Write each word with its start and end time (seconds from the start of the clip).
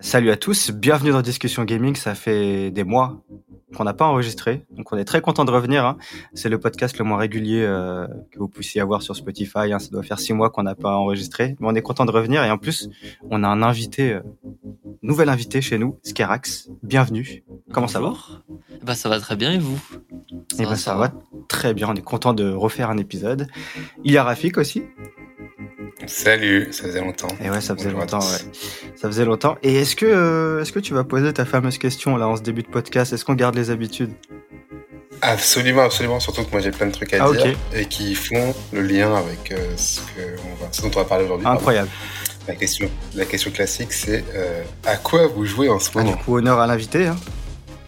Salut 0.00 0.30
à 0.30 0.36
tous, 0.36 0.70
bienvenue 0.70 1.10
dans 1.10 1.20
Discussion 1.20 1.64
Gaming. 1.64 1.94
Ça 1.94 2.14
fait 2.14 2.70
des 2.70 2.84
mois 2.84 3.22
qu'on 3.76 3.84
n'a 3.84 3.92
pas 3.92 4.06
enregistré, 4.06 4.64
donc 4.70 4.92
on 4.92 4.96
est 4.96 5.04
très 5.04 5.20
content 5.20 5.44
de 5.44 5.50
revenir. 5.50 5.84
Hein. 5.84 5.98
C'est 6.32 6.48
le 6.48 6.58
podcast 6.58 6.98
le 6.98 7.04
moins 7.04 7.18
régulier 7.18 7.62
euh, 7.62 8.08
que 8.32 8.38
vous 8.38 8.48
puissiez 8.48 8.80
avoir 8.80 9.02
sur 9.02 9.14
Spotify. 9.14 9.72
Hein. 9.72 9.78
Ça 9.78 9.90
doit 9.90 10.02
faire 10.02 10.18
six 10.18 10.32
mois 10.32 10.48
qu'on 10.50 10.62
n'a 10.62 10.74
pas 10.74 10.96
enregistré, 10.96 11.54
mais 11.60 11.68
on 11.68 11.74
est 11.74 11.82
content 11.82 12.06
de 12.06 12.10
revenir. 12.10 12.42
Et 12.44 12.50
en 12.50 12.58
plus, 12.58 12.88
on 13.30 13.44
a 13.44 13.48
un 13.48 13.62
invité, 13.62 14.14
euh, 14.14 14.20
nouvel 15.02 15.28
invité 15.28 15.60
chez 15.60 15.78
nous, 15.78 15.98
Skerax. 16.02 16.70
Bienvenue. 16.82 17.44
Comment 17.70 17.88
ça 17.88 18.00
va? 18.00 18.14
Bah 18.82 18.94
ça 18.94 19.08
va 19.10 19.20
très 19.20 19.36
bien 19.36 19.52
et 19.52 19.58
vous? 19.58 19.78
Ça, 20.50 20.56
eh 20.58 20.64
ben, 20.64 20.76
ça, 20.76 20.94
va 20.96 21.12
très 21.48 21.74
bien. 21.74 21.88
On 21.90 21.94
est 21.94 22.02
content 22.02 22.32
de 22.32 22.50
refaire 22.50 22.88
un 22.90 22.96
épisode. 22.96 23.48
Il 24.04 24.12
y 24.12 24.16
a 24.16 24.24
Rafik 24.24 24.56
aussi. 24.56 24.82
Salut, 26.06 26.68
ça 26.72 26.84
faisait 26.84 27.00
longtemps. 27.00 27.28
Et 27.42 27.50
ouais, 27.50 27.60
ça 27.60 27.76
faisait 27.76 27.92
longtemps, 27.92 28.20
ouais. 28.20 28.89
Ça 29.00 29.08
faisait 29.08 29.24
longtemps. 29.24 29.56
Et 29.62 29.76
est-ce 29.76 29.96
que, 29.96 30.04
euh, 30.04 30.60
est-ce 30.60 30.72
que 30.72 30.78
tu 30.78 30.92
vas 30.92 31.04
poser 31.04 31.32
ta 31.32 31.46
fameuse 31.46 31.78
question 31.78 32.18
là 32.18 32.28
en 32.28 32.36
ce 32.36 32.42
début 32.42 32.62
de 32.62 32.68
podcast? 32.68 33.14
Est-ce 33.14 33.24
qu'on 33.24 33.34
garde 33.34 33.54
les 33.54 33.70
habitudes? 33.70 34.12
Absolument, 35.22 35.84
absolument. 35.84 36.20
Surtout 36.20 36.44
que 36.44 36.50
moi 36.50 36.60
j'ai 36.60 36.70
plein 36.70 36.86
de 36.86 36.92
trucs 36.92 37.14
à 37.14 37.24
ah, 37.24 37.32
dire 37.32 37.56
et 37.74 37.86
qui 37.86 38.14
font 38.14 38.54
le 38.74 38.82
lien 38.82 39.14
avec 39.14 39.52
euh, 39.52 39.74
ce, 39.76 40.00
que 40.00 40.36
on 40.44 40.62
va, 40.62 40.70
ce 40.70 40.82
dont 40.82 40.90
on 40.94 40.98
va 40.98 41.04
parler 41.06 41.24
aujourd'hui. 41.24 41.46
Incroyable. 41.46 41.88
La 42.46 42.54
question, 42.54 42.90
la 43.14 43.24
question 43.24 43.50
classique, 43.50 43.94
c'est 43.94 44.22
euh, 44.34 44.62
à 44.84 44.98
quoi 44.98 45.28
vous 45.28 45.46
jouez 45.46 45.70
en 45.70 45.78
ce 45.78 45.88
ah, 45.94 45.98
moment? 46.00 46.16
Du 46.16 46.22
coup, 46.22 46.36
honneur 46.36 46.58
à 46.58 46.66
l'invité. 46.66 47.06
Hein. 47.06 47.16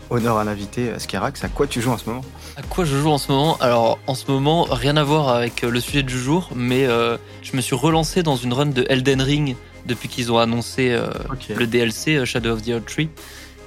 Honneur 0.09 0.39
à 0.39 0.45
l'invité, 0.45 0.93
Skerax. 0.97 1.45
À 1.45 1.49
quoi 1.49 1.67
tu 1.67 1.83
joues 1.83 1.91
en 1.91 1.99
ce 1.99 2.09
moment? 2.09 2.25
À 2.57 2.63
quoi 2.63 2.87
je 2.87 2.97
joue 2.97 3.11
en 3.11 3.19
ce 3.19 3.31
moment? 3.31 3.59
Alors, 3.61 3.99
en 4.07 4.15
ce 4.15 4.31
moment, 4.31 4.63
rien 4.63 4.97
à 4.97 5.05
voir 5.05 5.29
avec 5.29 5.61
le 5.61 5.81
sujet 5.81 6.03
du 6.03 6.19
jour, 6.19 6.51
mais 6.55 6.87
je 6.87 7.57
me 7.57 7.63
suis 7.63 7.75
relancé 7.75 8.23
dans 8.23 8.37
une 8.37 8.53
run 8.53 8.67
de 8.67 8.85
Elden 8.91 9.23
Ring 9.23 9.57
depuis 9.87 10.09
qu'ils 10.09 10.33
ont 10.33 10.39
annoncé 10.39 10.91
euh, 10.91 11.09
le 11.57 11.67
DLC 11.67 12.17
euh, 12.17 12.25
Shadow 12.25 12.51
of 12.51 12.63
the 12.63 12.71
Old 12.71 12.85
Tree. 12.85 13.09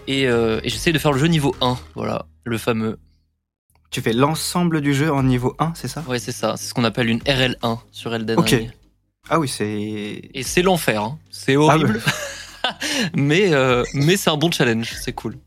Euh, 0.10 0.60
et, 0.64 0.70
j'essaie 0.70 0.92
de 0.92 1.00
faire 1.00 1.12
le 1.12 1.20
jeu 1.20 1.28
niveau 1.28 1.56
1, 1.62 1.78
voilà, 1.95 2.26
le 2.44 2.58
fameux. 2.58 3.00
Tu 3.92 4.02
fais 4.02 4.14
l'ensemble 4.14 4.81
du 4.81 4.94
jeu 4.94 5.12
en 5.12 5.23
niveau 5.23 5.56
1, 5.59 5.73
c'est 5.76 5.88
ça? 5.88 6.04
Ouais, 6.08 6.20
c'est 6.20 6.31
ça. 6.31 6.56
C'est 6.58 6.67
ce 6.67 6.73
qu'on 6.73 6.84
appelle 6.84 7.09
une 7.09 7.20
RL1 7.20 7.80
sur 7.92 8.14
Elden 8.14 8.39
Ring. 8.39 8.72
Ah 9.30 9.39
oui, 9.39 9.48
c'est. 9.48 10.30
Et 10.34 10.44
c'est 10.44 10.62
l'enfer, 10.62 11.02
hein. 11.02 11.17
c'est 11.31 11.56
horrible. 11.56 12.00
Ah 12.64 12.78
mais 13.16 13.52
mais 13.94 14.17
c'est 14.17 14.30
un 14.30 14.38
bon 14.38 14.52
challenge, 14.52 14.94
c'est 15.02 15.14
cool. 15.14 15.38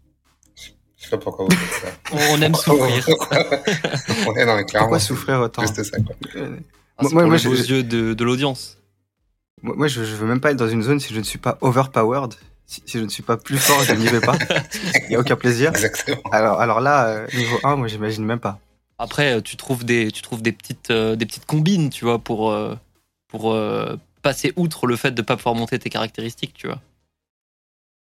Je 0.57 1.05
sais 1.05 1.11
pas 1.11 1.19
pourquoi 1.19 1.45
vous 1.45 1.53
faites 1.53 1.83
ça. 1.83 2.17
On 2.33 2.43
aime 2.43 2.55
souffrir. 2.55 3.07
On 4.27 4.35
est 4.35 4.47
dans 4.47 4.57
les 4.57 4.65
Pourquoi 4.65 4.99
souffrir 4.99 5.41
autant 5.41 5.63
Juste 5.63 5.83
ça, 5.85 5.99
quoi. 5.99 6.17
moi, 7.01 7.27
moi, 7.27 7.37
les 7.37 7.71
yeux 7.71 7.85
de, 7.85 8.15
de 8.15 8.25
l'audience. 8.25 8.78
Moi, 9.63 9.89
je, 9.89 10.05
je 10.05 10.15
veux 10.15 10.27
même 10.27 10.41
pas 10.41 10.51
être 10.51 10.57
dans 10.57 10.69
une 10.69 10.83
zone 10.83 11.01
si 11.01 11.13
je 11.13 11.19
ne 11.19 11.25
suis 11.25 11.39
pas 11.39 11.59
overpowered. 11.61 12.35
Si, 12.69 12.83
je 12.87 12.99
ne 12.99 13.09
suis 13.09 13.23
pas 13.23 13.39
plus 13.39 13.57
fort, 13.57 13.83
je 13.83 13.95
n'y 13.95 14.07
vais 14.09 14.21
pas. 14.21 14.37
Il 15.05 15.09
n'y 15.09 15.17
a 15.17 15.21
aucun 15.21 15.37
plaisir. 15.37 15.71
Exactement. 15.71 16.21
Alors, 16.31 16.61
alors 16.61 16.81
là, 16.81 17.09
euh, 17.09 17.27
niveau 17.35 17.59
1, 17.65 17.77
moi, 17.77 17.89
j'imagine 17.89 18.27
même 18.27 18.41
pas. 18.41 18.61
Après, 18.99 19.37
euh, 19.37 19.41
tu 19.41 19.57
trouves 19.57 19.87
des, 19.87 20.13
tu 20.13 20.21
trouves 20.21 20.43
des 20.43 20.53
petites, 20.53 20.91
euh, 20.91 21.17
des 21.17 21.25
petites 21.25 21.47
combines, 21.47 21.89
tu 21.89 22.05
vois, 22.05 22.19
pour, 22.19 22.55
pour 23.29 23.57
passer 24.21 24.53
outre 24.57 24.87
le 24.87 24.97
fait 24.97 25.13
de 25.13 25.23
pas 25.23 25.37
pouvoir 25.37 25.55
monter 25.55 25.79
tes 25.79 25.89
caractéristiques, 25.89 26.53
tu 26.53 26.67
vois. 26.67 26.81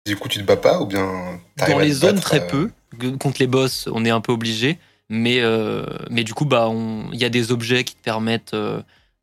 Du 0.05 0.17
coup, 0.17 0.29
tu 0.29 0.41
te 0.41 0.45
bats 0.45 0.57
pas 0.57 0.81
ou 0.81 0.87
bien 0.87 1.41
Dans 1.57 1.79
les 1.79 1.93
zones, 1.93 2.19
très 2.19 2.45
peu. 2.45 2.73
Contre 3.21 3.39
les 3.39 3.47
boss, 3.47 3.89
on 3.93 4.05
est 4.05 4.11
un 4.11 4.21
peu 4.21 4.33
obligé. 4.33 4.81
Mais, 5.09 5.41
mais 6.11 6.25
du 6.25 6.35
coup, 6.35 6.45
bah, 6.45 6.69
il 7.13 7.21
y 7.21 7.25
a 7.25 7.29
des 7.29 7.53
objets 7.53 7.85
qui 7.85 7.95
te 7.95 8.03
permettent 8.03 8.57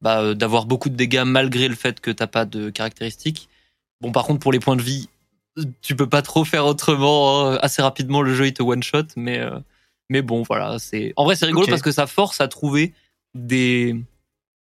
bah, 0.02 0.22
euh, 0.22 0.34
d'avoir 0.34 0.66
beaucoup 0.66 0.90
de 0.90 0.96
dégâts 0.96 1.24
malgré 1.26 1.68
le 1.68 1.76
fait 1.76 2.00
que 2.00 2.12
t'as 2.12 2.28
pas 2.28 2.46
de 2.46 2.70
caractéristiques. 2.70 3.50
Bon, 4.02 4.12
par 4.12 4.26
contre, 4.26 4.40
pour 4.40 4.52
les 4.52 4.60
points 4.60 4.76
de 4.76 4.82
vie, 4.82 5.10
tu 5.82 5.96
peux 5.96 6.08
pas 6.08 6.22
trop 6.22 6.46
faire 6.46 6.66
autrement. 6.66 7.48
Hein. 7.48 7.60
Assez 7.62 7.82
rapidement, 7.82 8.22
le 8.22 8.34
jeu 8.34 8.48
il 8.48 8.54
te 8.54 8.62
one 8.62 8.84
shot, 8.84 9.06
mais 9.16 9.40
euh, 9.40 9.60
mais 10.10 10.22
bon, 10.22 10.44
voilà. 10.44 10.78
C'est 10.80 11.14
en 11.16 11.26
vrai 11.26 11.36
c'est 11.36 11.48
rigolo 11.48 11.66
parce 11.68 11.82
que 11.82 11.92
ça 11.92 12.06
force 12.08 12.42
à 12.42 12.48
trouver 12.48 12.94
des 13.34 13.96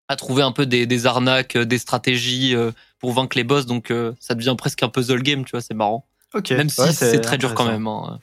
à 0.08 0.16
trouver 0.16 0.42
un 0.42 0.52
peu 0.52 0.66
des, 0.66 0.88
des 0.88 1.06
arnaques, 1.06 1.56
des 1.56 1.78
stratégies 1.78 2.56
euh, 2.56 2.72
pour 2.98 3.12
vaincre 3.12 3.38
les 3.38 3.44
boss. 3.44 3.68
Donc 3.68 3.94
ça 4.20 4.34
devient 4.34 4.56
presque 4.58 4.82
un 4.82 4.90
puzzle 4.90 5.22
game, 5.22 5.46
tu 5.46 5.52
vois. 5.52 5.62
C'est 5.62 5.76
marrant. 5.76 6.08
Ok. 6.34 6.50
Même 6.52 6.70
si 6.70 6.94
c'est 6.94 7.22
très 7.22 7.38
dur 7.38 7.54
quand 7.54 7.66
même. 7.66 7.86
Hein. 7.86 8.20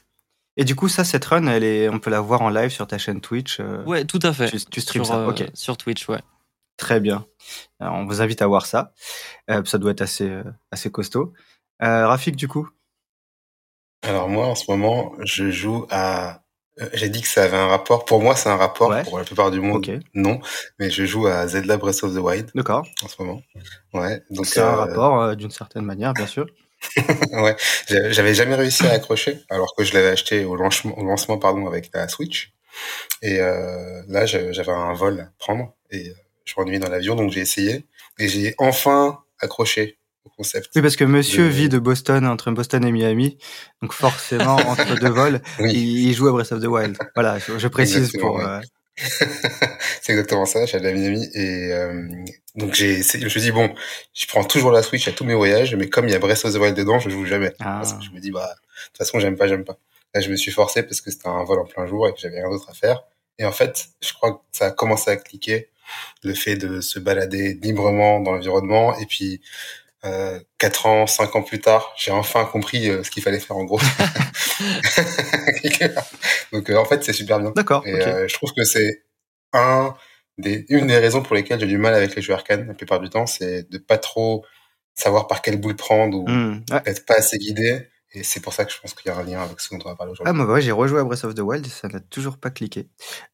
Et 0.57 0.65
du 0.65 0.75
coup, 0.75 0.89
ça, 0.89 1.05
cette 1.05 1.25
run, 1.27 1.47
elle 1.47 1.65
est, 1.65 1.89
on 1.89 1.99
peut 1.99 2.11
la 2.11 2.21
voir 2.21 2.41
en 2.41 2.49
live 2.49 2.71
sur 2.71 2.87
ta 2.87 2.97
chaîne 2.99 3.21
Twitch. 3.21 3.61
ouais, 3.85 4.05
tout 4.07 4.21
à 4.23 4.33
fait. 4.33 4.51
Tu, 4.51 4.65
tu 4.65 4.81
streams 4.81 5.05
ça. 5.05 5.29
Ok. 5.29 5.45
Sur 5.55 5.77
Twitch, 5.77 6.09
ouais. 6.09 6.21
Très 6.77 7.01
bien. 7.01 7.27
on 7.81 8.07
vous 8.07 8.21
invite 8.21 8.43
à 8.43 8.47
voir 8.47 8.67
ça. 8.67 8.93
Euh, 9.51 9.63
ça 9.65 9.79
doit 9.79 9.93
être 9.93 10.03
assez, 10.03 10.29
euh, 10.29 10.45
assez 10.71 10.91
costaud. 10.91 11.33
Euh, 11.83 12.07
Rafik, 12.07 12.37
du 12.37 12.49
coup? 12.49 12.69
Alors 14.03 14.29
moi, 14.29 14.47
en 14.47 14.55
ce 14.55 14.71
moment, 14.71 15.15
je 15.21 15.51
joue 15.51 15.87
à... 15.91 16.43
J'ai 16.93 17.09
dit 17.09 17.23
que 17.23 17.29
ça 17.29 17.45
avait 17.45 17.57
un 17.57 17.69
rapport. 17.69 18.05
Pour 18.05 18.21
moi, 18.21 18.37
c'est 18.37 18.51
un 18.51 18.57
rapport. 18.57 18.95
Pour 19.05 19.19
la 19.19 19.25
plupart 19.25 19.51
du 19.51 19.61
monde, 19.61 20.03
non. 20.13 20.41
Mais 20.79 20.91
je 20.91 21.07
joue 21.07 21.27
à 21.27 21.47
Zelda 21.49 21.79
Breath 21.79 22.05
of 22.05 22.15
the 22.15 22.19
Wild. 22.19 22.51
D'accord. 22.55 22.87
En 23.03 23.09
ce 23.09 23.23
moment. 23.23 23.41
Ouais. 23.95 24.23
Donc 24.31 24.45
c'est 24.45 24.61
un 24.61 24.77
rapport 24.77 25.35
d'une 25.37 25.51
certaine 25.51 25.85
manière, 25.85 26.13
bien 26.13 26.27
sûr. 26.27 26.47
ouais. 27.33 27.57
J'avais 27.89 28.35
jamais 28.35 28.57
réussi 28.57 28.87
à 28.87 28.93
accrocher, 28.93 29.39
alors 29.49 29.75
que 29.75 29.85
je 29.85 29.95
l'avais 29.95 30.09
acheté 30.09 30.45
au 30.45 30.55
lancement, 30.55 30.99
au 30.99 31.05
lancement 31.05 31.39
pardon, 31.39 31.67
avec 31.67 31.89
la 31.95 32.09
Switch. 32.09 32.53
Et 33.23 33.39
là, 33.39 34.27
j'avais 34.27 34.73
un 34.73 34.93
vol 34.93 35.21
à 35.21 35.31
prendre 35.39 35.73
et 35.91 36.13
je 36.47 36.55
m'ennuyais 36.57 36.79
dans 36.79 36.89
l'avion, 36.89 37.15
donc 37.15 37.31
j'ai 37.31 37.41
essayé 37.41 37.85
et 38.19 38.29
j'ai 38.29 38.55
enfin 38.59 39.21
accroché 39.41 39.99
au 40.25 40.31
concept. 40.31 40.71
Oui, 40.75 40.83
parce 40.83 40.97
que 40.97 41.05
Monsieur 41.05 41.47
vit 41.47 41.69
de 41.69 41.79
Boston, 41.79 42.27
entre 42.27 42.51
Boston 42.53 42.85
et 42.85 42.93
Miami, 42.93 43.37
donc 43.83 43.93
forcément 43.93 44.57
entre 44.69 44.99
deux 44.99 45.11
vols, 45.11 45.41
il, 45.59 46.15
joue 46.15 46.29
à 46.29 46.33
Breath 46.33 46.53
of 46.53 46.63
the 46.63 46.67
Wild. 46.67 46.97
Voilà, 47.15 47.39
je, 47.39 47.69
précise 47.69 48.13
pour. 48.19 48.41
Euh, 48.41 48.61
c'est 48.97 50.13
exactement 50.13 50.47
ça. 50.47 50.65
J'allais 50.65 50.89
à 50.89 50.93
Miami 50.93 51.29
et 51.35 51.73
euh, 51.73 52.09
donc 52.55 52.75
j'ai, 52.75 53.03
je 53.03 53.25
me 53.25 53.29
suis 53.29 53.41
dit 53.41 53.53
bon, 53.53 53.75
je 54.15 54.27
prends 54.27 54.45
toujours 54.45 54.71
la 54.71 54.83
Switch 54.83 55.07
à 55.09 55.13
tous 55.13 55.25
mes 55.25 55.35
voyages, 55.35 55.75
mais 55.75 55.89
comme 55.89 56.09
il 56.09 56.13
y 56.13 56.15
a 56.15 56.19
Breath 56.19 56.45
of 56.45 56.55
the 56.55 56.59
Wild 56.59 56.77
dedans, 56.77 56.99
je 56.99 57.11
joue 57.11 57.27
jamais. 57.27 57.53
Ah. 57.59 57.81
Parce 57.83 57.93
que 57.93 58.05
je 58.05 58.11
me 58.11 58.21
dis 58.21 58.31
bah 58.31 58.55
de 58.55 58.87
toute 58.87 58.99
façon 58.99 59.19
j'aime 59.19 59.37
pas, 59.37 59.49
j'aime 59.49 59.65
pas. 59.65 59.77
Là, 60.15 60.23
je 60.23 60.31
me 60.31 60.37
suis 60.37 60.51
forcé 60.51 60.83
parce 60.83 61.03
que 61.03 61.11
c'était 61.11 61.29
un 61.29 61.45
vol 61.45 61.59
en 61.59 61.67
plein 61.67 61.87
jour 61.87 62.09
et 62.09 62.15
que 62.15 62.19
j'avais 62.19 62.41
rien 62.41 62.49
d'autre 62.49 62.71
à 62.71 62.75
faire. 62.75 63.03
Et 63.39 63.45
en 63.45 63.53
fait, 63.53 63.89
je 64.01 64.15
crois 64.15 64.33
que 64.33 64.39
ça 64.51 64.67
a 64.67 64.71
commencé 64.71 65.11
à 65.11 65.17
cliquer 65.17 65.69
le 66.23 66.35
fait 66.35 66.57
de 66.57 66.81
se 66.81 66.99
balader 66.99 67.55
librement 67.63 68.21
dans 68.21 68.33
l'environnement. 68.33 68.99
Et 68.99 69.07
puis, 69.07 69.41
euh, 70.05 70.39
4 70.59 70.87
ans, 70.87 71.07
5 71.07 71.37
ans 71.37 71.43
plus 71.43 71.61
tard, 71.61 71.93
j'ai 71.97 72.11
enfin 72.13 72.45
compris 72.45 72.89
euh, 72.89 73.03
ce 73.03 73.11
qu'il 73.11 73.23
fallait 73.23 73.41
faire 73.41 73.57
en 73.57 73.65
gros. 73.65 73.81
Donc, 76.53 76.71
euh, 76.71 76.77
en 76.77 76.85
fait, 76.85 77.03
c'est 77.05 77.13
super 77.13 77.41
bien. 77.41 77.53
D'accord. 77.55 77.83
Et 77.87 77.95
euh, 77.95 78.29
je 78.29 78.35
trouve 78.35 78.53
que 78.53 78.65
c'est 78.65 79.05
un 79.53 79.95
des, 80.39 80.67
une 80.69 80.87
des 80.87 80.99
raisons 80.99 81.23
pour 81.23 81.35
lesquelles 81.35 81.61
j'ai 81.61 81.67
du 81.67 81.79
mal 81.79 81.95
avec 81.95 82.15
les 82.15 82.23
jeux 82.23 82.35
arcane 82.35 82.67
la 82.67 82.75
plupart 82.75 83.01
du 83.01 83.09
temps, 83.09 83.27
c'est 83.27 83.71
de 83.71 83.79
pas 83.79 83.99
trop 83.99 84.45
savoir 84.95 85.27
par 85.27 85.43
quelle 85.43 85.59
boule 85.59 85.77
prendre 85.77 86.19
ou 86.19 86.29
mmh, 86.29 86.65
être 86.87 87.05
pas 87.07 87.15
assez 87.15 87.39
guidé. 87.39 87.89
Et 88.13 88.23
c'est 88.23 88.41
pour 88.41 88.53
ça 88.53 88.65
que 88.65 88.73
je 88.73 88.81
pense 88.81 88.95
qu'il 88.95 89.11
y 89.11 89.15
a 89.15 89.19
un 89.19 89.23
lien 89.25 89.43
avec 89.43 89.61
ce 89.61 89.75
dont 89.75 89.81
on 89.85 89.89
va 89.89 89.97
parler 89.97 90.13
aujourd'hui. 90.13 90.31
Ah, 90.31 90.45
moi, 90.45 90.61
j'ai 90.61 90.73
rejoué 90.73 91.01
à 91.01 91.05
Breath 91.05 91.25
of 91.25 91.35
the 91.35 91.41
Wild 91.41 91.67
ça 91.67 91.89
n'a 91.89 92.01
toujours 92.01 92.39
pas 92.39 92.51
cliqué. 92.51 92.89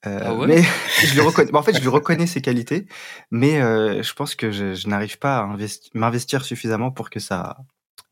Euh, 0.06 0.20
ah 0.22 0.34
ouais 0.34 0.46
mais 0.46 0.62
je 1.04 1.12
lui 1.12 1.20
reconnais, 1.20 1.54
en 1.54 1.62
fait, 1.62 1.74
je 1.74 1.80
lui 1.80 1.88
reconnais 1.88 2.26
ses 2.26 2.40
qualités, 2.40 2.86
mais 3.30 3.60
euh, 3.60 4.02
je 4.02 4.12
pense 4.14 4.34
que 4.34 4.50
je, 4.50 4.74
je 4.74 4.88
n'arrive 4.88 5.18
pas 5.18 5.38
à 5.38 5.56
m'investir 5.94 6.44
suffisamment 6.44 6.90
pour 6.90 7.10
que 7.10 7.20
ça, 7.20 7.58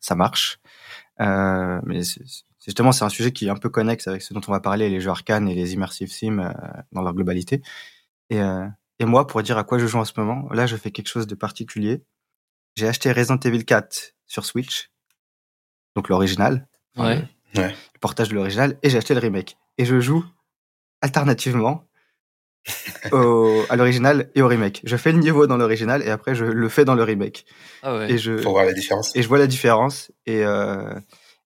ça 0.01 0.15
marche. 0.15 0.59
Euh, 1.21 1.81
mais 1.85 2.03
c'est, 2.03 2.23
justement, 2.65 2.93
c'est 2.93 3.05
un 3.05 3.09
sujet 3.09 3.33
qui 3.33 3.47
est 3.47 3.51
un 3.51 3.57
peu 3.57 3.69
connexe 3.69 4.09
avec 4.09 4.23
ce 4.23 4.35
dont 4.35 4.41
on 4.49 4.53
va 4.53 4.61
parler, 4.61 4.89
les 4.89 5.01
jeux 5.01 5.11
arcane 5.11 5.49
et 5.49 5.55
les 5.55 5.75
immersive 5.75 6.11
sims 6.11 6.39
euh, 6.39 6.53
dans 6.93 7.03
leur 7.03 7.15
globalité. 7.15 7.63
Et, 8.31 8.41
euh, 8.41 8.67
et 8.99 9.05
moi, 9.05 9.27
pour 9.27 9.43
dire 9.43 9.59
à 9.59 9.65
quoi 9.65 9.79
je 9.79 9.87
joue 9.87 9.99
en 9.99 10.05
ce 10.05 10.13
moment, 10.17 10.49
là, 10.51 10.67
je 10.67 10.77
fais 10.77 10.91
quelque 10.91 11.09
chose 11.09 11.27
de 11.27 11.35
particulier. 11.35 12.03
J'ai 12.77 12.89
acheté 12.89 13.13
Resident 13.13 13.39
Evil 13.39 13.65
4 13.65 14.15
sur 14.27 14.45
Switch 14.45 14.91
donc 15.97 16.09
l'original. 16.09 16.67
Ouais. 16.97 17.23
Le 17.55 17.99
portage 18.01 18.29
de 18.29 18.35
l'original, 18.35 18.79
et 18.83 18.91
j'ai 18.91 18.99
acheté 18.99 19.15
le 19.15 19.21
remake. 19.21 19.57
Et 19.79 19.85
je 19.85 20.01
joue 20.01 20.25
alternativement 21.03 21.85
au, 23.13 23.63
à 23.69 23.77
l'original 23.77 24.31
et 24.35 24.43
au 24.43 24.49
remake. 24.49 24.83
Je 24.85 24.97
fais 24.97 25.13
le 25.13 25.19
niveau 25.19 25.47
dans 25.47 25.57
l'original 25.57 26.03
et 26.03 26.11
après 26.11 26.35
je 26.35 26.45
le 26.45 26.69
fais 26.69 26.85
dans 26.85 26.95
le 26.95 27.03
remake. 27.03 27.47
Ah 27.83 27.97
ouais. 27.97 28.13
Et 28.13 28.19
je, 28.19 28.43
Pour 28.43 28.53
voir 28.53 28.67
la 28.67 28.73
différence. 28.73 29.15
Et 29.17 29.23
je 29.23 29.29
vois 29.29 29.39
la 29.39 29.47
différence 29.47 30.13
et 30.27 30.45
euh, 30.45 30.95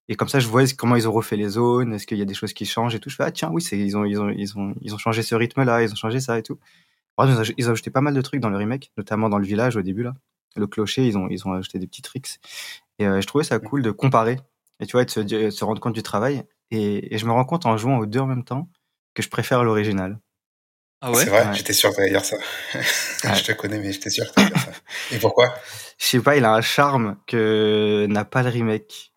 et 0.08 0.16
comme 0.16 0.28
ça 0.28 0.40
je 0.40 0.48
vois 0.48 0.64
comment 0.76 0.96
ils 0.96 1.08
ont 1.08 1.12
refait 1.12 1.36
les 1.36 1.50
zones, 1.50 1.94
est-ce 1.94 2.06
qu'il 2.06 2.18
y 2.18 2.22
a 2.22 2.26
des 2.26 2.34
choses 2.34 2.52
qui 2.52 2.66
changent 2.66 2.94
et 2.94 3.00
tout. 3.00 3.10
Je 3.10 3.16
fais 3.16 3.22
ah 3.22 3.30
tiens 3.30 3.50
oui 3.52 3.62
c'est 3.62 3.78
ils 3.78 3.96
ont 3.96 4.04
ils 4.04 4.20
ont 4.20 4.30
ils 4.30 4.58
ont 4.58 4.74
ils 4.80 4.94
ont 4.94 4.98
changé 4.98 5.22
ce 5.22 5.34
rythme 5.34 5.62
là, 5.62 5.82
ils 5.82 5.92
ont 5.92 5.96
changé 5.96 6.20
ça 6.20 6.38
et 6.38 6.42
tout. 6.42 6.58
Ils 7.56 7.68
ont 7.68 7.72
ajouté 7.72 7.90
pas 7.90 8.00
mal 8.00 8.12
de 8.12 8.20
trucs 8.20 8.40
dans 8.40 8.50
le 8.50 8.56
remake, 8.56 8.90
notamment 8.96 9.28
dans 9.28 9.38
le 9.38 9.46
village 9.46 9.76
au 9.76 9.82
début 9.82 10.02
là. 10.02 10.14
Le 10.56 10.66
clocher, 10.66 11.06
ils 11.06 11.16
ont 11.16 11.28
ils 11.28 11.46
ont 11.46 11.52
ajouté 11.52 11.78
des 11.78 11.86
petits 11.86 12.02
tricks. 12.02 12.40
Et 12.98 13.06
euh, 13.06 13.20
je 13.20 13.26
trouvais 13.26 13.44
ça 13.44 13.58
cool 13.58 13.82
de 13.82 13.90
comparer 13.90 14.38
et 14.80 14.86
tu 14.86 14.92
vois, 14.92 15.04
de 15.04 15.10
se, 15.10 15.50
se 15.50 15.64
rendre 15.64 15.80
compte 15.80 15.94
du 15.94 16.02
travail. 16.02 16.44
Et, 16.70 17.14
et, 17.14 17.18
je 17.18 17.26
me 17.26 17.32
rends 17.32 17.44
compte 17.44 17.66
en 17.66 17.76
jouant 17.76 17.98
aux 17.98 18.06
deux 18.06 18.20
en 18.20 18.26
même 18.26 18.44
temps 18.44 18.68
que 19.14 19.22
je 19.22 19.28
préfère 19.28 19.62
l'original. 19.64 20.18
Ah 21.00 21.10
ouais? 21.10 21.22
C'est 21.22 21.30
vrai, 21.30 21.54
j'étais 21.54 21.72
sûr 21.72 21.94
que 21.94 22.02
tu 22.02 22.10
dire 22.10 22.24
ça. 22.24 22.36
je 22.72 23.44
te 23.44 23.52
connais, 23.52 23.78
mais 23.78 23.92
j'étais 23.92 24.10
sûr 24.10 24.24
que 24.32 24.40
tu 24.40 24.46
dire 24.46 24.58
ça. 24.58 24.72
Et 25.12 25.18
pourquoi? 25.18 25.54
Je 25.98 26.06
sais 26.06 26.20
pas, 26.20 26.36
il 26.36 26.44
a 26.44 26.52
un 26.52 26.60
charme 26.62 27.18
que 27.26 28.06
n'a 28.08 28.24
pas 28.24 28.42
le 28.42 28.48
remake. 28.48 29.12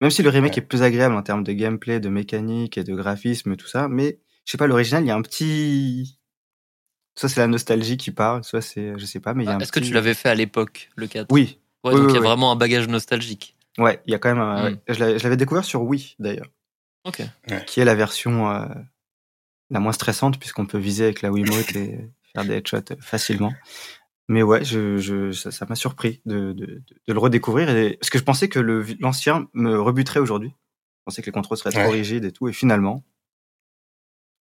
Même 0.00 0.10
si 0.10 0.22
le 0.22 0.30
remake 0.30 0.58
est 0.58 0.62
plus 0.62 0.82
agréable 0.82 1.14
en 1.14 1.22
termes 1.22 1.44
de 1.44 1.52
gameplay, 1.52 2.00
de 2.00 2.08
mécanique 2.08 2.78
et 2.78 2.84
de 2.84 2.94
graphisme, 2.94 3.56
tout 3.56 3.66
ça, 3.66 3.88
mais 3.88 4.18
je 4.44 4.52
sais 4.52 4.58
pas, 4.58 4.66
l'original, 4.66 5.04
il 5.04 5.08
y 5.08 5.10
a 5.10 5.16
un 5.16 5.22
petit. 5.22 6.18
Soit 7.18 7.28
c'est 7.28 7.40
la 7.40 7.46
nostalgie 7.46 7.96
qui 7.96 8.10
parle, 8.10 8.44
soit 8.44 8.60
c'est, 8.60 8.92
je 8.98 9.04
sais 9.06 9.20
pas, 9.20 9.34
mais 9.34 9.44
il 9.44 9.46
y 9.46 9.50
a. 9.50 9.56
Ah, 9.58 9.62
est-ce 9.62 9.72
que 9.72 9.80
tu 9.80 9.92
l'avais 9.92 10.14
fait 10.14 10.28
à 10.28 10.34
l'époque, 10.34 10.90
le 10.96 11.06
4 11.06 11.28
Oui. 11.30 11.58
Ouais, 11.86 11.94
donc 11.94 12.10
il 12.10 12.14
y 12.14 12.18
a 12.18 12.20
vraiment 12.20 12.52
un 12.52 12.56
bagage 12.56 12.88
nostalgique. 12.88 13.56
Ouais, 13.78 14.00
il 14.06 14.12
y 14.12 14.14
a 14.14 14.18
quand 14.18 14.28
même. 14.28 14.42
Un... 14.42 14.70
Hmm. 14.70 14.78
Je 14.88 15.22
l'avais 15.22 15.36
découvert 15.36 15.64
sur 15.64 15.82
Wii 15.82 16.16
d'ailleurs. 16.18 16.48
Ok. 17.04 17.22
Qui 17.66 17.80
est 17.80 17.84
la 17.84 17.94
version 17.94 18.50
euh, 18.50 18.66
la 19.70 19.80
moins 19.80 19.92
stressante 19.92 20.38
puisqu'on 20.38 20.66
peut 20.66 20.78
viser 20.78 21.04
avec 21.04 21.22
la 21.22 21.30
Wiimote 21.30 21.76
et 21.76 22.10
faire 22.32 22.44
des 22.44 22.54
headshots 22.54 22.96
facilement. 23.00 23.52
Mais 24.28 24.42
ouais, 24.42 24.64
je, 24.64 24.96
je, 24.98 25.30
ça 25.30 25.66
m'a 25.66 25.76
surpris 25.76 26.20
de, 26.26 26.52
de, 26.52 26.82
de, 27.06 27.12
le 27.12 27.18
redécouvrir. 27.18 27.70
Et, 27.70 27.96
parce 27.96 28.10
que 28.10 28.18
je 28.18 28.24
pensais 28.24 28.48
que 28.48 28.58
l'ancien 28.98 29.48
me 29.52 29.80
rebuterait 29.80 30.18
aujourd'hui. 30.18 30.48
Je 30.48 31.02
pensais 31.04 31.22
que 31.22 31.26
les 31.26 31.32
contrôles 31.32 31.58
seraient 31.58 31.70
trop 31.70 31.92
rigides 31.92 32.24
et 32.24 32.32
tout. 32.32 32.48
Et 32.48 32.52
finalement, 32.52 33.04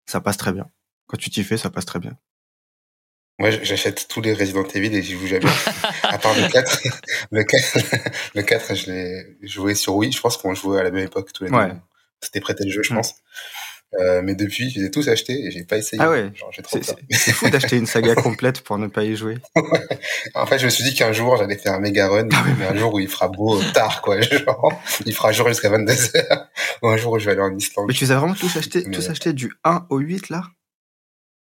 ça 0.06 0.22
passe 0.22 0.38
très 0.38 0.54
bien. 0.54 0.70
Quand 1.06 1.18
tu 1.18 1.28
t'y 1.28 1.44
fais, 1.44 1.58
ça 1.58 1.68
passe 1.68 1.84
très 1.84 1.98
bien. 1.98 2.16
Moi, 3.38 3.50
j'achète 3.50 4.06
tous 4.08 4.20
les 4.20 4.32
Resident 4.32 4.62
Evil 4.62 4.94
et 4.94 5.02
j'y 5.02 5.12
joue 5.12 5.26
jamais. 5.26 5.50
à 6.04 6.18
part 6.18 6.34
le 6.34 6.48
4. 6.48 6.82
le 7.32 7.42
4, 7.42 7.78
le 8.34 8.42
4 8.42 8.74
je 8.74 8.90
l'ai 8.90 9.36
joué 9.42 9.74
sur 9.74 9.96
Wii. 9.96 10.12
Je 10.12 10.20
pense 10.20 10.36
qu'on 10.36 10.54
jouait 10.54 10.80
à 10.80 10.82
la 10.84 10.90
même 10.90 11.06
époque 11.06 11.32
tous 11.32 11.44
les 11.44 11.50
deux. 11.50 11.74
C'était 12.20 12.40
prêté 12.40 12.64
le 12.64 12.70
jeu, 12.70 12.82
je 12.82 12.94
pense. 12.94 13.16
Euh, 14.00 14.22
mais 14.24 14.34
depuis, 14.34 14.70
je 14.70 14.80
les 14.80 14.86
ai 14.86 14.90
tous 14.90 15.08
achetés 15.08 15.46
et 15.46 15.50
j'ai 15.50 15.64
pas 15.64 15.76
essayé. 15.76 16.02
Ah 16.02 16.10
ouais. 16.10 16.32
C'est 17.10 17.32
fou 17.32 17.48
d'acheter 17.48 17.76
une 17.76 17.86
saga 17.86 18.14
complète 18.22 18.60
pour 18.62 18.78
ne 18.78 18.88
pas 18.88 19.04
y 19.04 19.14
jouer. 19.14 19.38
en 20.34 20.46
fait, 20.46 20.58
je 20.58 20.64
me 20.64 20.70
suis 20.70 20.82
dit 20.84 20.94
qu'un 20.94 21.12
jour, 21.12 21.36
j'allais 21.36 21.56
faire 21.56 21.74
un 21.74 21.80
méga 21.80 22.08
run, 22.08 22.28
ah 22.32 22.44
mais 22.58 22.66
un 22.66 22.76
jour 22.76 22.94
où 22.94 22.98
il 22.98 23.08
fera 23.08 23.28
beau 23.28 23.60
tard, 23.72 24.02
quoi. 24.02 24.20
Genre, 24.20 24.82
il 25.06 25.14
fera 25.14 25.32
jour 25.32 25.48
jusqu'à 25.48 25.70
22h. 25.70 26.46
ou 26.82 26.88
un 26.88 26.96
jour 26.96 27.12
où 27.12 27.18
je 27.18 27.26
vais 27.26 27.32
aller 27.32 27.40
en 27.40 27.56
Islande. 27.56 27.86
Mais 27.88 27.94
tu 27.94 28.04
les 28.04 28.12
as 28.12 28.18
vraiment 28.18 28.34
tous 28.34 28.56
achetés, 28.56 28.90
tous 28.90 29.08
achetés 29.10 29.32
du 29.32 29.52
1 29.64 29.86
au 29.90 29.98
8, 29.98 30.28
là? 30.30 30.44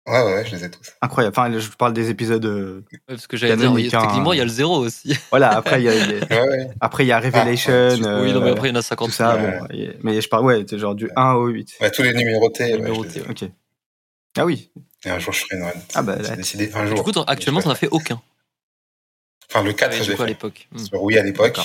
Ouais, 0.07 0.23
ouais, 0.23 0.45
je 0.45 0.55
les 0.55 0.65
ai 0.65 0.71
tous. 0.71 0.93
Incroyable. 1.01 1.35
Enfin, 1.37 1.59
je 1.59 1.69
parle 1.69 1.93
des 1.93 2.09
épisodes. 2.09 2.43
Euh, 2.43 2.83
parce 3.07 3.27
que 3.27 3.37
j'allais 3.37 3.55
dire, 3.55 3.71
techniquement, 3.73 4.33
il 4.33 4.39
y 4.39 4.41
a 4.41 4.45
le 4.45 4.49
0 4.49 4.77
aussi. 4.77 5.15
Voilà, 5.29 5.49
après, 5.51 5.81
il 5.81 5.85
y 5.85 5.89
a, 5.89 5.93
après, 6.81 7.05
il 7.05 7.07
y 7.07 7.11
a 7.11 7.19
Revelation. 7.19 7.71
Ah, 8.03 8.21
oui, 8.21 8.33
non, 8.33 8.41
mais 8.41 8.49
après, 8.49 8.69
il 8.69 8.71
y 8.71 8.75
en 8.75 8.79
a 8.79 8.81
50. 8.81 9.09
Tout 9.09 9.13
ça, 9.13 9.37
bon, 9.37 9.67
mais 10.03 10.19
je 10.19 10.27
parle, 10.27 10.45
ouais, 10.45 10.65
genre 10.71 10.95
du 10.95 11.09
1 11.15 11.33
au 11.33 11.47
8. 11.47 11.75
Ouais, 11.81 11.91
tous 11.91 12.01
les 12.01 12.13
numérotés. 12.13 12.75
numérotés 12.77 13.21
ok. 13.29 13.43
Ah 14.37 14.45
oui. 14.45 14.71
Et 15.05 15.09
un 15.09 15.19
jour, 15.19 15.33
je 15.33 15.41
ferai 15.41 15.57
une 15.57 15.63
run. 15.63 15.71
Ah 15.93 16.01
bah, 16.01 16.17
j'ai 16.21 16.35
décidé 16.35 16.71
un 16.73 16.85
jour. 16.85 17.03
Du 17.03 17.11
coup, 17.11 17.19
actuellement, 17.27 17.61
t'en 17.61 17.71
as 17.71 17.75
fait 17.75 17.89
aucun. 17.91 18.21
Enfin, 19.49 19.63
le 19.63 19.73
4, 19.73 20.03
j'ai 20.03 20.15
fait. 20.15 20.23
à 20.23 20.25
l'époque. 20.25 20.67
Oui, 20.93 21.17
à 21.17 21.23
l'époque. 21.23 21.59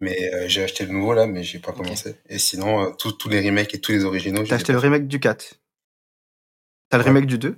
Mais 0.00 0.32
euh, 0.32 0.44
j'ai 0.46 0.62
acheté 0.62 0.86
le 0.86 0.92
nouveau 0.92 1.12
là, 1.12 1.26
mais 1.26 1.42
j'ai 1.42 1.58
pas 1.58 1.72
commencé. 1.72 2.14
Et 2.28 2.38
sinon, 2.38 2.84
euh, 2.84 2.90
tous 2.96 3.28
les 3.28 3.44
remakes 3.44 3.74
et 3.74 3.80
tous 3.80 3.90
les 3.90 4.04
originaux. 4.04 4.44
T'as 4.44 4.54
acheté 4.54 4.72
le 4.72 4.78
remake 4.78 5.08
du 5.08 5.18
4 5.18 5.54
T'as 6.90 6.98
le 6.98 7.04
remake 7.04 7.26
du 7.26 7.38
2 7.38 7.56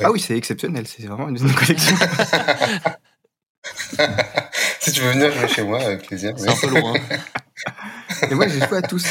ah 0.00 0.12
oui, 0.12 0.20
c'est 0.20 0.36
exceptionnel, 0.36 0.86
c'est 0.86 1.04
vraiment 1.06 1.28
une, 1.28 1.38
collection. 1.54 1.96
si 4.80 4.92
tu 4.92 5.00
veux 5.00 5.10
venir 5.10 5.32
jouer 5.32 5.48
chez 5.48 5.64
moi, 5.64 5.80
avec 5.80 6.06
plaisir. 6.06 6.34
C'est 6.36 6.48
un 6.48 6.54
peu 6.54 6.68
loin. 6.68 6.94
Et 8.30 8.34
moi, 8.34 8.46
j'ai 8.46 8.60
joué 8.60 8.78
à 8.78 8.82
tous, 8.82 9.04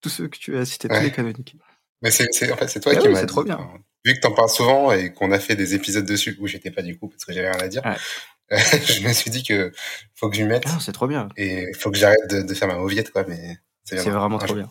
tous 0.00 0.08
ceux 0.08 0.28
que 0.28 0.38
tu 0.38 0.56
as 0.56 0.64
cités, 0.64 0.86
tous 0.86 1.00
les 1.00 1.10
canoniques. 1.10 1.56
Mais 2.02 2.12
c'est, 2.12 2.28
en 2.52 2.56
fait, 2.56 2.68
c'est 2.68 2.78
toi 2.78 2.92
ah 2.94 3.00
qui 3.00 3.08
m'as. 3.08 3.18
C'est 3.18 3.26
trop 3.26 3.42
bien. 3.42 3.58
vu 4.04 4.14
que 4.14 4.20
t'en 4.20 4.30
parles 4.32 4.48
souvent 4.48 4.92
et 4.92 5.12
qu'on 5.12 5.32
a 5.32 5.40
fait 5.40 5.56
des 5.56 5.74
épisodes 5.74 6.06
dessus 6.06 6.36
où 6.40 6.46
j'étais 6.46 6.70
pas 6.70 6.82
du 6.82 6.96
coup 6.96 7.08
parce 7.08 7.24
que 7.24 7.32
j'avais 7.32 7.50
rien 7.50 7.60
à 7.60 7.66
dire, 7.66 7.82
je 8.50 9.02
me 9.06 9.12
suis 9.12 9.32
dit 9.32 9.42
que 9.42 9.72
faut 10.14 10.30
que 10.30 10.36
je 10.36 10.42
m'y 10.42 10.48
mette. 10.48 10.62
Ah, 10.66 10.78
c'est 10.80 10.92
trop 10.92 11.08
bien. 11.08 11.28
Et 11.36 11.72
faut 11.74 11.90
que 11.90 11.98
j'arrête 11.98 12.30
de, 12.30 12.54
faire 12.54 12.68
ma 12.68 12.76
mauviette, 12.76 13.10
quoi. 13.10 13.24
Mais 13.26 13.58
c'est, 13.82 14.08
vraiment 14.08 14.38
trop 14.38 14.54
bien. 14.54 14.70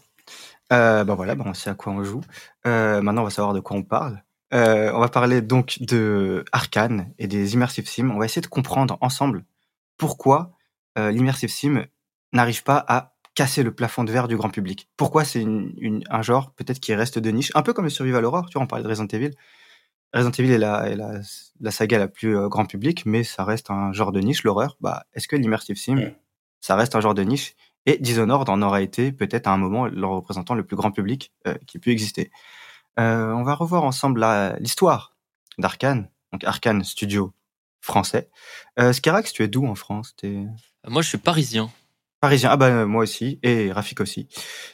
Euh, 0.73 1.03
bah 1.03 1.15
voilà, 1.15 1.35
bah 1.35 1.45
on 1.47 1.53
sait 1.53 1.69
à 1.69 1.75
quoi 1.75 1.93
on 1.93 2.03
joue. 2.03 2.21
Euh, 2.65 3.01
maintenant, 3.01 3.21
on 3.21 3.25
va 3.25 3.31
savoir 3.31 3.53
de 3.53 3.59
quoi 3.59 3.77
on 3.77 3.83
parle. 3.83 4.23
Euh, 4.53 4.91
on 4.93 4.99
va 4.99 5.09
parler 5.09 5.41
donc 5.41 5.77
de 5.81 6.45
Arkane 6.51 7.13
et 7.19 7.27
des 7.27 7.53
immersive 7.53 7.87
sims. 7.87 8.11
On 8.11 8.19
va 8.19 8.25
essayer 8.25 8.41
de 8.41 8.47
comprendre 8.47 8.97
ensemble 9.01 9.43
pourquoi 9.97 10.51
euh, 10.97 11.11
l'immersive 11.11 11.49
sim 11.49 11.85
n'arrive 12.33 12.63
pas 12.63 12.83
à 12.87 13.13
casser 13.35 13.63
le 13.63 13.73
plafond 13.73 14.03
de 14.03 14.11
verre 14.11 14.27
du 14.27 14.35
grand 14.35 14.49
public. 14.49 14.89
Pourquoi 14.97 15.23
c'est 15.23 15.41
une, 15.41 16.03
un 16.09 16.21
genre 16.21 16.53
peut-être 16.53 16.79
qui 16.79 16.93
reste 16.95 17.19
de 17.19 17.29
niche, 17.29 17.51
un 17.55 17.61
peu 17.61 17.73
comme 17.73 17.85
le 17.85 17.89
survival 17.91 18.25
horror. 18.25 18.47
Tu 18.49 18.53
vois, 18.53 18.63
on 18.63 18.67
parlait 18.67 18.83
de 18.83 18.89
Resident 18.89 19.07
Evil. 19.07 19.31
Resident 20.13 20.31
Evil 20.31 20.51
est 20.53 20.57
la, 20.57 20.89
est 20.89 20.95
la, 20.95 21.19
la 21.59 21.71
saga 21.71 21.99
la 21.99 22.07
plus 22.07 22.47
grand 22.49 22.65
public, 22.65 23.05
mais 23.05 23.23
ça 23.23 23.43
reste 23.43 23.69
un 23.69 23.91
genre 23.93 24.11
de 24.11 24.21
niche, 24.21 24.43
l'horreur. 24.43 24.77
Bah, 24.81 25.05
est-ce 25.13 25.27
que 25.27 25.35
l'immersive 25.35 25.75
sim, 25.77 26.11
ça 26.61 26.75
reste 26.75 26.95
un 26.95 27.01
genre 27.01 27.13
de 27.13 27.23
niche? 27.23 27.55
Et 27.87 27.97
Dishonored 27.97 28.47
en 28.49 28.61
aura 28.61 28.81
été 28.81 29.11
peut-être 29.11 29.47
à 29.47 29.51
un 29.51 29.57
moment 29.57 29.87
le 29.87 30.05
représentant 30.05 30.53
le 30.53 30.63
plus 30.63 30.75
grand 30.75 30.91
public 30.91 31.33
euh, 31.47 31.55
qui 31.65 31.79
pu 31.79 31.91
exister. 31.91 32.29
Euh, 32.99 33.31
on 33.31 33.43
va 33.43 33.55
revoir 33.55 33.83
ensemble 33.83 34.23
l'histoire 34.59 35.15
d'Arkane, 35.57 36.09
donc 36.31 36.43
Arkane 36.43 36.83
Studio 36.83 37.33
français. 37.81 38.29
Euh, 38.77 38.93
Skerax, 38.93 39.33
tu 39.33 39.43
es 39.43 39.47
d'où 39.47 39.65
en 39.65 39.75
France? 39.75 40.15
Moi, 40.87 41.01
je 41.01 41.07
suis 41.07 41.17
parisien. 41.17 41.71
Parisien, 42.19 42.49
ah 42.51 42.57
bah 42.57 42.85
moi 42.85 43.03
aussi, 43.03 43.39
et 43.43 43.71
Rafik 43.71 44.01
aussi. 44.01 44.27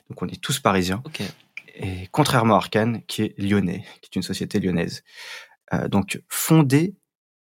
Donc 0.09 0.21
on 0.21 0.27
est 0.27 0.41
tous 0.41 0.59
parisiens. 0.59 1.03
Et 1.75 2.07
contrairement 2.11 2.55
à 2.55 2.57
Arkane, 2.57 3.03
qui 3.03 3.23
est 3.23 3.39
lyonnais, 3.39 3.85
qui 4.01 4.09
est 4.11 4.15
une 4.15 4.23
société 4.23 4.59
lyonnaise. 4.59 5.03
Euh, 5.73 5.87
donc 5.87 6.21
fondée, 6.29 6.95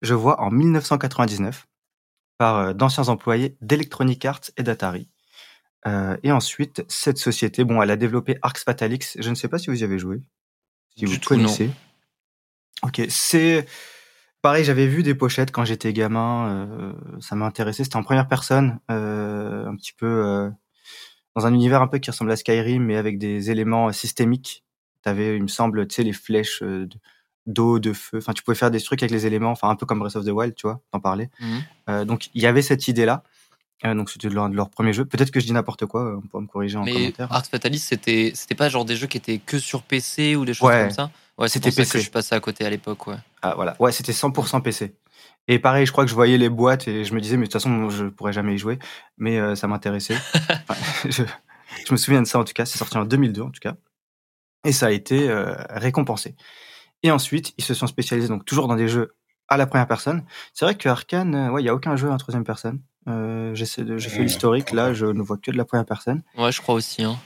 je 0.02 0.14
vois, 0.14 0.42
en 0.42 0.50
1999 0.50 1.68
par 2.38 2.58
euh, 2.58 2.74
d'anciens 2.74 3.10
employés 3.10 3.58
d'Electronic 3.62 4.26
Arts 4.26 4.52
et 4.58 4.64
d'Atari. 4.64 5.10
Euh, 5.88 6.18
et 6.24 6.32
ensuite, 6.32 6.84
cette 6.88 7.18
société, 7.18 7.64
bon, 7.64 7.82
elle 7.82 7.92
a 7.92 7.96
développé 7.96 8.38
Arx 8.42 8.64
Fatalix. 8.64 9.18
Je 9.20 9.30
ne 9.30 9.36
sais 9.36 9.48
pas 9.48 9.58
si 9.58 9.70
vous 9.70 9.82
y 9.82 9.84
avez 9.84 10.00
joué. 10.00 10.22
Si 10.98 11.06
vous 11.06 11.18
connaissez. 11.20 11.70
Ok, 12.84 13.02
c'est 13.10 13.66
pareil. 14.42 14.64
J'avais 14.64 14.88
vu 14.88 15.04
des 15.04 15.16
pochettes 15.16 15.52
quand 15.52 15.66
j'étais 15.66 15.94
gamin. 15.94 16.50
Euh, 16.50 16.94
ça 17.20 17.36
m'a 17.36 17.46
intéressé. 17.46 17.84
C'était 17.84 17.96
en 17.98 18.04
première 18.04 18.28
personne, 18.28 18.80
euh, 18.90 19.66
un 19.66 19.76
petit 19.76 19.94
peu 19.94 20.08
euh, 20.08 20.50
dans 21.36 21.46
un 21.46 21.54
univers 21.54 21.82
un 21.82 21.88
peu 21.88 22.00
qui 22.00 22.10
ressemble 22.10 22.32
à 22.32 22.36
Skyrim, 22.36 22.84
mais 22.84 22.98
avec 22.98 23.18
des 23.18 23.52
éléments 23.52 23.92
systémiques. 23.92 24.64
T'avais, 25.04 25.36
il 25.36 25.44
me 25.44 25.48
semble, 25.48 25.88
tu 25.88 25.96
sais, 25.96 26.04
les 26.04 26.14
flèches 26.14 26.64
d'eau, 27.48 27.80
de 27.80 27.94
feu. 27.94 28.20
Enfin, 28.20 28.34
tu 28.34 28.44
pouvais 28.44 28.56
faire 28.56 28.70
des 28.70 28.82
trucs 28.82 29.02
avec 29.02 29.12
les 29.12 29.26
éléments. 29.26 29.52
Enfin, 29.52 29.70
un 29.70 29.76
peu 29.76 29.88
comme 29.88 30.00
Breath 30.00 30.16
of 30.16 30.26
the 30.26 30.30
Wild, 30.30 30.54
tu 30.54 30.68
vois. 30.68 30.82
T'en 30.92 31.00
parlais. 31.00 31.32
Mmh. 31.40 32.06
donc, 32.06 32.30
il 32.36 32.42
y 32.42 32.46
avait 32.46 32.62
cette 32.62 32.88
idée-là. 32.88 33.24
Euh, 33.86 33.96
donc 33.96 34.10
c'était 34.10 34.30
leur, 34.30 34.50
de 34.50 34.56
leur, 34.56 34.70
premier 34.70 34.94
jeu. 34.94 35.06
Peut-être 35.06 35.32
que 35.32 35.40
je 35.40 35.46
dis 35.46 35.54
n'importe 35.54 35.86
quoi, 35.86 36.18
on 36.18 36.22
pourra 36.22 36.42
me 36.42 36.48
corriger 36.48 36.78
en 36.78 36.84
mais 36.84 36.94
commentaire. 36.94 37.32
Arx 37.32 37.50
Fatalis, 37.50 37.80
c'était 37.80 38.32
c'était 38.36 38.56
pas 38.56 38.70
genre 38.70 38.86
des 38.86 38.96
jeux 38.96 39.08
qui 39.08 39.18
étaient 39.18 39.40
que 39.40 39.60
sur 39.60 39.84
PC 39.84 40.36
ou 40.36 40.46
des 40.46 40.54
choses 40.54 40.70
comme 40.70 40.92
ça? 40.92 41.12
Ouais, 41.38 41.50
c'était 41.50 41.72
PC. 41.72 41.92
que 41.92 41.98
je 41.98 42.04
suis 42.04 42.12
passé 42.12 42.36
à 42.36 42.40
côté 42.40 42.66
à 42.66 42.70
l'époque, 42.70 43.08
ouais. 43.08 43.16
Ah 43.42 43.56
voilà, 43.56 43.76
ouais, 43.80 43.92
c'était 43.92 44.12
100% 44.12 44.62
PC. 44.62 44.94
Et 45.48 45.58
pareil, 45.58 45.86
je 45.86 45.92
crois 45.92 46.04
que 46.04 46.10
je 46.10 46.16
voyais 46.16 46.38
les 46.38 46.50
boîtes 46.50 46.88
et 46.88 47.04
je 47.04 47.14
me 47.16 47.20
disais, 47.20 47.36
mais 47.36 47.48
de 47.48 47.52
toute 47.52 47.62
façon, 47.62 47.90
je 47.90 48.06
pourrais 48.06 48.34
jamais 48.34 48.54
y 48.54 48.58
jouer. 48.60 48.78
Mais 49.18 49.40
euh, 49.40 49.56
ça 49.56 49.68
m'intéressait. 49.68 50.18
je, 51.06 51.24
je, 51.88 51.92
me 51.92 51.98
souviens 51.98 52.22
de 52.22 52.28
ça 52.28 52.40
en 52.40 52.44
tout 52.44 52.54
cas. 52.54 52.66
C'est 52.66 52.78
sorti 52.78 52.98
en 52.98 53.06
2002 53.06 53.42
en 53.42 53.50
tout 53.50 53.60
cas. 53.60 53.76
Et 54.64 54.72
ça 54.72 54.88
a 54.88 54.92
été 54.92 55.30
euh, 55.30 55.56
récompensé. 55.70 56.36
Et 57.04 57.12
ensuite, 57.12 57.54
ils 57.58 57.64
se 57.64 57.74
sont 57.74 57.88
spécialisés 57.88 58.28
donc 58.28 58.46
toujours 58.46 58.68
dans 58.68 58.76
des 58.76 58.88
jeux 58.88 59.16
à 59.48 59.58
la 59.58 59.66
première 59.66 59.88
personne. 59.88 60.24
C'est 60.54 60.66
vrai 60.66 60.76
que 60.76 60.88
Arkane, 60.88 61.36
euh, 61.36 61.50
ouais, 61.50 61.62
il 61.62 61.66
y 61.66 61.70
a 61.70 61.76
aucun 61.76 61.96
jeu 61.96 62.10
en 62.10 62.18
troisième 62.18 62.44
personne. 62.44 62.82
Euh, 63.08 63.56
j'essaie 63.56 63.84
de, 63.84 63.98
j'ai 63.98 64.10
fait 64.10 64.24
l'historique. 64.24 64.72
Là, 64.72 64.94
je 64.94 65.06
ne 65.06 65.22
vois 65.22 65.38
que 65.38 65.52
de 65.52 65.58
la 65.58 65.66
première 65.66 65.86
personne. 65.86 66.24
Ouais, 66.38 66.52
je 66.52 66.62
crois 66.62 66.76
aussi. 66.76 67.04
Hein. 67.04 67.20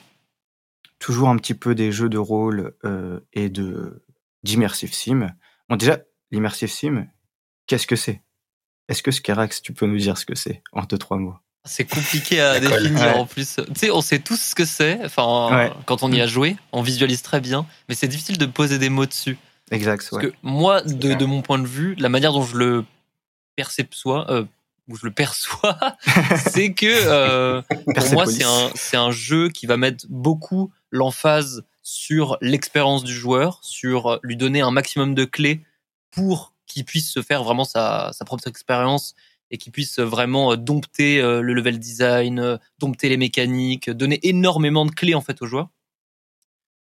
Toujours 1.00 1.30
un 1.30 1.38
petit 1.38 1.54
peu 1.54 1.76
des 1.76 1.92
jeux 1.92 2.10
de 2.10 2.18
rôle 2.18 2.74
euh, 2.86 3.20
et 3.34 3.50
de 3.50 4.04
d'immersive 4.44 4.94
sim. 4.94 5.28
Bon, 5.70 5.76
déjà, 5.76 6.00
l'immersive 6.32 6.70
sim, 6.70 7.08
qu'est-ce 7.68 7.88
que 7.88 7.96
c'est? 7.96 8.22
Est-ce 8.88 9.02
que 9.02 9.12
Skerax, 9.12 9.62
tu 9.62 9.74
peux 9.74 9.88
nous 9.88 9.98
dire 9.98 10.18
ce 10.18 10.26
que 10.26 10.36
c'est 10.36 10.62
en 10.72 10.84
deux 10.84 10.98
trois 10.98 11.18
mots? 11.18 11.36
C'est 11.66 11.86
compliqué 11.86 12.40
à 12.40 12.60
définir 12.62 13.18
en 13.18 13.26
plus. 13.26 13.56
Tu 13.56 13.64
sais, 13.76 13.92
on 13.92 14.02
sait 14.02 14.20
tous 14.20 14.40
ce 14.40 14.56
que 14.56 14.66
c'est. 14.66 15.04
Enfin, 15.04 15.74
quand 15.86 16.04
on 16.04 16.12
y 16.12 16.22
a 16.22 16.28
joué, 16.28 16.56
on 16.72 16.84
visualise 16.84 17.24
très 17.24 17.42
bien, 17.42 17.66
mais 17.90 17.96
c'est 17.96 18.08
difficile 18.08 18.38
de 18.38 18.46
poser 18.46 18.78
des 18.78 18.90
mots 18.90 19.08
dessus. 19.08 19.38
Exact. 19.72 20.08
Parce 20.10 20.22
que 20.22 20.32
moi, 20.44 20.82
de, 20.82 21.16
de, 21.16 21.26
mon 21.26 21.42
point 21.42 21.58
de 21.58 21.66
vue, 21.66 21.96
la 21.96 22.10
manière 22.10 22.34
dont 22.34 22.44
je 22.44 22.56
le 22.56 22.86
perçois, 23.56 24.30
euh, 24.32 24.46
où 24.88 24.96
je 24.98 25.06
le 25.06 25.12
perçois, 25.12 25.78
c'est 26.52 26.74
que 26.74 26.86
euh, 26.86 27.62
pour 27.96 28.12
moi, 28.12 28.26
c'est 28.28 28.44
un, 28.44 28.70
c'est 28.76 28.98
un 28.98 29.12
jeu 29.12 29.50
qui 29.50 29.66
va 29.66 29.78
mettre 29.78 30.06
beaucoup 30.10 30.72
l'emphase 30.92 31.64
sur 31.82 32.38
l'expérience 32.42 33.04
du 33.04 33.14
joueur, 33.14 33.60
sur 33.64 34.20
lui 34.24 34.38
donner 34.38 34.62
un 34.62 34.72
maximum 34.72 35.16
de 35.16 35.26
clés 35.26 35.64
pour 36.12 36.54
qu'il 36.68 36.86
puisse 36.86 37.12
se 37.12 37.22
faire 37.22 37.44
vraiment 37.44 37.64
sa, 37.64 38.12
sa 38.14 38.26
propre 38.26 38.48
expérience 38.48 39.16
et 39.52 39.58
qu'il 39.58 39.72
puisse 39.72 40.00
vraiment 40.00 40.56
dompter 40.56 41.22
euh, 41.22 41.42
le 41.42 41.54
level 41.54 41.80
design, 41.80 42.40
euh, 42.40 42.58
dompter 42.80 43.10
les 43.10 43.18
mécaniques, 43.18 43.90
donner 43.90 44.20
énormément 44.24 44.86
de 44.86 44.92
clés 44.92 45.16
en 45.16 45.22
fait 45.22 45.42
aux 45.42 45.46
joueurs. 45.46 45.70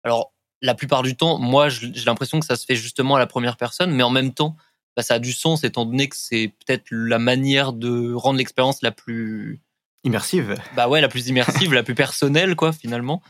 Alors 0.05 0.33
la 0.63 0.75
plupart 0.75 1.03
du 1.03 1.17
temps, 1.17 1.39
moi, 1.39 1.69
j'ai 1.69 2.05
l'impression 2.07 2.39
que 2.39 2.47
ça 2.47 2.57
se 2.57 2.65
fait 2.65 2.77
justement 2.77 3.17
à 3.17 3.19
la 3.19 3.27
première 3.27 3.57
personne, 3.57 3.91
mais 3.91 4.05
en 4.05 4.11
même 4.11 4.33
temps, 4.33 4.57
bah, 4.97 5.03
ça 5.03 5.15
a 5.15 5.19
du 5.19 5.33
sens 5.33 5.65
étant 5.65 5.87
donné 5.87 6.09
que 6.09 6.17
c'est 6.17 6.53
peut-être 6.65 6.85
la 6.91 7.19
manière 7.19 7.73
de 7.73 8.13
rendre 8.13 8.39
l'expérience 8.39 8.83
la 8.83 8.91
plus 8.91 9.61
immersive. 10.05 10.57
Bah 10.77 10.89
ouais, 10.89 11.01
la 11.01 11.09
plus 11.09 11.29
immersive, 11.29 11.73
la 11.73 11.83
plus 11.83 11.95
personnelle, 11.95 12.57
quoi, 12.57 12.73
finalement. 12.73 13.23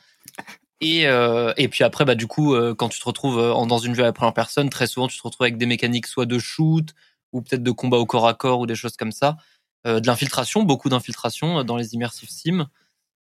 Et, 0.80 1.06
euh, 1.06 1.52
et 1.56 1.68
puis 1.68 1.84
après, 1.84 2.04
bah 2.04 2.16
du 2.16 2.26
coup, 2.26 2.54
euh, 2.54 2.74
quand 2.74 2.88
tu 2.88 2.98
te 2.98 3.04
retrouves 3.04 3.38
euh, 3.38 3.66
dans 3.66 3.78
une 3.78 3.94
vue 3.94 4.02
à 4.02 4.06
la 4.06 4.12
première 4.12 4.34
personne, 4.34 4.68
très 4.68 4.88
souvent, 4.88 5.06
tu 5.06 5.16
te 5.16 5.22
retrouves 5.22 5.44
avec 5.44 5.56
des 5.56 5.66
mécaniques 5.66 6.08
soit 6.08 6.26
de 6.26 6.38
shoot 6.40 6.92
ou 7.32 7.40
peut-être 7.40 7.62
de 7.62 7.70
combat 7.70 7.98
au 7.98 8.06
corps 8.06 8.26
à 8.26 8.34
corps 8.34 8.58
ou 8.58 8.66
des 8.66 8.74
choses 8.74 8.96
comme 8.96 9.12
ça, 9.12 9.38
de 9.86 10.06
l'infiltration, 10.06 10.64
beaucoup 10.64 10.90
d'infiltration 10.90 11.64
dans 11.64 11.76
les 11.76 11.94
immersive 11.94 12.28
sims. 12.28 12.68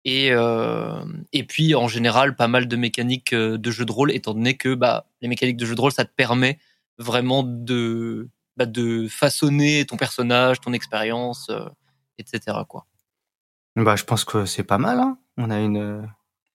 Et, 0.05 0.29
et 0.29 1.43
puis 1.43 1.75
en 1.75 1.89
général, 1.89 2.37
pas 2.37 2.47
mal 2.47 2.69
de 2.69 2.77
mécaniques 2.77 3.35
de 3.35 3.71
jeu 3.73 3.85
de 3.85 3.91
rôle, 3.91 4.13
étant 4.13 4.35
donné 4.35 4.57
que 4.57 4.75
bah, 4.75 5.09
les 5.21 5.27
mécaniques 5.27 5.57
de 5.57 5.67
jeu 5.67 5.75
de 5.75 5.81
rôle, 5.81 5.91
ça 5.91 6.05
te 6.05 6.13
permet 6.15 6.61
vraiment 6.99 7.43
de, 7.43 8.29
bah, 8.57 8.67
de 8.67 9.09
façonner 9.09 9.85
ton 9.87 9.97
personnage, 9.97 10.61
ton 10.61 10.73
expérience, 10.73 11.51
etc. 12.19 12.59
Quoi. 12.69 12.87
Bah, 13.77 13.97
je 13.97 14.05
pense 14.05 14.25
que 14.25 14.45
c'est 14.45 14.65
pas 14.65 14.79
mal. 14.79 14.99
Hein 14.99 15.19
on 15.39 15.51
a 15.51 15.61
une 15.61 16.09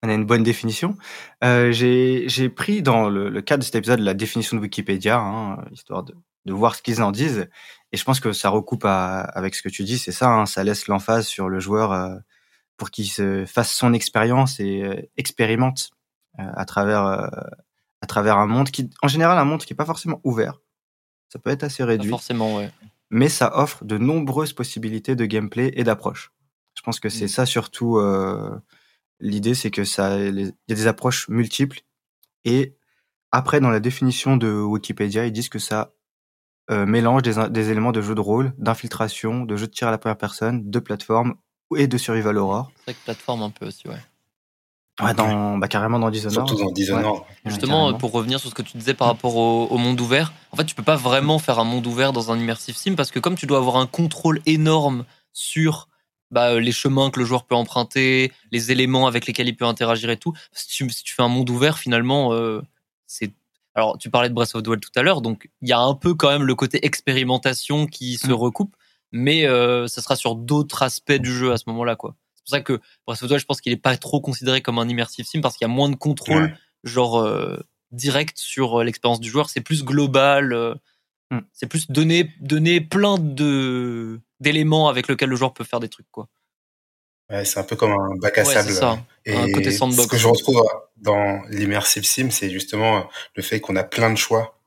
on 0.03 0.09
a 0.09 0.13
une 0.13 0.25
bonne 0.25 0.43
définition. 0.43 0.97
Euh, 1.43 1.71
j'ai 1.71 2.49
pris 2.49 2.81
dans 2.81 3.09
le, 3.09 3.41
cadre 3.41 3.61
de 3.61 3.65
cet 3.65 3.75
épisode 3.75 3.99
la 3.99 4.13
définition 4.13 4.57
de 4.57 4.61
Wikipédia, 4.61 5.17
hein, 5.17 5.63
histoire 5.71 6.03
de, 6.03 6.13
de, 6.45 6.51
voir 6.51 6.75
ce 6.75 6.81
qu'ils 6.81 7.01
en 7.01 7.11
disent. 7.11 7.47
Et 7.93 7.97
je 7.97 8.03
pense 8.03 8.19
que 8.19 8.33
ça 8.33 8.49
recoupe 8.49 8.83
avec 8.85 9.55
ce 9.55 9.61
que 9.61 9.69
tu 9.69 9.83
dis. 9.83 9.97
C'est 9.97 10.11
ça, 10.11 10.29
hein, 10.29 10.45
ça 10.45 10.63
laisse 10.63 10.87
l'emphase 10.87 11.25
sur 11.25 11.47
le 11.47 11.61
joueur 11.61 11.93
euh, 11.93 12.15
pour 12.75 12.91
qu'il 12.91 13.07
se 13.07 13.45
fasse 13.45 13.73
son 13.73 13.93
expérience 13.93 14.59
et 14.59 14.83
euh, 14.83 15.01
expérimente 15.15 15.91
euh, 16.39 16.43
à 16.53 16.65
travers 16.65 17.29
à 18.03 18.05
travers 18.05 18.37
un 18.37 18.47
monde 18.47 18.69
qui, 18.69 18.89
en 19.01 19.07
général, 19.07 19.37
un 19.37 19.45
monde 19.45 19.63
qui 19.63 19.73
est 19.73 19.75
pas 19.75 19.85
forcément 19.85 20.19
ouvert. 20.23 20.61
Ça 21.29 21.39
peut 21.39 21.49
être 21.49 21.63
assez 21.63 21.83
réduit. 21.83 22.09
forcément, 22.09 22.57
ouais. 22.57 22.69
Mais 23.09 23.29
ça 23.29 23.57
offre 23.57 23.85
de 23.85 23.97
nombreuses 23.97 24.53
possibilités 24.53 25.15
de 25.15 25.25
gameplay 25.25 25.71
et 25.75 25.83
d'approche. 25.83 26.31
Je 26.75 26.81
pense 26.81 26.99
que 26.99 27.09
c'est 27.09 27.25
mm. 27.25 27.29
ça 27.29 27.45
surtout 27.45 27.99
L'idée, 29.19 29.53
c'est 29.53 29.71
que 29.71 29.85
ça, 29.85 30.19
il 30.19 30.53
y 30.67 30.73
a 30.73 30.75
des 30.75 30.87
approches 30.87 31.29
multiples. 31.29 31.79
Et 32.43 32.75
après, 33.31 33.61
dans 33.61 33.69
la 33.69 33.79
définition 33.79 34.35
de 34.35 34.51
Wikipédia, 34.51 35.25
ils 35.25 35.31
disent 35.31 35.47
que 35.47 35.59
ça 35.59 35.93
euh, 36.71 36.85
mélange 36.85 37.21
des, 37.21 37.69
éléments 37.69 37.93
de 37.93 38.01
jeu 38.01 38.15
de 38.15 38.19
rôle, 38.19 38.53
d'infiltration, 38.57 39.45
de 39.45 39.55
jeu 39.55 39.67
de 39.67 39.71
tir 39.71 39.87
à 39.87 39.91
la 39.91 39.97
première 39.97 40.17
personne, 40.17 40.69
de 40.69 40.79
plateforme 40.79 41.35
et 41.77 41.87
de 41.87 41.97
survival 41.97 42.37
horror. 42.37 42.71
C'est 42.75 42.83
vrai 42.83 42.93
que 42.95 43.03
plateforme 43.05 43.43
un 43.43 43.49
peu 43.49 43.65
aussi, 43.67 43.87
ouais. 43.87 43.95
Ouais, 45.01 45.13
dans, 45.15 45.57
bah, 45.57 45.67
carrément 45.67 45.97
dans 45.97 46.11
Dishonored. 46.11 46.47
Surtout 46.47 46.63
dans 46.63 46.71
Dishonored. 46.71 47.23
Justement, 47.45 47.93
pour 47.95 48.11
revenir 48.11 48.39
sur 48.39 48.49
ce 48.49 48.55
que 48.55 48.61
tu 48.61 48.77
disais 48.77 48.93
par 48.93 49.07
rapport 49.07 49.35
au, 49.35 49.65
au, 49.65 49.77
monde 49.77 49.99
ouvert, 49.99 50.33
en 50.51 50.57
fait, 50.57 50.65
tu 50.65 50.75
peux 50.75 50.83
pas 50.83 50.95
vraiment 50.95 51.39
faire 51.39 51.57
un 51.57 51.63
monde 51.63 51.87
ouvert 51.87 52.13
dans 52.13 52.31
un 52.31 52.39
immersive 52.39 52.75
sim 52.75 52.93
parce 52.95 53.09
que 53.09 53.19
comme 53.19 53.35
tu 53.35 53.47
dois 53.47 53.57
avoir 53.57 53.77
un 53.77 53.87
contrôle 53.87 54.39
énorme 54.45 55.05
sur 55.31 55.87
bah, 56.33 56.53
euh, 56.53 56.59
les 56.59 56.71
chemins 56.71 57.11
que 57.11 57.19
le 57.19 57.25
joueur 57.25 57.45
peut 57.45 57.53
emprunter, 57.53 58.31
les 58.51 58.71
éléments 58.71 59.05
avec 59.05 59.27
lesquels 59.27 59.47
il 59.47 59.55
peut 59.55 59.65
interagir 59.65 60.09
et 60.09 60.17
tout. 60.17 60.33
Si 60.51 60.67
tu, 60.67 60.89
si 60.89 61.03
tu 61.03 61.13
fais 61.13 61.21
un 61.21 61.27
monde 61.27 61.49
ouvert, 61.49 61.77
finalement, 61.77 62.33
euh, 62.33 62.61
c'est. 63.05 63.31
Alors, 63.75 63.99
tu 63.99 64.09
parlais 64.09 64.29
de 64.29 64.33
Breath 64.33 64.55
of 64.55 64.63
the 64.63 64.67
Wild 64.67 64.81
tout 64.81 64.99
à 64.99 65.03
l'heure, 65.03 65.21
donc 65.21 65.49
il 65.61 65.69
y 65.69 65.73
a 65.73 65.79
un 65.79 65.93
peu 65.93 66.15
quand 66.15 66.29
même 66.29 66.43
le 66.43 66.55
côté 66.55 66.85
expérimentation 66.85 67.85
qui 67.85 68.17
se 68.17 68.27
mm. 68.27 68.33
recoupe, 68.33 68.75
mais 69.11 69.45
euh, 69.45 69.87
ça 69.87 70.01
sera 70.01 70.15
sur 70.15 70.35
d'autres 70.35 70.81
aspects 70.81 71.13
du 71.13 71.31
jeu 71.31 71.51
à 71.51 71.57
ce 71.57 71.63
moment-là, 71.67 71.95
quoi. 71.95 72.15
C'est 72.45 72.51
pour 72.51 72.57
ça 72.57 72.61
que 72.61 72.81
Breath 73.05 73.21
of 73.23 73.29
the 73.29 73.31
Wild, 73.31 73.41
je 73.41 73.45
pense 73.45 73.61
qu'il 73.61 73.71
est 73.71 73.77
pas 73.77 73.95
trop 73.97 74.19
considéré 74.19 74.61
comme 74.61 74.79
un 74.79 74.87
immersive 74.87 75.25
sim 75.25 75.41
parce 75.41 75.55
qu'il 75.55 75.65
y 75.65 75.71
a 75.71 75.73
moins 75.73 75.89
de 75.89 75.95
contrôle, 75.95 76.57
genre 76.83 77.19
euh, 77.19 77.57
direct 77.91 78.37
sur 78.37 78.79
euh, 78.79 78.83
l'expérience 78.83 79.19
du 79.19 79.29
joueur. 79.29 79.49
C'est 79.49 79.61
plus 79.61 79.83
global. 79.83 80.79
Mm. 81.31 81.39
C'est 81.53 81.67
plus 81.67 81.89
donner 81.89 82.33
donner 82.41 82.81
plein 82.81 83.17
de 83.17 84.19
d'éléments 84.39 84.89
avec 84.89 85.07
lesquels 85.07 85.29
le 85.29 85.35
joueur 85.35 85.53
peut 85.53 85.63
faire 85.63 85.79
des 85.79 85.89
trucs 85.89 86.11
quoi. 86.11 86.27
Ouais, 87.29 87.45
c'est 87.45 87.59
un 87.59 87.63
peu 87.63 87.75
comme 87.75 87.91
un 87.91 88.15
bac 88.17 88.37
à 88.37 88.45
sable. 88.45 88.71
Ça. 88.71 89.05
Et 89.25 89.35
un 89.35 89.51
côté 89.51 89.71
sandbox. 89.71 90.03
Ce 90.03 90.07
que 90.07 90.17
je 90.17 90.27
retrouve 90.27 90.61
dans 90.97 91.41
l'immersive 91.49 92.03
sim, 92.03 92.29
c'est 92.29 92.49
justement 92.49 93.09
le 93.35 93.43
fait 93.43 93.59
qu'on 93.59 93.75
a 93.75 93.83
plein 93.83 94.11
de 94.11 94.17
choix. 94.17 94.59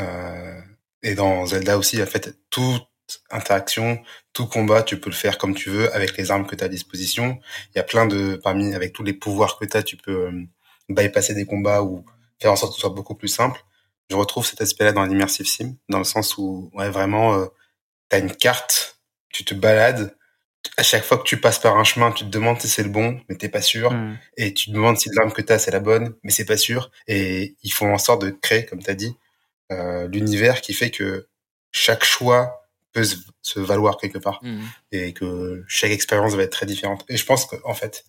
Euh, 0.00 0.60
et 1.02 1.14
dans 1.14 1.46
Zelda 1.46 1.78
aussi, 1.78 2.02
en 2.02 2.06
fait, 2.06 2.38
toute 2.50 2.87
interaction, 3.30 4.00
tout 4.32 4.46
combat, 4.46 4.82
tu 4.82 5.00
peux 5.00 5.10
le 5.10 5.16
faire 5.16 5.38
comme 5.38 5.54
tu 5.54 5.70
veux 5.70 5.94
avec 5.94 6.16
les 6.16 6.30
armes 6.30 6.46
que 6.46 6.56
tu 6.56 6.62
as 6.62 6.66
à 6.66 6.68
disposition. 6.68 7.38
Il 7.74 7.78
y 7.78 7.80
a 7.80 7.84
plein 7.84 8.06
de, 8.06 8.36
parmi, 8.36 8.74
avec 8.74 8.92
tous 8.92 9.04
les 9.04 9.12
pouvoirs 9.12 9.58
que 9.58 9.64
tu 9.64 9.76
as, 9.76 9.82
tu 9.82 9.96
peux 9.96 10.26
euh, 10.26 10.42
bypasser 10.88 11.34
des 11.34 11.46
combats 11.46 11.82
ou 11.82 12.04
faire 12.40 12.52
en 12.52 12.56
sorte 12.56 12.72
que 12.72 12.76
ce 12.76 12.82
soit 12.82 12.90
beaucoup 12.90 13.14
plus 13.14 13.28
simple 13.28 13.62
je 14.10 14.16
retrouve 14.16 14.46
cet 14.46 14.60
aspect-là 14.60 14.92
dans 14.92 15.04
l'immersive 15.04 15.46
sim, 15.46 15.76
dans 15.88 15.98
le 15.98 16.04
sens 16.04 16.38
où 16.38 16.70
ouais, 16.74 16.90
vraiment, 16.90 17.34
euh, 17.34 17.46
tu 18.10 18.16
as 18.16 18.18
une 18.18 18.34
carte, 18.34 18.98
tu 19.30 19.44
te 19.44 19.54
balades, 19.54 20.16
à 20.76 20.82
chaque 20.82 21.04
fois 21.04 21.18
que 21.18 21.24
tu 21.24 21.40
passes 21.40 21.58
par 21.58 21.76
un 21.76 21.84
chemin, 21.84 22.10
tu 22.12 22.24
te 22.24 22.30
demandes 22.30 22.60
si 22.60 22.68
c'est 22.68 22.82
le 22.82 22.88
bon, 22.88 23.20
mais 23.28 23.36
t'es 23.36 23.48
pas 23.48 23.62
sûr, 23.62 23.92
hmm. 23.92 24.18
et 24.36 24.54
tu 24.54 24.66
te 24.66 24.74
demandes 24.74 24.98
si 24.98 25.10
l'arme 25.14 25.32
que 25.32 25.42
tu 25.42 25.52
as 25.52 25.58
c'est 25.58 25.70
la 25.70 25.80
bonne, 25.80 26.14
mais 26.22 26.30
c'est 26.30 26.44
pas 26.44 26.56
sûr, 26.56 26.90
et 27.06 27.56
ils 27.62 27.72
font 27.72 27.92
en 27.92 27.98
sorte 27.98 28.22
de 28.22 28.30
créer, 28.30 28.64
comme 28.66 28.82
tu 28.82 28.90
as 28.90 28.94
dit, 28.94 29.16
euh, 29.72 30.08
l'univers 30.08 30.60
qui 30.60 30.72
fait 30.72 30.90
que 30.90 31.28
chaque 31.70 32.04
choix 32.04 32.57
peut 33.00 33.06
se, 33.42 33.60
valoir 33.60 33.96
quelque 33.96 34.18
part, 34.18 34.40
hmm. 34.42 34.60
et 34.92 35.12
que 35.12 35.64
chaque 35.68 35.90
expérience 35.90 36.34
va 36.34 36.42
être 36.42 36.52
très 36.52 36.66
différente. 36.66 37.04
Et 37.08 37.16
je 37.16 37.24
pense 37.24 37.46
qu'en 37.46 37.74
fait, 37.74 38.04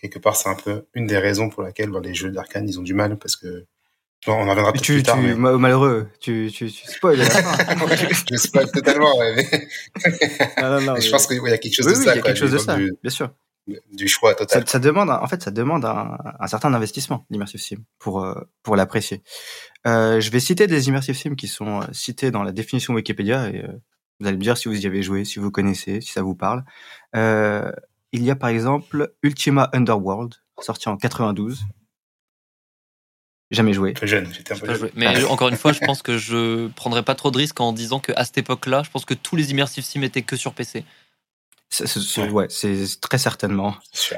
quelque 0.00 0.18
part, 0.18 0.36
c'est 0.36 0.48
un 0.48 0.54
peu 0.54 0.86
une 0.94 1.06
des 1.06 1.18
raisons 1.18 1.48
pour 1.48 1.62
laquelle 1.62 1.90
dans 1.90 2.00
les 2.00 2.14
jeux 2.14 2.30
d'arcane, 2.30 2.68
ils 2.68 2.78
ont 2.78 2.82
du 2.82 2.94
mal, 2.94 3.18
parce 3.18 3.36
que 3.36 3.66
on 4.28 4.32
en 4.32 4.50
reviendra 4.50 4.72
tu, 4.72 4.92
plus 4.92 5.02
tard. 5.02 5.18
Tu, 5.20 5.34
Malheureux, 5.34 6.08
tu, 6.20 6.48
tu, 6.52 6.70
tu 6.70 6.86
spoil 6.86 7.18
je 8.30 8.36
spoil 8.36 8.70
totalement, 8.70 9.18
ouais. 9.18 9.68
non, 10.60 10.70
non, 10.70 10.80
non, 10.80 10.96
je 11.00 11.10
pense 11.10 11.26
qu'il 11.26 11.42
y 11.42 11.52
a 11.52 11.58
quelque 11.58 11.74
chose 11.74 11.86
de 11.86 11.94
ça. 11.94 12.14
Il 12.14 12.16
y 12.16 12.20
a 12.20 12.22
quelque 12.22 12.38
chose 12.38 12.52
de 12.52 12.58
ça, 12.58 12.76
bien 12.76 13.10
sûr. 13.10 13.30
Du 13.92 14.08
choix 14.08 14.34
total. 14.34 14.68
Ça, 14.68 14.80
demande, 14.80 15.10
en 15.10 15.26
fait, 15.28 15.40
ça 15.40 15.52
demande 15.52 15.84
un, 15.84 16.18
un 16.40 16.46
certain 16.48 16.74
investissement, 16.74 17.26
l'immersive 17.30 17.60
sim, 17.60 17.76
pour, 18.00 18.24
euh, 18.24 18.34
pour 18.64 18.74
l'apprécier. 18.74 19.22
Euh, 19.86 20.20
je 20.20 20.30
vais 20.30 20.40
citer 20.40 20.66
des 20.66 20.88
immersive 20.88 21.16
sim 21.16 21.34
qui 21.34 21.46
sont 21.48 21.80
euh, 21.80 21.84
cités 21.92 22.30
dans 22.30 22.42
la 22.42 22.52
définition 22.52 22.94
Wikipédia 22.94 23.50
et 23.50 23.62
euh, 23.62 23.72
vous 24.22 24.28
allez 24.28 24.36
me 24.36 24.42
dire 24.42 24.56
si 24.56 24.68
vous 24.68 24.80
y 24.80 24.86
avez 24.86 25.02
joué, 25.02 25.24
si 25.24 25.38
vous 25.38 25.50
connaissez, 25.50 26.00
si 26.00 26.12
ça 26.12 26.22
vous 26.22 26.34
parle. 26.34 26.64
Euh, 27.16 27.70
il 28.12 28.22
y 28.22 28.30
a 28.30 28.36
par 28.36 28.50
exemple 28.50 29.12
Ultima 29.22 29.68
Underworld, 29.72 30.34
sorti 30.60 30.88
en 30.88 30.96
92, 30.96 31.64
Jamais 33.52 33.74
joué. 33.74 33.92
Très 33.92 34.06
jeune, 34.06 34.32
j'étais 34.32 34.54
un 34.54 34.58
peu 34.58 34.74
jeune. 34.74 34.90
Mais 34.94 35.06
ah. 35.06 35.30
encore 35.30 35.48
une 35.48 35.56
fois, 35.56 35.74
je 35.74 35.80
pense 35.86 36.00
que 36.00 36.16
je 36.16 36.68
prendrais 36.68 37.02
pas 37.02 37.14
trop 37.14 37.30
de 37.30 37.36
risques 37.36 37.60
en 37.60 37.74
disant 37.74 38.00
qu'à 38.00 38.24
cette 38.24 38.38
époque-là, 38.38 38.82
je 38.82 38.90
pense 38.90 39.04
que 39.04 39.12
tous 39.12 39.36
les 39.36 39.50
immersive 39.50 39.84
sim 39.84 40.00
étaient 40.00 40.22
que 40.22 40.36
sur 40.36 40.54
PC. 40.54 40.84
C'est, 41.68 42.30
ouais, 42.30 42.46
c'est 42.48 43.00
très 43.00 43.18
certainement. 43.18 43.76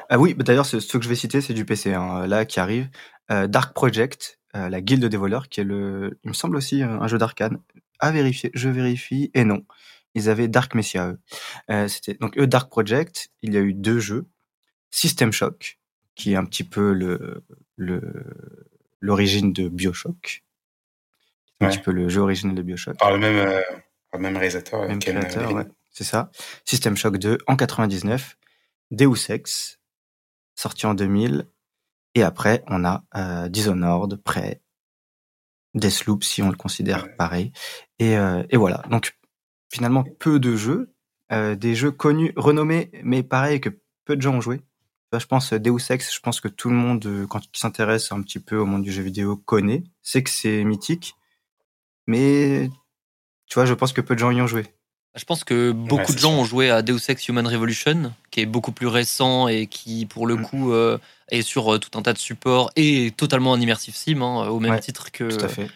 Ah 0.09 0.19
oui, 0.19 0.35
d'ailleurs, 0.35 0.67
ce 0.67 0.77
que 0.77 1.03
je 1.03 1.09
vais 1.09 1.15
citer, 1.15 1.41
c'est 1.41 1.55
du 1.55 1.65
PC, 1.65 1.95
hein, 1.95 2.27
là, 2.27 2.45
qui 2.45 2.59
arrive. 2.61 2.89
Euh, 3.31 3.47
Dark 3.47 3.75
Project, 3.75 4.39
euh, 4.57 4.69
la 4.69 4.81
guilde 4.81 5.05
des 5.05 5.17
voleurs, 5.17 5.49
qui 5.49 5.61
est 5.61 5.65
le, 5.65 6.19
il 6.25 6.29
me 6.29 6.35
semble 6.35 6.57
aussi 6.57 6.83
un 6.83 7.07
jeu 7.07 7.19
d'arcane. 7.19 7.59
À 8.01 8.11
vérifier, 8.11 8.51
je 8.55 8.69
vérifie, 8.69 9.31
et 9.35 9.45
non. 9.45 9.65
Ils 10.15 10.29
avaient 10.29 10.49
Dark 10.49 10.75
Messiah, 10.75 11.09
eux. 11.09 11.19
Euh, 11.71 11.89
c'était, 11.89 12.15
donc, 12.15 12.39
eux, 12.39 12.47
Dark 12.47 12.71
Project, 12.71 13.31
il 13.43 13.55
y 13.55 13.57
a 13.57 13.61
eu 13.61 13.75
deux 13.75 13.99
jeux. 13.99 14.27
System 14.91 15.33
Shock, 15.33 15.81
qui 16.15 16.33
est 16.33 16.37
un 16.37 16.45
petit 16.45 16.63
peu 16.63 16.93
le, 16.93 17.45
le, 17.77 18.01
l'origine 19.01 19.53
de 19.53 19.69
Bioshock. 19.69 20.45
Un 21.61 21.69
petit 21.69 21.79
peu 21.79 21.93
le 21.93 22.09
jeu 22.09 22.21
original 22.21 22.55
de 22.55 22.63
Bioshock. 22.63 22.99
Par 22.99 23.11
le 23.11 23.19
même, 23.19 23.37
euh, 23.37 23.61
par 24.11 24.21
le 24.21 24.23
même 24.23 24.37
réalisateur. 24.37 24.87
Même 24.87 24.99
créateur, 24.99 25.53
ouais. 25.53 25.67
C'est 25.91 26.05
ça. 26.05 26.31
System 26.65 26.97
Shock 26.97 27.19
2 27.19 27.39
en 27.47 27.57
99. 27.57 28.37
Deus 28.91 29.31
Ex, 29.31 29.79
sorti 30.55 30.87
en 30.87 30.95
2000. 30.95 31.47
Et 32.15 32.23
après, 32.23 32.63
on 32.67 32.85
a 32.85 33.05
euh, 33.17 33.49
Dishonored, 33.49 34.17
prêt. 34.17 34.61
Deathloop, 35.75 36.23
si 36.23 36.43
on 36.43 36.51
le 36.51 36.57
considère 36.57 37.17
pareil. 37.17 37.53
Et, 37.99 38.17
euh, 38.17 38.45
et 38.51 38.57
voilà. 38.57 38.83
Donc, 38.91 39.17
finalement, 39.75 40.05
peu 40.19 40.39
de 40.39 40.57
jeux. 40.57 40.95
Euh, 41.33 41.57
des 41.57 41.75
jeux 41.75 41.91
connus, 41.91 42.33
renommés, 42.37 42.91
mais 43.03 43.23
pareil 43.23 43.61
que 43.61 43.71
peu 44.05 44.15
de 44.15 44.23
gens 44.23 44.35
ont 44.35 44.41
joué. 44.41 44.61
Bah, 45.11 45.19
je 45.19 45.27
pense 45.27 45.53
Deus 45.53 45.91
Ex, 45.91 46.15
je 46.15 46.21
pense 46.21 46.41
que 46.41 46.49
tout 46.49 46.69
le 46.69 46.77
monde, 46.77 47.05
euh, 47.07 47.27
quand 47.27 47.41
il 47.45 47.59
s'intéresse 47.59 48.13
un 48.13 48.21
petit 48.21 48.39
peu 48.39 48.57
au 48.57 48.67
monde 48.67 48.83
du 48.83 48.93
jeu 48.93 49.03
vidéo, 49.03 49.37
connaît, 49.37 49.85
sait 50.03 50.23
que 50.23 50.31
c'est 50.31 50.65
mythique. 50.65 51.15
Mais 52.07 52.69
tu 53.47 53.55
vois, 53.55 53.65
je 53.65 53.75
pense 53.75 53.93
que 53.93 54.01
peu 54.01 54.15
de 54.15 54.21
gens 54.21 54.31
y 54.31 54.41
ont 54.43 54.47
joué. 54.47 54.67
Je 55.15 55.25
pense 55.25 55.45
que 55.45 55.71
beaucoup 55.71 56.13
de 56.13 56.19
gens 56.19 56.33
ont 56.33 56.45
joué 56.45 56.71
à 56.71 56.83
Deus 56.83 56.99
Ex 57.09 57.29
Human 57.29 57.47
Revolution, 57.47 58.13
qui 58.31 58.41
est 58.41 58.47
beaucoup 58.47 58.73
plus 58.73 58.89
récent 58.89 59.47
et 59.47 59.67
qui, 59.69 60.07
pour 60.07 60.27
le 60.27 60.37
mm. 60.37 60.43
coup, 60.43 60.73
euh, 60.73 60.99
est 61.29 61.43
sur 61.43 61.73
euh, 61.73 61.79
tout 61.79 61.97
un 61.97 62.03
tas 62.03 62.13
de 62.13 62.19
supports 62.19 62.71
et 62.75 63.13
totalement 63.17 63.53
en 63.53 63.61
immersive 63.61 63.95
sim, 63.95 64.21
hein, 64.21 64.49
au 64.49 64.59
même 64.59 64.79
titre 64.81 65.13
que, 65.13 65.29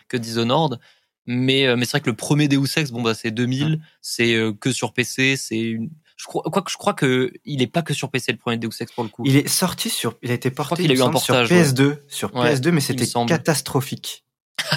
que 0.08 0.16
Dishonored. 0.16 0.80
Mais, 1.30 1.76
mais 1.76 1.84
c'est 1.84 1.92
vrai 1.92 2.00
que 2.00 2.10
le 2.10 2.16
premier 2.16 2.48
Deus 2.48 2.66
Ex, 2.76 2.90
bon, 2.90 3.02
bah, 3.02 3.12
c'est 3.14 3.30
2000, 3.30 3.68
mm. 3.68 3.80
c'est 4.00 4.52
que 4.60 4.72
sur 4.72 4.92
PC, 4.92 5.36
c'est 5.36 5.60
une 5.60 5.90
je 6.18 6.24
crois, 6.26 6.42
quoi 6.42 6.62
que 6.62 6.70
je 6.70 6.76
crois 6.76 6.94
que 6.94 7.32
il 7.44 7.62
est 7.62 7.68
pas 7.68 7.82
que 7.82 7.94
sur 7.94 8.10
PC 8.10 8.32
le 8.32 8.38
premier 8.38 8.56
Deus 8.56 8.70
Ex 8.80 8.92
pour 8.92 9.04
le 9.04 9.10
coup. 9.10 9.22
Il 9.24 9.36
est 9.36 9.46
sorti 9.46 9.88
sur, 9.88 10.16
il 10.22 10.30
a 10.30 10.34
été 10.34 10.50
porté 10.50 10.82
il 10.82 10.90
a 10.90 10.94
eu 10.94 11.02
un 11.02 11.10
portage, 11.10 11.46
sur 11.46 11.56
PS2, 11.56 11.98
sur 12.08 12.30
PS2, 12.30 12.70
mais 12.72 12.80
c'était 12.80 13.06
catastrophique. 13.26 14.24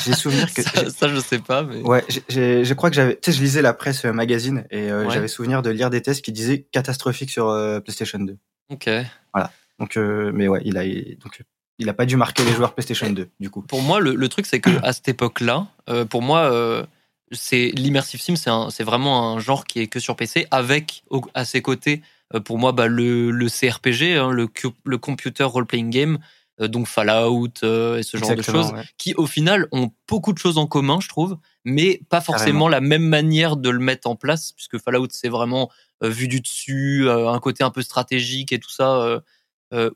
j'ai 0.06 0.14
souvenir 0.14 0.54
que 0.54 0.62
ça, 0.62 1.08
je 1.08 1.20
sais 1.20 1.40
pas. 1.40 1.64
Mais... 1.64 1.82
Ouais, 1.82 2.06
je 2.30 2.74
crois 2.74 2.92
que 2.92 2.96
j'avais, 2.96 3.16
tu 3.16 3.32
sais, 3.32 3.38
je 3.38 3.42
lisais 3.42 3.64
la 3.64 3.74
presse 3.74 4.06
magazine 4.06 4.66
et 4.70 4.90
j'avais 5.10 5.28
souvenir 5.28 5.62
de 5.64 5.72
lire 5.72 5.90
des 5.90 6.02
tests 6.02 6.24
qui 6.24 6.32
disaient 6.32 6.68
catastrophique 6.72 7.32
sur 7.32 7.48
PlayStation 7.84 8.20
2. 8.20 8.38
Ok. 8.70 8.90
Voilà. 9.34 9.52
Donc, 9.80 9.98
mais 9.98 10.48
ouais, 10.48 10.62
il 10.64 10.78
a 10.78 10.84
donc 11.16 11.42
il 11.80 11.90
a 11.90 11.94
pas 11.94 12.06
dû 12.06 12.16
marquer 12.16 12.44
les 12.44 12.54
joueurs 12.54 12.74
PlayStation 12.74 13.10
2 13.10 13.30
du 13.40 13.50
coup. 13.50 13.62
Pour 13.62 13.82
moi, 13.82 14.00
le, 14.00 14.30
truc 14.30 14.46
c'est 14.46 14.60
que 14.60 14.70
à 14.84 14.94
cette 14.94 15.08
époque-là, 15.08 15.68
pour 16.10 16.22
moi 16.22 16.86
c'est 17.32 17.72
l'immersive 17.76 18.22
sim, 18.22 18.36
c'est 18.70 18.84
vraiment 18.84 19.32
un 19.32 19.40
genre 19.40 19.66
qui 19.66 19.80
est 19.80 19.88
que 19.88 20.00
sur 20.00 20.16
PC, 20.16 20.48
avec 20.52 21.04
à 21.34 21.46
ses 21.46 21.62
côtés, 21.62 22.02
euh, 22.34 22.40
pour 22.40 22.58
moi, 22.58 22.72
bah, 22.72 22.88
le, 22.88 23.32
le 23.32 23.48
CRPG, 23.48 24.18
hein, 24.18 24.32
le, 24.32 24.48
le 24.86 24.98
computer 24.98 25.44
role 25.44 25.66
playing 25.66 25.90
game, 25.90 26.20
euh, 26.60 26.68
donc 26.68 26.88
Fallout 26.88 27.50
euh, 27.64 27.98
et 27.98 28.04
ce 28.04 28.18
genre 28.18 28.36
de 28.36 28.42
choses, 28.42 28.74
qui 28.98 29.14
au 29.16 29.26
final 29.26 29.68
ont 29.72 29.92
beaucoup 30.08 30.34
de 30.34 30.38
choses 30.38 30.58
en 30.58 30.68
commun, 30.68 31.00
je 31.02 31.08
trouve, 31.08 31.38
mais 31.64 32.02
pas 32.10 32.22
forcément 32.22 32.68
la 32.68 32.82
même 32.82 33.06
manière 33.06 33.56
de 33.56 33.70
le 33.70 33.80
mettre 33.80 34.10
en 34.10 34.16
place, 34.16 34.52
puisque 34.52 34.78
Fallout 34.78 35.08
c'est 35.12 35.30
vraiment 35.30 35.70
vu 36.02 36.28
du 36.28 36.42
dessus, 36.42 37.08
un 37.10 37.40
côté 37.40 37.64
un 37.64 37.70
peu 37.70 37.84
stratégique 37.84 38.52
et 38.52 38.60
tout 38.60 38.72
ça. 38.72 39.22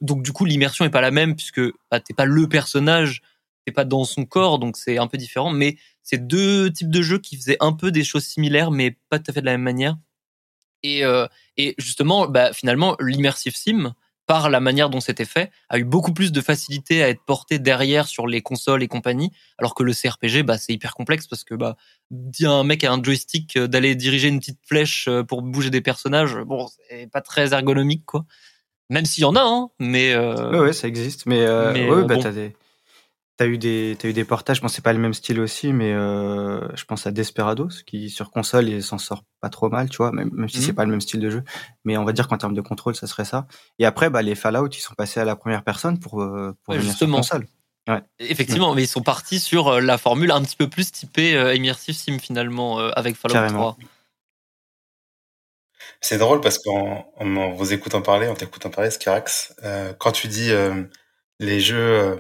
Donc 0.02 0.24
du 0.24 0.32
coup, 0.32 0.46
l'immersion 0.46 0.86
est 0.86 0.90
pas 0.90 1.02
la 1.02 1.12
même 1.12 1.36
puisque 1.36 1.62
bah, 1.92 2.00
t'es 2.00 2.14
pas 2.14 2.26
le 2.26 2.48
personnage, 2.48 3.22
t'es 3.66 3.72
pas 3.72 3.86
dans 3.86 4.04
son 4.04 4.26
corps, 4.26 4.60
donc 4.60 4.78
c'est 4.78 4.98
un 4.98 5.08
peu 5.08 5.18
différent. 5.18 5.52
Mais 5.52 5.78
c'est 6.04 6.28
deux 6.28 6.72
types 6.72 6.90
de 6.90 7.02
jeux 7.02 7.20
qui 7.20 7.36
faisaient 7.36 7.58
un 7.60 7.74
peu 7.74 7.92
des 7.92 8.04
choses 8.04 8.26
similaires, 8.26 8.72
mais 8.72 8.98
pas 9.10 9.20
tout 9.20 9.32
à 9.32 9.34
fait 9.34 9.42
de 9.42 9.46
la 9.46 9.54
même 9.54 9.62
manière. 9.62 9.98
Et, 10.84 11.04
euh, 11.04 11.28
et 11.58 11.74
justement, 11.78 12.28
bah, 12.28 12.54
finalement, 12.54 12.96
l'immersive 13.00 13.56
sim, 13.56 13.96
par 14.28 14.50
la 14.50 14.60
manière 14.60 14.90
dont 14.90 15.00
c'était 15.00 15.26
fait, 15.26 15.52
a 15.70 15.78
eu 15.78 15.84
beaucoup 15.84 16.14
plus 16.14 16.32
de 16.32 16.42
facilité 16.42 17.04
à 17.04 17.10
être 17.10 17.24
porté 17.26 17.60
derrière 17.60 18.08
sur 18.08 18.28
les 18.28 18.42
consoles 18.42 18.84
et 18.84 18.88
compagnie, 18.88 19.32
alors 19.58 19.76
que 19.76 19.84
le 19.84 19.94
CRPG, 19.94 20.44
bah, 20.44 20.58
c'est 20.58 20.74
hyper 20.74 20.96
complexe 20.96 21.28
parce 21.28 21.44
que 21.44 21.56
bah, 21.56 21.76
dire 22.12 22.52
un 22.52 22.64
mec 22.64 22.84
a 22.84 22.92
un 22.92 23.02
joystick 23.02 23.56
euh, 23.58 23.68
d'aller 23.68 23.96
diriger 23.96 24.28
une 24.28 24.40
petite 24.40 24.60
flèche 24.66 25.08
euh, 25.08 25.24
pour 25.24 25.42
bouger 25.42 25.70
des 25.70 25.82
personnages, 25.82 26.36
bon, 26.38 26.68
c'est 26.90 27.10
pas 27.12 27.22
très 27.22 27.54
ergonomique, 27.54 28.06
quoi. 28.06 28.26
Même 28.90 29.06
s'il 29.06 29.22
y 29.24 29.26
en 29.26 29.36
a, 29.36 29.42
hein, 29.42 29.70
mais. 29.80 30.14
Euh... 30.14 30.62
Ouais, 30.62 30.74
ça 30.74 30.88
existe, 30.88 31.26
mais, 31.26 31.46
mais 31.74 31.90
ouais, 31.90 32.04
bah, 32.04 32.18
t'as 32.22 32.32
des 32.32 32.56
eu 33.44 33.58
des 33.58 33.98
t'as 34.00 34.08
eu 34.08 34.14
des 34.14 34.24
portages, 34.24 34.62
bon 34.62 34.70
c'est 34.70 34.84
pas 34.84 34.94
le 34.94 35.00
même 35.00 35.14
style 35.14 35.42
aussi, 35.42 35.74
mais 35.74 35.92
euh, 35.92 36.62
je 36.76 36.86
pense 36.86 37.06
à 37.06 37.12
Desperados 37.12 37.84
qui 37.86 38.10
sur 38.10 38.32
console 38.32 38.70
il 38.70 38.82
s'en 38.82 38.98
sort 38.98 39.26
pas 39.42 39.50
trop 39.50 39.70
mal, 39.70 39.90
tu 39.90 39.98
vois, 39.98 40.14
même, 40.14 40.30
même 40.32 40.48
si 40.48 40.62
c'est 40.62 40.72
mmh. 40.72 40.76
pas 40.76 40.86
le 40.86 40.92
même 40.92 41.02
style 41.02 41.20
de 41.20 41.30
jeu, 41.30 41.44
mais 41.84 41.98
on 41.98 42.06
va 42.06 42.14
dire 42.14 42.30
qu'en 42.30 42.38
termes 42.38 42.54
de 42.54 42.62
contrôle 42.62 42.96
ça 42.96 43.08
serait 43.08 43.26
ça. 43.26 43.48
Et 43.78 43.86
après 43.86 44.10
bah 44.10 44.22
les 44.22 44.36
Fallout 44.36 44.70
ils 44.70 44.80
sont 44.80 44.94
passés 44.94 45.20
à 45.20 45.26
la 45.26 45.36
première 45.36 45.64
personne 45.64 46.00
pour 46.00 46.22
euh, 46.22 46.56
pour 46.64 46.76
venir 46.76 46.94
sur 46.94 47.10
console. 47.10 47.46
Ouais. 47.88 48.02
Effectivement, 48.18 48.74
mais 48.74 48.84
ils 48.84 48.88
sont 48.88 49.04
partis 49.04 49.40
sur 49.40 49.68
euh, 49.68 49.80
la 49.80 50.00
formule 50.00 50.32
un 50.32 50.42
petit 50.42 50.56
peu 50.56 50.68
plus 50.68 50.92
typée 50.92 51.36
euh, 51.36 51.54
immersive 51.54 51.94
sim 51.94 52.18
finalement 52.20 52.80
avec 52.80 53.16
Fallout 53.16 53.48
3. 53.54 53.78
C'est 56.06 56.20
drôle 56.20 56.40
parce 56.40 56.60
qu'en 56.60 57.12
en, 57.20 57.50
vous 57.52 57.74
écoutant 57.74 58.02
parler, 58.02 58.28
en 58.28 58.36
t'écoutant 58.36 58.70
parler, 58.70 58.92
Skirax, 58.92 59.56
quand 59.98 60.12
tu 60.12 60.28
dis 60.28 60.52
les 61.40 61.60
jeux 61.60 62.18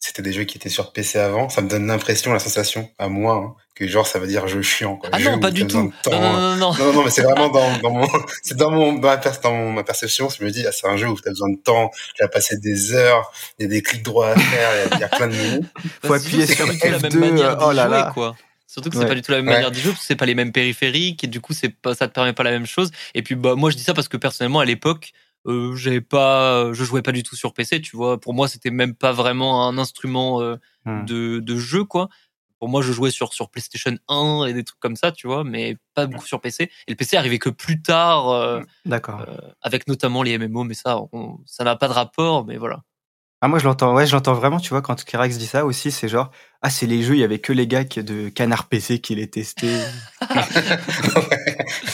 c'était 0.00 0.22
des 0.22 0.32
jeux 0.32 0.44
qui 0.44 0.56
étaient 0.56 0.70
sur 0.70 0.92
PC 0.92 1.18
avant, 1.18 1.50
ça 1.50 1.60
me 1.60 1.68
donne 1.68 1.86
l'impression, 1.86 2.32
la 2.32 2.38
sensation, 2.38 2.90
à 2.98 3.08
moi, 3.08 3.34
hein, 3.34 3.54
que 3.74 3.86
genre 3.86 4.06
ça 4.06 4.18
veut 4.18 4.26
dire 4.26 4.48
jeu 4.48 4.62
chiant. 4.62 4.96
Quoi. 4.96 5.10
Ah 5.12 5.18
non, 5.18 5.38
pas 5.38 5.50
du 5.50 5.66
tout. 5.66 5.76
Non, 5.76 5.92
non, 6.10 6.20
non, 6.20 6.56
non. 6.56 6.74
non, 6.74 6.92
non, 6.94 7.04
mais 7.04 7.10
c'est 7.10 7.22
vraiment 7.22 7.50
dans, 7.50 7.78
dans 7.78 7.90
mon, 7.90 8.08
c'est 8.42 8.56
dans 8.56 8.70
mon, 8.70 8.94
dans 8.94 9.72
ma, 9.72 9.84
perception, 9.84 10.30
je 10.30 10.42
me 10.42 10.50
dis, 10.50 10.66
ah, 10.66 10.72
c'est 10.72 10.88
un 10.88 10.96
jeu 10.96 11.06
où 11.06 11.20
tu 11.20 11.28
as 11.28 11.32
besoin 11.32 11.50
de 11.50 11.58
temps, 11.58 11.90
tu 12.16 12.22
vas 12.22 12.28
passer 12.28 12.56
des 12.56 12.94
heures, 12.94 13.30
il 13.58 13.64
y 13.64 13.66
a 13.66 13.68
des 13.68 13.82
clics 13.82 14.02
droits 14.02 14.30
à 14.30 14.36
faire, 14.38 14.70
il 14.90 14.98
y, 14.98 15.04
a 15.04 15.08
plein 15.08 15.28
de 15.28 15.32
menus. 15.36 15.66
Faut 16.02 16.14
appuyer 16.14 16.46
sur 16.46 16.66
F2, 16.66 16.90
la 16.90 16.98
même 16.98 17.18
manière 17.18 17.58
oh 17.60 17.72
là 17.72 17.86
là. 17.86 18.10
quoi. 18.14 18.36
Surtout 18.70 18.88
que 18.88 18.96
c'est 18.96 19.06
pas 19.06 19.16
du 19.16 19.22
tout 19.22 19.32
la 19.32 19.38
même 19.38 19.52
manière 19.52 19.72
d'y 19.72 19.80
jouer, 19.80 19.90
parce 19.90 20.02
que 20.02 20.06
c'est 20.06 20.14
pas 20.14 20.26
les 20.26 20.36
mêmes 20.36 20.52
périphériques, 20.52 21.24
et 21.24 21.26
du 21.26 21.40
coup, 21.40 21.52
c'est 21.52 21.70
pas, 21.70 21.96
ça 21.96 22.06
te 22.06 22.12
permet 22.12 22.32
pas 22.32 22.44
la 22.44 22.52
même 22.52 22.66
chose. 22.66 22.92
Et 23.14 23.22
puis, 23.22 23.34
bah, 23.34 23.56
moi, 23.56 23.68
je 23.70 23.76
dis 23.76 23.82
ça 23.82 23.94
parce 23.94 24.06
que 24.06 24.16
personnellement, 24.16 24.60
à 24.60 24.64
l'époque, 24.64 25.10
euh, 25.48 25.74
j'avais 25.74 26.00
pas, 26.00 26.72
je 26.72 26.84
jouais 26.84 27.02
pas 27.02 27.10
du 27.10 27.24
tout 27.24 27.34
sur 27.34 27.52
PC, 27.52 27.80
tu 27.80 27.96
vois. 27.96 28.20
Pour 28.20 28.32
moi, 28.32 28.46
c'était 28.46 28.70
même 28.70 28.94
pas 28.94 29.10
vraiment 29.10 29.66
un 29.66 29.76
instrument 29.76 30.40
euh, 30.40 30.54
mmh. 30.84 31.04
de, 31.04 31.40
de 31.40 31.56
jeu, 31.56 31.82
quoi. 31.82 32.10
Pour 32.60 32.68
moi, 32.68 32.80
je 32.80 32.92
jouais 32.92 33.10
sur 33.10 33.32
sur 33.32 33.50
PlayStation 33.50 33.96
1 34.08 34.44
et 34.46 34.52
des 34.52 34.62
trucs 34.62 34.78
comme 34.78 34.94
ça, 34.94 35.10
tu 35.10 35.26
vois, 35.26 35.42
mais 35.42 35.76
pas 35.94 36.06
beaucoup 36.06 36.26
sur 36.26 36.40
PC. 36.40 36.64
Et 36.86 36.90
le 36.92 36.94
PC 36.94 37.16
arrivait 37.16 37.38
que 37.40 37.48
plus 37.48 37.82
tard, 37.82 38.28
euh, 38.28 38.60
d'accord, 38.84 39.22
euh, 39.26 39.36
avec 39.62 39.88
notamment 39.88 40.22
les 40.22 40.38
MMO, 40.38 40.62
mais 40.62 40.74
ça, 40.74 41.00
ça 41.44 41.64
n'a 41.64 41.74
pas 41.74 41.88
de 41.88 41.94
rapport, 41.94 42.44
mais 42.46 42.58
voilà. 42.58 42.84
Ah 43.42 43.48
moi 43.48 43.58
je 43.58 43.64
l'entends, 43.64 43.94
ouais 43.94 44.06
je 44.06 44.12
l'entends 44.12 44.34
vraiment, 44.34 44.60
tu 44.60 44.68
vois, 44.68 44.82
quand 44.82 45.02
Kirax 45.02 45.38
dit 45.38 45.46
ça 45.46 45.64
aussi, 45.64 45.90
c'est 45.90 46.08
genre, 46.08 46.30
ah 46.60 46.68
c'est 46.68 46.84
les 46.86 47.02
jeux, 47.02 47.14
il 47.14 47.20
y 47.20 47.24
avait 47.24 47.38
que 47.38 47.54
les 47.54 47.66
gars 47.66 47.84
de 47.84 48.28
Canard 48.28 48.66
PC 48.68 48.98
qui 48.98 49.14
les 49.14 49.30
testaient. 49.30 49.80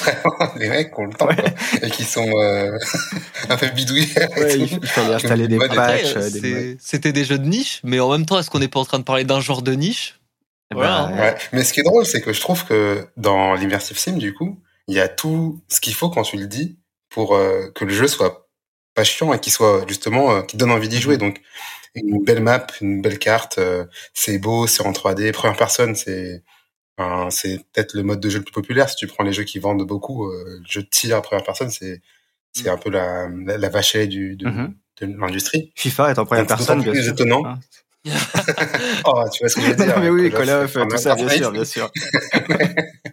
vraiment, 0.01 0.53
les 0.57 0.69
mecs 0.69 0.93
qui 0.93 1.01
ont 1.01 1.05
le 1.05 1.15
temps, 1.15 1.27
quoi, 1.27 1.37
et 1.83 1.91
qui 1.91 2.03
sont 2.03 2.29
euh, 2.29 2.77
un 3.49 3.57
peu 3.57 3.69
bidouillés. 3.69 4.09
Ouais, 4.37 4.59
il, 4.59 4.87
fallait 4.89 5.15
installer 5.15 5.47
des 5.47 5.59
patchs. 5.59 6.17
Euh, 6.17 6.75
c'était 6.81 7.13
des 7.13 7.25
jeux 7.25 7.39
de 7.39 7.47
niche, 7.47 7.81
mais 7.85 8.01
en 8.01 8.11
même 8.11 8.27
temps, 8.27 8.41
est-ce 8.41 8.51
qu'on 8.51 8.59
n'est 8.59 8.67
pas 8.67 8.81
en 8.81 8.85
train 8.85 8.99
de 8.99 9.05
parler 9.05 9.23
d'un 9.23 9.41
genre 9.41 9.63
de 9.63 9.73
niche? 9.73 10.19
Eh 10.73 10.75
voilà. 10.75 11.07
Ben, 11.07 11.21
ouais. 11.21 11.35
Mais 11.53 11.63
ce 11.63 11.73
qui 11.73 11.79
est 11.79 11.85
drôle, 11.85 12.07
c'est 12.07 12.21
que 12.21 12.33
je 12.33 12.41
trouve 12.41 12.65
que 12.65 13.07
dans 13.17 13.55
l'immersive 13.55 13.99
sim, 13.99 14.17
du 14.17 14.35
coup, 14.35 14.59
il 14.89 14.97
y 14.97 15.01
a 15.01 15.07
tout 15.07 15.61
ce 15.69 15.81
qu'il 15.81 15.95
faut 15.95 16.11
quand 16.11 16.23
tu 16.23 16.37
le 16.39 16.47
dis 16.47 16.77
pour 17.09 17.37
euh, 17.37 17.71
que 17.75 17.85
le 17.85 17.95
jeu 17.95 18.09
soit 18.09 18.46
pas 18.97 19.05
chiant 19.05 19.33
et 19.33 19.39
qui 19.39 19.51
soit 19.51 19.85
justement 19.87 20.33
euh, 20.33 20.43
qui 20.43 20.57
donne 20.57 20.73
envie 20.73 20.89
d'y 20.89 21.01
jouer. 21.01 21.15
Mhm. 21.15 21.21
Donc 21.21 21.41
une 21.95 22.25
belle 22.25 22.43
map, 22.43 22.67
une 22.81 23.01
belle 23.01 23.19
carte, 23.19 23.59
euh, 23.59 23.85
c'est 24.13 24.39
beau, 24.39 24.67
c'est 24.67 24.85
en 24.85 24.93
3D, 24.93 25.33
première 25.33 25.57
personne, 25.57 25.95
c'est 25.95 26.43
c'est 27.29 27.59
peut-être 27.73 27.93
le 27.93 28.03
mode 28.03 28.21
de 28.21 28.31
jeu 28.31 28.39
le 28.39 28.45
plus 28.45 28.53
populaire. 28.53 28.89
Si 28.89 28.97
tu 28.97 29.07
prends 29.07 29.23
les 29.23 29.35
jeux 29.35 29.45
qui 29.45 29.59
vendent 29.59 29.87
beaucoup, 29.87 30.27
euh, 30.27 30.61
le 30.61 30.65
jeu 30.67 30.83
de 30.83 30.89
tir 30.89 31.15
à 31.15 31.23
première 31.23 31.45
personne, 31.45 31.71
c'est 31.71 32.01
c'est 32.53 32.69
mhm. 32.69 32.75
un 32.75 32.79
peu 32.79 32.91
la 32.91 33.29
la, 33.29 33.59
la 33.59 33.69
vachette 33.69 34.09
du 34.09 34.35
de, 34.35 34.49
mhm. 34.49 34.75
de 35.03 35.07
l'industrie. 35.21 35.73
FIFA 35.77 36.11
est 36.13 36.19
en 36.19 36.25
première 36.25 36.47
personne, 36.47 36.83
bien 36.83 36.95
sûr. 36.95 37.13
étonnant. 37.13 37.43
Ah. 37.45 37.59
oh, 39.05 39.25
tu 39.33 39.43
vois 39.43 39.49
ce 39.49 39.57
que 39.57 39.61
je 39.63 39.67
veux 39.67 39.77
dire. 39.77 39.99
mais 40.01 40.09
oui, 40.09 40.31
Call 40.31 40.49
of, 40.49 40.73
tout 40.73 40.97
ça, 40.97 41.15
bien 41.17 41.29
sûr, 41.29 41.53
bien 41.53 41.65
sûr. 41.65 41.91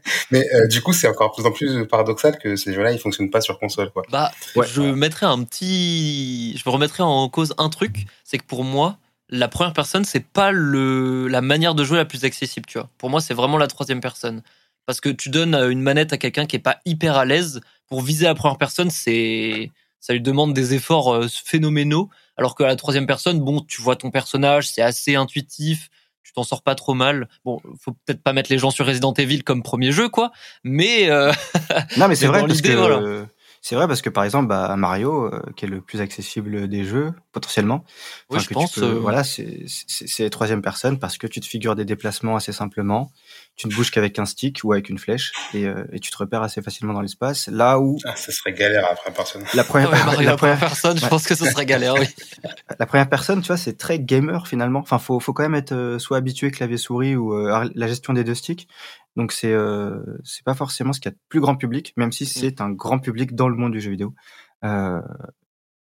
mais 0.32 0.46
euh, 0.54 0.68
du 0.68 0.82
coup, 0.82 0.94
c'est 0.94 1.08
encore 1.08 1.34
plus 1.34 1.46
en 1.46 1.52
plus 1.52 1.88
paradoxal 1.88 2.38
que 2.38 2.56
ces 2.56 2.74
jeux-là, 2.74 2.92
ils 2.92 3.00
fonctionnent 3.00 3.30
pas 3.30 3.42
sur 3.42 3.60
console, 3.60 3.92
quoi. 3.92 4.04
Bah, 4.12 4.32
je 4.56 4.82
mettrais 4.82 5.26
un 5.26 5.44
petit, 5.44 6.58
je 6.58 6.64
me 6.66 6.72
remettrais 6.72 7.04
en 7.04 7.30
cause 7.30 7.54
un 7.58 7.70
truc, 7.70 8.06
c'est 8.24 8.38
que 8.38 8.46
pour 8.46 8.64
moi, 8.64 8.98
la 9.30 9.48
première 9.48 9.74
personne, 9.74 10.06
c'est 10.06 10.26
pas 10.26 10.52
le 10.52 11.28
la 11.28 11.42
manière 11.42 11.76
de 11.76 11.84
jouer 11.84 11.98
la 11.98 12.06
plus 12.06 12.26
accessible, 12.26 12.66
tu 12.68 12.78
vois. 12.78 12.90
Pour 12.98 13.10
moi, 13.10 13.22
c'est 13.22 13.34
vraiment 13.34 13.58
la 13.58 13.68
troisième 13.68 14.02
personne, 14.02 14.42
parce 14.86 15.02
que 15.02 15.10
tu 15.10 15.30
donnes 15.30 15.56
une 15.56 15.82
manette 15.82 16.14
à 16.14 16.18
quelqu'un 16.18 16.46
qui 16.46 16.56
est 16.56 16.60
pas 16.60 16.80
hyper 16.86 17.18
à 17.18 17.26
l'aise 17.26 17.62
pour 17.88 18.02
viser 18.02 18.26
la 18.26 18.36
première 18.36 18.58
personne, 18.58 18.90
c'est 18.90 19.72
ça 20.00 20.12
lui 20.12 20.22
demande 20.22 20.54
des 20.54 20.74
efforts 20.74 21.14
euh, 21.14 21.28
phénoménaux 21.30 22.10
alors 22.38 22.56
que 22.56 22.64
la 22.64 22.76
troisième 22.76 23.08
personne, 23.08 23.40
bon, 23.40 23.62
tu 23.62 23.82
vois 23.82 23.96
ton 23.96 24.12
personnage, 24.12 24.70
c'est 24.70 24.82
assez 24.82 25.16
intuitif, 25.16 25.90
tu 26.24 26.34
t'en 26.34 26.44
sors 26.44 26.62
pas 26.62 26.76
trop 26.76 26.94
mal. 26.94 27.28
Bon, 27.46 27.62
faut 27.80 27.92
peut-être 28.06 28.24
pas 28.24 28.34
mettre 28.34 28.52
les 28.52 28.58
gens 28.58 28.72
sur 28.72 28.86
Resident 28.86 29.14
Evil 29.14 29.44
comme 29.44 29.64
premier 29.64 29.92
jeu, 29.92 30.10
quoi. 30.10 30.32
Mais 30.64 31.10
euh... 31.10 31.32
non, 31.98 32.08
mais 32.08 32.16
c'est 32.16 32.28
vrai 32.28 32.46
parce 32.46 32.62
que 32.62 33.26
c'est 33.64 33.76
vrai 33.76 33.88
parce 33.88 34.02
que 34.02 34.10
par 34.10 34.26
exemple, 34.26 34.48
bah, 34.48 34.76
Mario, 34.76 35.34
euh, 35.34 35.42
qui 35.56 35.64
est 35.64 35.70
le 35.70 35.80
plus 35.80 36.02
accessible 36.02 36.68
des 36.68 36.84
jeux 36.84 37.14
potentiellement, 37.32 37.86
oui, 38.30 38.42
je 38.42 38.50
pense. 38.50 38.78
Euh, 38.80 39.00
voilà, 39.00 39.24
c'est 39.24 39.64
c'est 39.68 40.30
troisième 40.30 40.62
personne 40.62 41.00
parce 41.00 41.18
que 41.18 41.28
tu 41.28 41.40
te 41.40 41.46
figures 41.46 41.74
des 41.74 41.86
déplacements 41.86 42.36
assez 42.36 42.52
simplement 42.52 43.10
tu 43.56 43.68
ne 43.68 43.74
bouges 43.74 43.92
qu'avec 43.92 44.18
un 44.18 44.26
stick 44.26 44.62
ou 44.64 44.74
avec 44.74 44.90
une 44.90 44.98
flèche 44.98 45.32
et, 45.54 45.66
euh, 45.66 45.86
et 45.92 46.00
tu 46.00 46.10
te 46.10 46.18
repères 46.18 46.42
assez 46.42 46.62
facilement 46.62 46.94
dans 46.94 47.02
l'espace. 47.02 47.48
Là 47.50 47.80
où 47.80 48.00
ah, 48.06 48.16
ce 48.16 48.32
serait 48.32 48.54
galère 48.54 48.88
après 48.90 49.12
personne. 49.14 49.44
La 49.54 49.64
première, 49.64 49.92
la, 50.22 50.36
première 50.36 50.60
personne, 50.60 50.98
je 50.98 51.06
pense 51.06 51.28
que 51.28 51.36
ce 51.36 51.46
serait 51.46 51.66
galère. 51.66 51.96
Oui. 51.96 52.08
La 52.80 52.86
première 52.86 53.08
personne, 53.08 53.42
tu 53.42 53.48
vois, 53.48 53.58
c'est 53.58 53.78
très 53.78 54.00
gamer 54.00 54.48
finalement. 54.48 54.80
Enfin, 54.80 54.98
faut 54.98 55.20
faut 55.20 55.34
quand 55.34 55.44
même 55.44 55.56
être 55.56 55.74
euh, 55.74 56.00
soit 56.00 56.18
habitué 56.18 56.52
clavier 56.52 56.78
souris 56.78 57.16
ou 57.16 57.34
euh, 57.34 57.70
la 57.74 57.88
gestion 57.88 58.14
des 58.14 58.24
deux 58.24 58.34
sticks. 58.34 58.68
Donc 59.16 59.32
c'est 59.32 59.52
euh, 59.52 60.02
c'est 60.24 60.44
pas 60.44 60.56
forcément 60.56 60.92
ce 60.92 61.00
qu'il 61.00 61.12
y 61.12 61.14
a 61.14 61.16
de 61.16 61.22
plus 61.30 61.40
grand 61.40 61.56
public, 61.56 61.94
même 61.96 62.12
si 62.12 62.26
c'est 62.26 62.62
un 62.62 62.72
grand 62.72 63.00
public 63.00 63.36
dans 63.36 63.48
le 63.48 63.56
monde 63.56 63.72
du 63.72 63.82
jeu 63.82 63.92
vidéo. 63.92 64.16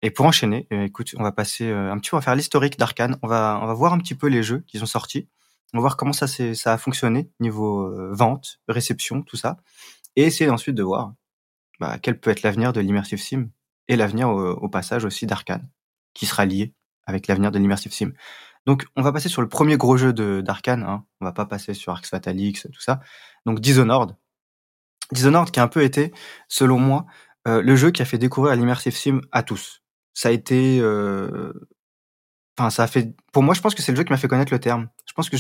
et 0.03 0.11
pour 0.11 0.27
enchaîner, 0.27 0.67
écoute, 0.71 1.15
on 1.19 1.23
va 1.23 1.33
passer 1.33 1.71
un 1.71 1.99
petit 1.99 2.11
peu, 2.11 2.17
on 2.17 2.21
va 2.21 2.25
faire 2.25 2.37
l'historique 2.37 2.79
d'Arkane. 2.79 3.19
On 3.23 3.29
va 3.29 3.61
on 3.63 3.67
va 3.67 3.75
voir 3.75 3.93
un 3.93 3.99
petit 3.99 4.15
peu 4.15 4.29
les 4.29 4.43
jeux 4.43 4.65
qui 4.67 4.79
sont 4.79 4.87
sortis. 4.87 5.29
On 5.75 5.79
va 5.79 5.81
voir 5.83 5.97
comment 5.97 6.13
ça, 6.13 6.27
ça 6.27 6.73
a 6.73 6.79
fonctionné 6.79 7.31
niveau 7.41 7.83
euh, 7.83 8.11
vente, 8.13 8.61
réception, 8.69 9.23
tout 9.23 9.37
ça, 9.37 9.59
et 10.17 10.23
essayer 10.23 10.51
ensuite 10.51 10.75
de 10.75 10.83
voir 10.83 11.13
bah, 11.81 11.99
quel 12.01 12.19
peut 12.19 12.31
être 12.31 12.43
l'avenir 12.43 12.73
de 12.73 12.81
l'immersive 12.81 13.21
sim 13.21 13.51
et 13.89 13.97
l'avenir 13.97 14.29
au, 14.29 14.69
passage 14.69 15.05
aussi 15.05 15.27
d'Arkane, 15.27 15.69
qui 16.13 16.27
sera 16.27 16.45
lié 16.45 16.75
avec 17.07 17.27
l'avenir 17.27 17.51
de 17.51 17.59
l'immersive 17.59 17.93
sim. 17.93 18.13
Donc, 18.67 18.85
on 18.97 19.03
va 19.03 19.13
passer 19.13 19.31
sur 19.31 19.41
le 19.41 19.49
premier 19.49 19.79
gros 19.79 19.97
jeu 19.97 20.13
d'Arkane. 20.13 20.83
Hein. 20.83 21.07
On 21.23 21.25
va 21.25 21.33
pas 21.33 21.47
passer 21.47 21.73
sur 21.73 21.93
Arx 21.93 22.11
Fatalix, 22.11 22.69
tout 22.71 22.81
ça. 22.83 23.01
Donc, 23.47 23.61
Dishonored. 23.61 24.15
Dishonored 25.11 25.51
qui 25.51 25.59
a 25.59 25.63
un 25.63 25.69
peu 25.69 25.83
été, 25.83 26.13
selon 26.49 26.79
moi, 26.79 27.07
euh, 27.47 27.63
le 27.63 27.77
jeu 27.77 27.91
qui 27.91 28.03
a 28.03 28.05
fait 28.05 28.19
découvrir 28.19 28.55
l'immersive 28.57 28.95
sim 28.95 29.23
à 29.33 29.43
tous. 29.43 29.83
Ça 30.13 30.29
a 30.29 30.33
été 30.33 30.81
euh, 30.81 31.53
enfin, 32.59 32.71
ça 32.71 32.83
a 32.85 32.87
fait. 32.87 33.15
Pour 33.33 33.43
moi, 33.43 33.55
je 33.55 33.61
pense 33.61 33.75
que 33.75 33.83
c'est 33.83 33.93
le 33.93 33.97
jeu 33.97 34.05
qui 34.05 34.13
m'a 34.13 34.17
fait 34.17 34.29
connaître 34.29 34.53
le 34.53 34.59
terme. 34.59 34.89
Je 35.07 35.13
pense 35.13 35.31
que 35.31 35.37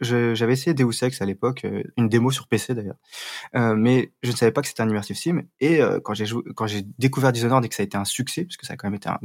j'avais 0.00 0.52
essayé 0.52 0.74
Deus 0.74 1.02
Ex 1.02 1.20
à 1.20 1.26
l'époque, 1.26 1.64
euh, 1.64 1.82
une 1.96 2.08
démo 2.08 2.30
sur 2.30 2.46
PC 2.46 2.74
d'ailleurs, 2.74 2.96
euh, 3.56 3.74
mais 3.74 4.12
je 4.22 4.30
ne 4.30 4.36
savais 4.36 4.52
pas 4.52 4.62
que 4.62 4.68
c'était 4.68 4.82
un 4.82 4.88
immersive 4.88 5.16
sim. 5.16 5.42
Et 5.60 5.82
euh, 5.82 5.98
quand 6.00 6.14
j'ai 6.14 6.26
quand 6.54 6.66
j'ai 6.66 6.82
découvert 6.98 7.32
Dishonored 7.32 7.64
et 7.64 7.68
que 7.68 7.74
ça 7.74 7.82
a 7.82 7.86
été 7.86 7.96
un 7.96 8.04
succès, 8.04 8.44
parce 8.44 8.56
que 8.56 8.66
ça 8.66 8.74
a 8.74 8.76
quand 8.76 8.86
même 8.86 8.94
été 8.94 9.08
un 9.08 9.18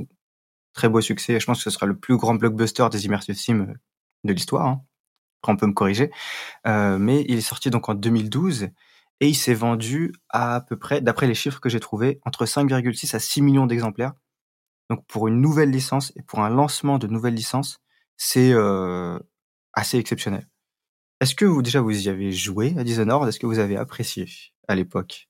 très 0.74 0.90
beau 0.90 1.02
succès, 1.02 1.40
je 1.40 1.46
pense 1.46 1.60
que 1.60 1.64
ce 1.64 1.70
sera 1.70 1.86
le 1.86 1.98
plus 1.98 2.18
grand 2.18 2.36
blockbuster 2.36 2.88
des 2.92 3.06
immersive 3.06 3.36
sim 3.36 3.68
de 4.24 4.34
l'histoire. 4.34 4.66
Hein. 4.66 4.82
On 5.50 5.56
peut 5.56 5.68
me 5.68 5.74
corriger, 5.74 6.12
mais 6.66 7.24
il 7.30 7.38
est 7.38 7.42
sorti 7.42 7.70
donc 7.70 7.88
en 7.88 7.94
2012 7.94 8.70
et 9.20 9.28
il 9.30 9.36
s'est 9.36 9.54
vendu 9.54 10.14
à, 10.30 10.56
à 10.56 10.62
peu 10.62 10.78
près, 10.78 11.00
d'après 11.00 11.26
les 11.26 11.36
chiffres 11.36 11.62
que 11.62 11.70
j'ai 11.70 11.80
trouvés, 11.80 12.20
entre 12.26 12.46
5,6 12.46 13.16
à 13.16 13.20
6 13.20 13.42
millions 13.42 13.66
d'exemplaires. 13.66 14.14
Donc 14.90 15.06
pour 15.08 15.28
une 15.28 15.42
nouvelle 15.42 15.70
licence 15.70 16.14
et 16.16 16.22
pour 16.22 16.40
un 16.40 16.50
lancement 16.50 16.98
de 16.98 17.08
nouvelle 17.08 17.34
licence, 17.34 17.80
c'est 18.16 18.52
euh, 18.54 19.20
assez 19.74 19.98
exceptionnel. 19.98 20.48
Est-ce 21.20 21.36
que 21.36 21.46
vous 21.46 21.62
déjà 21.62 21.82
vous 21.82 22.08
y 22.08 22.10
avez 22.10 22.32
joué 22.32 22.76
à 22.78 22.84
Dishonored? 22.84 23.28
Est-ce 23.28 23.40
que 23.40 23.48
vous 23.48 23.60
avez 23.60 23.76
apprécié 23.76 24.28
à 24.68 24.76
l'époque? 24.76 25.28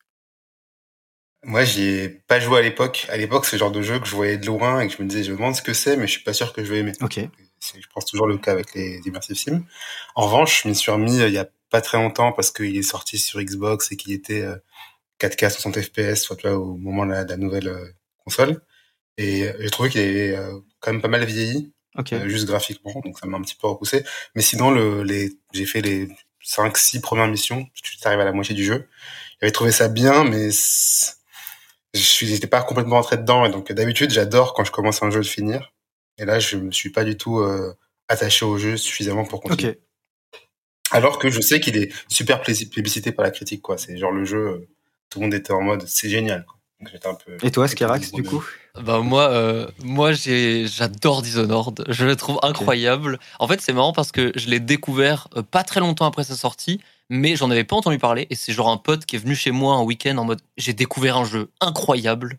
Moi, 1.44 1.64
j'y 1.64 1.84
ai 1.84 2.10
pas 2.10 2.40
joué 2.40 2.60
à 2.60 2.62
l'époque. 2.62 3.06
À 3.10 3.18
l'époque, 3.18 3.46
c'est 3.46 3.56
le 3.56 3.60
genre 3.60 3.72
de 3.72 3.82
jeu 3.82 4.00
que 4.00 4.08
je 4.08 4.16
voyais 4.16 4.38
de 4.38 4.46
loin 4.46 4.82
et 4.82 4.88
que 4.88 4.94
je 4.94 5.02
me 5.02 5.08
disais, 5.08 5.24
je 5.24 5.32
me 5.32 5.38
demande 5.38 5.56
ce 5.56 5.62
que 5.62 5.74
c'est, 5.74 5.96
mais 5.96 6.08
je 6.08 6.12
suis 6.12 6.24
pas 6.24 6.34
sûr 6.34 6.52
que 6.52 6.64
je 6.64 6.74
vais 6.74 6.80
aimer. 6.80 6.94
Ok. 7.02 7.20
Je 7.62 7.88
pense 7.94 8.06
toujours 8.06 8.28
le 8.28 8.38
cas 8.38 8.52
avec 8.52 8.74
les 8.74 9.00
immersive 9.06 9.36
sims. 9.36 9.64
En 10.16 10.26
revanche, 10.26 10.64
je 10.64 10.68
m'y 10.68 10.76
suis 10.76 10.92
remis 10.92 11.22
euh, 11.22 11.28
il 11.28 11.34
y 11.34 11.38
a 11.38 11.48
pas 11.70 11.82
très 11.82 11.98
longtemps 11.98 12.32
parce 12.32 12.52
qu'il 12.52 12.76
est 12.76 12.84
sorti 12.84 13.18
sur 13.18 13.42
Xbox 13.42 13.92
et 13.92 13.98
qu'il 13.98 14.14
était 14.14 14.46
4K 15.20 15.50
60 15.50 15.82
FPS, 15.82 16.22
soit 16.22 16.44
au 16.46 16.76
moment 16.76 17.06
de 17.06 17.12
la, 17.12 17.38
nouvelle 17.38 17.68
euh, 17.68 17.86
console. 18.24 18.62
Et 19.18 19.50
j'ai 19.60 19.70
trouvé 19.70 19.90
qu'il 19.90 20.02
avait 20.02 20.36
euh, 20.36 20.60
quand 20.80 20.92
même 20.92 21.02
pas 21.02 21.08
mal 21.08 21.26
vieilli, 21.26 21.74
euh, 22.14 22.30
juste 22.30 22.46
graphiquement, 22.46 22.94
donc 23.04 23.18
ça 23.18 23.26
m'a 23.28 23.38
un 23.38 23.42
petit 23.42 23.56
peu 23.56 23.68
repoussé. 23.68 24.04
Mais 24.36 24.42
sinon, 24.42 24.70
le, 24.70 25.02
les, 25.04 25.32
j'ai 25.54 25.66
fait 25.66 25.82
les 25.82 26.08
5-6 26.46 27.02
premières 27.02 27.28
missions, 27.28 27.68
tu 27.74 27.98
arrives 28.04 28.20
à 28.20 28.26
la 28.26 28.32
moitié 28.32 28.54
du 28.54 28.64
jeu. 28.64 28.88
J'avais 29.42 29.52
trouvé 29.52 29.72
ça 29.72 29.88
bien, 29.88 30.24
mais 30.24 30.50
je 30.52 32.00
suis, 32.00 32.28
j'étais 32.28 32.48
pas 32.48 32.62
complètement 32.62 32.98
entré 32.98 33.18
dedans. 33.18 33.46
Et 33.46 33.50
donc 33.50 33.72
d'habitude, 33.72 34.12
j'adore 34.12 34.54
quand 34.54 34.64
je 34.64 34.72
commence 34.72 35.02
un 35.02 35.10
jeu 35.10 35.22
de 35.22 35.28
finir. 35.28 35.74
Et 36.20 36.26
là, 36.26 36.40
je 36.40 36.58
me 36.58 36.72
suis 36.72 36.92
pas 36.92 37.04
du 37.04 37.18
tout 37.18 37.40
euh, 37.40 37.74
attaché 38.08 38.46
au 38.46 38.58
jeu 38.58 38.78
suffisamment 38.78 39.26
pour 39.26 39.42
continuer. 39.42 39.80
Alors 40.92 41.20
que 41.20 41.30
je 41.30 41.42
sais 41.42 41.60
qu'il 41.60 41.78
est 41.78 41.92
super 42.08 42.42
plébiscité 42.42 43.12
par 43.12 43.26
la 43.26 43.32
critique, 43.32 43.62
quoi. 43.62 43.78
C'est 43.78 43.98
genre 43.98 44.12
le 44.12 44.24
jeu, 44.24 44.68
tout 45.10 45.20
le 45.20 45.26
monde 45.26 45.34
était 45.34 45.52
en 45.52 45.62
mode, 45.62 45.86
c'est 45.88 46.10
génial. 46.10 46.46
Quoi. 46.46 46.57
Et 47.42 47.52
toi, 47.52 47.68
Skirax, 47.68 48.12
du 48.12 48.24
coup 48.24 48.44
Bah 48.80 49.00
moi, 49.00 49.30
euh, 49.30 49.68
moi 49.84 50.12
j'adore 50.14 51.24
Dishonored. 51.24 51.86
Je 51.90 52.06
le 52.06 52.16
trouve 52.16 52.40
incroyable. 52.44 53.20
En 53.40 53.48
fait, 53.48 53.62
c'est 53.62 53.74
marrant 53.74 53.94
parce 53.94 54.12
que 54.12 54.32
je 54.36 54.48
l'ai 54.50 54.60
découvert 54.60 55.28
euh, 55.36 55.42
pas 55.42 55.64
très 55.64 55.80
longtemps 55.80 56.06
après 56.06 56.24
sa 56.24 56.36
sortie, 56.36 56.80
mais 57.10 57.36
j'en 57.36 57.50
avais 57.50 57.64
pas 57.64 57.76
entendu 57.76 57.98
parler. 57.98 58.28
Et 58.30 58.36
c'est 58.36 58.54
genre 58.54 58.70
un 58.70 58.78
pote 58.78 59.06
qui 59.06 59.16
est 59.16 59.20
venu 59.20 59.36
chez 59.36 59.50
moi 59.50 59.76
un 59.76 59.82
week-end 59.82 60.18
en 60.18 60.26
mode 60.26 60.42
j'ai 60.58 60.74
découvert 60.74 61.18
un 61.18 61.26
jeu 61.26 61.50
incroyable, 61.62 62.38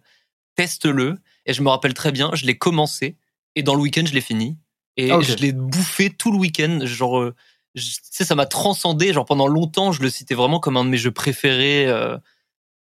teste-le. 0.55 1.19
Et 1.47 1.53
je 1.53 1.63
me 1.63 1.69
rappelle 1.69 1.95
très 1.95 2.13
bien, 2.13 2.31
je 2.35 2.47
l'ai 2.47 2.57
commencé 2.57 3.17
et 3.57 3.63
dans 3.65 3.75
le 3.75 3.81
week-end 3.81 4.05
je 4.07 4.13
l'ai 4.13 4.21
fini 4.21 4.57
et 4.97 5.09
je 5.23 5.35
l'ai 5.37 5.53
bouffé 5.53 6.11
tout 6.11 6.31
le 6.31 6.39
week-end. 6.39 6.81
Genre, 6.85 7.19
euh, 7.19 7.35
tu 7.75 7.83
sais, 7.83 8.25
ça 8.25 8.35
m'a 8.35 8.47
transcendé. 8.47 9.13
Genre 9.13 9.25
pendant 9.25 9.49
longtemps, 9.49 9.91
je 9.91 10.03
le 10.03 10.11
citais 10.11 10.35
vraiment 10.35 10.61
comme 10.61 10.77
un 10.77 10.85
de 10.85 10.91
mes 10.91 10.97
jeux 10.97 11.11
préférés. 11.11 11.87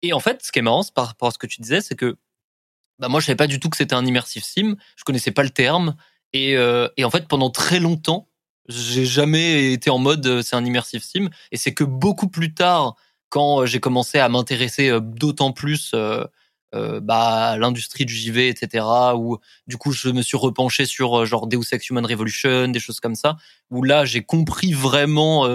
Et 0.03 0.13
en 0.13 0.19
fait, 0.19 0.43
ce 0.43 0.51
qui 0.51 0.59
est 0.59 0.63
marrant 0.63 0.83
par 0.93 1.07
rapport 1.07 1.27
à 1.27 1.31
ce 1.31 1.37
que 1.37 1.47
tu 1.47 1.61
disais, 1.61 1.81
c'est 1.81 1.95
que 1.95 2.17
bah 2.99 3.07
moi, 3.07 3.19
je 3.19 3.25
savais 3.25 3.35
pas 3.35 3.47
du 3.47 3.59
tout 3.59 3.69
que 3.69 3.77
c'était 3.77 3.95
un 3.95 4.05
immersive 4.05 4.43
sim. 4.43 4.75
Je 4.95 5.03
connaissais 5.03 5.31
pas 5.31 5.43
le 5.43 5.49
terme. 5.49 5.95
Et, 6.33 6.55
euh, 6.55 6.87
et 6.97 7.03
en 7.03 7.09
fait, 7.09 7.27
pendant 7.27 7.49
très 7.49 7.79
longtemps, 7.79 8.29
j'ai 8.69 9.05
jamais 9.05 9.73
été 9.73 9.89
en 9.89 9.97
mode 9.97 10.25
euh, 10.27 10.41
c'est 10.41 10.55
un 10.55 10.63
immersive 10.63 11.03
sim. 11.03 11.29
Et 11.51 11.57
c'est 11.57 11.73
que 11.73 11.83
beaucoup 11.83 12.27
plus 12.27 12.53
tard, 12.53 12.95
quand 13.31 13.65
j'ai 13.65 13.79
commencé 13.79 14.19
à 14.19 14.29
m'intéresser 14.29 14.89
euh, 14.89 14.99
d'autant 14.99 15.53
plus 15.53 15.91
euh, 15.95 16.23
euh, 16.75 16.99
bah, 16.99 17.51
à 17.51 17.57
l'industrie 17.57 18.05
du 18.05 18.13
JV, 18.13 18.49
etc., 18.49 18.85
où 19.15 19.37
du 19.67 19.77
coup, 19.77 19.93
je 19.93 20.09
me 20.09 20.21
suis 20.21 20.37
repenché 20.37 20.85
sur 20.85 21.25
genre 21.25 21.47
Deus 21.47 21.63
Ex 21.71 21.89
Human 21.89 22.05
Revolution, 22.05 22.67
des 22.67 22.79
choses 22.79 22.99
comme 22.99 23.15
ça, 23.15 23.37
où 23.71 23.83
là, 23.83 24.05
j'ai 24.05 24.21
compris 24.21 24.73
vraiment 24.73 25.47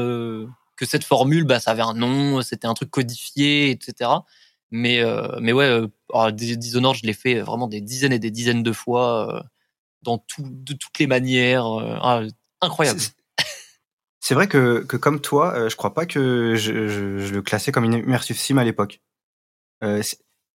que 0.77 0.87
cette 0.87 1.05
formule, 1.05 1.45
bah, 1.45 1.61
ça 1.61 1.73
avait 1.73 1.83
un 1.83 1.95
nom, 1.95 2.43
c'était 2.43 2.67
un 2.67 2.75
truc 2.75 2.91
codifié, 2.91 3.71
etc. 3.71 4.11
Mais, 4.71 5.01
euh, 5.01 5.39
mais 5.41 5.53
ouais, 5.53 5.89
euh, 6.15 6.31
Dishonored, 6.31 6.97
je 6.97 7.07
l'ai 7.07 7.13
fait 7.13 7.41
vraiment 7.41 7.69
des 7.69 7.81
dizaines 7.81 8.13
et 8.13 8.19
des 8.19 8.31
dizaines 8.31 8.63
de 8.63 8.73
fois, 8.73 9.37
euh, 9.37 9.43
dans 10.03 10.19
tout, 10.19 10.43
de 10.45 10.75
toutes 10.75 10.99
les 10.99 11.07
manières. 11.07 11.67
Ah, 11.67 12.23
incroyable. 12.61 13.01
C'est 14.21 14.35
vrai 14.35 14.49
que, 14.49 14.81
que 14.81 14.97
comme 14.97 15.21
toi, 15.21 15.69
je 15.69 15.77
crois 15.77 15.95
pas 15.95 16.05
que 16.05 16.57
je, 16.57 16.73
le 16.73 17.43
classais 17.43 17.71
comme 17.71 17.85
une 17.85 17.95
immersive 17.95 18.37
sim 18.37 18.59
à 18.59 18.65
l'époque. 18.65 19.01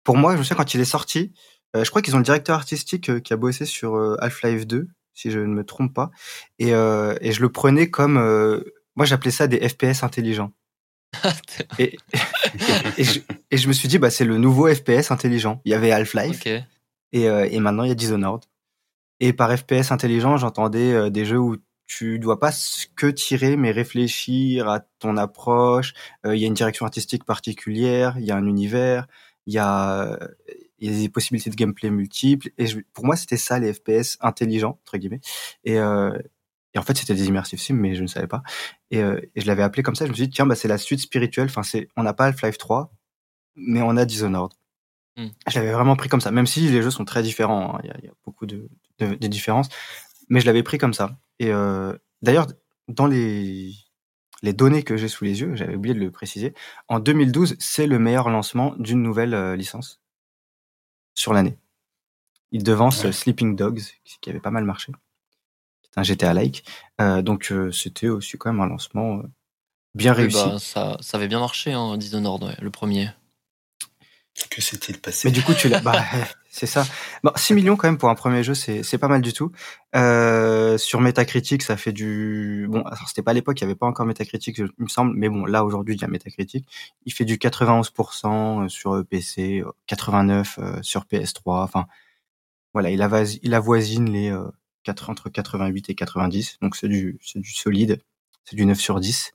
pour 0.03 0.15
moi, 0.15 0.33
je 0.33 0.37
me 0.37 0.43
souviens 0.43 0.55
quand 0.55 0.73
il 0.73 0.79
est 0.79 0.85
sorti, 0.85 1.33
je 1.75 1.89
crois 1.89 2.01
qu'ils 2.01 2.15
ont 2.15 2.19
le 2.19 2.23
directeur 2.23 2.55
artistique 2.55 3.21
qui 3.21 3.33
a 3.33 3.35
bossé 3.35 3.65
sur 3.65 3.97
Half-Life 4.21 4.67
2, 4.67 4.87
si 5.13 5.31
je 5.31 5.39
ne 5.39 5.47
me 5.47 5.65
trompe 5.65 5.93
pas, 5.93 6.11
et, 6.59 6.69
et 6.69 7.31
je 7.33 7.41
le 7.41 7.49
prenais 7.49 7.89
comme 7.89 8.17
moi, 8.97 9.05
j'appelais 9.05 9.31
ça 9.31 9.47
des 9.47 9.69
FPS 9.69 10.03
intelligents. 10.03 10.51
et, 11.79 11.97
et, 12.97 13.03
je, 13.03 13.19
et, 13.51 13.57
je, 13.57 13.67
me 13.67 13.73
suis 13.73 13.87
dit, 13.87 13.99
bah, 13.99 14.09
c'est 14.09 14.25
le 14.25 14.39
nouveau 14.39 14.73
FPS 14.73 15.11
intelligent. 15.11 15.61
Il 15.65 15.71
y 15.71 15.75
avait 15.75 15.91
Half-Life. 15.91 16.45
Et, 17.13 17.29
euh, 17.29 17.47
et 17.49 17.59
maintenant, 17.59 17.83
il 17.83 17.89
y 17.89 17.91
a 17.91 17.95
Dishonored. 17.95 18.43
Et 19.19 19.33
par 19.33 19.55
FPS 19.55 19.91
intelligent, 19.91 20.37
j'entendais 20.37 20.93
euh, 20.93 21.09
des 21.11 21.25
jeux 21.25 21.39
où 21.39 21.57
tu 21.85 22.17
dois 22.17 22.39
pas 22.39 22.51
que 22.95 23.05
tirer, 23.07 23.55
mais 23.55 23.69
réfléchir 23.69 24.67
à 24.67 24.79
ton 24.79 25.15
approche. 25.15 25.93
Euh, 26.25 26.35
il 26.35 26.41
y 26.41 26.43
a 26.43 26.47
une 26.47 26.55
direction 26.55 26.85
artistique 26.85 27.23
particulière, 27.23 28.15
il 28.17 28.25
y 28.25 28.31
a 28.31 28.35
un 28.35 28.47
univers, 28.47 29.05
il 29.45 29.53
y 29.53 29.59
a, 29.59 30.19
il 30.79 30.91
y 30.91 30.95
a 30.95 30.99
des 30.99 31.09
possibilités 31.09 31.51
de 31.51 31.55
gameplay 31.55 31.91
multiples. 31.91 32.49
Et 32.57 32.65
je, 32.65 32.79
pour 32.93 33.05
moi, 33.05 33.15
c'était 33.15 33.37
ça 33.37 33.59
les 33.59 33.73
FPS 33.73 34.17
intelligents 34.21 34.79
entre 34.83 34.97
guillemets. 34.97 35.21
Et, 35.63 35.77
et 36.77 36.79
en 36.79 36.83
fait, 36.83 36.95
c'était 36.95 37.15
des 37.15 37.25
immersive 37.25 37.59
sims, 37.59 37.75
mais 37.75 37.95
je 37.95 38.03
ne 38.03 38.07
savais 38.07 38.27
pas. 38.27 38.43
Et, 38.91 39.01
euh, 39.01 39.19
et 39.33 39.41
je 39.41 39.47
l'avais 39.47 39.63
appelé 39.63 39.81
comme 39.81 39.95
ça. 39.95 40.05
Je 40.05 40.11
me 40.11 40.15
suis 40.15 40.27
dit, 40.27 40.29
tiens, 40.29 40.45
bah, 40.45 40.53
c'est 40.53 40.67
la 40.67 40.77
suite 40.77 40.99
spirituelle. 40.99 41.47
Enfin, 41.47 41.63
c'est, 41.63 41.87
on 41.97 42.03
n'a 42.03 42.13
pas 42.13 42.25
Half-Life 42.25 42.59
3, 42.59 42.93
mais 43.55 43.81
on 43.81 43.97
a 43.97 44.05
Dishonored. 44.05 44.53
Mm. 45.17 45.25
Je 45.47 45.59
l'avais 45.59 45.71
vraiment 45.71 45.95
pris 45.95 46.07
comme 46.07 46.21
ça, 46.21 46.29
même 46.29 46.45
si 46.45 46.69
les 46.69 46.83
jeux 46.83 46.91
sont 46.91 47.03
très 47.03 47.23
différents. 47.23 47.77
Hein. 47.77 47.79
Il, 47.83 47.87
y 47.87 47.89
a, 47.89 47.95
il, 47.97 48.05
y 48.05 48.07
a, 48.09 48.13
beaucoup 48.25 48.45
de, 48.45 48.69
de, 48.99 49.15
de, 49.15 49.27
différences, 49.27 49.69
mais 50.29 50.39
je 50.39 50.45
l'avais 50.45 50.61
pris 50.61 50.77
comme 50.77 50.93
ça. 50.93 51.17
Et 51.39 51.51
euh, 51.51 51.97
d'ailleurs, 52.21 52.45
dans 52.87 53.07
les, 53.07 53.73
les 54.43 54.53
données 54.53 54.83
que 54.83 54.97
j'ai 54.97 55.07
sous 55.07 55.23
les 55.25 55.41
yeux, 55.41 55.55
j'avais 55.55 55.75
oublié 55.75 55.95
de 55.95 55.99
le 55.99 56.11
préciser, 56.11 56.53
en 56.89 56.99
2012, 56.99 57.55
c'est 57.57 57.87
le 57.87 57.97
meilleur 57.97 58.29
lancement 58.29 58.75
d'une 58.77 59.01
nouvelle 59.01 59.33
euh, 59.33 59.55
licence 59.55 59.99
sur 61.15 61.33
l'année. 61.33 61.57
Il 62.51 62.61
devance 62.61 63.03
ouais. 63.03 63.11
Sleeping 63.11 63.55
Dogs, 63.55 63.81
qui 64.21 64.29
avait 64.29 64.39
pas 64.39 64.51
mal 64.51 64.63
marché 64.63 64.91
un 65.97 66.03
GTA 66.03 66.33
like. 66.33 66.63
Euh, 67.01 67.21
donc 67.21 67.51
euh, 67.51 67.71
c'était 67.71 68.07
aussi 68.07 68.37
quand 68.37 68.53
même 68.53 68.61
un 68.61 68.67
lancement 68.67 69.17
euh, 69.17 69.23
bien 69.95 70.13
eh 70.13 70.21
réussi. 70.21 70.37
Ben, 70.45 70.59
ça, 70.59 70.97
ça, 71.01 71.17
avait 71.17 71.27
bien 71.27 71.39
marché 71.39 71.73
hein, 71.73 71.97
Dishonored, 71.97 72.43
ouais, 72.43 72.55
le 72.61 72.69
premier. 72.69 73.09
Que 74.51 74.61
s'est-il 74.61 74.99
passé? 74.99 75.27
Mais 75.27 75.31
du 75.31 75.41
coup, 75.41 75.55
tu 75.55 75.67
l'as. 75.67 75.79
Bah, 75.79 75.99
c'est 76.51 76.67
ça. 76.67 76.85
Bon, 77.23 77.31
6 77.35 77.55
millions 77.55 77.75
quand 77.75 77.87
même 77.87 77.97
pour 77.97 78.09
un 78.09 78.15
premier 78.15 78.43
jeu, 78.43 78.53
c'est 78.53 78.97
pas 78.99 79.07
mal 79.07 79.21
du 79.21 79.33
tout. 79.33 79.51
Sur 79.95 81.01
Metacritic, 81.01 81.63
ça 81.63 81.75
fait 81.75 81.91
du. 81.91 82.67
Bon, 82.69 82.83
c'était 83.07 83.23
pas 83.23 83.31
à 83.31 83.33
l'époque, 83.33 83.59
il 83.59 83.63
n'y 83.63 83.71
avait 83.71 83.77
pas 83.77 83.87
encore 83.87 84.05
Metacritic, 84.05 84.59
il 84.59 84.69
me 84.77 84.87
semble, 84.87 85.15
mais 85.15 85.27
bon, 85.27 85.45
là 85.45 85.65
aujourd'hui, 85.65 85.95
il 85.95 86.01
y 86.01 86.05
a 86.05 86.07
Metacritic. 86.07 86.67
Il 87.07 87.13
fait 87.13 87.25
du 87.25 87.37
91% 87.37 88.69
sur 88.69 89.03
PC, 89.09 89.63
89% 89.89 90.83
sur 90.83 91.05
PS3. 91.05 91.63
Enfin, 91.63 91.87
voilà, 92.73 92.91
il, 92.91 93.01
avoisine 93.01 94.11
les 94.11 94.31
4, 94.87 95.09
entre 95.09 95.29
88 95.29 95.89
et 95.89 95.95
90. 95.95 96.59
Donc 96.61 96.75
c'est 96.75 96.87
du, 96.87 97.19
du 97.35 97.51
solide, 97.51 98.01
c'est 98.45 98.55
du 98.55 98.65
9 98.65 98.79
sur 98.79 98.99
10. 98.99 99.33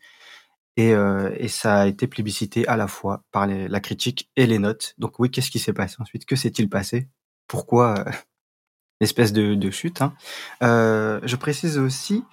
Et, 0.79 0.95
euh, 0.95 1.31
et, 1.37 1.49
ça 1.49 1.83
a 1.83 1.87
été 1.87 2.07
plébiscité 2.07 2.67
à 2.67 2.79
la 2.79 2.89
fois 2.89 3.25
par 3.31 3.47
les, 3.47 3.69
la 3.69 3.81
critique 3.81 4.31
et 4.37 4.47
les 4.47 4.59
notes. 4.59 4.95
Donc 4.97 5.19
oui, 5.19 5.31
qu'est-ce 5.31 5.51
qui 5.51 5.59
s'est 5.59 5.75
passé 5.75 5.97
ensuite? 5.99 6.25
Que 6.25 6.35
s'est-il 6.35 6.71
passé? 6.71 7.09
Pourquoi 7.47 7.99
euh, 7.99 8.11
l'espèce 9.01 9.35
de, 9.35 9.71
chute 9.71 10.01
hein? 10.01 10.15
euh, 10.63 11.21
Je 11.25 11.37
précise 11.37 11.77
aussi, 11.77 12.25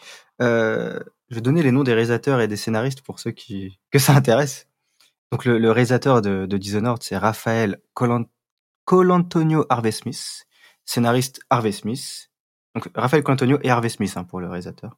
euh, 0.41 0.97
je 1.29 1.35
vais 1.35 1.41
donner 1.41 1.63
les 1.63 1.73
noms 1.73 1.83
des 1.83 1.93
réalisateurs 1.93 2.39
et 2.39 2.47
des 2.47 2.55
scénaristes 2.55 3.01
pour 3.01 3.19
ceux 3.19 3.31
qui 3.31 3.77
que 3.91 3.99
ça 3.99 4.13
intéresse. 4.13 4.69
Donc 5.33 5.43
le, 5.43 5.71
réalisateur 5.71 6.21
de, 6.21 6.45
de 6.45 6.57
Dishonored, 6.57 7.03
c'est 7.03 7.17
Raphaël 7.17 7.81
Colantonio 8.85 9.65
Harvey 9.69 9.91
Smith, 9.91 10.47
scénariste 10.85 11.41
Harvey 11.49 11.73
Smith, 11.73 12.28
donc 12.75 12.89
Raphaël 12.95 13.23
Colantonio 13.23 13.59
et 13.63 13.69
Harvey 13.69 13.89
Smith 13.89 14.13
hein, 14.15 14.23
pour 14.23 14.39
le 14.39 14.47
réalisateur. 14.47 14.97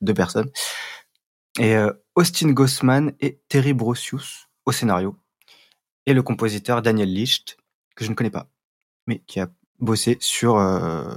Deux 0.00 0.14
personnes. 0.14 0.50
Et 1.58 1.74
euh, 1.74 1.92
Austin 2.14 2.52
Gossman 2.52 3.12
et 3.20 3.40
Terry 3.48 3.72
Brosius 3.72 4.48
au 4.66 4.72
scénario. 4.72 5.16
Et 6.06 6.12
le 6.12 6.22
compositeur 6.22 6.82
Daniel 6.82 7.12
Licht, 7.12 7.56
que 7.96 8.04
je 8.04 8.10
ne 8.10 8.14
connais 8.14 8.30
pas, 8.30 8.48
mais 9.06 9.20
qui 9.20 9.40
a 9.40 9.48
bossé 9.80 10.16
sur 10.20 10.58
euh, 10.58 11.14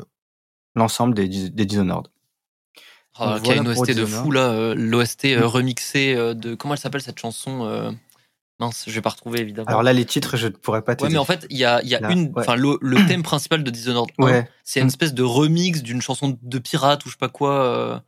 l'ensemble 0.75 1.13
des, 1.13 1.27
des 1.27 1.65
Dishonored. 1.65 2.07
Oh, 3.19 3.35
y 3.43 3.51
a 3.51 3.55
une 3.55 3.67
OST 3.67 3.95
de 3.95 4.05
fou 4.05 4.31
là, 4.31 4.75
l'OST 4.75 5.25
mm. 5.25 5.43
remixé 5.43 6.15
de 6.15 6.53
comment 6.53 6.75
elle 6.75 6.79
s'appelle 6.79 7.01
cette 7.01 7.19
chanson 7.19 7.95
Mince, 8.59 8.85
je 8.87 8.93
vais 8.93 9.01
pas 9.01 9.09
retrouver 9.09 9.41
évidemment. 9.41 9.67
Alors 9.67 9.83
là, 9.83 9.93
les 9.93 10.05
titres, 10.05 10.35
je 10.35 10.47
ne 10.47 10.51
pourrais 10.51 10.81
pas 10.81 10.95
te 10.95 11.03
Ouais, 11.03 11.11
mais 11.11 11.19
en 11.19 11.25
fait, 11.25 11.45
il 11.51 11.57
y 11.57 11.65
a, 11.65 11.83
y 11.83 11.93
a 11.93 12.11
une, 12.11 12.33
enfin, 12.35 12.55
le, 12.55 13.07
thème 13.07 13.21
principal 13.21 13.63
de 13.63 13.69
Dishonored 13.69 14.09
1, 14.17 14.45
c'est 14.63 14.79
une 14.79 14.87
espèce 14.87 15.13
de 15.13 15.23
remix 15.23 15.83
d'une 15.83 16.01
chanson 16.01 16.37
de 16.41 16.59
pirate 16.59 17.05
ou 17.05 17.09
je 17.09 17.13
sais 17.13 17.19
pas 17.19 17.29
quoi. 17.29 17.63
Euh, 17.63 17.99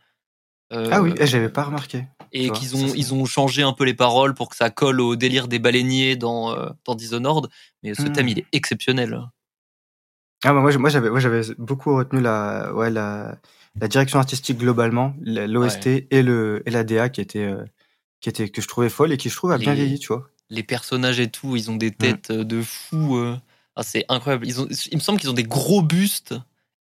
euh, 0.73 0.89
ah 0.91 1.01
oui, 1.01 1.13
eh, 1.17 1.27
j'avais 1.27 1.49
pas 1.49 1.63
remarqué. 1.63 2.05
Et 2.31 2.49
qu'ils 2.51 2.75
ont, 2.75 2.93
ils 2.95 3.13
ont 3.13 3.25
changé 3.25 3.63
un 3.63 3.73
peu 3.73 3.83
les 3.85 3.95
paroles 3.95 4.35
pour 4.35 4.49
que 4.49 4.55
ça 4.55 4.69
colle 4.69 5.01
au 5.01 5.15
délire 5.15 5.47
des 5.47 5.57
baleiniers 5.57 6.15
dans, 6.15 6.51
euh, 6.51 6.69
dans 6.85 6.93
Dishonored. 6.95 7.49
Mais 7.81 7.93
ce 7.93 8.03
thème, 8.03 8.25
hmm. 8.25 8.29
il 8.29 8.39
est 8.39 8.45
exceptionnel. 8.51 9.19
Ah 10.43 10.53
bah 10.53 10.62
moi, 10.62 10.75
moi 10.77 10.89
j'avais, 10.89 11.09
moi 11.09 11.19
j'avais 11.19 11.41
beaucoup 11.57 11.95
retenu 11.95 12.21
la, 12.21 12.71
ouais, 12.73 12.89
la, 12.89 13.38
la 13.79 13.88
direction 13.88 14.19
artistique 14.19 14.57
globalement, 14.57 15.13
l'OST 15.21 15.88
et 16.09 16.23
le 16.23 16.63
et 16.65 16.71
la 16.71 16.83
DA 16.83 17.09
qui 17.09 17.19
était, 17.19 17.51
qui 18.21 18.29
était 18.29 18.47
que 18.49 18.62
je 18.62 18.67
trouvais 18.67 18.89
folle 18.89 19.12
et 19.12 19.17
qui 19.17 19.29
je 19.29 19.35
trouve 19.35 19.51
a 19.51 19.57
bien 19.57 19.73
vieilli, 19.73 19.99
tu 19.99 20.07
vois 20.07 20.29
les 20.49 20.63
personnages 20.63 21.19
et 21.19 21.29
tout, 21.29 21.55
ils 21.55 21.69
ont 21.69 21.75
des 21.75 21.91
têtes 21.91 22.31
euh, 22.31 22.43
de 22.43 22.62
fous. 22.62 23.17
Euh. 23.17 23.38
Ah, 23.75 23.83
c'est 23.83 24.05
incroyable. 24.09 24.47
Ils 24.47 24.62
ont, 24.62 24.67
il 24.91 24.97
me 24.97 25.01
semble 25.01 25.19
qu'ils 25.19 25.29
ont 25.29 25.33
des 25.33 25.43
gros 25.43 25.81
bustes 25.81 26.35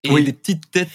et 0.03 0.23
des 0.23 0.33
petites 0.33 0.71
têtes. 0.71 0.89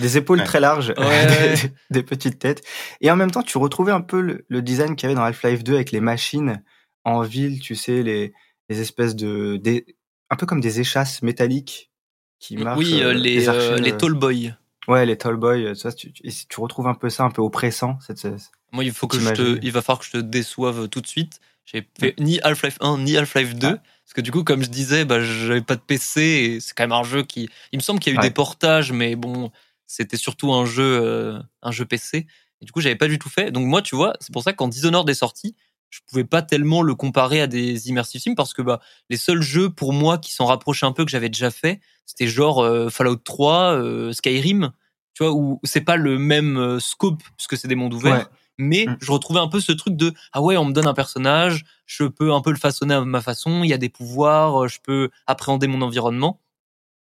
des, 0.00 0.16
épaules 0.16 0.44
très 0.44 0.60
larges, 0.60 0.94
des, 1.90 2.02
petites 2.02 2.38
têtes. 2.38 2.62
Et 3.00 3.10
en 3.10 3.16
même 3.16 3.30
temps, 3.30 3.42
tu 3.42 3.58
retrouvais 3.58 3.92
un 3.92 4.00
peu 4.00 4.44
le, 4.48 4.62
design 4.62 4.94
qu'il 4.94 5.08
y 5.08 5.12
avait 5.12 5.14
dans 5.14 5.24
Half-Life 5.24 5.64
2 5.64 5.74
avec 5.74 5.90
les 5.90 6.00
machines 6.00 6.62
en 7.04 7.22
ville, 7.22 7.60
tu 7.60 7.74
sais, 7.74 8.02
les, 8.02 8.32
les 8.68 8.80
espèces 8.80 9.16
de. 9.16 9.56
Des, 9.56 9.96
un 10.30 10.36
peu 10.36 10.44
comme 10.44 10.60
des 10.60 10.80
échasses 10.80 11.22
métalliques 11.22 11.90
qui 12.38 12.56
marchent. 12.56 12.78
Oui, 12.78 13.00
euh, 13.02 13.14
les, 13.14 13.46
les, 13.80 13.96
Tall 13.96 14.14
Boys. 14.14 14.52
Ouais, 14.86 15.06
les 15.06 15.16
Tall 15.16 15.36
Boys, 15.36 15.74
tu, 15.96 16.12
tu 16.12 16.60
retrouves 16.60 16.86
un 16.86 16.94
peu 16.94 17.08
ça, 17.08 17.24
un 17.24 17.30
peu 17.30 17.42
oppressant, 17.42 17.98
cette, 18.00 18.26
moi, 18.72 18.84
il 18.84 18.92
faut 18.92 19.06
que 19.06 19.18
je 19.18 19.30
te, 19.30 19.58
il 19.62 19.72
va 19.72 19.82
falloir 19.82 20.00
que 20.00 20.06
je 20.06 20.12
te 20.12 20.18
déçoive 20.18 20.88
tout 20.88 21.00
de 21.00 21.06
suite. 21.06 21.40
J'ai 21.64 21.86
fait 22.00 22.14
ni 22.18 22.40
Half-Life 22.40 22.78
1 22.80 22.98
ni 22.98 23.16
Half-Life 23.16 23.54
2 23.54 23.66
ah. 23.66 23.70
parce 23.76 24.14
que 24.14 24.22
du 24.22 24.30
coup, 24.30 24.42
comme 24.42 24.62
je 24.62 24.70
disais, 24.70 25.04
bah, 25.04 25.20
j'avais 25.22 25.60
pas 25.60 25.76
de 25.76 25.82
PC 25.82 26.20
et 26.22 26.60
c'est 26.60 26.74
quand 26.74 26.84
même 26.84 26.92
un 26.92 27.02
jeu 27.02 27.22
qui, 27.22 27.50
il 27.72 27.78
me 27.78 27.82
semble 27.82 28.00
qu'il 28.00 28.14
y 28.14 28.16
a 28.16 28.18
eu 28.18 28.22
des 28.22 28.30
portages, 28.30 28.90
mais 28.90 29.16
bon, 29.16 29.50
c'était 29.86 30.16
surtout 30.16 30.52
un 30.54 30.64
jeu, 30.64 31.00
euh, 31.02 31.38
un 31.62 31.70
jeu 31.70 31.84
PC. 31.84 32.26
Et 32.60 32.64
du 32.64 32.72
coup, 32.72 32.80
j'avais 32.80 32.96
pas 32.96 33.06
du 33.06 33.18
tout 33.18 33.28
fait. 33.28 33.50
Donc 33.50 33.66
moi, 33.66 33.82
tu 33.82 33.96
vois, 33.96 34.14
c'est 34.20 34.32
pour 34.32 34.42
ça 34.42 34.52
que 34.52 34.56
quand 34.56 34.68
Dishonored 34.68 35.08
est 35.10 35.14
sorti, 35.14 35.54
je 35.90 36.00
pouvais 36.08 36.24
pas 36.24 36.40
tellement 36.40 36.82
le 36.82 36.94
comparer 36.94 37.42
à 37.42 37.46
des 37.46 37.88
immersive 37.88 38.20
sims 38.20 38.34
parce 38.34 38.52
que 38.52 38.60
bah 38.60 38.80
les 39.08 39.16
seuls 39.16 39.40
jeux 39.40 39.70
pour 39.70 39.94
moi 39.94 40.18
qui 40.18 40.32
s'en 40.32 40.44
rapprochaient 40.44 40.84
un 40.84 40.92
peu 40.92 41.04
que 41.04 41.10
j'avais 41.10 41.30
déjà 41.30 41.50
fait, 41.50 41.80
c'était 42.04 42.28
genre 42.28 42.62
euh, 42.62 42.90
Fallout 42.90 43.16
3, 43.16 43.74
euh, 43.74 44.12
Skyrim, 44.12 44.72
tu 45.14 45.22
vois, 45.22 45.32
où 45.32 45.60
c'est 45.64 45.80
pas 45.80 45.96
le 45.96 46.18
même 46.18 46.78
scope 46.78 47.22
puisque 47.36 47.56
c'est 47.56 47.68
des 47.68 47.74
mondes 47.74 47.94
ouverts 47.94 48.28
mais 48.58 48.86
mm. 48.86 48.98
je 49.00 49.12
retrouvais 49.12 49.40
un 49.40 49.48
peu 49.48 49.60
ce 49.60 49.72
truc 49.72 49.96
de 49.96 50.12
ah 50.32 50.42
ouais 50.42 50.56
on 50.56 50.64
me 50.64 50.72
donne 50.72 50.86
un 50.86 50.94
personnage 50.94 51.64
je 51.86 52.04
peux 52.04 52.32
un 52.32 52.40
peu 52.40 52.50
le 52.50 52.58
façonner 52.58 52.94
à 52.94 53.04
ma 53.04 53.20
façon 53.20 53.62
il 53.64 53.70
y 53.70 53.72
a 53.72 53.78
des 53.78 53.88
pouvoirs 53.88 54.64
euh, 54.64 54.68
je 54.68 54.78
peux 54.82 55.10
appréhender 55.26 55.66
mon 55.68 55.82
environnement 55.82 56.40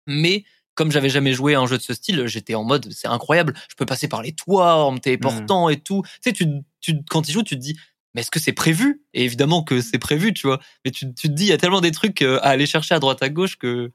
mais 0.06 0.44
comme 0.74 0.90
j'avais 0.90 1.10
jamais 1.10 1.32
joué 1.32 1.54
à 1.54 1.60
un 1.60 1.66
jeu 1.66 1.76
de 1.76 1.82
ce 1.82 1.92
style 1.92 2.26
j'étais 2.26 2.54
en 2.54 2.64
mode 2.64 2.90
c'est 2.92 3.08
incroyable 3.08 3.54
je 3.68 3.74
peux 3.74 3.86
passer 3.86 4.08
par 4.08 4.22
les 4.22 4.32
toits 4.32 4.84
en 4.84 4.92
me 4.92 4.98
téléportant 4.98 5.68
mm. 5.68 5.72
et 5.72 5.80
tout 5.80 6.02
tu 6.04 6.30
sais 6.30 6.32
tu, 6.32 6.46
tu 6.80 7.00
quand 7.08 7.22
tu 7.22 7.32
joues 7.32 7.42
tu 7.42 7.56
te 7.56 7.60
dis 7.60 7.76
mais 8.12 8.22
est-ce 8.22 8.32
que 8.32 8.40
c'est 8.40 8.52
prévu? 8.52 9.04
Et 9.14 9.24
évidemment 9.24 9.62
que 9.62 9.80
c'est 9.80 9.98
prévu 9.98 10.32
tu 10.32 10.46
vois 10.46 10.60
mais 10.84 10.90
tu, 10.90 11.12
tu 11.14 11.28
te 11.28 11.32
dis 11.32 11.44
il 11.44 11.48
y 11.48 11.52
a 11.52 11.58
tellement 11.58 11.80
des 11.80 11.92
trucs 11.92 12.22
euh, 12.22 12.38
à 12.42 12.50
aller 12.50 12.66
chercher 12.66 12.94
à 12.94 12.98
droite 12.98 13.22
à 13.22 13.28
gauche 13.28 13.56
que 13.56 13.92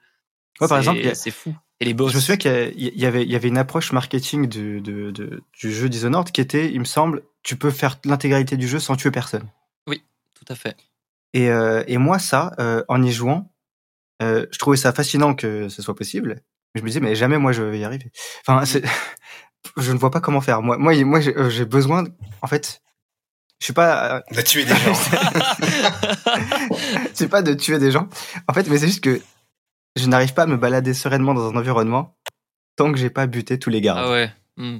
ouais, 0.61 0.67
par 0.67 0.77
exemple 0.77 1.01
c'est 1.15 1.31
fou 1.31 1.55
et 1.79 1.85
les 1.85 1.93
boss. 1.93 2.11
Je 2.11 2.17
me 2.17 2.21
souviens 2.21 2.37
qu'il 2.37 2.97
y 2.97 3.05
avait, 3.05 3.23
il 3.23 3.31
y 3.31 3.35
avait 3.35 3.47
une 3.47 3.57
approche 3.57 3.91
marketing 3.91 4.47
du, 4.47 4.81
du, 4.81 5.11
du 5.11 5.73
jeu 5.73 5.89
Dishonored 5.89 6.31
qui 6.31 6.41
était, 6.41 6.71
il 6.71 6.79
me 6.79 6.85
semble, 6.85 7.23
tu 7.45 7.55
peux 7.55 7.71
faire 7.71 7.97
l'intégralité 8.03 8.58
du 8.58 8.67
jeu 8.67 8.79
sans 8.79 8.97
tuer 8.97 9.12
personne. 9.12 9.47
Oui, 9.88 10.03
tout 10.34 10.51
à 10.51 10.55
fait. 10.55 10.75
Et, 11.34 11.49
euh, 11.49 11.84
et 11.88 11.97
moi, 11.97 12.17
ça, 12.17 12.51
euh, 12.60 12.84
en 12.89 13.01
y 13.03 13.12
jouant, 13.12 13.53
euh, 14.21 14.47
je 14.51 14.58
trouvais 14.58 14.77
ça 14.77 14.91
fascinant 14.91 15.36
que 15.36 15.69
ce 15.69 15.81
soit 15.81 15.95
possible. 15.95 16.41
Je 16.73 16.81
me 16.81 16.88
disais, 16.88 16.99
mais 16.99 17.15
jamais 17.15 17.38
moi 17.38 17.51
je 17.51 17.62
vais 17.62 17.79
y 17.79 17.84
arriver. 17.84 18.12
Enfin, 18.45 18.65
je 19.77 19.91
ne 19.91 19.97
vois 19.97 20.12
pas 20.12 20.21
comment 20.21 20.41
faire. 20.41 20.63
Moi, 20.63 20.77
moi, 20.77 20.95
moi 21.05 21.19
j'ai 21.21 21.65
besoin, 21.65 22.05
en 22.41 22.47
fait, 22.47 22.81
je 23.60 23.65
suis 23.65 23.73
pas 23.73 24.23
de 24.31 24.41
tuer 24.41 24.65
des 24.65 24.75
gens. 24.75 24.95
c'est 27.13 27.29
pas 27.29 27.43
de 27.43 27.53
tuer 27.53 27.77
des 27.77 27.91
gens. 27.91 28.10
En 28.47 28.53
fait, 28.53 28.67
mais 28.67 28.79
c'est 28.79 28.88
juste 28.88 29.03
que 29.03 29.21
je 29.95 30.08
n'arrive 30.08 30.34
pas 30.34 30.43
à 30.43 30.47
me 30.47 30.58
balader 30.58 30.95
sereinement 30.95 31.36
dans 31.36 31.49
un 31.49 31.55
environnement 31.55 32.17
tant 32.75 32.91
que 32.91 32.97
j'ai 32.97 33.12
pas 33.12 33.27
buté 33.27 33.60
tous 33.60 33.69
les 33.69 33.81
gardes. 33.81 34.01
Ah 34.03 34.12
ouais. 34.12 34.34
Hmm. 34.58 34.79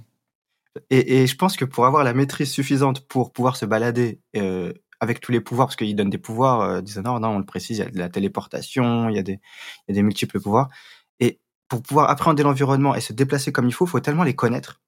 Et, 0.90 1.28
je 1.28 1.36
pense 1.36 1.56
que 1.56 1.66
pour 1.66 1.86
avoir 1.86 2.04
la 2.04 2.14
maîtrise 2.14 2.52
suffisante 2.52 3.08
pour 3.08 3.32
pouvoir 3.32 3.56
se 3.56 3.66
balader 3.66 4.22
euh, 4.36 4.74
avec 5.00 5.22
tous 5.22 5.32
les 5.32 5.42
pouvoirs, 5.42 5.68
parce 5.68 5.76
qu'il 5.76 5.96
donne 5.96 6.10
des 6.10 6.18
pouvoirs, 6.18 6.62
euh, 6.62 6.82
non, 7.04 7.24
on 7.24 7.40
le 7.40 7.46
précise, 7.46 7.78
il 7.78 7.80
y 7.80 7.84
a 7.84 7.90
de 7.90 7.98
la 7.98 8.10
téléportation, 8.10 9.10
il 9.10 9.16
y 9.16 9.20
a 9.20 9.24
des, 9.24 9.40
il 9.88 9.90
y 9.90 9.92
a 9.92 9.94
des 9.96 10.04
multiples 10.04 10.40
pouvoirs. 10.40 10.70
Et 11.20 11.40
pour 11.70 11.82
pouvoir 11.82 12.10
appréhender 12.10 12.44
l'environnement 12.44 12.96
et 12.96 13.02
se 13.02 13.14
déplacer 13.14 13.52
comme 13.52 13.68
il 13.68 13.74
faut, 13.74 13.86
il 13.86 13.90
faut 13.90 14.00
tellement 14.00 14.24
les 14.24 14.36
connaître. 14.36 14.82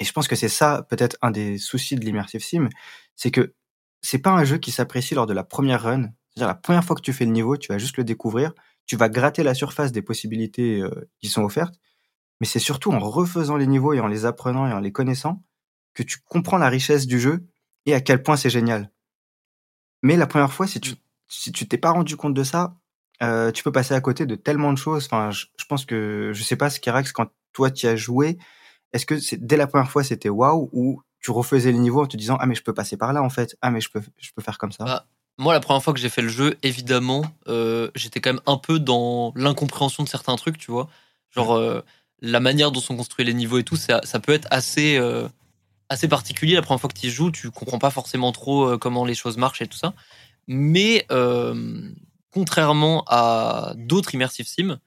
Et 0.00 0.04
je 0.04 0.12
pense 0.12 0.28
que 0.28 0.36
c'est 0.36 0.48
ça 0.48 0.86
peut-être 0.88 1.16
un 1.22 1.30
des 1.30 1.58
soucis 1.58 1.96
de 1.96 2.04
l'immersive 2.04 2.42
sim, 2.42 2.68
c'est 3.14 3.30
que 3.30 3.54
c'est 4.02 4.18
pas 4.18 4.30
un 4.30 4.44
jeu 4.44 4.58
qui 4.58 4.70
s'apprécie 4.70 5.14
lors 5.14 5.26
de 5.26 5.32
la 5.32 5.44
première 5.44 5.82
run. 5.82 6.10
C'est-à-dire 6.30 6.48
la 6.48 6.54
première 6.54 6.84
fois 6.84 6.96
que 6.96 7.00
tu 7.00 7.12
fais 7.12 7.24
le 7.24 7.30
niveau, 7.30 7.56
tu 7.56 7.68
vas 7.68 7.78
juste 7.78 7.96
le 7.96 8.04
découvrir, 8.04 8.52
tu 8.86 8.96
vas 8.96 9.08
gratter 9.08 9.42
la 9.42 9.54
surface 9.54 9.92
des 9.92 10.02
possibilités 10.02 10.80
euh, 10.80 11.08
qui 11.20 11.28
sont 11.28 11.42
offertes, 11.42 11.74
mais 12.44 12.48
c'est 12.48 12.58
surtout 12.58 12.92
en 12.92 12.98
refaisant 12.98 13.56
les 13.56 13.66
niveaux 13.66 13.94
et 13.94 14.00
en 14.00 14.06
les 14.06 14.26
apprenant 14.26 14.66
et 14.66 14.72
en 14.74 14.78
les 14.78 14.92
connaissant 14.92 15.42
que 15.94 16.02
tu 16.02 16.18
comprends 16.18 16.58
la 16.58 16.68
richesse 16.68 17.06
du 17.06 17.18
jeu 17.18 17.46
et 17.86 17.94
à 17.94 18.02
quel 18.02 18.22
point 18.22 18.36
c'est 18.36 18.50
génial. 18.50 18.90
Mais 20.02 20.18
la 20.18 20.26
première 20.26 20.52
fois, 20.52 20.66
si 20.66 20.78
tu 20.78 20.92
si 21.26 21.52
tu 21.52 21.66
t'es 21.66 21.78
pas 21.78 21.92
rendu 21.92 22.18
compte 22.18 22.34
de 22.34 22.44
ça, 22.44 22.76
euh, 23.22 23.50
tu 23.50 23.64
peux 23.64 23.72
passer 23.72 23.94
à 23.94 24.02
côté 24.02 24.26
de 24.26 24.34
tellement 24.34 24.74
de 24.74 24.76
choses. 24.76 25.06
Enfin, 25.06 25.30
je, 25.30 25.46
pense 25.66 25.86
que 25.86 26.32
je 26.34 26.42
sais 26.42 26.56
pas 26.56 26.68
Skirax 26.68 27.12
quand 27.12 27.28
toi 27.54 27.70
tu 27.70 27.86
as 27.86 27.96
joué, 27.96 28.36
est-ce 28.92 29.06
que 29.06 29.18
c'est 29.18 29.42
dès 29.42 29.56
la 29.56 29.66
première 29.66 29.90
fois 29.90 30.04
c'était 30.04 30.28
waouh 30.28 30.68
ou 30.74 31.00
tu 31.20 31.30
refaisais 31.30 31.72
les 31.72 31.78
niveaux 31.78 32.02
en 32.02 32.06
te 32.06 32.18
disant 32.18 32.36
ah 32.40 32.44
mais 32.44 32.54
je 32.54 32.62
peux 32.62 32.74
passer 32.74 32.98
par 32.98 33.14
là 33.14 33.22
en 33.22 33.30
fait, 33.30 33.56
ah 33.62 33.70
mais 33.70 33.80
je 33.80 33.88
peux 33.88 34.02
je 34.18 34.32
peux 34.36 34.42
faire 34.42 34.58
comme 34.58 34.72
ça. 34.72 34.84
Bah, 34.84 35.06
moi, 35.38 35.54
la 35.54 35.60
première 35.60 35.82
fois 35.82 35.94
que 35.94 35.98
j'ai 35.98 36.10
fait 36.10 36.20
le 36.20 36.28
jeu, 36.28 36.58
évidemment, 36.62 37.24
euh, 37.48 37.90
j'étais 37.94 38.20
quand 38.20 38.34
même 38.34 38.42
un 38.44 38.58
peu 38.58 38.78
dans 38.78 39.32
l'incompréhension 39.34 40.04
de 40.04 40.08
certains 40.10 40.36
trucs, 40.36 40.58
tu 40.58 40.70
vois. 40.70 40.90
Genre, 41.30 41.54
euh, 41.54 41.80
la 42.20 42.40
manière 42.40 42.72
dont 42.72 42.80
sont 42.80 42.96
construits 42.96 43.24
les 43.24 43.34
niveaux 43.34 43.58
et 43.58 43.64
tout, 43.64 43.76
ça, 43.76 44.00
ça 44.04 44.20
peut 44.20 44.32
être 44.32 44.48
assez, 44.50 44.96
euh, 44.96 45.28
assez 45.88 46.08
particulier. 46.08 46.54
La 46.54 46.62
première 46.62 46.80
fois 46.80 46.90
que 46.90 46.98
tu 46.98 47.06
y 47.06 47.10
joues, 47.10 47.30
tu 47.30 47.50
comprends 47.50 47.78
pas 47.78 47.90
forcément 47.90 48.32
trop 48.32 48.64
euh, 48.64 48.78
comment 48.78 49.04
les 49.04 49.14
choses 49.14 49.36
marchent 49.36 49.62
et 49.62 49.66
tout 49.66 49.78
ça. 49.78 49.94
Mais 50.46 51.06
euh, 51.10 51.90
contrairement 52.30 53.04
à 53.06 53.74
d'autres 53.76 54.14
immersive 54.14 54.46
sim, 54.46 54.78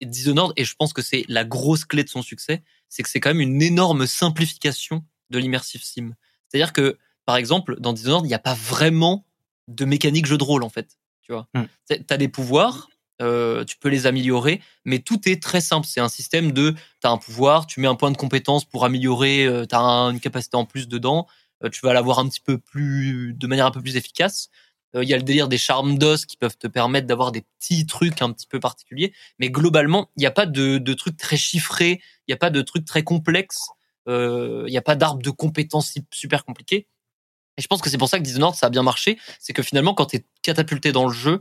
Dishonored, 0.00 0.52
et 0.56 0.64
je 0.64 0.74
pense 0.74 0.92
que 0.92 1.02
c'est 1.02 1.24
la 1.28 1.44
grosse 1.44 1.84
clé 1.84 2.02
de 2.02 2.08
son 2.08 2.22
succès, 2.22 2.62
c'est 2.88 3.04
que 3.04 3.08
c'est 3.08 3.20
quand 3.20 3.30
même 3.30 3.40
une 3.40 3.62
énorme 3.62 4.06
simplification 4.06 5.04
de 5.30 5.38
l'immersive 5.38 5.82
sim. 5.84 6.14
C'est-à-dire 6.48 6.72
que, 6.72 6.98
par 7.24 7.36
exemple, 7.36 7.76
dans 7.78 7.92
Dishonored, 7.92 8.24
il 8.24 8.28
n'y 8.28 8.34
a 8.34 8.40
pas 8.40 8.54
vraiment 8.54 9.24
de 9.68 9.84
mécanique 9.84 10.26
jeu 10.26 10.38
de 10.38 10.44
rôle, 10.44 10.64
en 10.64 10.68
fait. 10.68 10.98
Tu 11.22 11.32
vois, 11.32 11.46
mm. 11.54 11.62
tu 11.88 12.04
as 12.10 12.16
des 12.16 12.28
pouvoirs, 12.28 12.88
euh, 13.20 13.64
tu 13.64 13.76
peux 13.76 13.88
les 13.88 14.06
améliorer, 14.06 14.60
mais 14.84 14.98
tout 14.98 15.28
est 15.28 15.42
très 15.42 15.60
simple. 15.60 15.86
C'est 15.86 16.00
un 16.00 16.08
système 16.08 16.52
de, 16.52 16.70
tu 16.72 17.06
as 17.06 17.10
un 17.10 17.18
pouvoir, 17.18 17.66
tu 17.66 17.80
mets 17.80 17.88
un 17.88 17.94
point 17.94 18.10
de 18.10 18.16
compétence 18.16 18.64
pour 18.64 18.84
améliorer, 18.84 19.44
euh, 19.44 19.66
tu 19.66 19.74
as 19.74 19.80
une 19.80 20.20
capacité 20.20 20.56
en 20.56 20.64
plus 20.64 20.88
dedans, 20.88 21.26
euh, 21.64 21.68
tu 21.68 21.80
vas 21.82 21.92
l'avoir 21.92 22.18
un 22.18 22.28
petit 22.28 22.40
peu 22.40 22.58
plus, 22.58 23.34
de 23.34 23.46
manière 23.46 23.66
un 23.66 23.70
peu 23.70 23.82
plus 23.82 23.96
efficace. 23.96 24.48
Il 24.94 25.08
y 25.08 25.14
a 25.14 25.16
le 25.16 25.22
délire 25.22 25.48
des 25.48 25.56
charmes 25.56 25.96
d'os 25.96 26.26
qui 26.26 26.36
peuvent 26.36 26.58
te 26.58 26.66
permettre 26.66 27.06
d'avoir 27.06 27.32
des 27.32 27.40
petits 27.58 27.86
trucs 27.86 28.20
un 28.20 28.30
petit 28.30 28.46
peu 28.46 28.60
particuliers, 28.60 29.14
mais 29.38 29.48
globalement, 29.48 30.10
il 30.18 30.20
n'y 30.20 30.26
a 30.26 30.30
pas 30.30 30.44
de, 30.44 30.76
de 30.76 30.92
trucs 30.92 31.16
très 31.16 31.38
chiffrés, 31.38 32.02
il 32.28 32.30
n'y 32.30 32.34
a 32.34 32.36
pas 32.36 32.50
de 32.50 32.60
trucs 32.60 32.84
très 32.84 33.02
complexes, 33.02 33.68
il 34.06 34.66
n'y 34.68 34.76
a 34.76 34.82
pas 34.82 34.94
d'arbre 34.94 35.22
de 35.22 35.30
compétences 35.30 35.94
super 36.10 36.44
compliqué. 36.44 36.88
Et 37.56 37.62
je 37.62 37.66
pense 37.66 37.80
que 37.80 37.90
c'est 37.90 37.98
pour 37.98 38.08
ça 38.08 38.18
que 38.18 38.24
Dishonored, 38.24 38.54
ça 38.54 38.66
a 38.66 38.70
bien 38.70 38.82
marché. 38.82 39.18
C'est 39.38 39.52
que 39.52 39.62
finalement, 39.62 39.94
quand 39.94 40.06
tu 40.06 40.16
es 40.16 40.26
catapulté 40.42 40.92
dans 40.92 41.06
le 41.06 41.12
jeu, 41.12 41.40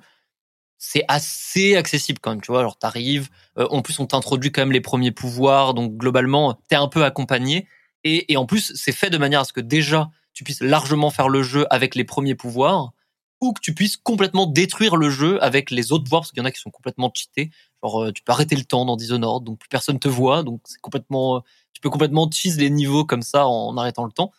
c'est 0.83 1.05
assez 1.07 1.75
accessible 1.75 2.17
quand 2.19 2.31
même, 2.31 2.41
tu 2.41 2.51
vois. 2.51 2.59
Alors 2.59 2.75
t'arrives, 2.75 3.29
euh, 3.59 3.67
en 3.69 3.83
plus 3.83 3.99
on 3.99 4.07
t'introduit 4.07 4.51
quand 4.51 4.61
même 4.61 4.71
les 4.71 4.81
premiers 4.81 5.11
pouvoirs, 5.11 5.75
donc 5.75 5.95
globalement 5.95 6.59
t'es 6.69 6.75
un 6.75 6.87
peu 6.87 7.05
accompagné. 7.05 7.67
Et, 8.03 8.35
en 8.35 8.47
plus 8.47 8.73
c'est 8.75 8.91
fait 8.91 9.11
de 9.11 9.19
manière 9.19 9.41
à 9.41 9.43
ce 9.45 9.53
que 9.53 9.61
déjà 9.61 10.09
tu 10.33 10.43
puisses 10.43 10.61
largement 10.61 11.11
faire 11.11 11.29
le 11.29 11.43
jeu 11.43 11.67
avec 11.69 11.93
les 11.93 12.03
premiers 12.03 12.33
pouvoirs, 12.33 12.93
ou 13.41 13.53
que 13.53 13.61
tu 13.61 13.75
puisses 13.75 13.95
complètement 13.95 14.47
détruire 14.47 14.95
le 14.95 15.11
jeu 15.11 15.41
avec 15.43 15.69
les 15.69 15.91
autres 15.91 16.05
pouvoirs, 16.05 16.21
parce 16.21 16.31
qu'il 16.31 16.39
y 16.39 16.41
en 16.41 16.45
a 16.45 16.51
qui 16.51 16.59
sont 16.59 16.71
complètement 16.71 17.11
cheatés. 17.13 17.51
Genre 17.83 18.05
euh, 18.05 18.11
tu 18.11 18.23
peux 18.23 18.31
arrêter 18.31 18.55
le 18.55 18.63
temps 18.63 18.83
dans 18.83 18.95
Dishonored, 18.95 19.43
donc 19.43 19.59
plus 19.59 19.69
personne 19.69 19.99
te 19.99 20.07
voit, 20.07 20.41
donc 20.41 20.61
c'est 20.65 20.81
complètement, 20.81 21.37
euh, 21.37 21.39
tu 21.73 21.81
peux 21.81 21.91
complètement 21.91 22.27
cheese 22.31 22.57
les 22.57 22.71
niveaux 22.71 23.05
comme 23.05 23.21
ça 23.21 23.45
en 23.45 23.77
arrêtant 23.77 24.05
le 24.05 24.11
temps. 24.11 24.31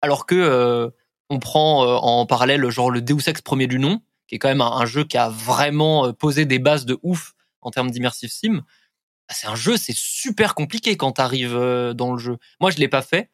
Alors 0.00 0.24
que 0.24 0.90
on 1.28 1.38
prend 1.38 1.82
en 2.02 2.26
parallèle 2.26 2.68
genre 2.70 2.90
le 2.90 3.02
Deus 3.02 3.28
Ex 3.28 3.42
premier 3.42 3.66
du 3.66 3.78
nom, 3.78 4.00
qui 4.32 4.36
est 4.36 4.38
quand 4.38 4.48
même 4.48 4.62
un, 4.62 4.86
jeu 4.86 5.04
qui 5.04 5.18
a 5.18 5.28
vraiment 5.28 6.06
euh, 6.06 6.12
posé 6.12 6.46
des 6.46 6.58
bases 6.58 6.86
de 6.86 6.98
ouf 7.02 7.34
en 7.60 7.70
termes 7.70 7.90
d'immersive 7.90 8.30
sim. 8.30 8.62
bah, 9.28 9.34
c'est 9.34 9.46
un 9.46 9.54
jeu, 9.54 9.76
c'est 9.76 9.94
super 9.94 10.54
compliqué 10.54 10.96
quand 10.96 11.12
t'arrives 11.12 11.54
euh, 11.54 11.92
dans 11.92 12.14
le 12.14 12.18
jeu. 12.18 12.38
Moi, 12.58 12.70
je 12.70 12.78
l'ai 12.78 12.88
pas 12.88 13.02
fait, 13.02 13.30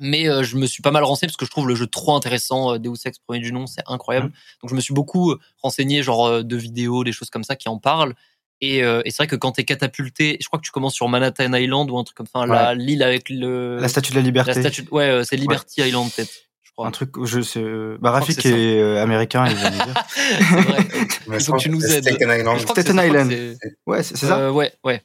mais 0.00 0.30
euh, 0.30 0.42
je 0.42 0.56
me 0.56 0.64
suis 0.64 0.80
pas 0.80 0.90
mal 0.90 1.04
renseigné 1.04 1.28
parce 1.28 1.36
que 1.36 1.44
je 1.44 1.50
trouve 1.50 1.68
le 1.68 1.74
jeu 1.74 1.86
trop 1.86 2.16
intéressant. 2.16 2.78
Deus 2.78 2.94
Ex 3.04 3.18
premier 3.18 3.40
du 3.40 3.52
nom, 3.52 3.66
c'est 3.66 3.82
incroyable. 3.86 4.28
Mmh. 4.28 4.62
Donc 4.62 4.70
je 4.70 4.74
me 4.74 4.80
suis 4.80 4.94
beaucoup 4.94 5.36
renseigné, 5.62 6.02
genre 6.02 6.42
de 6.42 6.56
vidéos, 6.56 7.04
des 7.04 7.12
choses 7.12 7.28
comme 7.28 7.44
ça 7.44 7.54
qui 7.54 7.68
en 7.68 7.76
parlent. 7.76 8.14
Et, 8.62 8.78
et 8.78 9.10
c'est 9.10 9.16
vrai 9.16 9.26
que 9.26 9.34
quand 9.34 9.52
t'es 9.52 9.64
catapulté, 9.64 10.38
je 10.40 10.46
crois 10.46 10.60
que 10.60 10.64
tu 10.64 10.70
commences 10.70 10.94
sur 10.94 11.08
Manhattan 11.08 11.52
Island 11.52 11.90
ou 11.90 11.98
un 11.98 12.04
truc 12.04 12.16
comme 12.16 12.28
ça, 12.28 12.46
la 12.46 12.74
l'île 12.74 13.02
avec 13.02 13.28
le 13.28 13.76
la 13.78 13.88
statue 13.88 14.12
de 14.12 14.16
la 14.16 14.22
liberté. 14.22 14.54
La 14.54 14.60
statue, 14.60 14.88
ouais, 14.92 15.24
c'est 15.24 15.36
Liberty 15.36 15.82
Island 15.82 16.10
peut-être. 16.12 16.32
Un 16.78 16.90
truc 16.90 17.16
où 17.16 17.26
je 17.26 17.40
sais. 17.40 17.62
Bah, 18.00 18.12
Rafik 18.12 18.44
est, 18.46 18.80
euh, 18.80 19.02
américain, 19.02 19.46
il 19.46 19.56
va 19.56 19.70
dire. 19.70 19.94
c'est 20.08 20.44
vrai. 20.44 20.86
Il 21.28 21.40
faut 21.40 21.52
que 21.52 21.58
tu 21.58 21.70
nous 21.70 21.84
aides. 21.84 22.04
Staten 22.04 22.30
Island. 22.30 22.60
Staten 22.60 22.98
Island. 22.98 23.56
Ouais, 23.86 24.02
c'est 24.02 24.16
ça. 24.16 24.38
Euh, 24.38 24.50
ouais, 24.50 24.72
ouais. 24.82 25.02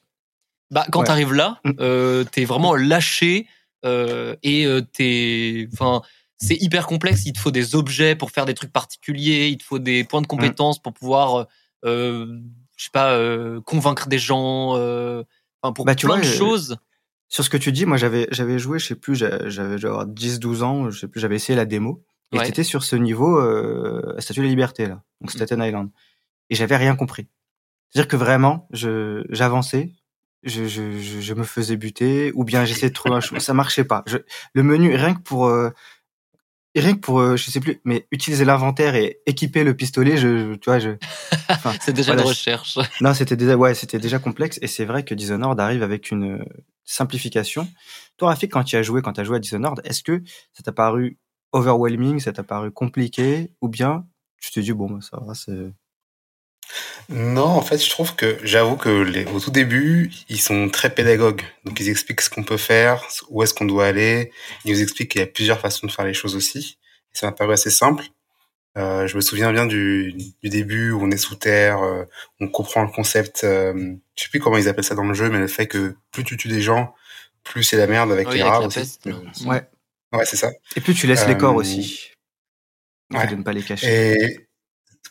Bah, 0.72 0.86
quand 0.92 1.02
tu 1.02 1.08
t'arrives 1.08 1.34
là, 1.34 1.60
mm. 1.64 1.72
euh, 1.80 2.24
t'es 2.24 2.46
vraiment 2.46 2.76
lâché 2.76 3.48
euh, 3.86 4.36
et 4.44 4.66
euh, 4.66 4.82
t'es. 4.82 5.68
Enfin, 5.74 6.02
c'est 6.38 6.56
hyper 6.56 6.88
complexe. 6.88 7.26
Il 7.26 7.34
te 7.34 7.40
faut 7.40 7.52
des 7.52 7.76
objets 7.76 8.16
pour 8.16 8.32
faire 8.32 8.46
des 8.46 8.54
trucs 8.54 8.74
particuliers. 8.74 9.48
Il 9.48 9.58
te 9.58 9.64
faut 9.64 9.80
des 9.80 10.04
points 10.04 10.22
de 10.22 10.26
mm. 10.26 10.28
compétences 10.28 10.82
pour 10.82 10.94
pouvoir, 10.94 11.48
euh, 11.86 12.40
je 12.76 12.84
sais 12.84 12.92
pas, 12.92 13.18
convaincre 13.66 14.08
des 14.08 14.20
gens. 14.20 14.72
Enfin, 14.72 15.74
pour 15.74 15.86
bah, 15.86 15.96
tu 15.96 16.06
plein 16.06 16.18
vois, 16.18 16.26
de 16.26 16.30
choses 16.30 16.78
sur 17.30 17.44
ce 17.44 17.50
que 17.50 17.58
tu 17.58 17.72
dis, 17.72 17.86
moi 17.86 17.98
j'avais 17.98 18.28
j'avais 18.32 18.60
joué, 18.60 18.80
je 18.80 18.88
sais 18.88 18.96
plus, 18.96 19.16
j'avais 19.16 19.78
genre 19.78 20.06
10 20.06 20.40
12 20.40 20.64
ans, 20.64 20.90
je 20.90 21.00
sais 21.00 21.08
plus, 21.08 21.20
j'avais 21.20 21.36
essayé 21.36 21.56
la 21.56 21.66
démo 21.66 22.04
et 22.34 22.40
ouais. 22.40 22.64
sur 22.64 22.84
ce 22.84 22.96
niveau 22.96 23.40
euh, 23.40 24.16
Statue 24.20 24.42
de 24.42 24.46
la 24.46 24.50
Liberté 24.50 24.88
là, 24.88 25.02
donc 25.22 25.34
mmh. 25.34 25.38
Staten 25.38 25.64
Island. 25.64 25.90
Et 26.50 26.56
j'avais 26.56 26.76
rien 26.76 26.96
compris. 26.96 27.28
C'est-à-dire 27.90 28.10
que 28.10 28.18
vraiment, 28.18 28.68
je 28.72 29.24
j'avançais, 29.30 29.94
je, 30.44 30.66
je, 30.66 31.00
je, 31.00 31.34
me 31.34 31.44
faisais 31.44 31.78
buter 31.78 32.32
ou 32.36 32.44
bien 32.44 32.66
j'essayais 32.66 32.90
de 32.90 32.94
trouver 32.94 33.16
un 33.16 33.22
chemin, 33.22 33.40
ça 33.40 33.54
marchait 33.54 33.86
pas. 33.86 34.04
Je, 34.08 34.18
le 34.54 34.64
menu 34.64 34.94
rien 34.96 35.14
que 35.14 35.22
pour 35.22 35.48
euh, 35.48 35.70
rien 36.80 36.94
que 36.94 37.00
pour, 37.00 37.20
euh, 37.20 37.36
je 37.38 37.50
sais 37.50 37.60
plus, 37.60 37.80
mais 37.84 38.08
utiliser 38.12 38.46
l'inventaire 38.46 38.96
et 38.96 39.20
équiper 39.26 39.64
le 39.64 39.76
pistolet, 39.76 40.18
je, 40.18 40.56
tu 40.56 40.70
vois, 40.70 40.80
je. 40.80 40.92
c'est 41.82 41.94
déjà 41.94 42.14
une 42.14 42.22
recherche. 42.22 42.78
Non, 43.02 43.14
c'était 43.14 43.36
déjà, 43.36 43.56
ouais, 43.56 43.74
c'était 43.76 44.00
déjà 44.00 44.20
complexe. 44.20 44.60
Et 44.62 44.68
c'est 44.68 44.86
vrai 44.86 45.04
que 45.04 45.14
Dishonored 45.14 45.60
arrive 45.60 45.84
avec 45.84 46.12
une 46.12 46.44
simplification. 46.84 47.68
Toi, 48.18 48.30
Rafik, 48.30 48.52
quand 48.52 48.64
tu 48.64 48.76
as 48.76 48.84
joué, 48.84 49.02
quand 49.02 49.14
tu 49.14 49.22
as 49.22 49.24
joué 49.24 49.38
à 49.38 49.40
Dishonored, 49.40 49.82
est-ce 49.84 50.04
que 50.04 50.22
ça 50.54 50.64
t'a 50.64 50.72
paru 50.72 51.18
overwhelming, 51.52 52.20
ça 52.20 52.34
t'a 52.34 52.44
paru 52.44 52.72
compliqué, 52.72 53.52
ou 53.62 53.70
bien 53.70 54.06
tu 54.42 54.52
te 54.52 54.60
dis 54.60 54.74
bon, 54.74 54.90
bah, 54.90 55.00
ça 55.02 55.20
va, 55.20 55.34
c'est. 55.34 55.74
Non, 57.10 57.46
en 57.46 57.62
fait, 57.62 57.84
je 57.84 57.90
trouve 57.90 58.16
que 58.16 58.38
j'avoue 58.44 58.76
que 58.76 58.90
les, 58.90 59.26
au 59.26 59.40
tout 59.40 59.52
début, 59.52 60.12
ils 60.30 60.40
sont 60.40 60.70
très 60.70 60.90
pédagogues. 60.90 61.42
Donc, 61.64 61.80
ils 61.80 61.90
expliquent 61.90 62.22
ce 62.22 62.30
qu'on 62.30 62.44
peut 62.44 62.58
faire, 62.58 63.08
où 63.30 63.44
est-ce 63.44 63.54
qu'on 63.54 63.66
doit 63.66 63.86
aller. 63.86 64.32
Ils 64.66 64.74
nous 64.74 64.82
expliquent 64.82 65.12
qu'il 65.12 65.22
y 65.22 65.24
a 65.24 65.28
plusieurs 65.28 65.60
façons 65.60 65.88
de 65.88 65.92
faire 65.92 66.06
les 66.06 66.14
choses 66.14 66.36
aussi. 66.36 66.78
Et 67.14 67.18
ça 67.18 67.28
m'a 67.28 67.32
paru 67.32 67.54
assez 67.54 67.70
simple. 67.70 68.04
Euh, 68.78 69.08
je 69.08 69.16
me 69.16 69.22
souviens 69.22 69.52
bien 69.52 69.66
du, 69.66 70.14
du, 70.14 70.50
début 70.50 70.92
où 70.92 71.02
on 71.02 71.10
est 71.10 71.18
sous 71.18 71.36
terre, 71.36 71.82
euh, 71.82 72.04
on 72.40 72.48
comprend 72.48 72.84
le 72.84 72.90
concept. 72.90 73.44
Euh, 73.44 73.96
je 74.16 74.24
sais 74.24 74.30
plus 74.30 74.40
comment 74.40 74.58
ils 74.58 74.68
appellent 74.68 74.84
ça 74.84 74.94
dans 74.94 75.04
le 75.04 75.16
jeu, 75.16 75.30
mais 75.30 75.40
le 75.40 75.48
fait 75.48 75.66
que 75.66 75.96
plus 76.12 76.24
tu 76.24 76.38
tues 76.38 76.48
des 76.48 76.62
gens, 76.62 76.94
plus 77.44 77.64
c'est 77.64 77.78
la 77.78 77.88
merde 77.88 78.12
avec 78.12 78.32
les 78.32 78.44
rats 78.44 78.62
aussi. 78.62 79.00
ouais. 79.46 79.64
Ouais, 80.14 80.26
c'est 80.26 80.38
ça. 80.38 80.52
Et 80.76 80.82
plus 80.82 80.94
tu 80.94 81.08
laisses 81.08 81.28
les 81.28 81.38
corps 81.38 81.56
aussi. 81.56 82.12
Ouais. 83.12 83.28
De 83.28 83.36
ne 83.36 83.44
pas 83.44 83.52
les 83.52 83.64
cacher. 83.64 84.14
Et 84.14 84.47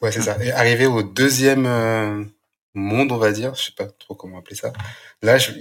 Ouais, 0.03 0.13
c'est 0.13 0.23
ça. 0.23 0.37
Et 0.43 0.53
arrivé 0.53 0.87
au 0.87 1.03
deuxième 1.03 1.67
euh, 1.67 2.25
monde, 2.75 3.13
on 3.13 3.17
va 3.17 3.33
dire, 3.33 3.55
je 3.55 3.63
sais 3.63 3.73
pas 3.73 3.87
trop 3.87 4.15
comment 4.15 4.39
appeler 4.39 4.57
ça. 4.57 4.73
Là, 5.23 5.39
je, 5.39 5.53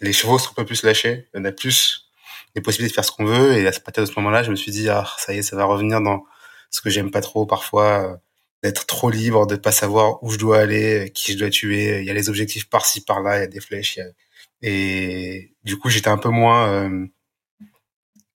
les 0.00 0.12
chevaux 0.12 0.38
sont 0.38 0.50
un 0.50 0.54
peu 0.54 0.64
plus 0.64 0.82
lâchés. 0.82 1.28
En 1.34 1.44
a 1.44 1.52
plus 1.52 2.10
les 2.54 2.62
possibilités 2.62 2.92
de 2.92 2.94
faire 2.94 3.04
ce 3.04 3.12
qu'on 3.12 3.24
veut. 3.24 3.56
Et 3.56 3.66
à 3.66 3.72
partir 3.72 4.02
de 4.02 4.08
ce 4.08 4.14
moment-là, 4.16 4.42
je 4.42 4.50
me 4.50 4.56
suis 4.56 4.72
dit, 4.72 4.88
ah, 4.88 5.06
ça 5.18 5.32
y 5.34 5.38
est, 5.38 5.42
ça 5.42 5.56
va 5.56 5.64
revenir 5.64 6.00
dans 6.00 6.24
ce 6.70 6.80
que 6.80 6.90
j'aime 6.90 7.10
pas 7.10 7.20
trop 7.20 7.46
parfois, 7.46 8.12
euh, 8.12 8.16
d'être 8.62 8.86
trop 8.86 9.10
libre, 9.10 9.46
de 9.46 9.56
pas 9.56 9.72
savoir 9.72 10.22
où 10.22 10.30
je 10.30 10.38
dois 10.38 10.58
aller, 10.58 11.10
qui 11.14 11.32
je 11.32 11.38
dois 11.38 11.50
tuer. 11.50 12.00
Il 12.00 12.06
y 12.06 12.10
a 12.10 12.14
les 12.14 12.28
objectifs 12.28 12.68
par-ci, 12.68 13.04
par-là, 13.04 13.38
il 13.38 13.40
y 13.40 13.44
a 13.44 13.46
des 13.46 13.60
flèches. 13.60 13.98
Et 14.62 15.52
du 15.64 15.78
coup, 15.78 15.90
j'étais 15.90 16.08
un 16.08 16.18
peu 16.18 16.30
moins 16.30 16.68
euh, 16.68 17.06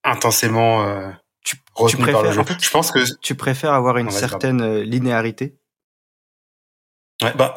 intensément 0.04 0.86
euh, 0.86 1.10
tu, 1.44 1.56
tu 1.88 1.96
préfères, 1.96 2.32
je 2.32 2.70
pense 2.70 2.90
que 2.90 3.00
tu 3.20 3.34
préfères 3.34 3.72
avoir 3.72 3.96
une 3.96 4.10
certaine 4.10 4.60
euh, 4.60 4.82
linéarité? 4.82 5.56
Ouais, 7.22 7.34
bah 7.34 7.54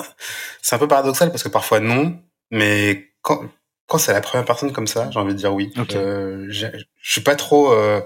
c'est 0.62 0.76
un 0.76 0.80
peu 0.80 0.88
paradoxal 0.88 1.30
parce 1.30 1.44
que 1.44 1.50
parfois 1.50 1.80
non, 1.80 2.22
mais 2.52 3.12
quand 3.22 3.50
quand 3.88 3.98
c'est 3.98 4.14
la 4.14 4.22
première 4.22 4.46
personne 4.46 4.72
comme 4.72 4.88
ça, 4.88 5.10
j'ai 5.12 5.20
envie 5.20 5.34
de 5.34 5.38
dire 5.38 5.54
oui. 5.54 5.74
Euh, 5.94 6.46
je 6.50 6.68
suis 7.02 7.22
pas 7.22 7.36
trop 7.36 7.72
euh, 7.72 8.02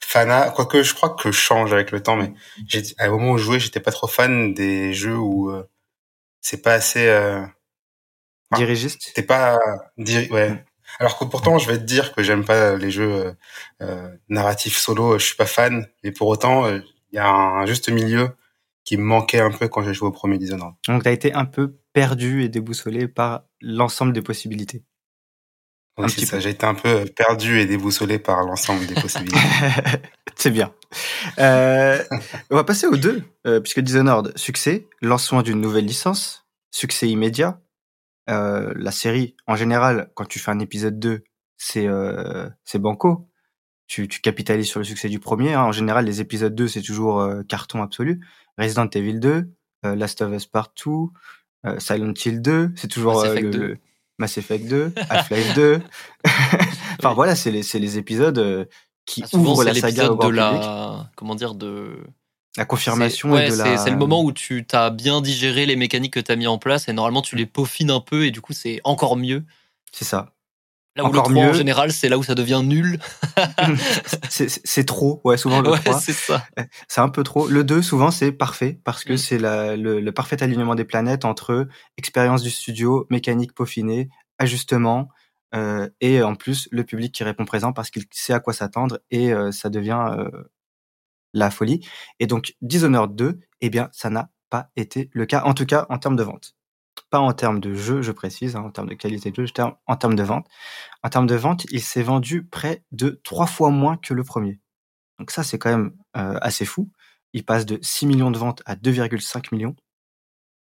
fanat, 0.00 0.50
quoique 0.50 0.82
je 0.82 0.94
crois 0.94 1.10
que 1.10 1.30
je 1.30 1.38
change 1.38 1.72
avec 1.72 1.90
le 1.90 2.02
temps, 2.02 2.16
mais 2.16 2.32
j'ai 2.66 2.82
à 2.98 3.04
un 3.04 3.10
moment 3.10 3.32
où 3.32 3.38
je 3.38 3.44
jouais, 3.44 3.60
j'étais 3.60 3.80
pas 3.80 3.92
trop 3.92 4.06
fan 4.06 4.54
des 4.54 4.92
jeux 4.94 5.16
où 5.16 5.50
euh, 5.50 5.68
c'est 6.40 6.62
pas 6.62 6.74
assez 6.74 7.08
euh, 7.08 7.42
dirigiste? 8.54 9.12
T'es 9.14 9.22
pas 9.22 9.58
diri 9.98 10.28
ouais. 10.30 10.64
Alors 10.98 11.18
que 11.18 11.24
pourtant, 11.24 11.58
je 11.58 11.70
vais 11.70 11.78
te 11.78 11.84
dire 11.84 12.14
que 12.14 12.22
j'aime 12.22 12.44
pas 12.44 12.76
les 12.76 12.90
jeux 12.90 13.12
euh, 13.12 13.32
euh 13.82 14.16
narratifs 14.28 14.76
solo, 14.76 15.18
je 15.18 15.26
suis 15.26 15.36
pas 15.36 15.46
fan, 15.46 15.86
mais 16.02 16.12
pour 16.12 16.28
autant, 16.28 16.66
euh, 16.66 16.80
il 17.12 17.16
y 17.16 17.18
a 17.18 17.28
un 17.28 17.66
juste 17.66 17.88
milieu 17.88 18.30
qui 18.84 18.96
me 18.96 19.02
manquait 19.02 19.40
un 19.40 19.50
peu 19.50 19.68
quand 19.68 19.82
j'ai 19.82 19.94
joué 19.94 20.08
au 20.08 20.12
premier 20.12 20.38
Dishonored. 20.38 20.74
Donc 20.88 21.02
tu 21.02 21.08
as 21.08 21.12
été 21.12 21.34
un 21.34 21.44
peu 21.44 21.76
perdu 21.92 22.42
et 22.42 22.48
déboussolé 22.48 23.08
par 23.08 23.42
l'ensemble 23.60 24.12
des 24.12 24.22
possibilités. 24.22 24.84
Oui, 25.98 26.10
c'est 26.10 26.26
ça, 26.26 26.40
j'ai 26.40 26.50
été 26.50 26.66
un 26.66 26.74
peu 26.74 27.06
perdu 27.06 27.58
et 27.58 27.64
déboussolé 27.64 28.18
par 28.18 28.42
l'ensemble 28.42 28.86
des 28.86 28.94
possibilités. 28.94 29.38
c'est 30.36 30.50
bien. 30.50 30.74
Euh, 31.38 32.02
on 32.50 32.56
va 32.56 32.64
passer 32.64 32.86
aux 32.86 32.98
deux, 32.98 33.22
euh, 33.46 33.60
puisque 33.60 33.80
Dishonored, 33.80 34.36
succès, 34.36 34.86
lancement 35.00 35.40
d'une 35.40 35.60
nouvelle 35.60 35.86
licence, 35.86 36.46
succès 36.70 37.08
immédiat, 37.08 37.60
euh, 38.28 38.72
la 38.76 38.90
série, 38.90 39.36
en 39.46 39.56
général, 39.56 40.10
quand 40.14 40.26
tu 40.26 40.38
fais 40.38 40.50
un 40.50 40.58
épisode 40.58 40.98
2, 40.98 41.24
c'est 41.56 41.86
euh, 41.86 42.48
c'est 42.64 42.78
banco. 42.78 43.28
Tu, 43.86 44.08
tu 44.08 44.20
capitalises 44.20 44.68
sur 44.68 44.80
le 44.80 44.84
succès 44.84 45.08
du 45.08 45.20
premier. 45.20 45.54
Hein. 45.54 45.62
En 45.62 45.72
général, 45.72 46.04
les 46.06 46.20
épisodes 46.20 46.54
2, 46.54 46.66
c'est 46.66 46.82
toujours 46.82 47.20
euh, 47.20 47.42
carton 47.44 47.82
absolu. 47.82 48.20
Resident 48.58 48.88
Evil 48.88 49.20
2, 49.20 49.48
euh, 49.84 49.94
Last 49.94 50.22
of 50.22 50.32
Us 50.32 50.46
Part 50.46 50.72
2, 50.84 51.78
Silent 51.78 52.14
Hill 52.24 52.42
2, 52.42 52.72
c'est 52.76 52.88
toujours 52.88 53.14
Mass 53.14 53.24
Effect, 53.24 53.44
le, 53.44 53.50
2. 53.50 53.76
Mass 54.18 54.38
Effect 54.38 54.68
2, 54.68 54.92
Half-Life 55.08 55.54
2. 55.54 55.80
enfin 56.98 57.14
voilà, 57.14 57.34
c'est 57.34 57.50
les, 57.50 57.62
les 57.74 57.98
épisodes 57.98 58.68
qui 59.04 59.22
ah, 59.24 59.36
ouvrent 59.36 59.64
la 59.64 59.74
saga 59.74 60.10
au 60.10 60.16
grand 60.16 60.28
de 60.28 60.34
la, 60.34 61.10
comment 61.16 61.34
dire, 61.34 61.54
de 61.54 62.04
la 62.56 62.64
confirmation 62.64 63.36
et 63.36 63.50
de 63.50 63.56
la... 63.56 63.76
c'est 63.76 63.90
le 63.90 63.96
moment 63.96 64.22
où 64.22 64.32
tu 64.32 64.64
t'as 64.66 64.90
bien 64.90 65.20
digéré 65.20 65.66
les 65.66 65.76
mécaniques 65.76 66.14
que 66.14 66.20
tu 66.20 66.32
as 66.32 66.36
mis 66.36 66.46
en 66.46 66.58
place 66.58 66.88
et 66.88 66.92
normalement 66.92 67.22
tu 67.22 67.36
les 67.36 67.46
peaufines 67.46 67.90
un 67.90 68.00
peu 68.00 68.24
et 68.24 68.30
du 68.30 68.40
coup 68.40 68.52
c'est 68.52 68.80
encore 68.84 69.16
mieux. 69.16 69.44
C'est 69.92 70.04
ça. 70.04 70.32
Là 70.96 71.04
où 71.04 71.08
encore 71.08 71.28
le 71.28 71.34
3, 71.34 71.44
mieux. 71.44 71.50
en 71.50 71.52
général, 71.52 71.92
c'est 71.92 72.08
là 72.08 72.16
où 72.16 72.22
ça 72.22 72.34
devient 72.34 72.62
nul. 72.64 72.98
c'est 74.30 74.86
trop, 74.86 75.20
ouais, 75.24 75.36
souvent 75.36 75.60
le 75.60 75.70
ouais, 75.70 75.78
3. 75.78 76.00
c'est 76.00 76.14
ça. 76.14 76.46
C'est 76.88 77.02
un 77.02 77.10
peu 77.10 77.22
trop. 77.22 77.48
Le 77.48 77.64
2, 77.64 77.82
souvent, 77.82 78.10
c'est 78.10 78.32
parfait 78.32 78.80
parce 78.82 79.04
que 79.04 79.12
mm. 79.12 79.18
c'est 79.18 79.38
le, 79.38 80.00
le, 80.00 80.12
parfait 80.12 80.42
alignement 80.42 80.74
des 80.74 80.86
planètes 80.86 81.26
entre 81.26 81.68
expérience 81.98 82.40
du 82.40 82.50
studio, 82.50 83.06
mécanique 83.10 83.54
peaufinée, 83.54 84.08
ajustement, 84.38 85.10
euh, 85.54 85.88
et 86.00 86.22
en 86.22 86.34
plus 86.34 86.68
le 86.72 86.84
public 86.84 87.14
qui 87.14 87.24
répond 87.24 87.44
présent 87.44 87.72
parce 87.72 87.90
qu'il 87.90 88.04
sait 88.10 88.32
à 88.32 88.40
quoi 88.40 88.52
s'attendre 88.52 89.00
et 89.10 89.32
euh, 89.32 89.52
ça 89.52 89.70
devient 89.70 90.04
euh, 90.10 90.28
la 91.36 91.50
folie. 91.50 91.86
Et 92.18 92.26
donc 92.26 92.54
Dishonored 92.62 93.14
2, 93.14 93.38
eh 93.60 93.70
bien, 93.70 93.88
ça 93.92 94.10
n'a 94.10 94.30
pas 94.50 94.70
été 94.76 95.10
le 95.12 95.26
cas, 95.26 95.42
en 95.44 95.54
tout 95.54 95.66
cas 95.66 95.86
en 95.90 95.98
termes 95.98 96.16
de 96.16 96.22
vente. 96.22 96.54
Pas 97.10 97.20
en 97.20 97.32
termes 97.32 97.60
de 97.60 97.74
jeu, 97.74 98.02
je 98.02 98.10
précise, 98.10 98.56
hein, 98.56 98.62
en 98.62 98.70
termes 98.70 98.88
de 98.88 98.94
qualité 98.94 99.30
de 99.30 99.46
jeu, 99.46 99.52
en 99.86 99.96
termes 99.96 100.16
de 100.16 100.22
vente. 100.22 100.48
En 101.02 101.10
termes 101.10 101.26
de 101.26 101.34
vente, 101.34 101.66
il 101.70 101.80
s'est 101.80 102.02
vendu 102.02 102.44
près 102.44 102.82
de 102.90 103.20
trois 103.22 103.46
fois 103.46 103.70
moins 103.70 103.96
que 103.96 104.14
le 104.14 104.24
premier. 104.24 104.60
Donc 105.18 105.30
ça, 105.30 105.44
c'est 105.44 105.58
quand 105.58 105.70
même 105.70 105.92
euh, 106.16 106.38
assez 106.40 106.64
fou. 106.64 106.90
Il 107.32 107.44
passe 107.44 107.66
de 107.66 107.78
6 107.82 108.06
millions 108.06 108.30
de 108.30 108.38
ventes 108.38 108.62
à 108.66 108.76
2,5 108.76 109.48
millions. 109.52 109.76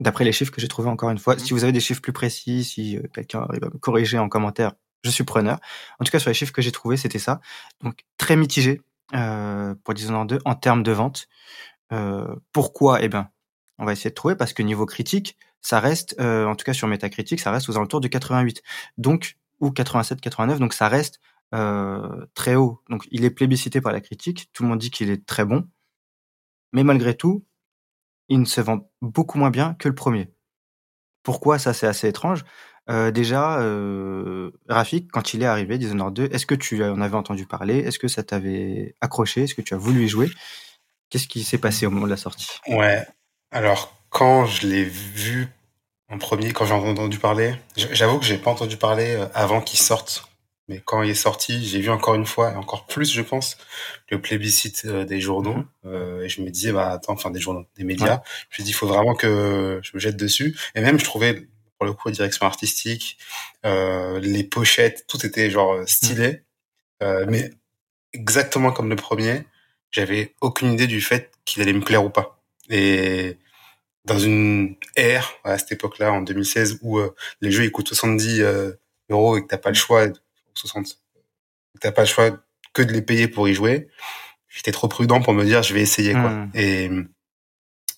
D'après 0.01 0.25
les 0.25 0.33
chiffres 0.33 0.53
que 0.53 0.61
j'ai 0.61 0.69
trouvés 0.69 0.91
encore 0.91 1.11
une 1.11 1.19
fois. 1.19 1.37
Mmh. 1.37 1.39
Si 1.39 1.53
vous 1.53 1.63
avez 1.63 1.73
des 1.73 1.81
chiffres 1.81 2.03
plus 2.03 2.13
précis, 2.13 2.65
si 2.65 2.97
euh, 2.97 3.03
quelqu'un 3.15 3.41
arrive 3.43 3.65
à 3.65 3.69
me 3.69 3.79
corriger 3.79 4.19
en 4.19 4.29
commentaire, 4.29 4.73
je 5.05 5.11
suis 5.11 5.25
preneur. 5.25 5.59
En 5.99 6.05
tout 6.05 6.11
cas, 6.11 6.19
sur 6.19 6.31
les 6.31 6.35
chiffres 6.35 6.53
que 6.53 6.63
j'ai 6.63 6.73
trouvés, 6.73 6.97
c'était 6.97 7.19
ça. 7.19 7.41
Donc 7.83 8.05
très 8.17 8.37
mitigé 8.37 8.83
euh, 9.15 9.75
pour 9.85 9.95
Dishonored 9.95 10.29
2 10.29 10.39
en 10.45 10.55
termes 10.55 10.83
de 10.83 10.93
vente. 10.93 11.29
Euh, 11.93 12.35
pourquoi? 12.53 13.03
Eh 13.03 13.09
ben, 13.09 13.29
on 13.79 13.85
va 13.85 13.93
essayer 13.93 14.11
de 14.11 14.15
trouver 14.15 14.37
parce 14.37 14.53
que 14.53 14.63
niveau 14.63 14.87
critique, 14.87 15.39
ça 15.61 15.81
reste, 15.81 16.17
euh, 16.21 16.47
en 16.47 16.55
tout 16.57 16.65
cas 16.65 16.73
sur 16.73 16.89
Metacritic, 16.89 17.41
ça 17.41 17.51
reste 17.51 17.69
aux 17.69 17.77
alentours 17.77 18.01
de 18.01 18.09
88, 18.09 18.63
donc 18.97 19.39
ou 19.61 19.71
87, 19.71 20.21
89, 20.21 20.61
donc 20.61 20.73
ça 20.73 20.89
reste 20.89 21.21
euh, 21.55 22.27
très 22.35 22.55
haut. 22.55 22.83
Donc 22.91 23.07
il 23.11 23.25
est 23.25 23.31
plébiscité 23.31 23.81
par 23.81 23.93
la 23.93 24.01
critique, 24.01 24.51
tout 24.53 24.63
le 24.63 24.69
monde 24.69 24.79
dit 24.79 24.91
qu'il 24.91 25.11
est 25.11 25.25
très 25.27 25.45
bon, 25.45 25.67
mais 26.73 26.85
malgré 26.85 27.17
tout, 27.17 27.45
il 28.29 28.41
ne 28.41 28.45
se 28.45 28.61
vend 28.61 28.91
beaucoup 29.01 29.39
moins 29.39 29.51
bien 29.51 29.75
que 29.75 29.89
le 29.89 29.95
premier. 29.95 30.31
Pourquoi? 31.23 31.59
Ça 31.59 31.73
c'est 31.73 31.87
assez 31.87 32.09
étrange 32.09 32.45
déjà, 33.13 33.59
Rafik, 34.69 35.11
quand 35.11 35.35
il 35.35 35.43
est 35.43 35.47
arrivé, 35.47 35.79
Dishonored 35.79 36.15
2, 36.15 36.29
est-ce 36.33 36.47
que 36.47 36.55
tu 36.55 36.85
en 36.85 37.01
avais 37.01 37.17
entendu 37.17 37.47
parler? 37.47 37.79
Est-ce 37.79 37.99
que 37.99 38.09
ça 38.09 38.23
t'avait 38.23 38.95
accroché? 39.01 39.45
Est-ce 39.45 39.55
que 39.55 39.63
tu 39.63 39.75
as 39.75 39.79
voulu 39.79 40.05
y 40.05 40.09
jouer? 40.09 40.31
Qu'est-ce 41.11 41.27
qui 41.27 41.43
s'est 41.43 41.59
passé 41.59 41.87
au 41.87 41.91
moment 41.91 42.07
de 42.07 42.11
la 42.11 42.17
sortie? 42.19 42.51
Ouais. 42.69 43.07
Alors, 43.51 43.99
quand 44.11 44.47
je 44.47 44.67
l'ai 44.67 44.85
vu 44.85 45.49
en 46.11 46.19
premier, 46.19 46.53
quand 46.53 46.67
j'ai 46.67 46.75
entendu 46.75 47.19
parler, 47.19 47.55
j'avoue 47.77 48.19
que 48.19 48.25
j'ai 48.25 48.39
pas 48.39 48.51
entendu 48.51 48.77
parler 48.77 49.17
euh, 49.17 49.27
avant 49.35 49.61
qu'il 49.61 49.79
sorte. 49.79 50.25
Mais 50.69 50.83
quand 50.85 51.03
il 51.03 51.11
est 51.11 51.15
sorti, 51.15 51.65
j'ai 51.67 51.81
vu 51.81 51.89
encore 51.89 52.15
une 52.15 52.27
fois, 52.27 52.53
et 52.53 52.55
encore 52.55 52.87
plus, 52.87 53.11
je 53.11 53.23
pense, 53.23 53.57
le 54.11 54.21
plébiscite 54.21 54.83
euh, 54.85 55.05
des 55.05 55.21
journaux. 55.21 55.57
Mhm. 55.57 55.67
euh, 55.87 56.23
et 56.25 56.29
je 56.29 56.43
me 56.43 56.51
disais, 56.51 56.73
bah 56.73 56.91
attends, 56.91 57.15
enfin 57.15 57.31
des 57.31 57.41
journaux, 57.41 57.65
des 57.77 57.85
médias. 57.85 58.21
Je 58.51 58.61
me 58.61 58.65
dit, 58.65 58.71
il 58.71 58.75
faut 58.75 58.87
vraiment 58.87 59.15
que 59.15 59.81
je 59.83 59.91
me 59.95 59.99
jette 59.99 60.17
dessus. 60.17 60.59
Et 60.75 60.83
même, 60.83 60.99
je 60.99 61.05
trouvais 61.05 61.49
pour 61.79 61.87
le 61.87 61.93
coup, 61.93 62.11
direction 62.11 62.45
artistique, 62.47 63.19
euh, 63.65 64.19
les 64.21 64.45
pochettes, 64.45 65.05
tout 65.07 65.25
était 65.25 65.51
genre 65.51 65.75
euh, 65.75 65.87
stylé. 65.87 66.43
Euh, 67.03 67.25
mais 67.29 67.51
exactement 68.13 68.73
comme 68.73 68.89
le 68.89 68.97
premier, 68.97 69.45
j'avais 69.91 70.35
aucune 70.41 70.73
idée 70.73 70.87
du 70.87 71.01
fait 71.01 71.31
qu'il 71.45 71.63
allait 71.63 71.73
me 71.73 71.81
plaire 71.81 72.05
ou 72.05 72.11
pas. 72.11 72.41
Et 72.69 73.39
dans 74.05 74.19
une 74.19 74.77
ère, 74.97 75.35
à 75.45 75.59
cette 75.59 75.73
époque-là, 75.73 76.13
en 76.13 76.23
2016, 76.23 76.79
où 76.83 76.99
euh, 76.99 77.15
les 77.41 77.51
jeux 77.51 77.65
ils 77.65 77.71
coûtent 77.71 77.89
70 77.89 78.41
euh, 78.41 78.73
euros 79.11 79.37
et 79.37 79.43
que 79.43 79.47
t'as 79.47 79.59
pas 79.59 79.71
le 79.71 79.75
choix, 79.75 80.07
60, 80.55 80.99
t'as 81.81 81.93
pas 81.93 82.03
le 82.03 82.09
choix 82.09 82.39
que 82.73 82.83
de 82.83 82.93
les 82.93 83.03
payer 83.03 83.29
pour 83.29 83.49
y 83.49 83.55
jouer, 83.55 83.89
j'étais 84.49 84.73
trop 84.73 84.89
prudent 84.89 85.21
pour 85.21 85.35
me 85.35 85.45
dire 85.45 85.63
je 85.63 85.75
vais 85.75 85.83
essayer 85.83 86.13
quoi. 86.13 86.31
Mm. 86.31 86.51
Et 86.55 86.91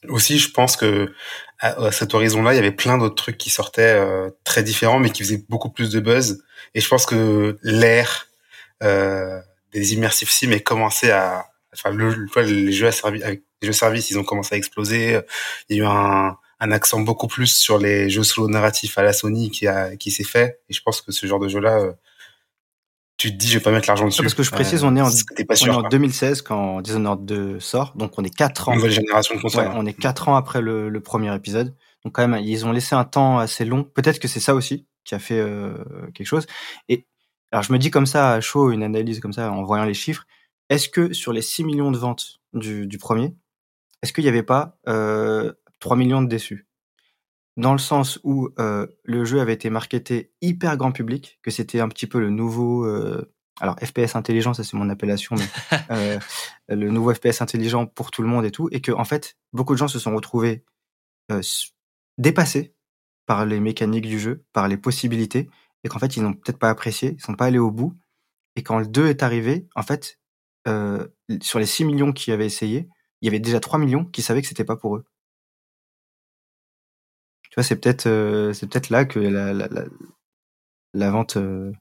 aussi, 0.08 0.38
je 0.38 0.50
pense 0.50 0.76
que 0.76 1.12
à, 1.58 1.92
cet 1.92 2.14
horizon-là, 2.14 2.52
il 2.52 2.56
y 2.56 2.58
avait 2.58 2.72
plein 2.72 2.98
d'autres 2.98 3.16
trucs 3.16 3.38
qui 3.38 3.50
sortaient 3.50 3.94
euh, 3.94 4.30
très 4.44 4.62
différents, 4.62 4.98
mais 4.98 5.10
qui 5.10 5.22
faisaient 5.22 5.44
beaucoup 5.48 5.70
plus 5.70 5.90
de 5.90 6.00
buzz. 6.00 6.42
Et 6.74 6.80
je 6.80 6.88
pense 6.88 7.06
que 7.06 7.58
l'ère 7.62 8.28
euh, 8.82 9.40
des 9.72 9.92
immersive 9.92 10.30
sim 10.30 10.50
est 10.52 10.62
commencé 10.62 11.10
à, 11.10 11.46
enfin, 11.74 11.90
le, 11.90 12.26
les 12.42 12.72
jeux 12.72 12.86
à 12.86 12.92
service, 12.92 13.22
avec 13.22 13.42
les 13.60 13.66
jeux 13.66 13.72
services, 13.72 14.10
ils 14.10 14.18
ont 14.18 14.24
commencé 14.24 14.54
à 14.54 14.58
exploser. 14.58 15.20
Il 15.68 15.76
y 15.76 15.80
a 15.80 15.82
eu 15.82 15.86
un, 15.86 16.36
un 16.60 16.70
accent 16.70 17.00
beaucoup 17.00 17.26
plus 17.26 17.46
sur 17.56 17.78
les 17.78 18.10
jeux 18.10 18.22
solo 18.22 18.48
narratifs 18.48 18.98
à 18.98 19.02
la 19.02 19.12
Sony 19.12 19.50
qui 19.50 19.66
a, 19.66 19.96
qui 19.96 20.10
s'est 20.10 20.24
fait. 20.24 20.60
Et 20.68 20.74
je 20.74 20.82
pense 20.82 21.00
que 21.00 21.10
ce 21.10 21.26
genre 21.26 21.40
de 21.40 21.48
jeu-là, 21.48 21.78
euh, 21.78 21.92
tu 23.20 23.30
te 23.30 23.36
dis 23.36 23.48
je 23.48 23.58
vais 23.58 23.62
pas 23.62 23.70
mettre 23.70 23.86
l'argent 23.86 24.06
dessus. 24.06 24.22
Parce 24.22 24.32
que 24.32 24.42
je 24.42 24.50
précise, 24.50 24.82
on 24.82 24.96
est 24.96 25.02
en, 25.02 25.08
on 25.10 25.54
est 25.54 25.68
en 25.68 25.82
2016 25.82 26.40
quand 26.40 26.80
Dishonored 26.80 27.26
2 27.26 27.60
sort, 27.60 27.92
donc 27.94 28.18
on 28.18 28.24
est 28.24 28.34
4 28.34 28.70
ans. 28.70 28.74
Nouvelle 28.74 28.92
génération 28.92 29.36
de 29.36 29.42
consoles. 29.42 29.70
on 29.74 29.84
est 29.84 29.92
4 29.92 30.30
ans 30.30 30.36
après 30.36 30.62
le, 30.62 30.88
le, 30.88 31.00
premier 31.00 31.34
épisode. 31.34 31.76
Donc 32.02 32.14
quand 32.14 32.26
même, 32.26 32.42
ils 32.42 32.64
ont 32.64 32.72
laissé 32.72 32.94
un 32.94 33.04
temps 33.04 33.38
assez 33.38 33.66
long. 33.66 33.84
Peut-être 33.84 34.20
que 34.20 34.26
c'est 34.26 34.40
ça 34.40 34.54
aussi 34.54 34.86
qui 35.04 35.14
a 35.14 35.18
fait 35.18 35.38
euh, 35.38 35.74
quelque 36.14 36.26
chose. 36.26 36.46
Et 36.88 37.06
alors 37.52 37.62
je 37.62 37.74
me 37.74 37.78
dis 37.78 37.90
comme 37.90 38.06
ça 38.06 38.32
à 38.32 38.40
chaud, 38.40 38.70
une 38.70 38.82
analyse 38.82 39.20
comme 39.20 39.34
ça 39.34 39.52
en 39.52 39.64
voyant 39.64 39.84
les 39.84 39.92
chiffres. 39.92 40.24
Est-ce 40.70 40.88
que 40.88 41.12
sur 41.12 41.34
les 41.34 41.42
6 41.42 41.64
millions 41.64 41.90
de 41.90 41.98
ventes 41.98 42.40
du, 42.54 42.86
du 42.86 42.96
premier, 42.96 43.34
est-ce 44.02 44.14
qu'il 44.14 44.24
n'y 44.24 44.30
avait 44.30 44.42
pas 44.42 44.78
euh, 44.88 45.52
3 45.80 45.94
millions 45.94 46.22
de 46.22 46.28
déçus? 46.28 46.69
Dans 47.56 47.72
le 47.72 47.78
sens 47.78 48.20
où 48.24 48.48
euh, 48.58 48.86
le 49.04 49.24
jeu 49.24 49.40
avait 49.40 49.52
été 49.52 49.70
marketé 49.70 50.32
hyper 50.40 50.76
grand 50.76 50.92
public, 50.92 51.38
que 51.42 51.50
c'était 51.50 51.80
un 51.80 51.88
petit 51.88 52.06
peu 52.06 52.20
le 52.20 52.30
nouveau, 52.30 52.84
euh, 52.86 53.32
alors 53.60 53.76
FPS 53.80 54.16
intelligent, 54.16 54.54
ça 54.54 54.64
c'est 54.64 54.76
mon 54.76 54.88
appellation, 54.88 55.36
mais 55.36 55.78
euh, 55.90 56.18
le 56.68 56.90
nouveau 56.90 57.12
FPS 57.12 57.42
intelligent 57.42 57.86
pour 57.86 58.10
tout 58.10 58.22
le 58.22 58.28
monde 58.28 58.44
et 58.44 58.50
tout, 58.50 58.68
et 58.72 58.80
que 58.80 58.92
en 58.92 59.04
fait 59.04 59.36
beaucoup 59.52 59.74
de 59.74 59.78
gens 59.78 59.88
se 59.88 59.98
sont 59.98 60.14
retrouvés 60.14 60.64
dépassés 62.18 62.74
par 63.26 63.46
les 63.46 63.60
mécaniques 63.60 64.06
du 64.06 64.18
jeu, 64.18 64.44
par 64.52 64.66
les 64.66 64.76
possibilités, 64.76 65.48
et 65.84 65.88
qu'en 65.88 66.00
fait 66.00 66.16
ils 66.16 66.22
n'ont 66.22 66.32
peut-être 66.32 66.58
pas 66.58 66.70
apprécié, 66.70 67.14
ils 67.16 67.22
sont 67.22 67.34
pas 67.34 67.46
allés 67.46 67.58
au 67.58 67.70
bout, 67.70 67.96
et 68.56 68.62
quand 68.62 68.78
le 68.78 68.86
2 68.86 69.06
est 69.06 69.22
arrivé, 69.22 69.68
en 69.76 69.82
fait 69.82 70.18
sur 70.66 71.58
les 71.58 71.66
6 71.66 71.84
millions 71.84 72.12
qui 72.12 72.32
avaient 72.32 72.46
essayé, 72.46 72.88
il 73.20 73.26
y 73.26 73.28
avait 73.28 73.38
déjà 73.38 73.60
3 73.60 73.78
millions 73.78 74.04
qui 74.04 74.22
savaient 74.22 74.42
que 74.42 74.48
c'était 74.48 74.64
pas 74.64 74.76
pour 74.76 74.96
eux 74.96 75.04
tu 77.50 77.56
vois, 77.56 77.64
c'est 77.64 77.76
peut-être 77.76 78.06
euh, 78.06 78.52
c'est 78.52 78.68
peut-être 78.68 78.90
là 78.90 79.04
que 79.04 79.18
la, 79.18 79.52
la, 79.52 79.66
la, 79.68 79.84
la 80.94 81.10
vente. 81.10 81.36
Euh... 81.36 81.72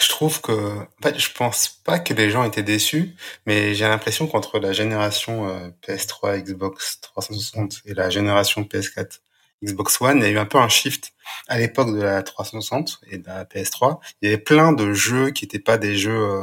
Je 0.00 0.08
trouve 0.08 0.40
que, 0.40 0.52
en 0.52 1.02
fait, 1.02 1.18
je 1.18 1.32
pense 1.32 1.68
pas 1.68 2.00
que 2.00 2.14
les 2.14 2.30
gens 2.30 2.44
étaient 2.44 2.64
déçus, 2.64 3.14
mais 3.46 3.74
j'ai 3.74 3.86
l'impression 3.86 4.26
qu'entre 4.26 4.58
la 4.58 4.72
génération 4.72 5.48
euh, 5.48 5.70
PS3, 5.86 6.42
Xbox 6.42 7.00
360 7.00 7.82
et 7.84 7.94
la 7.94 8.10
génération 8.10 8.62
PS4, 8.62 9.20
Xbox 9.64 10.00
One, 10.00 10.18
il 10.18 10.24
y 10.24 10.26
a 10.26 10.30
eu 10.30 10.38
un 10.38 10.46
peu 10.46 10.58
un 10.58 10.68
shift. 10.68 11.12
À 11.48 11.58
l'époque 11.58 11.94
de 11.94 12.02
la 12.02 12.22
360 12.22 13.00
et 13.08 13.18
de 13.18 13.26
la 13.26 13.44
PS3, 13.44 13.98
il 14.20 14.28
y 14.28 14.32
avait 14.32 14.42
plein 14.42 14.72
de 14.72 14.92
jeux 14.92 15.30
qui 15.30 15.44
étaient 15.44 15.60
pas 15.60 15.78
des 15.78 15.96
jeux 15.96 16.42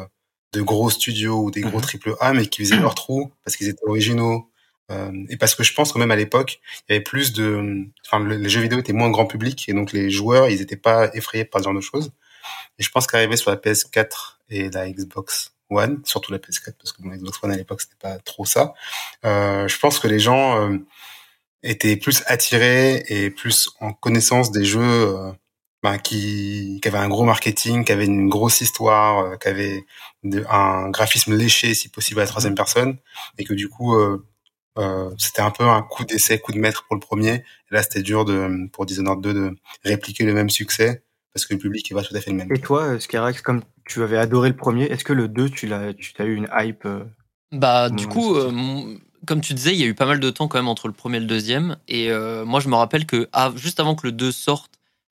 de 0.53 0.61
gros 0.61 0.89
studios 0.89 1.41
ou 1.41 1.51
des 1.51 1.61
gros 1.61 1.77
mhm. 1.77 1.83
triple 1.83 2.15
A, 2.19 2.33
mais 2.33 2.45
qui 2.45 2.63
faisaient 2.63 2.79
leur 2.79 2.95
trou 2.95 3.31
parce 3.43 3.55
qu'ils 3.55 3.69
étaient 3.69 3.85
originaux, 3.85 4.50
et 5.29 5.37
parce 5.37 5.55
que 5.55 5.63
je 5.63 5.73
pense 5.73 5.93
que 5.93 5.99
même 5.99 6.11
à 6.11 6.17
l'époque, 6.17 6.59
il 6.89 6.91
y 6.91 6.95
avait 6.95 7.03
plus 7.03 7.31
de, 7.31 7.85
enfin, 8.05 8.25
les 8.27 8.49
jeux 8.49 8.59
vidéo 8.59 8.77
étaient 8.77 8.91
moins 8.91 9.09
grand 9.09 9.25
public 9.25 9.69
et 9.69 9.73
donc 9.73 9.93
les 9.93 10.09
joueurs, 10.09 10.49
ils 10.49 10.61
étaient 10.61 10.75
pas 10.75 11.09
effrayés 11.13 11.45
par 11.45 11.61
ce 11.61 11.65
genre 11.65 11.73
de 11.73 11.79
choses. 11.79 12.11
Et 12.77 12.83
je 12.83 12.89
pense 12.89 13.07
qu'arriver 13.07 13.37
sur 13.37 13.51
la 13.51 13.57
PS4 13.57 14.37
et 14.49 14.69
la 14.69 14.89
Xbox 14.89 15.53
One, 15.69 16.01
surtout 16.03 16.33
la 16.33 16.39
PS4 16.39 16.73
parce 16.77 16.91
que 16.91 17.01
mon 17.03 17.15
Xbox 17.15 17.41
One 17.41 17.51
à 17.51 17.55
l'époque 17.55 17.81
c'était 17.81 17.95
pas 17.99 18.19
trop 18.19 18.43
ça. 18.43 18.73
Euh, 19.23 19.67
je 19.67 19.79
pense 19.79 19.99
que 19.99 20.07
les 20.09 20.19
gens 20.19 20.69
euh, 20.69 20.77
étaient 21.63 21.95
plus 21.95 22.23
attirés 22.25 23.03
et 23.07 23.29
plus 23.29 23.69
en 23.79 23.93
connaissance 23.93 24.51
des 24.51 24.65
jeux 24.65 24.81
euh, 24.81 25.31
ben, 25.83 25.97
qui, 25.97 26.79
qui 26.81 26.87
avaient 26.87 26.97
un 26.97 27.09
gros 27.09 27.23
marketing, 27.23 27.85
qui 27.85 27.91
avaient 27.91 28.05
une 28.05 28.29
grosse 28.29 28.61
histoire, 28.61 29.25
euh, 29.25 29.37
qui 29.37 29.47
avaient 29.47 29.85
un 30.49 30.89
graphisme 30.89 31.35
léché 31.35 31.73
si 31.73 31.89
possible 31.89 32.19
à 32.19 32.23
la 32.23 32.29
troisième 32.29 32.55
personne, 32.55 32.97
et 33.37 33.43
que 33.43 33.53
du 33.53 33.69
coup 33.69 33.95
euh, 33.95 34.25
c'était 35.17 35.41
un 35.41 35.51
peu 35.51 35.63
un 35.63 35.81
coup 35.81 36.05
d'essai, 36.05 36.39
coup 36.39 36.51
de 36.51 36.59
maître 36.59 36.85
pour 36.87 36.95
le 36.95 37.01
premier. 37.01 37.33
Et 37.33 37.43
là, 37.71 37.83
c'était 37.83 38.01
dur 38.01 38.25
de, 38.25 38.67
pour 38.71 38.85
Dishonored 38.85 39.21
2 39.21 39.33
de 39.33 39.55
répliquer 39.83 40.23
le 40.23 40.33
même 40.33 40.49
succès 40.49 41.03
parce 41.33 41.45
que 41.45 41.53
le 41.53 41.59
public 41.59 41.89
est 41.89 41.95
pas 41.95 42.03
tout 42.03 42.15
à 42.15 42.19
fait 42.19 42.31
le 42.31 42.37
même. 42.37 42.51
Et 42.53 42.59
toi, 42.59 42.83
euh, 42.83 42.99
Skerax, 42.99 43.41
comme 43.41 43.61
tu 43.85 44.03
avais 44.03 44.17
adoré 44.17 44.49
le 44.49 44.55
premier, 44.55 44.85
est-ce 44.85 45.03
que 45.03 45.13
le 45.13 45.27
2, 45.27 45.49
tu 45.49 45.67
l'as, 45.67 45.93
tu 45.93 46.13
as 46.19 46.25
eu 46.25 46.35
une 46.35 46.47
hype 46.53 46.85
euh, 46.85 47.03
Bah, 47.51 47.89
du 47.89 48.07
coup, 48.07 48.35
comme 49.27 49.41
tu 49.41 49.53
disais, 49.53 49.73
il 49.73 49.79
y 49.79 49.83
a 49.83 49.87
eu 49.87 49.93
pas 49.93 50.05
mal 50.05 50.19
de 50.19 50.29
temps 50.29 50.47
quand 50.47 50.57
même 50.57 50.67
entre 50.67 50.87
le 50.87 50.93
premier 50.93 51.17
et 51.17 51.21
le 51.21 51.27
deuxième. 51.27 51.77
Et 51.87 52.09
moi, 52.45 52.59
je 52.59 52.69
me 52.69 52.75
rappelle 52.75 53.05
que 53.05 53.29
juste 53.55 53.79
avant 53.79 53.95
que 53.95 54.07
le 54.07 54.11
2 54.11 54.31
sorte, 54.31 54.71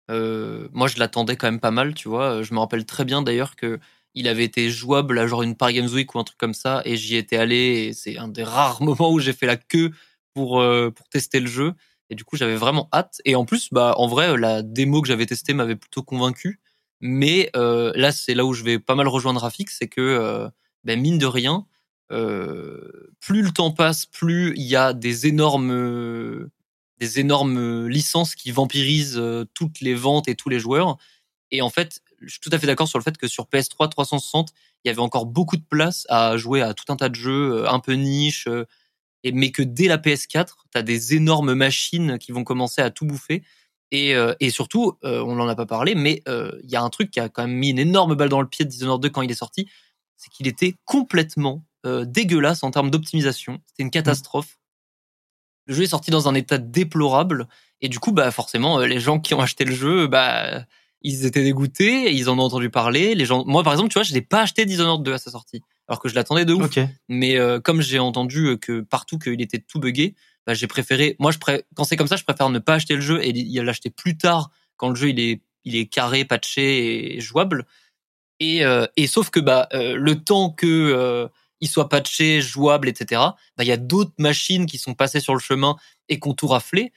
moi, 0.08 0.88
je 0.88 0.98
l'attendais 0.98 1.36
quand 1.36 1.46
même 1.46 1.60
pas 1.60 1.70
mal, 1.70 1.94
tu 1.94 2.08
vois. 2.08 2.42
Je 2.42 2.52
me 2.54 2.58
rappelle 2.58 2.84
très 2.84 3.04
bien 3.04 3.22
d'ailleurs 3.22 3.56
que 3.56 3.78
il 4.14 4.28
avait 4.28 4.44
été 4.44 4.70
jouable 4.70 5.18
à 5.18 5.26
genre 5.26 5.42
une 5.42 5.56
Paris 5.56 5.74
Games 5.74 5.88
Week 5.88 6.14
ou 6.14 6.18
un 6.18 6.24
truc 6.24 6.38
comme 6.38 6.54
ça 6.54 6.82
et 6.84 6.96
j'y 6.96 7.16
étais 7.16 7.36
allé 7.36 7.88
et 7.88 7.92
c'est 7.92 8.18
un 8.18 8.28
des 8.28 8.42
rares 8.42 8.82
moments 8.82 9.12
où 9.12 9.18
j'ai 9.20 9.32
fait 9.32 9.46
la 9.46 9.56
queue 9.56 9.92
pour 10.34 10.60
euh, 10.60 10.90
pour 10.90 11.08
tester 11.08 11.40
le 11.40 11.46
jeu. 11.46 11.74
Et 12.10 12.14
du 12.14 12.24
coup 12.24 12.36
j'avais 12.36 12.56
vraiment 12.56 12.88
hâte. 12.92 13.20
Et 13.24 13.34
en 13.34 13.44
plus 13.44 13.68
bah 13.72 13.94
en 13.96 14.06
vrai 14.06 14.36
la 14.36 14.62
démo 14.62 15.02
que 15.02 15.08
j'avais 15.08 15.26
testée 15.26 15.54
m'avait 15.54 15.76
plutôt 15.76 16.02
convaincu 16.02 16.60
mais 17.00 17.50
euh, 17.54 17.92
là 17.94 18.12
c'est 18.12 18.34
là 18.34 18.44
où 18.44 18.54
je 18.54 18.64
vais 18.64 18.78
pas 18.78 18.96
mal 18.96 19.06
rejoindre 19.08 19.40
Rafik 19.40 19.70
c'est 19.70 19.88
que 19.88 20.00
euh, 20.00 20.48
ben, 20.84 21.00
mine 21.00 21.18
de 21.18 21.26
rien 21.26 21.66
plus 22.10 23.42
le 23.42 23.50
temps 23.50 23.70
passe 23.70 24.06
plus 24.06 24.54
il 24.56 24.62
y 24.62 24.76
a 24.76 24.94
des 24.94 25.26
énormes 25.26 26.48
des 26.98 27.20
énormes 27.20 27.86
licences 27.86 28.34
qui 28.34 28.50
vampirisent 28.50 29.22
toutes 29.52 29.82
les 29.82 29.94
ventes 29.94 30.26
et 30.26 30.34
tous 30.34 30.48
les 30.48 30.58
joueurs. 30.58 30.96
Et 31.50 31.60
en 31.60 31.68
fait 31.68 32.00
je 32.20 32.30
suis 32.30 32.40
tout 32.40 32.50
à 32.52 32.58
fait 32.58 32.66
d'accord 32.66 32.88
sur 32.88 32.98
le 32.98 33.04
fait 33.04 33.16
que 33.16 33.28
sur 33.28 33.44
PS3 33.46 33.88
360, 33.88 34.50
il 34.84 34.88
y 34.88 34.90
avait 34.90 35.00
encore 35.00 35.26
beaucoup 35.26 35.56
de 35.56 35.64
place 35.68 36.06
à 36.08 36.36
jouer 36.36 36.62
à 36.62 36.74
tout 36.74 36.84
un 36.92 36.96
tas 36.96 37.08
de 37.08 37.14
jeux 37.14 37.58
euh, 37.58 37.70
un 37.70 37.80
peu 37.80 37.92
niche, 37.94 38.46
euh, 38.48 38.66
et, 39.24 39.32
mais 39.32 39.50
que 39.50 39.62
dès 39.62 39.88
la 39.88 39.98
PS4, 39.98 40.46
tu 40.72 40.78
as 40.78 40.82
des 40.82 41.14
énormes 41.14 41.54
machines 41.54 42.18
qui 42.18 42.32
vont 42.32 42.44
commencer 42.44 42.80
à 42.80 42.90
tout 42.90 43.04
bouffer. 43.04 43.42
Et, 43.90 44.14
euh, 44.14 44.34
et 44.38 44.50
surtout, 44.50 44.98
on 45.02 45.34
n'en 45.34 45.48
a 45.48 45.56
pas 45.56 45.66
parlé, 45.66 45.94
mais 45.94 46.22
il 46.26 46.70
y 46.70 46.76
a 46.76 46.82
un 46.82 46.90
truc 46.90 47.10
qui 47.10 47.20
a 47.20 47.28
quand 47.28 47.46
même 47.46 47.56
mis 47.56 47.70
une 47.70 47.78
énorme 47.78 48.14
balle 48.14 48.28
dans 48.28 48.42
le 48.42 48.48
pied 48.48 48.64
de 48.64 48.70
Dishonored 48.70 49.02
2 49.02 49.08
quand 49.08 49.22
il 49.22 49.30
est 49.30 49.34
sorti, 49.34 49.68
c'est 50.16 50.30
qu'il 50.30 50.46
était 50.46 50.76
complètement 50.84 51.64
dégueulasse 51.84 52.62
en 52.62 52.70
termes 52.70 52.90
d'optimisation. 52.90 53.60
C'était 53.66 53.82
une 53.82 53.90
catastrophe. 53.90 54.58
Le 55.66 55.74
jeu 55.74 55.84
est 55.84 55.88
sorti 55.88 56.10
dans 56.10 56.28
un 56.28 56.34
état 56.34 56.58
déplorable, 56.58 57.48
et 57.80 57.88
du 57.88 57.98
coup, 57.98 58.12
bah 58.12 58.30
forcément, 58.30 58.78
les 58.78 59.00
gens 59.00 59.18
qui 59.20 59.32
ont 59.34 59.40
acheté 59.40 59.64
le 59.64 59.74
jeu, 59.74 60.06
bah 60.06 60.66
ils 61.02 61.26
étaient 61.26 61.42
dégoûtés, 61.42 62.12
ils 62.12 62.28
en 62.28 62.38
ont 62.38 62.42
entendu 62.42 62.70
parler. 62.70 63.14
Les 63.14 63.24
gens, 63.24 63.44
moi 63.46 63.62
par 63.62 63.72
exemple, 63.72 63.90
tu 63.90 63.94
vois, 63.94 64.02
je 64.02 64.12
n'ai 64.12 64.20
pas 64.20 64.42
acheté 64.42 64.64
Dishonored 64.64 65.02
2 65.02 65.12
à 65.12 65.18
sa 65.18 65.30
sortie, 65.30 65.62
alors 65.86 66.00
que 66.00 66.08
je 66.08 66.14
l'attendais 66.14 66.44
de 66.44 66.52
ouf. 66.52 66.70
Mais 67.08 67.36
euh, 67.36 67.60
comme 67.60 67.80
j'ai 67.80 67.98
entendu 67.98 68.58
que 68.60 68.80
partout 68.80 69.18
qu'il 69.18 69.40
était 69.40 69.58
tout 69.58 69.78
buggé, 69.78 70.14
bah, 70.46 70.54
j'ai 70.54 70.66
préféré. 70.66 71.16
Moi, 71.18 71.30
je 71.30 71.38
pré... 71.38 71.64
quand 71.74 71.84
c'est 71.84 71.96
comme 71.96 72.08
ça, 72.08 72.16
je 72.16 72.24
préfère 72.24 72.50
ne 72.50 72.58
pas 72.58 72.74
acheter 72.74 72.94
le 72.94 73.00
jeu 73.00 73.20
et 73.22 73.32
l'acheter 73.62 73.90
plus 73.90 74.16
tard 74.16 74.50
quand 74.76 74.88
le 74.88 74.94
jeu 74.94 75.10
il 75.10 75.20
est 75.20 75.42
il 75.64 75.76
est 75.76 75.86
carré, 75.86 76.24
patché 76.24 77.16
et 77.16 77.20
jouable. 77.20 77.66
Et, 78.40 78.64
euh, 78.64 78.86
et 78.96 79.06
sauf 79.06 79.28
que 79.28 79.40
bah 79.40 79.68
euh, 79.74 79.96
le 79.96 80.22
temps 80.22 80.50
que 80.50 81.28
il 81.60 81.68
soit 81.68 81.88
patché, 81.88 82.40
jouable, 82.40 82.88
etc. 82.88 83.20
Bah 83.56 83.64
il 83.64 83.66
y 83.66 83.72
a 83.72 83.76
d'autres 83.76 84.14
machines 84.18 84.66
qui 84.66 84.78
sont 84.78 84.94
passées 84.94 85.20
sur 85.20 85.34
le 85.34 85.40
chemin 85.40 85.76
et 86.08 86.20
qui 86.20 86.28
ont 86.28 86.34
tout 86.34 86.46
raflé 86.46 86.92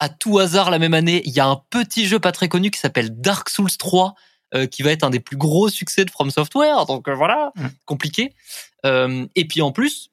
à 0.00 0.08
tout 0.08 0.38
hasard 0.38 0.70
la 0.70 0.78
même 0.78 0.94
année, 0.94 1.22
il 1.24 1.32
y 1.32 1.40
a 1.40 1.46
un 1.46 1.62
petit 1.70 2.06
jeu 2.06 2.18
pas 2.18 2.32
très 2.32 2.48
connu 2.48 2.70
qui 2.70 2.80
s'appelle 2.80 3.20
Dark 3.20 3.48
Souls 3.48 3.76
3 3.76 4.14
euh, 4.54 4.66
qui 4.66 4.84
va 4.84 4.92
être 4.92 5.02
un 5.02 5.10
des 5.10 5.18
plus 5.18 5.36
gros 5.36 5.68
succès 5.68 6.04
de 6.04 6.10
From 6.10 6.30
Software. 6.30 6.86
Donc 6.86 7.08
euh, 7.08 7.14
voilà, 7.14 7.50
mm. 7.56 7.66
compliqué. 7.86 8.34
Euh, 8.86 9.26
et 9.34 9.48
puis 9.48 9.62
en 9.62 9.72
plus, 9.72 10.12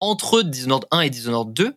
entre 0.00 0.42
Dishonored 0.42 0.86
1 0.90 1.02
et 1.02 1.10
Dishonored 1.10 1.52
2, 1.52 1.76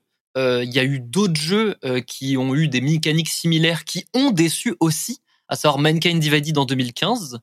il 0.63 0.72
y 0.72 0.78
a 0.78 0.84
eu 0.84 0.99
d'autres 0.99 1.39
jeux 1.39 1.76
qui 2.05 2.38
ont 2.38 2.53
eu 2.53 2.68
des 2.68 2.80
mécaniques 2.80 3.30
similaires 3.30 3.86
qui 3.86 4.05
ont 4.13 4.30
déçu 4.30 4.76
aussi, 4.80 5.20
à 5.47 5.55
savoir 5.55 5.80
Mankind 5.80 6.20
Divided 6.20 6.55
en 6.59 6.65
2015. 6.65 7.39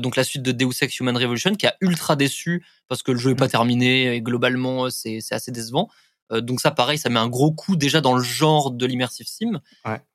donc 0.00 0.16
la 0.16 0.24
suite 0.24 0.42
de 0.42 0.52
Deus 0.52 0.82
Ex 0.82 1.00
Human 1.00 1.16
Revolution 1.16 1.54
qui 1.54 1.66
a 1.66 1.74
ultra 1.80 2.14
déçu 2.14 2.62
parce 2.88 3.02
que 3.02 3.10
le 3.12 3.18
jeu 3.18 3.30
est 3.30 3.36
pas 3.36 3.46
mm. 3.46 3.52
terminé 3.52 4.14
et 4.14 4.20
globalement 4.20 4.90
c'est 4.90 5.22
assez 5.30 5.50
décevant. 5.50 5.88
Euh, 6.32 6.40
donc 6.40 6.60
ça, 6.60 6.70
pareil, 6.70 6.98
ça 6.98 7.08
met 7.08 7.20
un 7.20 7.28
gros 7.28 7.52
coup 7.52 7.76
déjà 7.76 8.00
dans 8.00 8.14
le 8.14 8.22
genre 8.22 8.70
de 8.70 8.86
l'immersive 8.86 9.26
sim. 9.26 9.60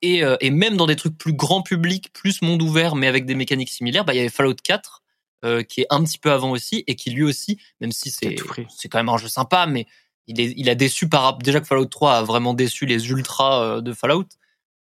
Et, 0.01 0.24
euh, 0.24 0.36
et, 0.41 0.49
même 0.49 0.78
dans 0.78 0.88
des 0.88 0.95
trucs 0.95 1.18
plus 1.18 1.34
grand 1.34 1.62
public, 1.62 2.12
plus 2.14 2.41
monde 2.41 2.62
ouvert, 2.62 2.95
mais 2.95 3.07
avec 3.07 3.26
des 3.26 3.36
mécaniques 3.36 3.70
similaires, 3.70 4.05
bah 4.05 4.14
il 4.14 4.18
y 4.18 4.20
avait 4.20 4.30
Fallout 4.30 4.55
4 4.55 5.03
euh, 5.43 5.64
qui 5.64 5.82
est 5.82 5.88
un 5.89 6.03
petit 6.03 6.18
peu 6.18 6.32
avant 6.32 6.51
aussi 6.51 6.84
et 6.88 6.95
qui 6.95 7.12
lui 7.12 7.24
aussi, 7.24 7.59
même 7.80 7.91
si 7.91 8.12
c'est 8.12 8.36
c'est 8.70 8.89
quand 8.89 8.99
même 8.99 9.09
un 9.09 9.18
jeu 9.18 9.30
sympa, 9.30 9.66
mais 9.66 9.88
il 10.28 10.39
est 10.39 10.53
il 10.57 10.70
a 10.70 10.76
déçu 10.76 11.07
par 11.07 11.38
déjà 11.38 11.62
que 11.62 11.68
Fallout 11.68 11.86
3 11.86 12.18
a 12.18 12.24
vraiment 12.24 12.53
déçu 12.53 12.86
les 12.86 13.09
ultras 13.09 13.82
de 13.82 13.93
Fallout, 13.93 14.28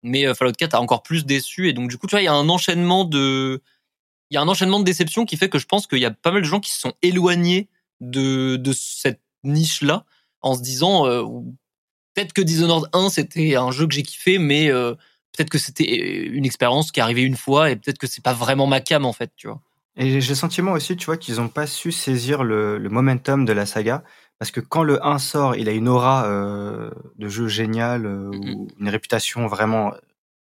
mais 0.04 0.34
Fallout 0.34 0.54
4 0.54 0.74
a 0.74 0.82
encore 0.82 1.04
plus 1.04 1.26
déçu 1.26 1.70
et 1.70 1.74
donc 1.74 1.90
du 1.90 1.98
coup 1.98 2.08
tu 2.08 2.12
vois 2.12 2.22
il 2.22 2.26
y 2.26 2.28
a 2.30 2.34
un 2.34 2.50
enchaînement 2.50 3.06
de 3.06 3.62
il 4.32 4.36
y 4.36 4.38
a 4.38 4.42
un 4.42 4.48
enchaînement 4.48 4.80
de 4.80 4.86
déceptions 4.86 5.26
qui 5.26 5.38
fait 5.38 5.50
que 5.50 5.60
je 5.60 5.66
pense 5.66 5.88
qu'il 5.88 6.00
y 6.00 6.06
a 6.06 6.12
pas 6.12 6.32
mal 6.32 6.42
de 6.42 6.48
gens 6.48 6.60
qui 6.60 6.72
se 6.72 6.80
sont 6.80 6.94
éloignés 7.02 7.70
de 8.02 8.58
de 8.58 8.74
cette 8.74 9.22
niche 9.44 9.82
là 9.82 10.06
en 10.42 10.56
se 10.56 10.62
disant 10.62 11.08
euh, 11.08 11.24
peut-être 12.14 12.34
que 12.34 12.42
Dishonored 12.42 12.90
1 12.94 13.10
c'était 13.10 13.56
un 13.56 13.72
jeu 13.72 13.88
que 13.88 13.94
j'ai 13.94 14.04
kiffé, 14.04 14.38
mais 14.38 14.72
euh, 14.72 14.94
peut-être 15.36 15.50
que 15.50 15.58
c'était 15.58 15.86
une 16.28 16.46
expérience 16.46 16.92
qui 16.92 17.00
est 17.00 17.04
arrivée 17.04 17.24
une 17.24 17.38
fois 17.38 17.72
et 17.72 17.76
peut-être 17.76 17.98
que 17.98 18.08
c'est 18.08 18.24
pas 18.24 18.34
vraiment 18.34 18.68
ma 18.68 18.82
cam 18.82 19.06
en 19.06 19.14
fait, 19.14 19.32
tu 19.36 19.48
vois. 19.48 19.62
Et 19.96 20.22
j'ai 20.22 20.30
le 20.30 20.36
sentiment 20.36 20.72
aussi, 20.72 20.96
tu 20.96 21.06
vois, 21.08 21.18
qu'ils 21.18 21.42
ont 21.42 21.50
pas 21.50 21.68
su 21.68 21.92
saisir 21.92 22.44
le, 22.44 22.78
le, 22.78 22.90
momentum 22.90 23.44
de 23.44 23.52
la 23.52 23.66
saga. 23.66 24.04
Parce 24.38 24.52
que 24.52 24.62
quand 24.62 24.84
le 24.84 25.06
1 25.06 25.20
sort, 25.20 25.56
il 25.58 25.68
a 25.68 25.74
une 25.74 25.90
aura 25.90 26.26
euh, 26.28 26.90
de 27.18 27.28
jeu 27.28 27.50
génial, 27.50 28.08
ou 28.08 28.70
une 28.80 28.88
réputation 28.88 29.46
vraiment 29.48 29.94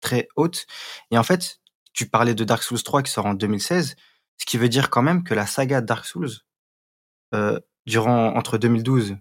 très 0.03 0.29
haute. 0.37 0.67
Et 1.11 1.17
en 1.17 1.23
fait, 1.23 1.61
tu 1.95 2.07
parlais 2.07 2.35
de 2.35 2.45
Dark 2.45 2.63
Souls 2.63 2.83
3 2.83 3.03
qui 3.03 3.11
sort 3.11 3.25
en 3.25 3.33
2016, 3.33 3.97
ce 4.37 4.45
qui 4.45 4.59
veut 4.59 4.69
dire 4.69 4.91
quand 4.91 5.01
même 5.01 5.25
que 5.25 5.33
la 5.33 5.47
saga 5.47 5.81
Dark 5.81 6.05
Souls, 6.05 6.31
euh, 7.35 7.59
durant 7.87 8.37
entre 8.37 8.59
2012 8.59 9.17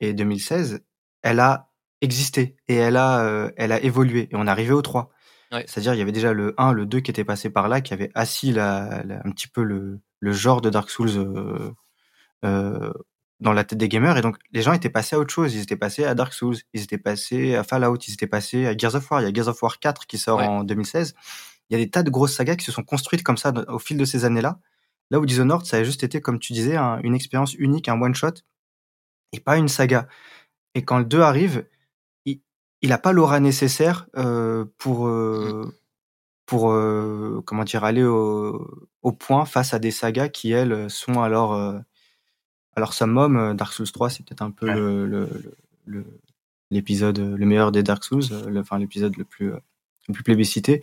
et 0.00 0.12
2016, 0.12 0.82
elle 1.22 1.40
a 1.40 1.70
existé 2.00 2.56
et 2.68 2.76
elle 2.76 2.96
a, 2.96 3.20
euh, 3.20 3.50
elle 3.56 3.72
a 3.72 3.80
évolué. 3.82 4.28
Et 4.30 4.36
on 4.36 4.46
est 4.46 4.50
arrivé 4.50 4.72
au 4.72 4.82
3. 4.82 5.10
C'est-à-dire, 5.66 5.94
il 5.94 5.98
y 5.98 6.02
avait 6.02 6.12
déjà 6.12 6.32
le 6.32 6.54
1, 6.58 6.72
le 6.72 6.86
2 6.86 7.00
qui 7.00 7.10
était 7.10 7.24
passé 7.24 7.50
par 7.50 7.68
là, 7.68 7.80
qui 7.80 7.92
avait 7.92 8.12
assis 8.14 8.52
la, 8.52 9.02
un 9.24 9.30
petit 9.32 9.48
peu 9.48 9.64
le, 9.64 9.98
le, 10.20 10.32
genre 10.32 10.60
de 10.60 10.70
Dark 10.70 10.88
Souls 10.90 11.10
euh, 11.16 11.72
euh, 12.44 12.92
dans 13.40 13.52
la 13.52 13.64
tête 13.64 13.78
des 13.78 13.88
gamers. 13.88 14.16
Et 14.16 14.22
donc, 14.22 14.36
les 14.52 14.62
gens 14.62 14.72
étaient 14.72 14.90
passés 14.90 15.16
à 15.16 15.18
autre 15.18 15.34
chose. 15.34 15.52
Ils 15.52 15.62
étaient 15.62 15.76
passés 15.76 16.04
à 16.04 16.14
Dark 16.14 16.32
Souls, 16.34 16.56
ils 16.72 16.82
étaient 16.82 16.98
passés 16.98 17.56
à 17.56 17.64
Fallout, 17.64 17.98
ils 18.06 18.14
étaient 18.14 18.28
passés 18.28 18.68
à 18.68 18.76
Gears 18.76 18.94
of 18.94 19.10
War. 19.10 19.22
Il 19.22 19.24
y 19.24 19.26
a 19.26 19.32
Gears 19.32 19.48
of 19.48 19.60
War 19.60 19.80
4 19.80 20.06
qui 20.06 20.18
sort 20.18 20.38
en 20.38 20.62
2016. 20.62 21.14
Il 21.68 21.76
y 21.76 21.80
a 21.80 21.84
des 21.84 21.90
tas 21.90 22.04
de 22.04 22.10
grosses 22.10 22.34
sagas 22.34 22.54
qui 22.54 22.64
se 22.64 22.72
sont 22.72 22.84
construites 22.84 23.24
comme 23.24 23.36
ça 23.36 23.52
au 23.68 23.80
fil 23.80 23.96
de 23.96 24.04
ces 24.04 24.24
années-là. 24.24 24.60
Là 25.10 25.18
où 25.18 25.26
Dishonored, 25.26 25.66
ça 25.66 25.78
a 25.78 25.82
juste 25.82 26.04
été, 26.04 26.20
comme 26.20 26.38
tu 26.38 26.52
disais, 26.52 26.76
une 26.76 27.16
expérience 27.16 27.54
unique, 27.54 27.88
un 27.88 28.00
one-shot 28.00 28.34
et 29.32 29.40
pas 29.40 29.56
une 29.56 29.68
saga. 29.68 30.08
Et 30.74 30.84
quand 30.84 30.98
le 30.98 31.04
2 31.04 31.20
arrive, 31.20 31.66
il, 32.24 32.40
il 32.82 32.92
a 32.92 32.98
pas 32.98 33.12
l'aura 33.12 33.40
nécessaire 33.40 34.06
euh, 34.16 34.64
pour 34.78 35.06
euh, 35.08 35.64
mmh. 35.66 35.72
pour 36.46 36.70
euh, 36.72 37.42
comment 37.44 37.64
dire 37.64 37.84
aller 37.84 38.04
au, 38.04 38.86
au, 39.02 39.12
point 39.12 39.44
face 39.44 39.74
à 39.74 39.78
des 39.78 39.90
sagas 39.90 40.28
qui 40.28 40.52
elles 40.52 40.88
sont 40.90 41.22
alors 41.22 41.54
alors 42.76 42.94
summum. 42.94 43.56
Dark 43.56 43.72
Souls 43.72 43.90
3, 43.90 44.10
c'est 44.10 44.24
peut-être 44.24 44.42
un 44.42 44.50
peu 44.50 44.66
le, 44.66 45.28
le, 45.86 46.06
l'épisode 46.70 47.18
le 47.18 47.46
meilleur 47.46 47.72
des 47.72 47.82
Dark 47.82 48.04
Souls, 48.04 48.24
enfin 48.56 48.78
l'épisode 48.78 49.16
le 49.16 49.24
plus 49.24 49.52
le 50.08 50.14
plus 50.14 50.22
plébiscité. 50.22 50.80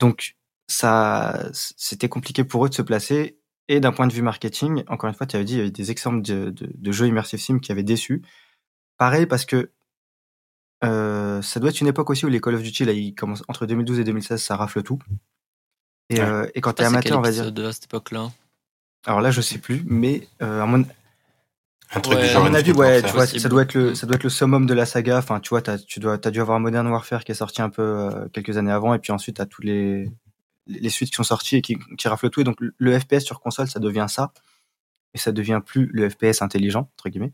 Donc 0.00 0.36
ça 0.66 1.50
c'était 1.52 2.08
compliqué 2.08 2.44
pour 2.44 2.66
eux 2.66 2.68
de 2.68 2.74
se 2.74 2.82
placer 2.82 3.38
et 3.68 3.80
d'un 3.80 3.92
point 3.92 4.06
de 4.06 4.12
vue 4.12 4.22
marketing, 4.22 4.84
encore 4.88 5.08
une 5.08 5.14
fois, 5.14 5.26
tu 5.26 5.36
avais 5.36 5.44
dit, 5.44 5.54
il 5.54 5.58
y 5.58 5.60
avait 5.60 5.70
des 5.70 5.90
exemples 5.90 6.22
de, 6.22 6.50
de, 6.50 6.92
jeux 6.92 7.06
immersive 7.06 7.40
sim 7.40 7.58
qui 7.58 7.72
avaient 7.72 7.82
déçu. 7.82 8.22
Pareil, 8.98 9.26
parce 9.26 9.44
que 9.44 9.70
euh, 10.84 11.40
ça 11.42 11.60
doit 11.60 11.70
être 11.70 11.80
une 11.80 11.86
époque 11.86 12.10
aussi 12.10 12.26
où 12.26 12.28
les 12.28 12.40
Call 12.40 12.54
of 12.54 12.62
Duty, 12.62 12.84
là, 12.84 12.92
ils 12.92 13.14
commencent 13.14 13.44
entre 13.48 13.66
2012 13.66 14.00
et 14.00 14.04
2016, 14.04 14.42
ça 14.42 14.56
rafle 14.56 14.82
tout. 14.82 14.98
Et, 16.10 16.20
euh, 16.20 16.46
et 16.54 16.60
quand 16.60 16.72
t'es 16.72 16.84
amateur, 16.84 17.18
on 17.18 17.22
va 17.22 17.30
dire. 17.30 17.46
à 17.46 17.72
cette 17.72 17.84
époque-là 17.84 18.30
Alors 19.06 19.20
là, 19.20 19.30
je 19.30 19.40
sais 19.40 19.58
plus, 19.58 19.82
mais 19.86 20.28
euh, 20.42 20.62
à 20.62 20.66
mon, 20.66 20.84
un 21.94 22.00
truc 22.00 22.18
à 22.18 22.40
mon 22.40 22.54
avis, 22.54 22.72
ouais, 22.72 23.02
tu 23.02 23.10
vois, 23.10 23.26
ça 23.26 23.48
doit 23.48 23.62
être 23.62 23.74
le, 23.74 23.94
ça 23.94 24.06
doit 24.06 24.16
être 24.16 24.24
le 24.24 24.30
summum 24.30 24.66
de 24.66 24.74
la 24.74 24.86
saga. 24.86 25.18
Enfin, 25.18 25.40
tu 25.40 25.50
vois, 25.50 25.68
as, 25.68 25.78
tu 25.78 26.00
dois, 26.00 26.18
t'as 26.18 26.30
dû 26.30 26.40
avoir 26.40 26.58
Modern 26.58 26.86
Warfare 26.86 27.22
qui 27.24 27.32
est 27.32 27.36
sorti 27.36 27.60
un 27.60 27.70
peu 27.70 27.82
euh, 27.82 28.28
quelques 28.32 28.56
années 28.56 28.72
avant, 28.72 28.94
et 28.94 28.98
puis 28.98 29.12
ensuite 29.12 29.36
t'as 29.36 29.46
tous 29.46 29.62
les, 29.62 30.10
les 30.66 30.90
suites 30.90 31.10
qui 31.10 31.16
sont 31.16 31.22
sorties 31.22 31.56
et 31.56 31.62
qui, 31.62 31.76
qui 31.98 32.08
raflent 32.08 32.30
tout. 32.30 32.40
Et 32.40 32.44
donc, 32.44 32.56
le 32.60 32.98
FPS 32.98 33.20
sur 33.20 33.40
console, 33.40 33.68
ça 33.68 33.80
devient 33.80 34.06
ça. 34.08 34.32
Et 35.14 35.18
ça 35.18 35.30
devient 35.30 35.60
plus 35.64 35.90
le 35.92 36.08
FPS 36.08 36.40
intelligent, 36.40 36.88
entre 36.96 37.10
guillemets. 37.10 37.32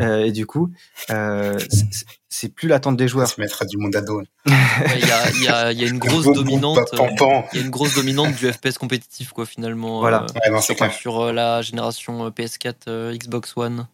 Euh, 0.00 0.26
et 0.26 0.32
du 0.32 0.46
coup, 0.46 0.70
euh, 1.10 1.58
c'est 2.28 2.54
plus 2.54 2.68
l'attente 2.68 2.96
des 2.96 3.08
joueurs. 3.08 3.28
Se 3.28 3.40
mettre 3.40 3.62
à 3.62 3.64
du 3.64 3.78
monde 3.78 3.96
ado. 3.96 4.22
Il 4.46 4.52
y, 4.52 5.10
a, 5.10 5.30
y, 5.32 5.48
a, 5.48 5.72
y, 5.72 5.84
a, 5.84 5.88
une 5.88 5.98
grosse 5.98 6.26
dominante. 6.26 6.78
Euh, 6.94 7.08
il 7.52 7.58
y 7.58 7.62
a 7.62 7.64
une 7.64 7.70
grosse 7.70 7.94
dominante 7.94 8.34
du 8.36 8.52
FPS 8.52 8.78
compétitif, 8.78 9.32
quoi, 9.32 9.44
finalement. 9.44 10.00
Voilà. 10.00 10.26
Euh, 10.46 10.60
sur, 10.60 10.92
sur 10.92 11.20
euh, 11.20 11.32
la 11.32 11.62
génération 11.62 12.28
PS4, 12.28 13.16
Xbox 13.16 13.56
One. 13.56 13.88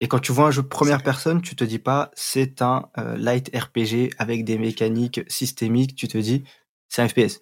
Et 0.00 0.08
quand 0.08 0.18
tu 0.18 0.32
vois 0.32 0.46
un 0.46 0.50
jeu 0.50 0.62
première 0.62 1.02
personne, 1.02 1.42
tu 1.42 1.56
te 1.56 1.64
dis 1.64 1.78
pas 1.78 2.10
c'est 2.14 2.60
un 2.60 2.88
light 3.16 3.50
RPG 3.56 4.10
avec 4.18 4.44
des 4.44 4.58
mécaniques 4.58 5.20
systémiques. 5.28 5.94
Tu 5.94 6.08
te 6.08 6.18
dis 6.18 6.42
c'est 6.92 7.00
un 7.00 7.08
FPS. 7.08 7.40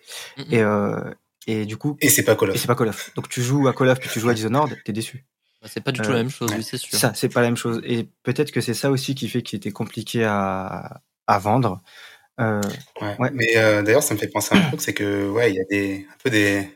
Et, 0.51 0.61
euh, 0.61 1.13
et 1.47 1.67
du 1.67 1.77
coup. 1.77 1.97
Et 2.01 2.09
c'est 2.09 2.23
pas 2.23 2.37
Call 2.37 2.51
of. 2.51 2.57
Et 2.57 2.59
c'est 2.59 2.69
pas 2.69 2.77
Call 2.77 2.89
of. 2.89 3.13
Donc 3.17 3.29
tu 3.29 3.43
joues 3.43 3.67
à 3.67 3.75
Call 3.75 3.89
of 3.89 3.99
puis 3.99 4.09
tu 4.09 4.21
joues 4.21 4.31
à 4.31 4.35
Dishonored, 4.35 4.77
t'es 4.85 4.93
déçu. 4.93 5.25
Bah, 5.61 5.69
c'est 5.71 5.83
pas 5.83 5.93
du 5.93 6.01
tout 6.01 6.11
la 6.11 6.17
euh, 6.17 6.19
même 6.19 6.31
chose, 6.31 6.51
oui, 6.57 6.63
c'est 6.63 6.79
sûr. 6.79 6.97
Ça, 6.97 7.13
c'est 7.15 7.29
pas 7.29 7.41
la 7.41 7.49
même 7.49 7.57
chose. 7.57 7.83
Et 7.85 8.09
peut-être 8.23 8.53
que 8.53 8.61
c'est 8.61 8.75
ça 8.75 8.91
aussi 8.91 9.15
qui 9.15 9.29
fait 9.29 9.43
qu'il 9.43 9.57
était 9.57 9.73
compliqué 9.73 10.25
à, 10.25 11.03
à 11.27 11.39
vendre. 11.39 11.83
Euh, 12.41 12.63
ouais. 13.03 13.31
Mais 13.35 13.57
euh, 13.57 13.83
d'ailleurs, 13.83 14.03
ça 14.03 14.15
me 14.15 14.19
fait 14.21 14.29
penser 14.29 14.55
à 14.55 14.59
un 14.59 14.69
truc, 14.69 14.81
c'est 14.81 14.95
que 14.95 15.29
ouais, 15.29 15.51
il 15.51 15.57
y 15.57 15.61
a 15.61 15.65
des 15.65 16.07
un 16.09 16.17
peu 16.23 16.31
des 16.31 16.67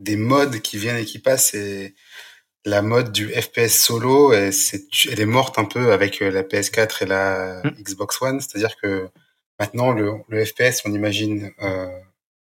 des 0.00 0.16
modes 0.16 0.60
qui 0.60 0.76
viennent 0.78 0.98
et 0.98 1.04
qui 1.04 1.20
passent. 1.20 1.54
Et 1.54 1.94
la 2.64 2.82
mode 2.82 3.12
du 3.12 3.28
FPS 3.28 3.78
solo, 3.78 4.32
elle, 4.32 4.52
elle 5.10 5.20
est 5.20 5.26
morte 5.26 5.58
un 5.58 5.64
peu 5.64 5.92
avec 5.92 6.18
la 6.18 6.42
PS4 6.42 7.04
et 7.04 7.06
la 7.06 7.62
mm. 7.64 7.82
Xbox 7.82 8.20
One. 8.20 8.40
C'est-à-dire 8.40 8.76
que 8.82 9.08
maintenant, 9.60 9.92
le, 9.92 10.12
le 10.28 10.44
FPS, 10.44 10.82
on 10.84 10.92
imagine 10.92 11.52
euh, 11.62 11.88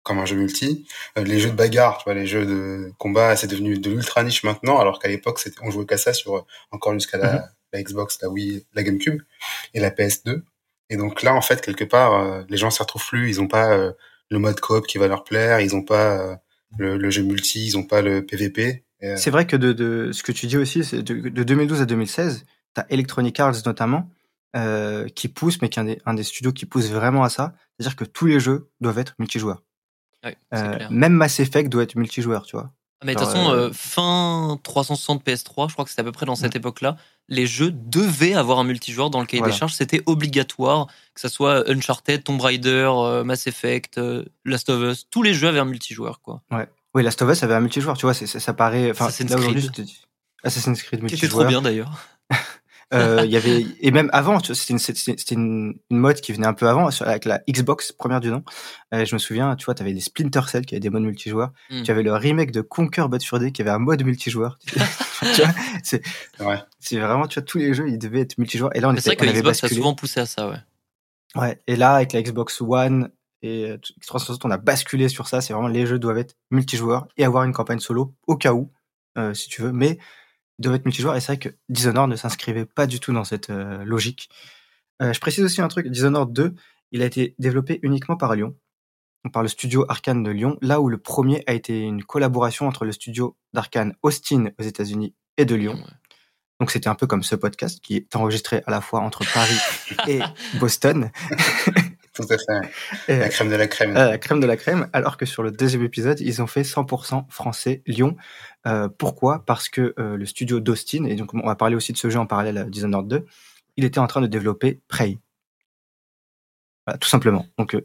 comme 0.08 0.20
un 0.20 0.26
jeu 0.26 0.38
multi. 0.38 0.88
Euh, 1.18 1.24
les 1.24 1.40
jeux 1.40 1.50
de 1.50 1.56
bagarre, 1.56 1.98
tu 1.98 2.06
vois, 2.06 2.14
les 2.14 2.26
jeux 2.26 2.46
de 2.46 2.94
combat, 2.98 3.36
c'est 3.36 3.48
devenu 3.48 3.78
de 3.78 3.90
l'ultra 3.90 4.24
niche 4.24 4.44
maintenant, 4.44 4.80
alors 4.80 5.00
qu'à 5.00 5.10
l'époque, 5.10 5.40
on 5.62 5.70
jouait 5.70 5.86
qu'à 5.86 5.98
ça 5.98 6.14
sur 6.14 6.48
encore 6.72 6.94
jusqu'à 6.94 7.18
la, 7.18 7.34
mhm. 7.34 7.44
la, 7.74 7.84
Xbox, 7.84 8.20
la 8.22 8.30
Wii, 8.30 8.66
la 8.74 8.84
GameCube 8.84 9.22
et 9.74 9.80
la 9.82 9.92
PS2. 9.92 10.44
Et 10.90 10.96
donc 10.96 11.22
là, 11.24 11.36
en 11.36 11.42
fait, 11.42 11.60
quelque 11.62 11.84
part, 11.84 12.14
euh, 12.14 12.44
les 12.48 12.56
gens 12.56 12.70
s'y 12.70 12.82
retrouvent 12.82 13.06
plus. 13.06 13.30
Ils 13.30 13.42
ont 13.42 13.50
pas 13.50 13.74
euh, 13.74 13.92
le 14.32 14.40
mode 14.40 14.60
coop 14.62 14.88
qui 14.88 14.98
va 14.98 15.08
leur 15.08 15.26
plaire. 15.26 15.60
Ils 15.60 15.76
ont 15.76 15.84
pas 15.84 16.40
le, 16.78 16.98
le, 16.98 17.10
jeu 17.10 17.24
multi. 17.24 17.66
Ils 17.66 17.78
ont 17.78 17.84
pas 17.84 18.02
le 18.02 18.26
PVP. 18.26 18.86
C'est 19.18 19.30
vrai 19.30 19.46
que 19.46 19.58
de, 19.58 19.74
de, 19.74 20.12
ce 20.14 20.24
que 20.24 20.32
tu 20.32 20.48
dis 20.48 20.58
aussi, 20.58 20.80
de, 20.80 21.02
de 21.02 21.44
2012 21.44 21.82
à 21.82 21.86
2016, 21.86 22.46
t'as 22.74 22.86
Electronic 22.90 23.40
Arts 23.40 23.58
notamment, 23.66 24.10
euh, 24.56 25.08
qui 25.10 25.28
pousse, 25.28 25.62
mais 25.62 25.70
qui 25.70 25.78
est 25.78 25.82
un 25.82 25.86
des, 25.86 26.02
un 26.06 26.14
des 26.14 26.24
studios 26.24 26.54
qui 26.54 26.66
pousse 26.66 26.90
vraiment 26.90 27.24
à 27.24 27.30
ça. 27.30 27.54
C'est-à-dire 27.78 27.96
que 27.98 28.06
tous 28.06 28.26
les 28.26 28.40
jeux 28.40 28.70
doivent 28.80 28.98
être 28.98 29.14
multijoueurs. 29.20 29.62
Euh, 30.54 30.78
même 30.90 31.14
Mass 31.14 31.40
Effect 31.40 31.70
doit 31.70 31.84
être 31.84 31.96
multijoueur, 31.96 32.44
tu 32.44 32.56
vois. 32.56 32.72
Ah, 33.00 33.06
mais 33.06 33.14
de 33.14 33.20
toute 33.20 33.28
façon, 33.28 33.52
euh, 33.52 33.68
euh, 33.68 33.72
fin 33.74 34.60
360 34.64 35.24
PS3, 35.24 35.70
je 35.70 35.74
crois 35.74 35.86
que 35.86 35.92
c'était 35.92 36.02
à 36.02 36.04
peu 36.04 36.12
près 36.12 36.26
dans 36.26 36.36
cette 36.36 36.56
mm. 36.56 36.58
époque-là, 36.58 36.98
les 37.30 37.46
jeux 37.46 37.72
devaient 37.72 38.34
avoir 38.34 38.58
un 38.60 38.64
multijoueur 38.64 39.10
dans 39.10 39.20
le 39.20 39.28
cahier 39.28 39.44
des 39.44 39.52
charges. 39.52 39.74
C'était 39.74 40.02
obligatoire, 40.06 40.88
que 41.14 41.22
ce 41.22 41.28
soit 41.28 41.70
Uncharted, 41.70 42.24
Tomb 42.24 42.42
Raider, 42.42 43.22
Mass 43.24 43.46
Effect, 43.46 44.00
Last 44.46 44.70
of 44.70 44.82
Us, 44.82 45.08
tous 45.12 45.22
les 45.22 45.34
jeux 45.34 45.48
avaient 45.48 45.60
un 45.60 45.66
multijoueur, 45.66 46.22
quoi. 46.22 46.42
Ouais. 46.52 46.68
Oui, 46.96 47.04
Last 47.04 47.22
of 47.22 47.30
Us 47.30 47.44
avait 47.44 47.54
un 47.54 47.60
multijoueur, 47.60 47.98
tu 47.98 48.06
vois, 48.06 48.14
ça, 48.14 48.54
paraît. 48.54 48.90
Assassin's 48.92 49.36
Creed. 49.36 49.86
Assassin's 50.44 50.82
Creed 50.82 51.02
multijoueur. 51.02 51.30
Qui 51.30 51.36
trop 51.36 51.46
bien 51.46 51.62
d'ailleurs. 51.62 51.92
Euh, 52.94 53.24
il 53.26 53.32
y 53.32 53.36
avait 53.36 53.66
et 53.82 53.92
même 53.92 54.10
avant, 54.14 54.40
c'était 54.40 54.72
une, 54.72 54.80
c'était 54.80 55.36
une, 55.36 55.78
une, 55.90 55.98
mode 55.98 56.22
qui 56.22 56.32
venait 56.32 56.48
un 56.48 56.54
peu 56.54 56.70
avant 56.70 56.88
avec 57.02 57.26
la 57.26 57.42
Xbox 57.50 57.92
première 57.92 58.22
du 58.22 58.30
nom. 58.30 58.44
Euh, 58.94 59.04
je 59.04 59.14
me 59.14 59.20
souviens, 59.20 59.58
tu 59.58 59.66
vois, 59.66 59.74
tu 59.74 59.84
avais 59.84 59.92
les 59.92 60.00
Splinter 60.00 60.42
Cell 60.48 60.66
qui 60.66 60.74
avaient 60.74 60.80
des 60.80 60.90
modes 60.90 61.04
multijoueurs. 61.04 61.52
Hmm. 61.70 61.84
Tu 61.84 61.92
avais 61.92 62.04
le 62.04 62.14
remake 62.14 62.52
de 62.52 62.62
Conquer 62.62 63.06
Bad 63.10 63.22
Fur 63.22 63.40
Day 63.40 63.52
qui 63.52 63.62
avait 63.62 63.72
un 63.72 63.80
mode 63.80 64.04
multijoueur. 64.06 64.58
tu 64.66 65.42
vois, 65.42 65.54
c'est 65.84 66.02
ouais. 66.40 66.60
c'est 66.80 66.98
vraiment, 66.98 67.28
tu 67.28 67.40
vois, 67.40 67.46
tous 67.46 67.58
les 67.58 67.74
jeux 67.74 67.90
ils 67.90 68.00
devaient 68.00 68.22
être 68.22 68.38
multijoueurs. 68.38 68.74
Et 68.74 68.80
là, 68.80 68.90
on 68.90 68.96
C'est 68.96 69.16
vrai 69.16 69.16
que 69.18 69.26
Xbox 69.26 69.66
a 69.66 69.68
souvent 69.68 69.94
poussé 69.94 70.22
à 70.22 70.26
ça, 70.26 70.50
ouais. 70.50 70.60
Ouais, 71.36 71.62
et 71.68 71.76
là, 71.76 71.96
avec 71.96 72.14
la 72.14 72.22
Xbox 72.22 72.62
One 72.62 73.10
et 73.42 73.76
360, 74.06 74.46
on 74.46 74.52
a 74.52 74.58
basculé 74.58 75.10
sur 75.10 75.28
ça. 75.28 75.42
C'est 75.42 75.52
vraiment 75.52 75.68
les 75.68 75.86
jeux 75.86 76.00
doivent 76.00 76.20
être 76.20 76.38
multijoueurs 76.52 77.10
et 77.18 77.26
avoir 77.26 77.44
une 77.44 77.52
campagne 77.52 77.80
solo 77.80 78.16
au 78.28 78.38
cas 78.38 78.54
où, 78.54 78.72
si 79.34 79.50
tu 79.50 79.62
veux. 79.62 79.74
Mais 79.74 80.00
doivent 80.60 80.76
être 80.76 80.86
multijoueurs. 80.86 81.16
Et 81.16 81.20
c'est 81.20 81.34
vrai 81.34 81.40
que 81.40 81.50
Dishonored 81.70 82.10
ne 82.10 82.16
s'inscrivait 82.16 82.66
pas 82.66 82.88
du 82.88 83.00
tout 83.00 83.14
dans 83.14 83.24
cette 83.24 83.50
logique. 83.50 84.30
je 85.00 85.20
précise 85.20 85.44
aussi 85.44 85.62
un 85.62 85.68
truc. 85.68 85.88
Dishonored 85.88 86.34
2, 86.34 86.56
il 86.92 87.02
a 87.02 87.06
été 87.06 87.36
développé 87.40 87.80
uniquement 87.84 88.18
par 88.18 88.36
Lyon 88.36 88.56
par 89.30 89.44
le 89.44 89.50
studio 89.50 89.86
Arkane 89.90 90.24
de 90.24 90.32
Lyon, 90.32 90.58
là 90.62 90.82
où 90.82 90.90
le 90.90 90.98
premier 90.98 91.44
a 91.48 91.54
été 91.54 91.82
une 91.82 92.04
collaboration 92.04 92.68
entre 92.68 92.86
le 92.86 92.92
studio 92.92 93.36
d'Arkane 93.54 93.94
Austin 94.04 94.52
aux 94.60 94.64
États-Unis 94.64 95.14
et 95.38 95.46
de 95.46 95.56
Lyon. 95.56 95.78
Donc 96.60 96.72
c'était 96.72 96.88
un 96.88 96.96
peu 96.96 97.06
comme 97.08 97.24
ce 97.24 97.36
podcast 97.36 97.80
qui 97.82 97.96
est 97.96 98.16
enregistré 98.16 98.64
à 98.66 98.72
la 98.72 98.82
fois 98.82 99.02
entre 99.02 99.24
Paris 99.32 99.60
et 100.08 100.20
Boston. 100.60 101.12
Tout 102.18 102.34
à 102.34 102.38
fait. 102.38 103.20
la 103.20 103.30
crème 103.30 103.50
de 103.50 103.56
la 103.56 103.68
crème. 103.68 103.96
Euh, 103.96 104.10
la 104.10 104.18
crème 104.18 104.40
de 104.40 104.48
la 104.48 104.58
crème. 104.58 104.90
Alors 104.94 105.18
que 105.18 105.26
sur 105.26 105.44
le 105.44 105.52
deuxième 105.52 105.84
épisode, 105.84 106.20
ils 106.20 106.42
ont 106.42 106.48
fait 106.48 106.64
100% 106.64 107.30
français 107.30 107.82
Lyon. 107.86 108.16
Euh, 108.66 108.90
pourquoi? 108.90 109.44
Parce 109.46 109.70
que 109.70 109.94
euh, 110.00 110.18
le 110.18 110.26
studio 110.26 110.60
d'Austin, 110.60 111.06
et 111.06 111.16
donc 111.16 111.34
on 111.34 111.46
va 111.46 111.56
parler 111.56 111.76
aussi 111.76 111.94
de 111.94 111.98
ce 111.98 112.10
jeu 112.10 112.20
en 112.20 112.26
parallèle 112.26 112.58
à 112.58 112.64
Dishonored 112.64 113.08
2, 113.08 113.26
il 113.78 113.86
était 113.86 114.00
en 114.00 114.08
train 114.08 114.22
de 114.22 114.28
développer 114.28 114.82
Prey. 114.88 115.20
Voilà, 116.86 116.98
tout 116.98 117.10
simplement. 117.10 117.46
Donc 117.58 117.78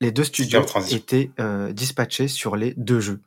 les 0.00 0.12
deux 0.12 0.24
studios 0.24 0.64
étaient 0.90 1.30
dispatchés 1.72 2.28
sur 2.28 2.56
les 2.56 2.74
deux 2.76 3.00
jeux. 3.00 3.22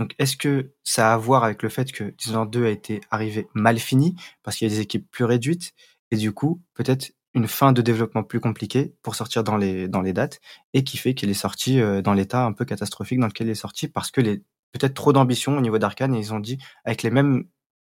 Donc, 0.00 0.14
est-ce 0.18 0.36
que 0.36 0.72
ça 0.82 1.12
a 1.12 1.14
à 1.14 1.16
voir 1.16 1.44
avec 1.44 1.62
le 1.62 1.68
fait 1.68 1.92
que 1.92 2.04
Dishonored 2.18 2.50
2 2.50 2.66
a 2.66 2.70
été 2.70 3.00
arrivé 3.10 3.46
mal 3.54 3.78
fini, 3.78 4.16
parce 4.42 4.56
qu'il 4.56 4.68
y 4.68 4.72
a 4.72 4.74
des 4.74 4.80
équipes 4.80 5.08
plus 5.08 5.24
réduites, 5.24 5.72
et 6.10 6.16
du 6.16 6.32
coup, 6.32 6.60
peut-être 6.74 7.12
une 7.34 7.48
fin 7.48 7.72
de 7.72 7.82
développement 7.82 8.22
plus 8.22 8.40
compliquée 8.40 8.94
pour 9.02 9.14
sortir 9.14 9.44
dans 9.44 9.56
les, 9.56 9.88
dans 9.88 10.00
les 10.00 10.12
dates, 10.12 10.40
et 10.72 10.84
qui 10.84 10.96
fait 10.96 11.14
qu'il 11.14 11.30
est 11.30 11.34
sorti 11.34 11.80
euh, 11.80 12.02
dans 12.02 12.14
l'état 12.14 12.44
un 12.44 12.52
peu 12.52 12.64
catastrophique 12.64 13.18
dans 13.18 13.26
lequel 13.26 13.48
il 13.48 13.50
est 13.50 13.54
sorti, 13.54 13.88
parce 13.88 14.10
que 14.10 14.20
les 14.20 14.42
peut-être 14.72 14.94
trop 14.94 15.12
d'ambition 15.12 15.56
au 15.56 15.60
niveau 15.60 15.78
d'Arkane, 15.78 16.14
et 16.14 16.18
ils 16.18 16.34
ont 16.34 16.40
dit, 16.40 16.58
avec 16.84 17.02
les 17.02 17.10
mêmes 17.10 17.44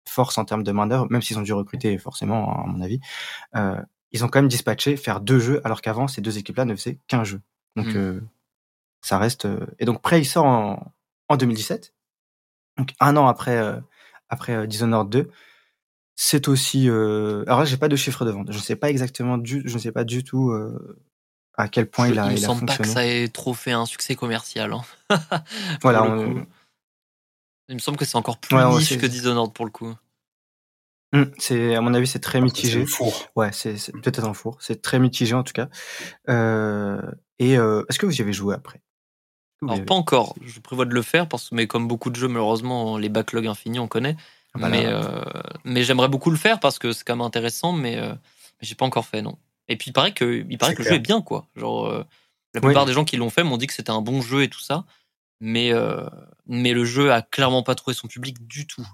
forces 0.07 0.37
en 0.37 0.45
termes 0.45 0.63
de 0.63 0.73
main 0.73 0.87
d'œuvre, 0.87 1.07
même 1.11 1.23
s'ils 1.23 1.39
ont 1.39 1.43
dû 1.43 1.53
recruter 1.55 1.97
forcément, 1.97 2.63
à 2.63 2.67
mon 2.67 2.81
avis, 2.83 3.01
euh, 3.57 3.81
ils 4.13 4.25
ont 4.25 4.29
quand 4.29 4.39
même 4.39 4.49
dispatché 4.49 4.97
faire 4.97 5.21
deux 5.21 5.41
jeux, 5.41 5.61
alors 5.65 5.81
qu'avant, 5.81 6.07
ces 6.09 6.21
deux 6.21 6.39
équipes-là 6.39 6.67
ne 6.67 6.77
faisaient 6.77 6.99
qu'un 7.09 7.25
jeu. 7.25 7.41
Donc, 7.75 7.87
mmh. 7.87 7.97
euh, 7.97 8.21
ça 9.01 9.19
reste. 9.19 9.47
Euh, 9.47 9.67
et 9.79 9.87
donc, 9.87 10.03
Prey, 10.03 10.21
il 10.21 10.25
sort 10.25 10.45
en, 10.45 10.93
en 11.29 11.37
2017. 11.37 11.95
Donc, 12.77 12.95
un 13.01 13.17
an 13.17 13.27
après, 13.27 13.57
euh, 13.57 13.81
après 14.29 14.67
Dishonored 14.67 15.09
2. 15.09 15.31
C'est 16.17 16.49
aussi. 16.49 16.89
alors 16.89 17.61
là, 17.61 17.65
j'ai 17.65 17.77
pas 17.77 17.89
de 17.89 17.97
chiffre 17.97 18.25
de 18.25 18.31
vente. 18.31 18.53
Je 18.53 18.57
ne 18.57 18.63
sais 18.63 18.77
pas 18.77 18.91
exactement 18.91 19.39
du, 19.39 19.63
je 19.65 19.75
ne 19.75 19.79
sais 19.79 19.93
pas 19.93 20.05
du 20.05 20.23
tout 20.23 20.53
à 21.57 21.69
quel 21.69 21.87
point 21.87 22.09
il 22.09 22.19
a. 22.19 22.27
Il 22.27 22.33
me 22.33 22.37
semble 22.37 22.67
pas 22.67 22.77
que 22.77 22.87
ça 22.87 23.07
ait 23.07 23.29
trop 23.29 23.55
fait 23.55 23.73
un 23.73 23.87
succès 23.87 24.15
commercial. 24.15 24.73
Hein. 24.73 24.83
voilà. 25.83 26.07
Il 27.69 27.75
me 27.77 27.81
semble 27.81 27.97
que 27.97 28.05
c'est 28.05 28.17
encore 28.17 28.39
plus 28.39 28.57
niche 28.57 28.99
que 28.99 29.07
Dishonored 29.07 29.53
pour 29.53 29.65
le 29.65 29.71
coup. 29.71 29.95
Mmh, 31.13 31.23
c'est 31.39 31.75
à 31.77 31.81
mon 31.81 31.95
avis 31.95 32.07
c'est 32.07 32.19
très 32.19 32.41
mitigé. 32.41 32.81
C'est 32.81 32.87
four. 32.87 33.29
Ouais, 33.37 33.51
c'est 33.53 33.75
peut-être 33.93 34.25
un 34.25 34.35
four. 34.35 34.59
C'est 34.61 34.83
très 34.83 34.99
mitigé 34.99 35.35
en 35.35 35.45
tout 35.45 35.53
cas. 35.53 35.69
Euh, 36.29 37.01
et 37.39 37.57
euh, 37.57 37.85
est-ce 37.89 37.99
que 37.99 38.07
vous 38.07 38.17
y 38.17 38.21
avez 38.21 38.33
joué 38.33 38.55
après? 38.55 38.83
Alors 39.63 39.83
pas 39.85 39.95
encore. 39.95 40.35
Je 40.43 40.61
prévois 40.61 40.85
de 40.85 40.93
le 40.93 41.03
faire 41.03 41.29
parce 41.29 41.53
mais 41.53 41.67
comme 41.67 41.89
beaucoup 41.89 42.11
de 42.11 42.17
jeux 42.17 42.29
malheureusement 42.29 42.99
les 42.99 43.09
backlogs 43.09 43.47
infinis 43.47 43.79
on 43.79 43.89
connaît. 43.89 44.17
Mais 44.57 44.87
euh, 44.87 45.23
mais 45.65 45.83
j'aimerais 45.83 46.09
beaucoup 46.09 46.31
le 46.31 46.37
faire 46.37 46.61
parce 46.61 46.79
que 46.79 46.93
c'est 46.93 47.05
quand 47.05 47.17
même 47.17 47.27
intéressant 47.27 47.73
mais, 47.73 47.97
mais 47.97 48.17
j'ai 48.61 48.75
pas 48.75 48.85
encore 48.85 49.07
fait 49.07 49.23
non. 49.23 49.37
Et 49.69 49.77
puis 49.77 49.91
il 49.91 49.93
paraît 49.93 50.13
que 50.13 50.45
il 50.49 50.59
paraît 50.59 50.75
que 50.75 50.83
le 50.83 50.89
jeu 50.89 50.95
est 50.95 51.01
bien 51.01 51.23
quoi. 51.23 51.49
Genre 51.57 52.05
la 52.55 52.61
plupart 52.61 52.87
des 52.87 52.93
gens 52.93 53.05
qui 53.05 53.17
l'ont 53.17 53.31
fait 53.31 53.43
m'ont 53.43 53.57
dit 53.57 53.67
que 53.67 53.75
c'était 53.75 53.91
un 53.91 54.03
bon 54.03 54.23
jeu 54.23 54.43
et 54.43 54.49
tout 54.49 54.61
ça. 54.61 54.85
Mais 55.41 55.73
mais 56.47 56.73
le 56.73 56.85
jeu 56.85 57.13
a 57.13 57.23
clairement 57.23 57.63
pas 57.63 57.75
trouvé 57.75 57.95
son 57.95 58.07
public 58.07 58.47
du 58.47 58.67
tout. 58.67 58.87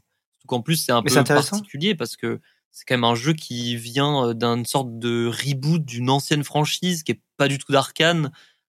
Donc 0.45 0.53
en 0.53 0.63
plus 0.63 0.77
c'est 0.77 0.93
un 0.93 1.03
peu 1.03 1.13
particulier 1.25 1.95
parce 1.95 2.17
que 2.17 2.41
c'est 2.73 2.85
quand 2.87 2.95
même 2.95 3.05
un 3.05 3.15
jeu 3.15 3.33
qui 3.33 3.77
vient 3.77 4.29
euh, 4.29 4.35
d'une 4.35 4.65
sorte 4.65 4.99
de 4.99 5.27
reboot 5.27 5.85
d'une 5.85 6.11
ancienne 6.11 6.45
franchise 6.45 7.03
qui 7.03 7.13
est 7.13 7.21
pas 7.37 7.49
du 7.49 7.59
tout 7.59 7.73
d'arcane. 7.73 8.33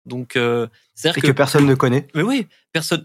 Donc, 0.07 0.37
euh, 0.37 0.67
c'est 0.95 1.13
que, 1.13 1.21
que, 1.21 1.33
personne 1.33 1.67
ne 1.67 1.75
connaît. 1.75 2.09
Mais 2.15 2.23
oui, 2.23 2.49
personne. 2.73 3.05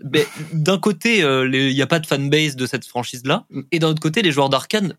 d'un 0.54 0.80
côté, 0.80 1.24
euh, 1.24 1.48
il 1.52 1.74
n'y 1.74 1.82
a 1.82 1.88
pas 1.88 2.00
de 2.00 2.08
fanbase 2.08 2.56
de 2.56 2.66
cette 2.66 2.86
franchise-là, 2.86 3.46
mm. 3.50 3.62
et 3.72 3.80
d'un 3.80 3.90
autre 3.90 4.02
côté, 4.02 4.22
les 4.22 4.32
joueurs 4.32 4.50
d'arcane, 4.50 4.96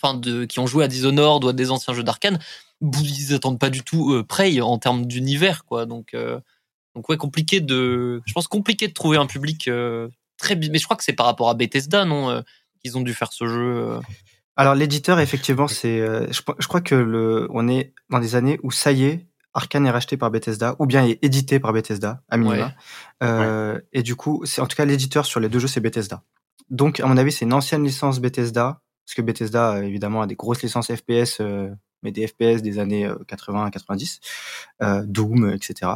enfin 0.00 0.14
de 0.14 0.44
qui 0.44 0.58
ont 0.58 0.66
joué 0.66 0.84
à 0.84 0.88
Dishonored 0.88 1.44
ou 1.44 1.48
à 1.48 1.52
des 1.52 1.70
anciens 1.70 1.94
jeux 1.94 2.04
d'arcane, 2.04 2.38
ils 2.80 3.34
attendent 3.34 3.58
pas 3.58 3.70
du 3.70 3.82
tout 3.82 4.12
euh, 4.12 4.24
Prey 4.24 4.60
en 4.60 4.78
termes 4.78 5.06
d'univers, 5.06 5.64
quoi. 5.64 5.86
Donc, 5.86 6.14
euh, 6.14 6.40
donc 6.94 7.08
ouais, 7.08 7.16
compliqué 7.16 7.60
de. 7.60 8.22
Je 8.24 8.32
pense 8.32 8.48
compliqué 8.48 8.88
de 8.88 8.94
trouver 8.94 9.18
un 9.18 9.26
public 9.26 9.70
très. 10.38 10.56
Mais 10.56 10.78
je 10.78 10.84
crois 10.84 10.96
que 10.96 11.04
c'est 11.04 11.12
par 11.12 11.26
rapport 11.26 11.50
à 11.50 11.54
Bethesda, 11.54 12.04
non, 12.04 12.42
qu'ils 12.80 12.96
ont 12.96 13.02
dû 13.02 13.12
faire 13.12 13.32
ce 13.32 13.46
jeu. 13.46 14.00
Alors 14.58 14.74
l'éditeur, 14.74 15.20
effectivement, 15.20 15.68
c'est, 15.68 16.00
euh, 16.00 16.26
je, 16.32 16.66
crois 16.66 16.80
que 16.80 16.96
le, 16.96 17.46
on 17.50 17.68
est 17.68 17.94
dans 18.10 18.18
des 18.18 18.34
années 18.34 18.58
où 18.64 18.72
ça 18.72 18.90
y 18.90 19.04
est, 19.04 19.24
Arkane 19.58 19.86
est 19.86 19.90
racheté 19.90 20.16
par 20.16 20.30
Bethesda, 20.30 20.76
ou 20.78 20.86
bien 20.86 21.04
est 21.04 21.22
édité 21.22 21.60
par 21.60 21.72
Bethesda, 21.72 22.22
à 22.28 22.36
minima. 22.36 22.72
Euh, 23.22 23.80
et 23.92 24.02
du 24.02 24.16
coup, 24.16 24.42
c'est 24.44 24.60
en 24.60 24.66
tout 24.66 24.76
cas 24.76 24.84
l'éditeur 24.84 25.26
sur 25.26 25.40
les 25.40 25.48
deux 25.48 25.58
jeux, 25.58 25.68
c'est 25.68 25.80
Bethesda. 25.80 26.22
Donc, 26.70 27.00
à 27.00 27.06
mon 27.06 27.16
avis, 27.16 27.32
c'est 27.32 27.44
une 27.44 27.52
ancienne 27.52 27.84
licence 27.84 28.20
Bethesda, 28.20 28.80
parce 29.04 29.14
que 29.14 29.22
Bethesda, 29.22 29.84
évidemment, 29.84 30.22
a 30.22 30.26
des 30.26 30.36
grosses 30.36 30.62
licences 30.62 30.94
FPS, 30.94 31.40
euh, 31.40 31.68
mais 32.02 32.12
des 32.12 32.26
FPS 32.26 32.62
des 32.62 32.78
années 32.78 33.10
80 33.26 33.66
à 33.66 33.70
90, 33.70 34.20
Doom, 35.04 35.52
etc. 35.52 35.92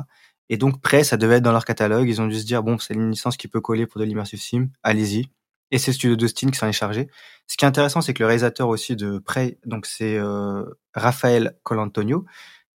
Et 0.49 0.57
donc, 0.57 0.81
près, 0.81 1.05
ça 1.05 1.17
devait 1.17 1.37
être 1.37 1.45
dans 1.45 1.53
leur 1.53 1.65
catalogue. 1.65 2.09
Ils 2.09 2.21
ont 2.21 2.27
dû 2.27 2.39
se 2.39 2.45
dire, 2.45 2.63
bon, 2.63 2.79
c'est 2.79 2.95
une 2.95 3.11
licence 3.11 3.37
qui 3.37 3.49
peut 3.49 3.61
coller 3.61 3.87
pour 3.87 4.01
de 4.01 4.05
l'immersive 4.05 4.41
sim, 4.41 4.69
allez-y 4.83 5.31
et 5.73 5.79
c'est 5.79 5.91
le 5.91 5.95
studio 5.95 6.17
d'Austin 6.17 6.51
qui 6.51 6.59
s'en 6.59 6.69
est 6.69 6.73
chargé. 6.73 7.09
Ce 7.49 7.57
qui 7.57 7.65
est 7.65 7.69
intéressant, 7.69 8.03
c'est 8.03 8.15
que 8.15 8.23
le 8.23 8.27
réalisateur 8.27 8.69
aussi 8.69 8.95
de 8.95 9.19
Prey, 9.19 9.59
donc 9.65 9.87
c'est 9.87 10.17
euh, 10.19 10.65
Raphaël 10.95 11.59
Colantonio, 11.65 12.27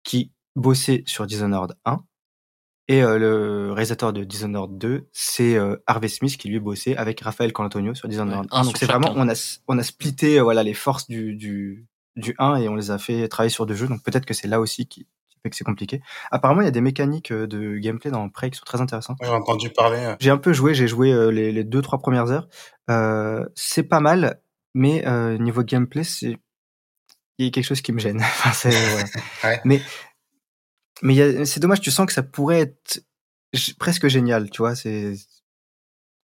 qui 0.03 0.31
bossait 0.55 1.03
sur 1.05 1.25
Dishonored 1.25 1.75
1. 1.85 2.03
Et 2.87 3.03
euh, 3.03 3.17
le 3.17 3.71
réalisateur 3.71 4.13
de 4.13 4.23
Dishonored 4.23 4.77
2, 4.77 5.09
c'est 5.11 5.55
euh, 5.55 5.75
Harvey 5.87 6.07
Smith 6.07 6.37
qui 6.37 6.49
lui 6.49 6.59
bossait 6.59 6.95
avec 6.95 7.19
Raphaël 7.21 7.51
Colantonio 7.51 7.95
sur 7.95 8.07
Dishonored 8.07 8.47
1. 8.51 8.63
Donc 8.63 8.77
c'est 8.77 8.85
vraiment, 8.85 9.11
on 9.15 9.27
a, 9.27 9.59
on 9.67 9.77
a 9.77 9.83
splitté 9.83 10.39
voilà, 10.39 10.61
les 10.61 10.75
forces 10.75 11.07
du, 11.07 11.35
du, 11.35 11.87
du 12.15 12.35
1 12.37 12.57
et 12.57 12.69
on 12.69 12.75
les 12.75 12.91
a 12.91 12.99
fait 12.99 13.27
travailler 13.27 13.49
sur 13.49 13.65
deux 13.65 13.75
jeux. 13.75 13.87
Donc 13.87 14.03
peut-être 14.03 14.25
que 14.25 14.35
c'est 14.35 14.47
là 14.47 14.59
aussi 14.59 14.85
qui, 14.85 15.07
que 15.49 15.55
c'est 15.55 15.63
compliqué. 15.63 16.01
Apparemment, 16.31 16.61
il 16.61 16.65
y 16.65 16.67
a 16.67 16.71
des 16.71 16.81
mécaniques 16.81 17.31
euh, 17.31 17.47
de 17.47 17.77
gameplay 17.77 18.11
dans 18.11 18.27
Prey 18.29 18.49
qui 18.49 18.57
sont 18.57 18.65
très 18.65 18.81
intéressantes. 18.81 19.17
J'ai 19.21 19.29
entendu 19.29 19.69
parler. 19.69 20.15
J'ai 20.19 20.31
un 20.31 20.37
peu 20.37 20.53
joué, 20.53 20.73
j'ai 20.73 20.87
joué 20.87 21.11
euh, 21.11 21.29
les, 21.29 21.51
les 21.51 21.63
deux 21.63 21.81
trois 21.81 21.99
premières 21.99 22.31
heures. 22.31 22.47
Euh, 22.89 23.45
c'est 23.55 23.83
pas 23.83 23.99
mal, 23.99 24.41
mais 24.73 25.05
euh, 25.07 25.37
niveau 25.37 25.63
gameplay, 25.63 26.03
c'est 26.03 26.37
il 27.37 27.45
y 27.45 27.47
a 27.49 27.51
quelque 27.51 27.65
chose 27.65 27.81
qui 27.81 27.91
me 27.91 27.99
gêne. 27.99 28.21
enfin, 28.45 28.69
ouais. 29.43 29.61
Mais 29.65 29.81
mais 31.01 31.45
c'est 31.45 31.59
dommage, 31.59 31.81
tu 31.81 31.91
sens 31.91 32.05
que 32.05 32.13
ça 32.13 32.23
pourrait 32.23 32.61
être 32.61 33.03
presque 33.79 34.07
génial, 34.07 34.49
tu 34.49 34.59
vois. 34.59 34.75
C'est 34.75 35.15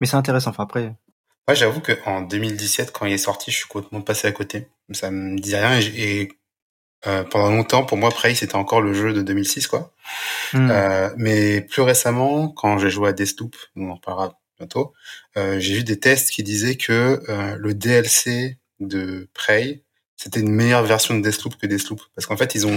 mais 0.00 0.06
c'est 0.06 0.16
intéressant. 0.16 0.50
Enfin 0.50 0.64
après. 0.64 0.94
Ouais, 1.48 1.56
j'avoue 1.56 1.80
que 1.80 1.92
en 2.06 2.22
2017, 2.22 2.92
quand 2.92 3.06
il 3.06 3.12
est 3.12 3.18
sorti, 3.18 3.50
je 3.50 3.56
suis 3.56 3.68
complètement 3.68 4.00
passé 4.00 4.28
à 4.28 4.32
côté. 4.32 4.68
Ça 4.92 5.10
me 5.10 5.38
dit 5.38 5.56
rien 5.56 5.80
et 5.80 6.28
euh, 7.06 7.24
pendant 7.24 7.50
longtemps, 7.50 7.84
pour 7.84 7.98
moi, 7.98 8.10
Prey, 8.10 8.34
c'était 8.34 8.54
encore 8.54 8.80
le 8.80 8.94
jeu 8.94 9.12
de 9.12 9.22
2006, 9.22 9.66
quoi. 9.66 9.92
Hmm. 10.52 10.70
Euh, 10.70 11.10
mais 11.16 11.60
plus 11.60 11.82
récemment, 11.82 12.48
quand 12.48 12.78
j'ai 12.78 12.90
joué 12.90 13.08
à 13.08 13.12
Deathloop, 13.12 13.56
on 13.76 13.90
en 13.90 13.96
parlera 13.96 14.38
bientôt, 14.58 14.92
euh, 15.36 15.58
j'ai 15.58 15.74
vu 15.74 15.84
des 15.84 15.98
tests 15.98 16.30
qui 16.30 16.42
disaient 16.44 16.76
que 16.76 17.20
le 17.58 17.74
DLC 17.74 18.58
de 18.80 19.28
Prey, 19.34 19.82
c'était 20.22 20.38
une 20.38 20.52
meilleure 20.52 20.84
version 20.84 21.16
de 21.16 21.20
Deathloop 21.20 21.56
que 21.56 21.66
Deathloop. 21.66 22.00
Parce 22.14 22.26
qu'en 22.26 22.36
fait, 22.36 22.54
ils 22.54 22.64
ont 22.64 22.76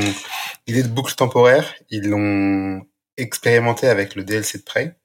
l'idée 0.65 0.81
de 0.81 0.87
boucle 0.87 1.13
temporaire, 1.13 1.75
ils 1.91 2.09
l'ont 2.09 2.81
expérimenté 3.17 3.87
avec 3.87 4.15
le 4.15 4.23
DLC 4.23 4.57
de 4.57 4.63
Prey. 4.63 4.95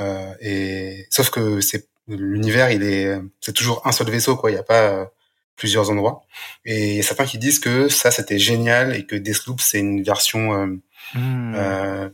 Euh, 0.00 0.32
et 0.40 1.06
sauf 1.10 1.28
que 1.28 1.60
c'est 1.60 1.88
l'univers, 2.08 2.70
il 2.70 2.82
est, 2.82 3.18
c'est 3.42 3.52
toujours 3.52 3.86
un 3.86 3.92
seul 3.92 4.08
vaisseau, 4.08 4.36
quoi. 4.36 4.50
Il 4.50 4.54
n'y 4.54 4.60
a 4.60 4.62
pas 4.62 5.10
plusieurs 5.56 5.90
endroits. 5.90 6.22
Et 6.64 6.92
il 6.92 6.96
y 6.96 7.00
a 7.00 7.02
certains 7.02 7.26
qui 7.26 7.36
disent 7.36 7.58
que 7.58 7.88
ça, 7.88 8.10
c'était 8.10 8.38
génial 8.38 8.96
et 8.96 9.04
que 9.04 9.16
Deathloop, 9.16 9.60
c'est 9.60 9.80
une 9.80 10.02
version, 10.02 10.54
euh, 10.54 10.66
hmm. 11.12 11.54
euh, 11.56 12.08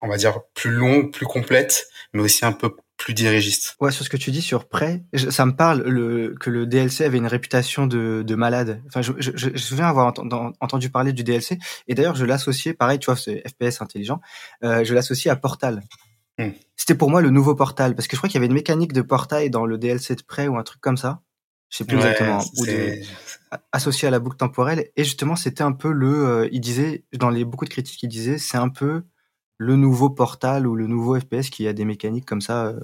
on 0.00 0.08
va 0.08 0.16
dire, 0.16 0.40
plus 0.54 0.72
longue, 0.72 1.12
plus 1.12 1.26
complète, 1.26 1.86
mais 2.12 2.22
aussi 2.22 2.44
un 2.44 2.52
peu 2.52 2.74
plus 2.98 3.14
dirigiste. 3.14 3.76
Ouais, 3.80 3.92
sur 3.92 4.04
ce 4.04 4.10
que 4.10 4.16
tu 4.16 4.30
dis 4.30 4.42
sur 4.42 4.68
Prey, 4.68 5.04
ça 5.30 5.46
me 5.46 5.52
parle 5.52 5.82
le, 5.82 6.34
que 6.38 6.50
le 6.50 6.66
DLC 6.66 7.04
avait 7.04 7.16
une 7.16 7.28
réputation 7.28 7.86
de, 7.86 8.22
de 8.26 8.34
malade. 8.34 8.82
Enfin, 8.88 9.02
je, 9.02 9.12
je, 9.18 9.30
je, 9.34 9.50
je 9.54 9.74
viens 9.74 9.86
avoir 9.86 10.12
entendu 10.60 10.90
parler 10.90 11.12
du 11.12 11.22
DLC, 11.22 11.58
et 11.86 11.94
d'ailleurs, 11.94 12.16
je 12.16 12.24
l'associais, 12.26 12.74
pareil, 12.74 12.98
tu 12.98 13.06
vois, 13.06 13.16
c'est 13.16 13.42
FPS 13.48 13.80
intelligent, 13.80 14.20
euh, 14.64 14.84
je 14.84 14.92
l'associais 14.94 15.30
à 15.30 15.36
Portal. 15.36 15.82
Hmm. 16.38 16.50
C'était 16.76 16.96
pour 16.96 17.08
moi 17.08 17.22
le 17.22 17.30
nouveau 17.30 17.54
Portal, 17.54 17.94
parce 17.94 18.08
que 18.08 18.16
je 18.16 18.20
crois 18.20 18.28
qu'il 18.28 18.36
y 18.36 18.38
avait 18.40 18.46
une 18.46 18.52
mécanique 18.52 18.92
de 18.92 19.02
portail 19.02 19.48
dans 19.48 19.64
le 19.64 19.78
DLC 19.78 20.16
de 20.16 20.22
Prey 20.22 20.48
ou 20.48 20.58
un 20.58 20.64
truc 20.64 20.80
comme 20.80 20.96
ça. 20.96 21.22
je 21.70 21.78
sais 21.78 21.84
plus 21.84 21.96
exactement, 21.96 22.40
ou 22.58 22.64
associé 23.72 24.08
à 24.08 24.10
la 24.10 24.18
boucle 24.18 24.36
temporelle. 24.36 24.90
Et 24.96 25.04
justement, 25.04 25.36
c'était 25.36 25.62
un 25.62 25.72
peu 25.72 25.92
le, 25.92 26.26
euh, 26.26 26.48
il 26.50 26.60
disait, 26.60 27.04
dans 27.12 27.30
les 27.30 27.44
beaucoup 27.44 27.64
de 27.64 27.70
critiques, 27.70 28.02
il 28.02 28.08
disait, 28.08 28.38
c'est 28.38 28.58
un 28.58 28.68
peu 28.68 29.04
le 29.58 29.76
nouveau 29.76 30.08
Portal 30.10 30.66
ou 30.66 30.74
le 30.74 30.86
nouveau 30.86 31.18
FPS 31.18 31.50
qui 31.50 31.68
a 31.68 31.72
des 31.72 31.84
mécaniques 31.84 32.24
comme 32.24 32.40
ça. 32.40 32.66
Euh. 32.66 32.80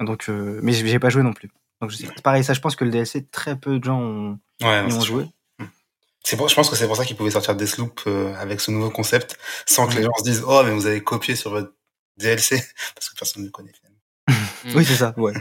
donc, 0.00 0.28
euh, 0.28 0.60
mais 0.62 0.72
j'ai 0.72 0.98
pas 0.98 1.10
joué 1.10 1.22
non 1.22 1.32
plus. 1.32 1.50
Donc, 1.80 1.92
pareil, 2.22 2.44
ça, 2.44 2.54
je 2.54 2.60
pense 2.60 2.76
que 2.76 2.84
le 2.84 2.90
DLC, 2.90 3.26
très 3.26 3.58
peu 3.58 3.78
de 3.78 3.84
gens 3.84 4.00
ont, 4.00 4.38
ont 4.62 5.00
joué. 5.00 5.26
C'est 6.22 6.36
je 6.36 6.54
pense 6.54 6.68
que 6.68 6.76
c'est 6.76 6.86
pour 6.86 6.96
ça 6.96 7.04
qu'ils 7.04 7.16
pouvaient 7.16 7.30
sortir 7.30 7.56
Deathloop 7.56 8.02
avec 8.38 8.60
ce 8.60 8.70
nouveau 8.70 8.90
concept, 8.90 9.38
sans 9.66 9.86
que 9.86 9.96
les 9.96 10.02
gens 10.02 10.14
se 10.18 10.24
disent, 10.24 10.44
oh, 10.46 10.62
mais 10.64 10.72
vous 10.72 10.86
avez 10.86 11.02
copié 11.02 11.34
sur 11.34 11.50
votre 11.50 11.72
DLC, 12.20 12.62
parce 12.94 13.08
que 13.08 13.16
personne 13.16 13.42
ne 13.42 13.46
le 13.46 13.52
connaît 13.52 13.72
finalement. 13.72 14.76
oui, 14.78 14.84
c'est 14.84 14.96
ça, 14.96 15.14
ouais. 15.16 15.32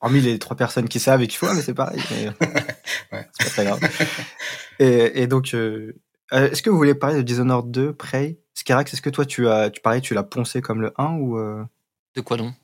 Hormis 0.00 0.20
les 0.20 0.38
trois 0.38 0.56
personnes 0.56 0.88
qui 0.88 1.00
savent 1.00 1.22
et 1.22 1.28
qui 1.28 1.36
font, 1.36 1.54
mais 1.54 1.62
c'est 1.62 1.74
pareil. 1.74 2.02
Mais... 2.10 2.26
ouais. 3.12 3.28
C'est 3.38 3.44
pas 3.44 3.50
très 3.50 3.64
grave. 3.64 3.80
et, 4.78 5.22
et 5.22 5.26
donc, 5.26 5.54
euh, 5.54 5.94
euh, 6.32 6.50
est-ce 6.50 6.62
que 6.62 6.68
vous 6.68 6.76
voulez 6.76 6.94
parler 6.94 7.16
de 7.16 7.22
Dishonored 7.22 7.70
2, 7.70 7.94
Prey? 7.94 8.38
Skirax, 8.54 8.92
est-ce 8.92 9.02
que 9.02 9.10
toi, 9.10 9.26
tu 9.26 9.48
as, 9.48 9.70
tu 9.70 9.80
pareil, 9.80 10.00
tu 10.00 10.14
l'as 10.14 10.22
poncé 10.22 10.60
comme 10.60 10.80
le 10.80 10.92
1 10.96 11.14
ou 11.14 11.38
euh... 11.38 11.64
De 12.14 12.20
quoi 12.20 12.36
non? 12.36 12.54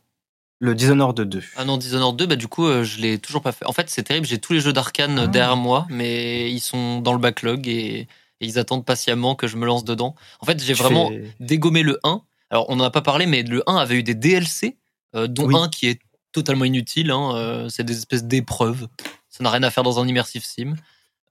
Le 0.60 0.74
Dishonored 0.74 1.20
2. 1.20 1.42
Ah 1.56 1.64
non, 1.64 1.78
Dishonored 1.78 2.16
2, 2.16 2.26
bah 2.26 2.36
du 2.36 2.46
coup, 2.46 2.66
euh, 2.66 2.84
je 2.84 3.00
l'ai 3.00 3.18
toujours 3.18 3.42
pas 3.42 3.52
fait. 3.52 3.64
En 3.64 3.72
fait, 3.72 3.88
c'est 3.88 4.02
terrible, 4.02 4.26
j'ai 4.26 4.38
tous 4.38 4.52
les 4.52 4.60
jeux 4.60 4.72
d'Arkane 4.72 5.18
ah. 5.18 5.26
derrière 5.26 5.56
moi, 5.56 5.86
mais 5.90 6.50
ils 6.52 6.60
sont 6.60 7.00
dans 7.00 7.12
le 7.12 7.18
backlog 7.18 7.66
et, 7.66 8.08
ils 8.42 8.58
attendent 8.58 8.86
patiemment 8.86 9.34
que 9.34 9.46
je 9.46 9.58
me 9.58 9.66
lance 9.66 9.84
dedans. 9.84 10.14
En 10.40 10.46
fait, 10.46 10.62
j'ai 10.62 10.72
vraiment 10.72 11.10
dégommé 11.40 11.82
le 11.82 12.00
1. 12.04 12.22
Alors, 12.48 12.70
on 12.70 12.76
n'en 12.76 12.84
a 12.84 12.90
pas 12.90 13.02
parlé, 13.02 13.26
mais 13.26 13.42
le 13.42 13.62
1 13.66 13.76
avait 13.76 13.96
eu 13.96 14.02
des 14.02 14.14
DLC, 14.14 14.78
dont 15.12 15.54
un 15.54 15.68
qui 15.68 15.88
est 15.88 16.00
totalement 16.32 16.64
inutile. 16.64 17.10
Hein, 17.10 17.34
euh, 17.34 17.68
c'est 17.68 17.84
des 17.84 17.96
espèces 17.96 18.24
d'épreuves. 18.24 18.88
Ça 19.28 19.44
n'a 19.44 19.50
rien 19.50 19.62
à 19.62 19.70
faire 19.70 19.84
dans 19.84 20.00
un 20.00 20.06
immersive 20.06 20.44
sim. 20.44 20.74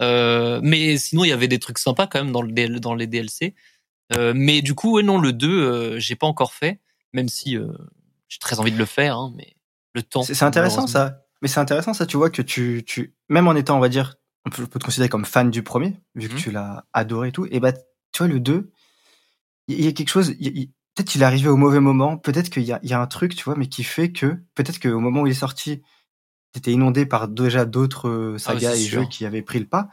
Euh, 0.02 0.60
mais 0.64 0.98
sinon, 0.98 1.26
il 1.26 1.30
y 1.30 1.34
avait 1.34 1.48
des 1.48 1.60
trucs 1.60 1.78
sympas 1.78 2.08
quand 2.08 2.24
même 2.24 2.32
dans, 2.32 2.42
le, 2.42 2.80
dans 2.80 2.96
les 2.96 3.08
DLC. 3.08 3.54
Euh, 4.14 4.34
mais 4.36 4.62
du 4.62 4.76
coup, 4.76 4.96
ouais, 4.96 5.04
non, 5.04 5.20
le 5.20 5.34
2, 5.34 6.00
j'ai 6.00 6.16
pas 6.16 6.28
encore 6.28 6.54
fait, 6.54 6.80
même 7.14 7.30
si 7.30 7.58
j'ai 8.28 8.40
très 8.40 8.60
envie 8.60 8.72
de 8.72 8.78
le 8.78 8.86
faire. 8.86 9.18
Hein, 9.18 9.34
mais 9.36 9.56
le 9.94 10.04
temps. 10.04 10.24
C'est 10.24 10.44
intéressant 10.44 10.88
ça. 10.88 11.26
Mais 11.42 11.48
c'est 11.48 11.60
intéressant 11.60 11.94
ça, 11.94 12.06
tu 12.06 12.18
vois, 12.18 12.30
que 12.30 12.42
tu, 12.42 12.84
tu, 12.86 13.16
même 13.30 13.48
en 13.48 13.56
étant, 13.56 13.78
on 13.78 13.80
va 13.80 13.90
dire, 13.90 14.16
on 14.46 14.50
peut, 14.50 14.68
te 14.68 14.84
considérer 14.84 15.10
comme 15.10 15.26
fan 15.26 15.50
du 15.50 15.64
premier, 15.64 15.96
vu 16.16 16.28
que 16.28 16.34
mmh. 16.34 16.38
tu 16.38 16.52
l'as 16.52 16.86
adoré 16.94 17.30
et 17.30 17.32
tout, 17.32 17.48
et 17.50 17.60
bah, 17.60 17.72
tu 17.72 18.18
vois, 18.18 18.28
le 18.28 18.40
2, 18.40 18.72
il 19.68 19.86
y, 19.86 19.88
a 19.88 19.92
quelque 19.92 20.10
chose, 20.10 20.32
peut-être 20.32 21.08
qu'il 21.08 21.22
est 21.22 21.26
arrivé 21.26 21.48
au 21.48 21.56
mauvais 21.56 21.80
moment, 21.80 22.18
peut-être 22.18 22.50
qu'il 22.50 22.64
y 22.64 22.74
a, 22.74 22.80
y 22.84 22.94
a 22.94 23.00
un 23.00 23.08
truc, 23.08 23.36
tu 23.36 23.44
vois, 23.44 23.56
mais 23.56 23.68
qui 23.68 23.84
fait 23.84 24.12
que, 24.12 24.38
peut-être 24.56 24.80
qu'au 24.80 25.00
moment 25.00 25.22
où 25.22 25.28
il 25.28 25.32
est 25.32 25.36
sorti, 25.36 25.82
t'étais 26.52 26.72
inondé 26.72 27.06
par 27.06 27.28
déjà 27.28 27.66
d'autres 27.66 28.10
euh, 28.10 28.36
ah 28.36 28.40
sagas 28.40 28.76
et 28.76 28.86
jeux 28.86 29.06
qui 29.06 29.26
avaient 29.26 29.44
pris 29.44 29.60
le 29.60 29.68
pas, 29.68 29.90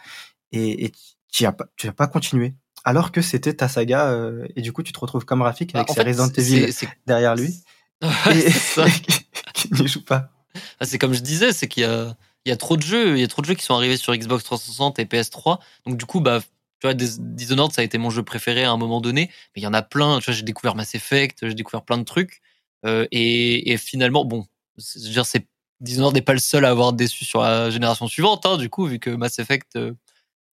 et, 0.53 0.87
et 0.87 0.93
tu 1.31 1.45
as 1.45 1.53
pas, 1.53 1.67
tu 1.77 1.87
as 1.89 1.93
pas 1.93 2.07
continué. 2.07 2.55
Alors 2.87 3.11
que 3.11 3.21
c'était 3.21 3.53
ta 3.53 3.67
saga, 3.69 4.07
euh, 4.11 4.47
et 4.55 4.63
du 4.63 4.73
coup, 4.73 4.85
tu 4.85 4.93
te 4.93 5.01
retrouves 5.01 5.25
comme 5.25 5.43
Rafik 5.43 5.75
avec 5.75 5.91
ses 5.91 6.03
Resident 6.03 6.29
Evil 6.29 6.73
derrière 7.05 7.35
lui, 7.35 7.53
et 8.31 8.47
qui 9.55 9.73
n'y 9.75 9.89
joue 9.89 10.05
pas. 10.05 10.31
Ah, 10.79 10.87
c'est 10.87 10.97
comme 10.97 11.13
je 11.13 11.21
disais, 11.21 11.53
c'est 11.53 11.67
qu'il 11.67 11.83
y 11.83 11.87
a, 11.87 12.17
il 12.45 12.49
y 12.49 12.53
a 12.53 12.57
trop 12.57 12.77
de 12.77 12.83
jeux, 12.83 13.17
il 13.17 13.21
y 13.21 13.25
a 13.25 13.29
trop 13.29 13.43
de 13.43 13.47
jeux 13.47 13.55
qui 13.55 13.65
sont 13.65 13.75
arrivés 13.75 13.97
sur 13.97 14.15
Xbox 14.15 14.45
360 14.45 15.01
et 15.01 15.05
PS3, 15.05 15.59
donc 15.85 15.97
du 15.97 16.07
coup, 16.07 16.21
bah, 16.21 16.41
tu 16.79 16.87
vois, 16.87 16.95
Dishonored, 16.95 17.73
ça 17.73 17.81
a 17.81 17.85
été 17.85 17.99
mon 17.99 18.11
jeu 18.11 18.23
préféré 18.23 18.63
à 18.63 18.71
un 18.71 18.77
moment 18.77 19.01
donné, 19.01 19.31
mais 19.55 19.63
il 19.63 19.65
y 19.65 19.67
en 19.67 19.75
a 19.75 19.83
plein. 19.83 20.21
Tu 20.21 20.27
vois, 20.27 20.35
j'ai 20.35 20.43
découvert 20.43 20.77
Mass 20.77 20.95
Effect, 20.95 21.39
j'ai 21.43 21.55
découvert 21.55 21.83
plein 21.83 21.99
de 21.99 22.05
trucs. 22.05 22.41
Euh, 22.85 23.07
et, 23.11 23.73
et, 23.73 23.79
finalement, 23.79 24.25
bon, 24.25 24.47
je 24.79 25.07
veux 25.07 25.13
dire, 25.13 25.27
c'est 25.27 25.47
Dishonored 25.81 26.15
n'est 26.15 26.23
pas 26.23 26.35
le 26.35 26.39
seul 26.39 26.65
à 26.65 26.71
avoir 26.71 26.93
déçu 26.93 27.25
sur 27.25 27.41
la 27.41 27.71
génération 27.71 28.07
suivante, 28.07 28.47
hein, 28.47 28.59
du 28.59 28.71
coup, 28.71 28.87
vu 28.87 28.99
que 28.99 29.11
Mass 29.11 29.39
Effect, 29.39 29.77
euh, 29.77 29.93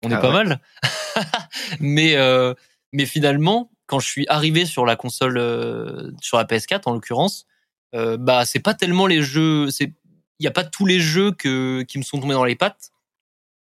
on 0.04 0.12
est 0.12 0.16
ah 0.16 0.20
pas 0.20 0.32
mal. 0.32 0.60
mais, 1.80 2.16
euh, 2.16 2.54
mais 2.91 3.06
finalement, 3.06 3.72
quand 3.86 3.99
je 3.99 4.08
suis 4.08 4.26
arrivé 4.28 4.66
sur 4.66 4.86
la 4.86 4.95
console, 4.95 5.38
euh, 5.38 6.12
sur 6.22 6.38
la 6.38 6.45
PS4 6.45 6.82
en 6.86 6.93
l'occurrence, 6.93 7.45
euh, 7.93 8.18
bah, 8.18 8.45
c'est 8.45 8.60
pas 8.60 8.74
tellement 8.74 9.08
les 9.08 9.22
jeux, 9.22 9.70
c'est, 9.70 9.93
il 10.39 10.43
y 10.43 10.47
a 10.47 10.52
pas 10.52 10.64
tous 10.64 10.86
les 10.86 10.99
jeux 10.99 11.32
que, 11.32 11.84
qui 11.84 11.97
me 11.97 12.04
sont 12.04 12.20
tombés 12.20 12.34
dans 12.34 12.45
les 12.45 12.56
pattes. 12.56 12.91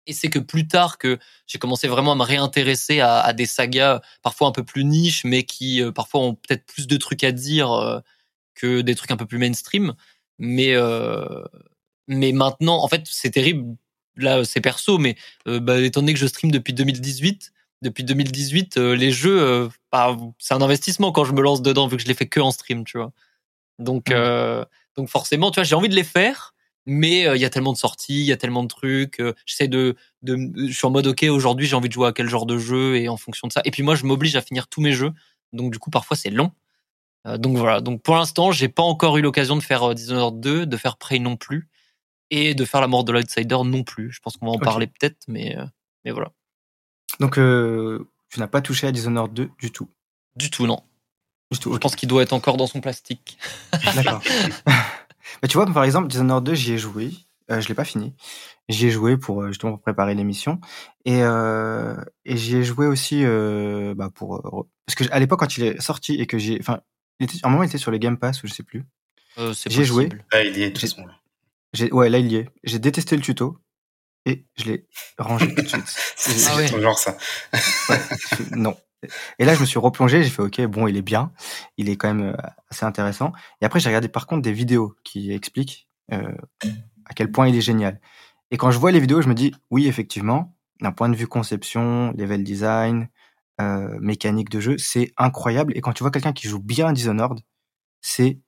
Et 0.08 0.14
c'est 0.14 0.30
que 0.30 0.40
plus 0.40 0.68
tard 0.68 0.98
que 0.98 1.20
j'ai 1.46 1.60
commencé 1.60 1.88
vraiment 1.88 2.14
à 2.14 2.16
me 2.16 2.24
réintéresser 2.24 3.02
à, 3.02 3.20
à, 3.20 3.34
des 3.34 3.46
sagas 3.46 4.02
parfois 4.24 4.48
un 4.48 4.52
peu 4.52 4.64
plus 4.64 4.84
niches, 4.84 5.24
mais 5.26 5.44
qui 5.44 5.82
euh, 5.82 5.92
parfois 5.92 6.22
ont 6.22 6.36
peut-être 6.36 6.66
plus 6.66 6.88
de 6.88 6.98
trucs 6.98 7.24
à 7.24 7.32
dire 7.32 7.72
euh, 7.72 8.00
que 8.56 8.82
des 8.82 8.96
trucs 8.96 9.12
un 9.12 9.18
peu 9.18 9.28
plus 9.28 9.38
mainstream. 9.38 9.94
Mais 10.40 10.74
euh, 10.74 11.44
mais 12.08 12.32
maintenant, 12.32 12.84
en 12.84 12.88
fait, 12.88 13.04
c'est 13.06 13.32
terrible. 13.32 13.76
Là, 14.18 14.44
c'est 14.44 14.62
perso, 14.62 14.98
mais 14.98 15.16
bah, 15.46 15.80
étant 15.80 16.02
donné 16.02 16.14
que 16.14 16.20
je 16.20 16.28
stream 16.28 16.52
depuis 16.52 16.74
2018, 16.74 17.54
depuis 17.82 18.04
2018, 18.04 18.78
les 18.78 19.12
jeux, 19.12 19.70
bah, 19.92 20.18
c'est 20.38 20.54
un 20.54 20.62
investissement 20.62 21.12
quand 21.12 21.24
je 21.24 21.34
me 21.34 21.42
lance 21.42 21.62
dedans, 21.62 21.88
vu 21.88 21.98
que 21.98 22.04
je 22.04 22.08
les 22.08 22.14
fais 22.14 22.28
que 22.28 22.40
en 22.40 22.52
stream, 22.52 22.84
tu 22.84 22.98
vois. 22.98 23.12
Donc 23.80 24.10
mmh. 24.10 24.66
donc 24.98 25.10
forcément, 25.10 25.50
tu 25.50 25.56
vois, 25.56 25.64
j'ai 25.64 25.76
envie 25.76 25.90
de 25.90 25.96
les 25.96 26.04
faire 26.04 26.54
mais 26.86 27.28
euh, 27.28 27.36
il 27.36 27.42
y 27.42 27.46
a 27.46 27.50
tellement 27.50 27.74
de 27.74 27.78
sorties, 27.78 28.22
il 28.22 28.26
y 28.26 28.32
a 28.32 28.38
tellement 28.38 28.64
de 28.64 28.68
trucs. 28.68 29.20
Euh, 29.20 29.34
j'essaie 29.46 29.68
de, 29.68 29.96
de, 30.24 30.38
je 30.68 30.74
suis 30.74 30.88
en 30.88 30.92
mode 30.92 31.08
ok, 31.08 31.24
aujourd'hui 31.24 31.68
j'ai 31.68 31.76
envie 31.76 31.90
de 31.90 31.94
jouer 31.94 32.08
à 32.08 32.12
quel 32.12 32.28
genre 32.28 32.46
de 32.46 32.58
jeu 32.58 32.98
et 32.98 33.10
en 33.10 33.18
fonction 33.18 33.48
de 33.48 33.54
ça. 33.54 33.62
Et 33.66 33.72
puis 33.72 33.84
moi, 33.84 33.96
je 33.96 34.06
m'oblige 34.06 34.36
à 34.36 34.42
finir 34.42 34.68
tous 34.68 34.82
mes 34.82 34.94
jeux, 34.94 35.12
donc 35.54 35.72
du 35.72 35.80
coup 35.80 35.90
parfois 35.90 36.18
c'est 36.18 36.30
long. 36.30 36.52
Euh, 37.28 37.38
donc 37.38 37.58
voilà. 37.58 37.82
Donc 37.82 38.02
pour 38.02 38.16
l'instant, 38.16 38.52
j'ai 38.52 38.70
pas 38.70 38.84
encore 38.84 39.18
eu 39.18 39.22
l'occasion 39.22 39.56
de 39.56 39.62
faire 39.62 39.94
Dishonored 39.94 40.40
2, 40.40 40.66
de 40.66 40.78
faire 40.78 40.98
Prey 40.98 41.20
non 41.20 41.38
plus, 41.38 41.70
et 42.32 42.56
de 42.56 42.66
faire 42.66 42.82
la 42.82 42.88
mort 42.88 43.04
de 43.04 43.12
l'outsider 43.12 43.58
non 43.64 43.84
plus. 43.84 44.12
Je 44.12 44.20
pense 44.20 44.38
qu'on 44.38 44.48
va 44.48 44.54
en 44.54 44.58
parler 44.60 44.88
peut-être, 44.88 45.24
mais 45.28 45.56
mais 46.04 46.12
voilà. 46.12 46.32
Donc 47.20 47.36
tu 47.36 48.40
n'as 48.40 48.48
pas 48.48 48.62
touché 48.62 48.88
à 48.88 48.92
Dishonored 48.92 49.34
2 49.34 49.50
du 49.60 49.72
tout? 49.72 49.90
Du 50.36 50.50
tout, 50.50 50.66
non. 50.66 50.82
Du 51.52 51.60
tout. 51.60 51.74
Je 51.74 51.78
pense 51.78 51.96
qu'il 51.96 52.10
doit 52.10 52.24
être 52.24 52.34
encore 52.34 52.58
dans 52.58 52.68
son 52.68 52.82
plastique. 52.82 53.38
D'accord. 53.96 54.22
Mais 55.42 55.48
tu 55.48 55.58
vois, 55.58 55.66
par 55.66 55.84
exemple, 55.84 56.08
Dishonored 56.08 56.44
2, 56.44 56.56
j'y 56.56 56.74
ai 56.74 56.78
joué. 56.78 57.12
Euh, 57.52 57.60
je 57.60 57.68
l'ai 57.68 57.76
pas 57.76 57.84
fini. 57.84 58.14
J'y 58.70 58.88
ai 58.88 58.92
joué 58.92 59.18
pour 59.18 59.42
euh, 59.42 59.48
justement 59.50 59.74
pour 59.74 59.82
préparer 59.82 60.16
l'émission 60.16 60.62
et 61.04 61.22
euh, 61.24 61.96
et 62.24 62.38
j'y 62.38 62.58
ai 62.58 62.64
joué 62.64 62.88
aussi 62.88 63.26
euh, 63.26 63.94
bah 63.96 64.10
pour 64.14 64.38
euh, 64.38 64.64
parce 64.86 64.96
que 64.96 65.12
à 65.12 65.20
l'époque 65.20 65.40
quand 65.40 65.58
il 65.58 65.64
est 65.66 65.82
sorti 65.82 66.14
et 66.14 66.28
que 66.28 66.38
j'ai 66.38 66.58
enfin 66.62 66.80
à 67.20 67.48
un 67.48 67.50
moment 67.50 67.64
il 67.64 67.68
était 67.68 67.78
sur 67.78 67.92
les 67.92 68.00
Game 68.00 68.18
Pass 68.18 68.44
ou 68.44 68.48
je 68.48 68.54
sais 68.54 68.64
plus. 68.64 68.86
Euh, 69.38 69.54
j'ai 69.68 69.84
joué. 69.84 70.10
Là 70.32 70.44
il 70.44 70.58
y 70.58 70.64
est 70.64 70.70
de 70.70 70.74
toute 70.74 70.80
façon. 70.80 71.06
Ouais 71.92 72.10
là 72.10 72.20
il 72.20 72.32
y 72.32 72.36
est. 72.36 72.50
J'ai 72.64 72.80
détesté 72.80 73.16
le 73.16 73.22
tuto 73.22 73.58
et 74.26 74.46
je 74.56 74.66
l'ai 74.66 74.88
rangé 75.18 75.54
tout 75.54 75.62
de 75.62 75.68
suite. 75.68 75.84
C'est 76.16 76.52
ah 76.52 76.58
ouais. 76.58 76.70
ton 76.70 76.80
genre 76.82 77.00
ça. 77.00 77.18
ouais, 77.90 78.00
non, 78.52 78.76
et 79.40 79.46
là, 79.46 79.56
je 79.56 79.62
me 79.62 79.66
suis 79.66 79.80
replongé, 79.80 80.24
j'ai 80.24 80.30
fait 80.30 80.42
OK, 80.42 80.62
bon, 80.62 80.88
il 80.88 80.96
est 80.96 81.02
bien, 81.02 81.32
il 81.78 81.90
est 81.90 81.96
quand 81.96 82.14
même 82.14 82.30
euh, 82.30 82.50
assez 82.70 82.86
intéressant. 82.86 83.32
Et 83.62 83.66
après, 83.66 83.80
j'ai 83.80 83.90
regardé 83.90 84.08
par 84.08 84.28
contre 84.28 84.44
des 84.44 84.54
vidéos 84.54 84.96
qui 85.04 85.32
expliquent 85.32 85.88
euh, 86.12 86.36
à 87.06 87.14
quel 87.14 87.32
point 87.32 87.48
il 87.48 87.56
est 87.56 87.62
génial. 87.62 88.00
Et 88.52 88.58
quand 88.58 88.72
je 88.72 88.78
vois 88.78 88.92
les 88.92 89.00
vidéos, 89.00 89.22
je 89.22 89.30
me 89.30 89.34
dis 89.34 89.54
oui, 89.72 89.88
effectivement, 89.88 90.56
d'un 90.82 90.92
point 90.92 91.10
de 91.10 91.16
vue 91.16 91.28
conception, 91.28 92.14
level 92.16 92.44
design, 92.44 93.10
euh, 93.60 93.98
mécanique 94.00 94.50
de 94.50 94.60
jeu, 94.60 94.78
c'est 94.78 95.14
incroyable. 95.18 95.76
Et 95.76 95.82
quand 95.82 95.94
tu 95.94 96.04
vois 96.04 96.12
quelqu'un 96.12 96.34
qui 96.34 96.48
joue 96.48 96.60
bien 96.60 96.94
Dishonored, 96.94 97.40
c'est 98.02 98.40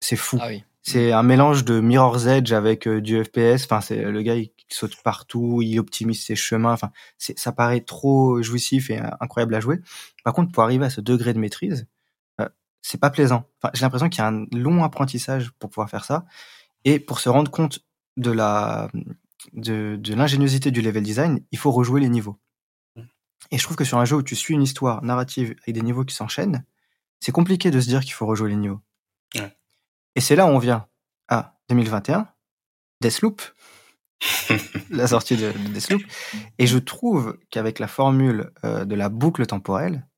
c'est 0.00 0.16
fou. 0.16 0.38
Ah 0.40 0.48
oui. 0.48 0.64
C'est 0.88 1.10
un 1.10 1.24
mélange 1.24 1.64
de 1.64 1.80
Mirror's 1.80 2.26
Edge 2.26 2.52
avec 2.52 2.86
euh, 2.86 3.00
du 3.00 3.20
FPS. 3.24 3.64
Enfin, 3.64 3.80
c'est 3.80 4.04
le 4.04 4.22
gars 4.22 4.36
il 4.36 4.52
saute 4.68 4.94
partout, 5.02 5.60
il 5.60 5.80
optimise 5.80 6.22
ses 6.24 6.36
chemins. 6.36 6.72
Enfin, 6.72 6.92
ça 7.18 7.50
paraît 7.50 7.80
trop 7.80 8.40
jouissif 8.40 8.88
et 8.90 9.00
euh, 9.00 9.08
incroyable 9.18 9.56
à 9.56 9.60
jouer. 9.60 9.80
Par 10.22 10.32
contre, 10.32 10.52
pour 10.52 10.62
arriver 10.62 10.84
à 10.84 10.90
ce 10.90 11.00
degré 11.00 11.34
de 11.34 11.40
maîtrise, 11.40 11.88
euh, 12.40 12.48
c'est 12.82 13.00
pas 13.00 13.10
plaisant. 13.10 13.48
J'ai 13.74 13.80
l'impression 13.80 14.08
qu'il 14.08 14.20
y 14.20 14.24
a 14.24 14.28
un 14.28 14.46
long 14.52 14.84
apprentissage 14.84 15.50
pour 15.58 15.70
pouvoir 15.70 15.90
faire 15.90 16.04
ça 16.04 16.24
et 16.84 17.00
pour 17.00 17.18
se 17.18 17.28
rendre 17.28 17.50
compte 17.50 17.80
de 18.16 18.30
la 18.30 18.88
de, 19.52 20.14
l'ingéniosité 20.14 20.70
du 20.70 20.82
level 20.82 21.02
design, 21.02 21.40
il 21.50 21.58
faut 21.58 21.72
rejouer 21.72 22.00
les 22.00 22.08
niveaux. 22.08 22.38
Et 23.50 23.58
je 23.58 23.62
trouve 23.64 23.76
que 23.76 23.84
sur 23.84 23.98
un 23.98 24.04
jeu 24.04 24.14
où 24.14 24.22
tu 24.22 24.36
suis 24.36 24.54
une 24.54 24.62
histoire 24.62 25.02
narrative 25.02 25.56
avec 25.62 25.74
des 25.74 25.82
niveaux 25.82 26.04
qui 26.04 26.14
s'enchaînent, 26.14 26.64
c'est 27.18 27.32
compliqué 27.32 27.72
de 27.72 27.80
se 27.80 27.88
dire 27.88 28.02
qu'il 28.02 28.12
faut 28.12 28.26
rejouer 28.26 28.50
les 28.50 28.56
niveaux. 28.56 28.80
Et 30.16 30.20
c'est 30.20 30.34
là 30.34 30.46
où 30.46 30.48
on 30.48 30.58
vient 30.58 30.86
à 31.28 31.58
2021, 31.68 32.26
Deathloop, 33.02 33.42
la 34.90 35.06
sortie 35.06 35.36
de, 35.36 35.52
Deathloop. 35.52 36.02
Et 36.58 36.66
je 36.66 36.78
trouve 36.78 37.38
qu'avec 37.50 37.78
la 37.78 37.86
formule 37.86 38.50
euh, 38.64 38.86
de 38.86 38.94
la 38.94 39.10
boucle 39.10 39.44
temporelle, 39.46 40.08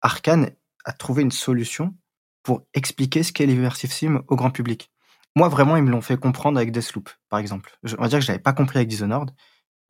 Arkane 0.00 0.50
a 0.86 0.92
trouvé 0.92 1.22
une 1.22 1.30
solution 1.30 1.94
pour 2.42 2.66
expliquer 2.72 3.22
ce 3.22 3.32
qu'est 3.32 3.44
l'immersive 3.44 3.92
sim 3.92 4.22
au 4.28 4.36
grand 4.36 4.50
public. 4.50 4.90
Moi, 5.34 5.48
vraiment, 5.48 5.76
ils 5.76 5.82
me 5.82 5.90
l'ont 5.90 6.00
fait 6.00 6.16
comprendre 6.16 6.56
avec 6.56 6.72
Deathloop, 6.72 7.10
par 7.28 7.38
exemple. 7.38 7.78
On 7.98 8.02
va 8.02 8.08
dire 8.08 8.20
que 8.20 8.24
je 8.24 8.30
n'avais 8.30 8.42
pas 8.42 8.54
compris 8.54 8.78
avec 8.78 8.88
Dishonored, 8.88 9.30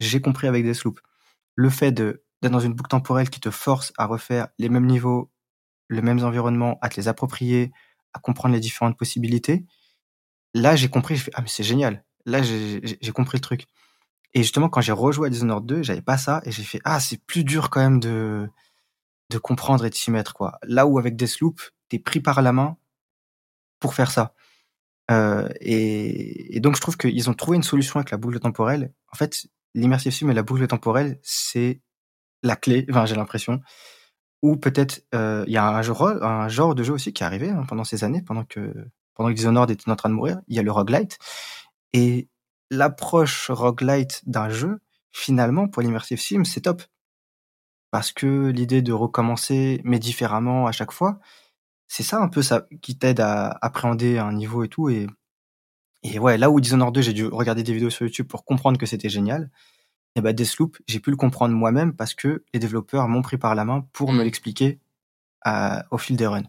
j'ai 0.00 0.20
compris 0.20 0.48
avec 0.48 0.64
Deathloop. 0.64 0.98
Le 1.54 1.70
fait 1.70 1.92
d'être 1.92 2.18
dans 2.42 2.58
une 2.58 2.72
boucle 2.72 2.90
temporelle 2.90 3.30
qui 3.30 3.38
te 3.38 3.52
force 3.52 3.92
à 3.96 4.06
refaire 4.06 4.48
les 4.58 4.68
mêmes 4.68 4.86
niveaux, 4.86 5.30
les 5.88 6.02
mêmes 6.02 6.24
environnements, 6.24 6.78
à 6.82 6.88
te 6.88 6.96
les 6.96 7.06
approprier, 7.06 7.70
à 8.14 8.18
comprendre 8.18 8.54
les 8.54 8.60
différentes 8.60 8.96
possibilités. 8.96 9.64
Là, 10.54 10.76
j'ai 10.76 10.88
compris, 10.88 11.16
je 11.16 11.24
fais, 11.24 11.30
ah, 11.34 11.42
mais 11.42 11.48
c'est 11.48 11.62
génial. 11.62 12.04
Là, 12.24 12.42
j'ai 12.42 13.12
compris 13.12 13.38
le 13.38 13.42
truc. 13.42 13.66
Et 14.34 14.42
justement, 14.42 14.68
quand 14.68 14.80
j'ai 14.80 14.92
rejoué 14.92 15.28
à 15.28 15.30
Dishonored 15.30 15.64
2, 15.64 15.82
j'avais 15.82 16.02
pas 16.02 16.18
ça 16.18 16.42
et 16.44 16.52
j'ai 16.52 16.62
fait 16.62 16.80
ah 16.84 17.00
c'est 17.00 17.24
plus 17.24 17.44
dur 17.44 17.70
quand 17.70 17.80
même 17.80 18.00
de 18.00 18.48
de 19.30 19.38
comprendre 19.38 19.84
et 19.86 19.90
de 19.90 19.94
s'y 19.94 20.10
mettre 20.10 20.34
quoi. 20.34 20.58
Là 20.64 20.86
où 20.86 20.98
avec 20.98 21.16
Deathloop, 21.16 21.60
t'es 21.88 21.98
pris 21.98 22.20
par 22.20 22.42
la 22.42 22.52
main 22.52 22.76
pour 23.80 23.94
faire 23.94 24.10
ça. 24.10 24.34
Euh, 25.10 25.48
et, 25.60 26.60
donc 26.60 26.76
je 26.76 26.80
trouve 26.80 26.96
qu'ils 26.96 27.30
ont 27.30 27.34
trouvé 27.34 27.56
une 27.56 27.62
solution 27.62 27.98
avec 28.00 28.10
la 28.10 28.18
boucle 28.18 28.38
temporelle. 28.40 28.92
En 29.12 29.16
fait, 29.16 29.46
l'immersive 29.74 30.12
sim 30.12 30.28
et 30.28 30.34
la 30.34 30.42
boucle 30.42 30.66
temporelle, 30.66 31.18
c'est 31.22 31.80
la 32.42 32.56
clé. 32.56 32.86
Enfin, 32.90 33.06
j'ai 33.06 33.16
l'impression. 33.16 33.60
Ou 34.46 34.56
peut-être 34.56 35.02
euh, 35.12 35.42
il 35.48 35.52
y 35.52 35.56
a 35.56 35.66
un 35.66 35.82
genre, 35.82 36.76
de 36.76 36.82
jeu 36.84 36.92
aussi 36.92 37.12
qui 37.12 37.24
est 37.24 37.26
arrivé 37.26 37.50
hein, 37.50 37.64
pendant 37.66 37.82
ces 37.82 38.04
années, 38.04 38.22
pendant 38.22 38.44
que 38.44 38.72
pendant 39.14 39.30
que 39.30 39.34
Dishonored 39.34 39.68
était 39.72 39.90
en 39.90 39.96
train 39.96 40.08
de 40.08 40.14
mourir. 40.14 40.40
Il 40.46 40.54
y 40.54 40.60
a 40.60 40.62
le 40.62 40.70
roguelite 40.70 41.18
et 41.92 42.28
l'approche 42.70 43.50
roguelite 43.50 44.22
d'un 44.24 44.48
jeu, 44.48 44.78
finalement, 45.10 45.66
pour 45.66 45.82
l'immersive 45.82 46.20
sim, 46.20 46.44
c'est 46.44 46.60
top. 46.60 46.84
Parce 47.90 48.12
que 48.12 48.50
l'idée 48.50 48.82
de 48.82 48.92
recommencer, 48.92 49.80
mais 49.82 49.98
différemment 49.98 50.68
à 50.68 50.72
chaque 50.72 50.92
fois, 50.92 51.18
c'est 51.88 52.04
ça 52.04 52.20
un 52.20 52.28
peu 52.28 52.40
ça 52.40 52.66
qui 52.82 52.96
t'aide 52.96 53.18
à 53.18 53.58
appréhender 53.62 54.18
un 54.18 54.32
niveau 54.32 54.62
et 54.62 54.68
tout. 54.68 54.90
Et, 54.90 55.08
et 56.04 56.20
ouais, 56.20 56.38
là 56.38 56.50
où 56.50 56.60
Dishonored 56.60 56.94
2, 56.94 57.00
j'ai 57.00 57.14
dû 57.14 57.26
regarder 57.26 57.64
des 57.64 57.72
vidéos 57.72 57.90
sur 57.90 58.06
YouTube 58.06 58.28
pour 58.28 58.44
comprendre 58.44 58.78
que 58.78 58.86
c'était 58.86 59.08
génial. 59.08 59.50
Et 60.16 60.22
bah 60.22 60.32
Deathloop, 60.32 60.78
j'ai 60.88 60.98
pu 60.98 61.10
le 61.10 61.16
comprendre 61.16 61.54
moi-même 61.54 61.92
parce 61.92 62.14
que 62.14 62.42
les 62.54 62.58
développeurs 62.58 63.06
m'ont 63.06 63.22
pris 63.22 63.36
par 63.36 63.54
la 63.54 63.64
main 63.64 63.86
pour 63.92 64.12
me 64.12 64.20
mmh. 64.20 64.24
l'expliquer 64.24 64.78
au 65.90 65.98
fil 65.98 66.16
des 66.16 66.26
runs. 66.26 66.42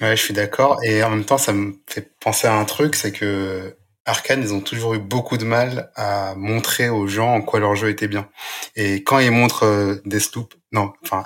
Ouais, 0.00 0.16
je 0.16 0.22
suis 0.22 0.34
d'accord. 0.34 0.78
Et 0.82 1.04
en 1.04 1.10
même 1.10 1.24
temps, 1.24 1.38
ça 1.38 1.52
me 1.52 1.74
fait 1.86 2.18
penser 2.18 2.48
à 2.48 2.54
un 2.54 2.64
truc, 2.64 2.96
c'est 2.96 3.12
que 3.12 3.76
Arkane, 4.06 4.42
ils 4.42 4.54
ont 4.54 4.60
toujours 4.60 4.94
eu 4.94 4.98
beaucoup 4.98 5.36
de 5.36 5.44
mal 5.44 5.92
à 5.94 6.34
montrer 6.34 6.88
aux 6.88 7.06
gens 7.06 7.34
en 7.34 7.42
quoi 7.42 7.60
leur 7.60 7.76
jeu 7.76 7.90
était 7.90 8.08
bien. 8.08 8.28
Et 8.74 9.04
quand 9.04 9.18
ils 9.18 9.30
montrent 9.30 9.64
euh, 9.64 9.96
Deathloop, 10.06 10.54
non, 10.72 10.92
enfin, 11.04 11.22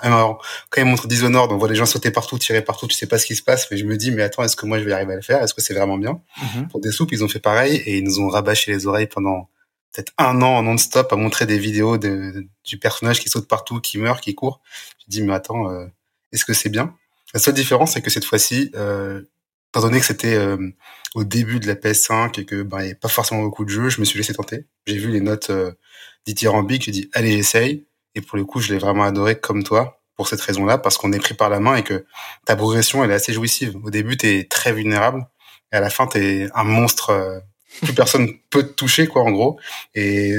quand 0.69 0.81
ils 0.81 0.85
montrent 0.85 1.07
Dishonored, 1.07 1.51
on 1.51 1.57
voit 1.57 1.69
les 1.69 1.75
gens 1.75 1.85
sauter 1.85 2.11
partout, 2.11 2.37
tirer 2.37 2.61
partout, 2.61 2.87
tu 2.87 2.95
sais 2.95 3.07
pas 3.07 3.17
ce 3.17 3.25
qui 3.25 3.35
se 3.35 3.43
passe, 3.43 3.67
mais 3.71 3.77
je 3.77 3.85
me 3.85 3.95
dis, 3.95 4.11
mais 4.11 4.23
attends, 4.23 4.43
est-ce 4.43 4.55
que 4.55 4.65
moi 4.65 4.77
je 4.77 4.83
vais 4.83 4.91
arriver 4.91 5.13
à 5.13 5.15
le 5.15 5.21
faire? 5.21 5.41
Est-ce 5.41 5.53
que 5.53 5.61
c'est 5.61 5.73
vraiment 5.73 5.97
bien? 5.97 6.19
Mm-hmm. 6.37 6.67
Pour 6.67 6.81
Deathloop, 6.81 7.11
ils 7.13 7.23
ont 7.23 7.29
fait 7.29 7.39
pareil 7.39 7.77
et 7.85 7.97
ils 7.97 8.03
nous 8.03 8.19
ont 8.19 8.27
rabâché 8.27 8.71
les 8.71 8.85
oreilles 8.85 9.07
pendant 9.07 9.49
peut-être 9.95 10.13
un 10.17 10.41
an 10.41 10.57
en 10.57 10.63
non-stop 10.63 11.11
à 11.13 11.15
montrer 11.15 11.45
des 11.45 11.57
vidéos 11.57 11.97
de, 11.97 12.45
du 12.63 12.77
personnage 12.77 13.19
qui 13.19 13.29
saute 13.29 13.47
partout, 13.47 13.79
qui 13.79 13.97
meurt, 13.97 14.21
qui 14.21 14.35
court. 14.35 14.61
Je 14.99 15.05
dis, 15.07 15.23
mais 15.23 15.33
attends, 15.33 15.69
euh, 15.69 15.85
est-ce 16.31 16.45
que 16.45 16.53
c'est 16.53 16.69
bien? 16.69 16.95
La 17.33 17.39
seule 17.39 17.53
différence, 17.53 17.93
c'est 17.93 18.01
que 18.01 18.09
cette 18.09 18.25
fois-ci, 18.25 18.71
euh, 18.75 19.21
étant 19.69 19.81
donné 19.81 19.99
que 19.99 20.05
c'était 20.05 20.35
euh, 20.35 20.57
au 21.15 21.23
début 21.23 21.59
de 21.59 21.67
la 21.67 21.75
PS5 21.75 22.39
et 22.39 22.45
que 22.45 22.61
ben, 22.61 22.79
n'y 22.79 22.85
avait 22.85 22.95
pas 22.95 23.07
forcément 23.07 23.41
beaucoup 23.41 23.65
de 23.65 23.69
jeux, 23.69 23.89
je 23.89 23.99
me 23.99 24.05
suis 24.05 24.17
laissé 24.17 24.33
tenter. 24.33 24.65
J'ai 24.85 24.97
vu 24.97 25.11
les 25.11 25.21
notes 25.21 25.49
euh, 25.49 25.71
dithyrambiques, 26.25 26.83
j'ai 26.83 26.91
dit, 26.91 27.09
allez, 27.13 27.31
j'essaye. 27.31 27.85
Et 28.15 28.21
pour 28.21 28.37
le 28.37 28.45
coup, 28.45 28.59
je 28.61 28.73
l'ai 28.73 28.79
vraiment 28.79 29.03
adoré 29.03 29.39
comme 29.39 29.63
toi, 29.63 30.01
pour 30.15 30.27
cette 30.27 30.41
raison-là, 30.41 30.77
parce 30.77 30.97
qu'on 30.97 31.11
est 31.11 31.19
pris 31.19 31.33
par 31.33 31.49
la 31.49 31.59
main 31.59 31.75
et 31.75 31.83
que 31.83 32.05
ta 32.45 32.55
progression, 32.55 33.03
elle 33.03 33.11
est 33.11 33.15
assez 33.15 33.33
jouissive. 33.33 33.75
Au 33.83 33.89
début, 33.89 34.15
tu 34.15 34.27
es 34.27 34.45
très 34.45 34.71
vulnérable, 34.71 35.27
et 35.73 35.75
à 35.75 35.81
la 35.81 35.89
fin, 35.89 36.07
tu 36.07 36.19
es 36.19 36.49
un 36.53 36.63
monstre 36.63 37.43
plus 37.81 37.93
personne 37.93 38.29
peut 38.49 38.63
te 38.63 38.73
toucher, 38.73 39.07
quoi, 39.07 39.23
en 39.23 39.31
gros. 39.31 39.59
Et 39.93 40.35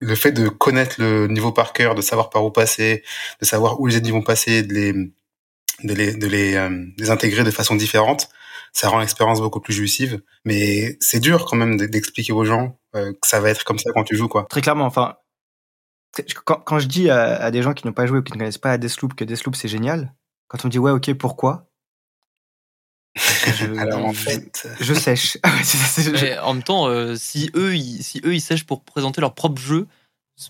le 0.00 0.14
fait 0.14 0.32
de 0.32 0.48
connaître 0.48 0.96
le 0.98 1.26
niveau 1.28 1.52
par 1.52 1.72
cœur, 1.72 1.94
de 1.94 2.02
savoir 2.02 2.30
par 2.30 2.44
où 2.44 2.50
passer, 2.50 3.02
de 3.40 3.46
savoir 3.46 3.80
où 3.80 3.86
les 3.86 3.96
ennemis 3.96 4.10
vont 4.10 4.22
passer, 4.22 4.62
de 4.62 4.72
les, 4.72 4.92
de 4.92 5.94
les, 5.94 6.14
de 6.14 6.26
les, 6.26 6.54
euh, 6.56 6.86
les 6.98 7.10
intégrer 7.10 7.44
de 7.44 7.50
façon 7.50 7.74
différente, 7.74 8.28
ça 8.72 8.88
rend 8.88 8.98
l'expérience 9.00 9.40
beaucoup 9.40 9.60
plus 9.60 9.74
jouissive. 9.74 10.22
Mais 10.44 10.96
c'est 11.00 11.20
dur 11.20 11.46
quand 11.46 11.56
même 11.56 11.76
d'expliquer 11.76 12.32
aux 12.32 12.44
gens 12.44 12.78
euh, 12.96 13.12
que 13.12 13.28
ça 13.28 13.40
va 13.40 13.50
être 13.50 13.64
comme 13.64 13.78
ça 13.78 13.90
quand 13.94 14.04
tu 14.04 14.16
joues, 14.16 14.28
quoi. 14.28 14.46
Très 14.48 14.60
clairement, 14.60 14.86
enfin, 14.86 15.16
quand, 16.44 16.60
quand 16.60 16.78
je 16.78 16.88
dis 16.88 17.10
à, 17.10 17.50
des 17.50 17.62
gens 17.62 17.72
qui 17.72 17.86
n'ont 17.86 17.92
pas 17.92 18.06
joué 18.06 18.18
ou 18.18 18.22
qui 18.22 18.32
ne 18.32 18.38
connaissent 18.38 18.58
pas 18.58 18.72
à 18.72 18.78
Deathloop 18.78 19.14
que 19.14 19.24
Deathloop 19.24 19.56
c'est 19.56 19.68
génial, 19.68 20.14
quand 20.48 20.64
on 20.64 20.68
dit 20.68 20.78
ouais 20.78 20.90
ok 20.90 21.14
pourquoi 21.14 21.69
je, 23.16 23.66
Alors 23.78 24.04
en 24.04 24.12
fait, 24.12 24.68
je 24.80 24.94
sèche. 24.94 25.38
en 26.42 26.54
même 26.54 26.62
temps, 26.62 26.86
euh, 26.86 27.16
si 27.16 27.50
eux, 27.54 27.76
ils, 27.76 28.02
si 28.02 28.20
eux, 28.24 28.34
ils 28.34 28.40
sèchent 28.40 28.64
pour 28.64 28.82
présenter 28.82 29.20
leur 29.20 29.34
propre 29.34 29.60
jeu, 29.60 29.86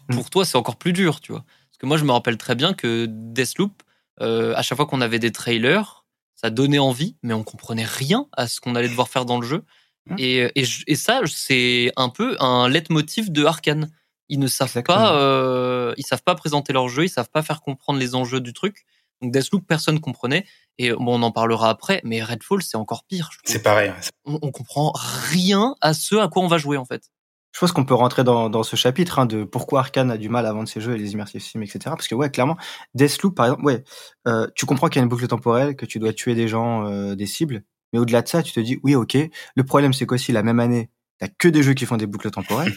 pour 0.09 0.25
mm. 0.25 0.29
toi, 0.31 0.45
c'est 0.45 0.57
encore 0.57 0.77
plus 0.77 0.93
dur, 0.93 1.21
tu 1.21 1.33
vois. 1.33 1.45
Parce 1.71 1.79
que 1.79 1.87
moi, 1.87 1.97
je 1.97 2.05
me 2.05 2.13
rappelle 2.13 2.37
très 2.37 2.55
bien 2.55 2.75
que 2.75 3.07
Deathloop, 3.09 3.83
euh, 4.21 4.55
à 4.55 4.63
chaque 4.63 4.77
fois 4.77 4.87
qu'on 4.87 5.01
avait 5.01 5.19
des 5.19 5.33
trailers, 5.33 6.05
ça 6.35 6.51
donnait 6.51 6.79
envie, 6.79 7.17
mais 7.23 7.35
on 7.35 7.45
comprenait 7.45 7.85
rien 7.85 8.27
à 8.37 8.47
ce 8.47 8.61
qu'on 8.61 8.75
allait 8.75 8.89
devoir 8.89 9.09
faire 9.09 9.25
dans 9.25 9.41
le 9.41 9.47
jeu. 9.47 9.65
Mm. 10.07 10.15
Et, 10.19 10.39
et, 10.55 10.65
et, 10.87 10.97
ça, 10.97 11.21
c'est 11.27 11.93
un 11.97 12.09
peu 12.09 12.37
un 12.41 12.69
leitmotiv 12.69 13.33
de 13.33 13.45
Arkane. 13.45 13.91
Ils 14.29 14.39
ne 14.39 14.47
savent 14.47 14.83
pas, 14.85 15.17
euh, 15.17 15.93
ils 15.97 16.07
savent 16.07 16.23
pas 16.23 16.37
présenter 16.37 16.73
leur 16.73 16.89
jeu, 16.89 17.05
ils 17.05 17.09
savent 17.09 17.31
pas 17.31 17.43
faire 17.43 17.63
comprendre 17.63 17.99
les 17.99 18.15
enjeux 18.15 18.41
du 18.41 18.53
truc. 18.53 18.87
Donc 19.21 19.33
Deathloop, 19.33 19.67
personne 19.67 20.01
comprenait. 20.01 20.47
Et 20.79 20.93
bon, 20.93 21.19
on 21.19 21.23
en 21.23 21.33
parlera 21.33 21.69
après, 21.69 22.01
mais 22.05 22.23
Redfall, 22.23 22.63
c'est 22.63 22.77
encore 22.77 23.05
pire. 23.05 23.31
C'est 23.45 23.63
pareil. 23.63 23.93
On, 24.25 24.39
on, 24.41 24.51
comprend 24.51 24.93
rien 24.95 25.75
à 25.81 25.93
ce 25.93 26.17
à 26.17 26.29
quoi 26.29 26.43
on 26.43 26.49
va 26.49 26.59
jouer, 26.59 26.79
en 26.79 26.87
fait. 26.87 27.11
Je 27.53 27.59
pense 27.59 27.73
qu'on 27.73 27.85
peut 27.85 27.95
rentrer 27.95 28.23
dans, 28.23 28.49
dans 28.49 28.63
ce 28.63 28.77
chapitre 28.77 29.19
hein, 29.19 29.27
de 29.27 29.45
pourquoi 29.45 29.81
Arkane 29.81 30.11
a 30.11 30.17
du 30.17 30.29
mal 30.29 30.47
à 30.47 30.53
vendre 30.53 30.69
ses 30.69 30.81
jeux 30.81 30.95
et 30.95 30.99
les 30.99 31.13
immersive 31.13 31.43
sims, 31.43 31.63
etc. 31.63 31.81
Parce 31.87 32.07
que 32.07 32.15
ouais, 32.15 32.31
clairement, 32.31 32.57
Deathloop, 32.95 33.35
par 33.35 33.47
exemple, 33.47 33.65
ouais, 33.65 33.83
euh, 34.29 34.47
tu 34.55 34.67
comprends 34.67 34.89
qu'il 34.89 35.01
y 35.01 35.01
a 35.01 35.03
une 35.03 35.09
boucle 35.09 35.27
temporelle, 35.27 35.75
que 35.75 35.85
tu 35.85 35.99
dois 35.99 36.13
tuer 36.13 36.35
des 36.35 36.47
gens, 36.47 36.87
euh, 36.87 37.15
des 37.17 37.27
cibles. 37.27 37.65
Mais 37.93 37.99
au-delà 37.99 38.23
de 38.23 38.29
ça, 38.29 38.43
tu 38.43 38.53
te 38.53 38.61
dis, 38.61 38.79
oui, 38.85 38.95
ok. 38.95 39.19
Le 39.57 39.65
problème, 39.65 39.93
c'est 39.93 40.07
qu'aussi, 40.07 40.31
la 40.31 40.45
même 40.45 40.61
année, 40.61 40.91
t'as 41.21 41.29
que 41.29 41.49
des 41.49 41.63
jeux 41.63 41.75
qui 41.75 41.87
font 41.87 41.97
des 41.97 42.07
boucles 42.07 42.31
temporelles. 42.31 42.73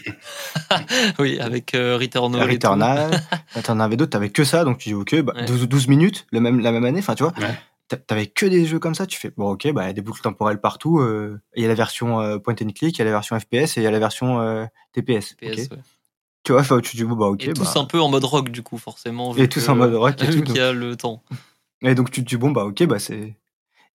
oui, 1.18 1.40
avec 1.40 1.74
euh, 1.74 1.96
Returnal. 1.96 2.48
Returnal. 2.48 3.22
T'en 3.64 3.80
avais 3.80 3.96
d'autres, 3.96 4.10
t'avais 4.10 4.30
que 4.30 4.44
ça, 4.44 4.64
donc 4.64 4.78
tu 4.78 4.90
dis, 4.90 4.94
ok, 4.94 5.20
bah, 5.22 5.34
12, 5.46 5.68
12, 5.68 5.88
minutes, 5.88 6.26
le 6.30 6.40
même, 6.40 6.60
la 6.60 6.70
même 6.70 6.84
année, 6.84 7.00
enfin, 7.00 7.14
tu 7.14 7.24
vois. 7.24 7.32
Ouais 7.38 7.56
t'avais 7.88 8.26
que 8.26 8.46
des 8.46 8.66
jeux 8.66 8.78
comme 8.78 8.94
ça, 8.94 9.06
tu 9.06 9.18
fais 9.18 9.30
bon 9.36 9.50
ok 9.50 9.72
bah 9.72 9.84
il 9.84 9.86
y 9.86 9.90
a 9.90 9.92
des 9.92 10.00
boucles 10.00 10.22
temporelles 10.22 10.60
partout. 10.60 11.00
Euh, 11.00 11.40
il 11.56 11.62
y 11.62 11.66
a 11.66 11.68
la 11.68 11.74
version 11.74 12.20
euh, 12.20 12.38
point 12.38 12.54
and 12.54 12.70
click, 12.74 12.96
il 12.96 12.98
y 12.98 13.02
a 13.02 13.04
la 13.04 13.10
version 13.10 13.38
FPS 13.38 13.76
et 13.76 13.80
il 13.80 13.82
y 13.82 13.86
a 13.86 13.90
la 13.90 13.98
version 13.98 14.40
euh, 14.40 14.64
TPS. 14.92 15.36
TPS 15.36 15.68
Tu 16.44 16.52
vois, 16.52 16.80
tu 16.80 16.96
dis 16.96 17.04
bon 17.04 17.14
bah 17.14 17.26
ok. 17.26 17.44
Et 17.44 17.52
tous 17.52 17.74
bah 17.74 17.80
un 17.80 17.84
peu 17.84 18.00
en 18.00 18.08
mode 18.08 18.24
rock 18.24 18.50
du 18.50 18.62
coup 18.62 18.78
forcément. 18.78 19.34
Et 19.36 19.48
tous 19.48 19.68
en 19.68 19.76
mode 19.76 19.94
rock. 19.94 20.22
Et 20.22 20.26
vu 20.26 20.42
qu'il 20.42 20.56
y 20.56 20.60
a 20.60 20.72
le 20.72 20.96
temps. 20.96 21.22
Et 21.82 21.94
donc 21.94 22.10
tu 22.10 22.22
te 22.22 22.28
dis 22.28 22.36
bon 22.36 22.50
bah 22.50 22.64
ok 22.64 22.84
bah 22.84 22.98
c'est. 22.98 23.36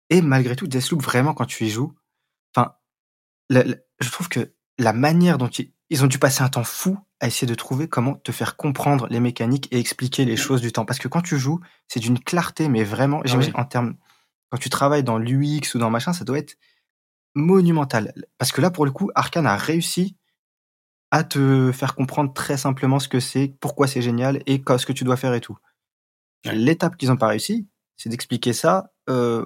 Et 0.09 0.21
malgré 0.21 0.55
tout 0.55 0.67
Deathloop 0.67 1.01
vraiment 1.01 1.33
quand 1.33 1.45
tu 1.45 1.65
y 1.65 1.69
joues, 1.69 1.93
je 3.49 4.11
trouve 4.11 4.29
que 4.29 4.53
la 4.77 4.93
manière 4.93 5.37
dont 5.37 5.47
ils, 5.47 5.71
ils 5.89 6.03
ont 6.03 6.07
dû 6.07 6.19
passer 6.19 6.43
un 6.43 6.49
temps 6.49 6.63
fou 6.63 6.97
à 7.19 7.27
essayer 7.27 7.47
de 7.47 7.55
trouver 7.55 7.87
comment 7.87 8.15
te 8.15 8.31
faire 8.31 8.57
comprendre 8.57 9.07
les 9.09 9.19
mécaniques 9.19 9.67
et 9.71 9.79
expliquer 9.79 10.25
les 10.25 10.35
choses 10.35 10.61
du 10.61 10.71
temps. 10.71 10.85
Parce 10.85 10.99
que 10.99 11.07
quand 11.07 11.21
tu 11.21 11.37
joues, 11.39 11.59
c'est 11.87 11.99
d'une 11.99 12.19
clarté, 12.19 12.69
mais 12.69 12.83
vraiment, 12.83 13.21
ah 13.23 13.27
j'imagine 13.27 13.53
en 13.55 13.65
termes, 13.65 13.95
quand 14.49 14.57
tu 14.57 14.69
travailles 14.69 15.03
dans 15.03 15.17
l'UX 15.17 15.73
ou 15.75 15.79
dans 15.79 15.89
machin, 15.89 16.13
ça 16.13 16.25
doit 16.25 16.37
être 16.37 16.57
monumental. 17.35 18.13
Parce 18.37 18.51
que 18.51 18.61
là, 18.61 18.69
pour 18.69 18.85
le 18.85 18.91
coup, 18.91 19.09
Arkane 19.15 19.47
a 19.47 19.55
réussi 19.55 20.17
à 21.11 21.23
te 21.23 21.71
faire 21.71 21.95
comprendre 21.95 22.33
très 22.33 22.57
simplement 22.57 22.99
ce 22.99 23.07
que 23.07 23.19
c'est, 23.19 23.55
pourquoi 23.61 23.87
c'est 23.87 24.01
génial 24.01 24.43
et 24.45 24.61
ce 24.77 24.85
que 24.85 24.93
tu 24.93 25.05
dois 25.05 25.17
faire 25.17 25.33
et 25.33 25.41
tout. 25.41 25.57
L'étape 26.43 26.97
qu'ils 26.97 27.09
n'ont 27.09 27.17
pas 27.17 27.27
réussi, 27.27 27.67
c'est 27.95 28.09
d'expliquer 28.09 28.53
ça 28.53 28.91
euh, 29.09 29.45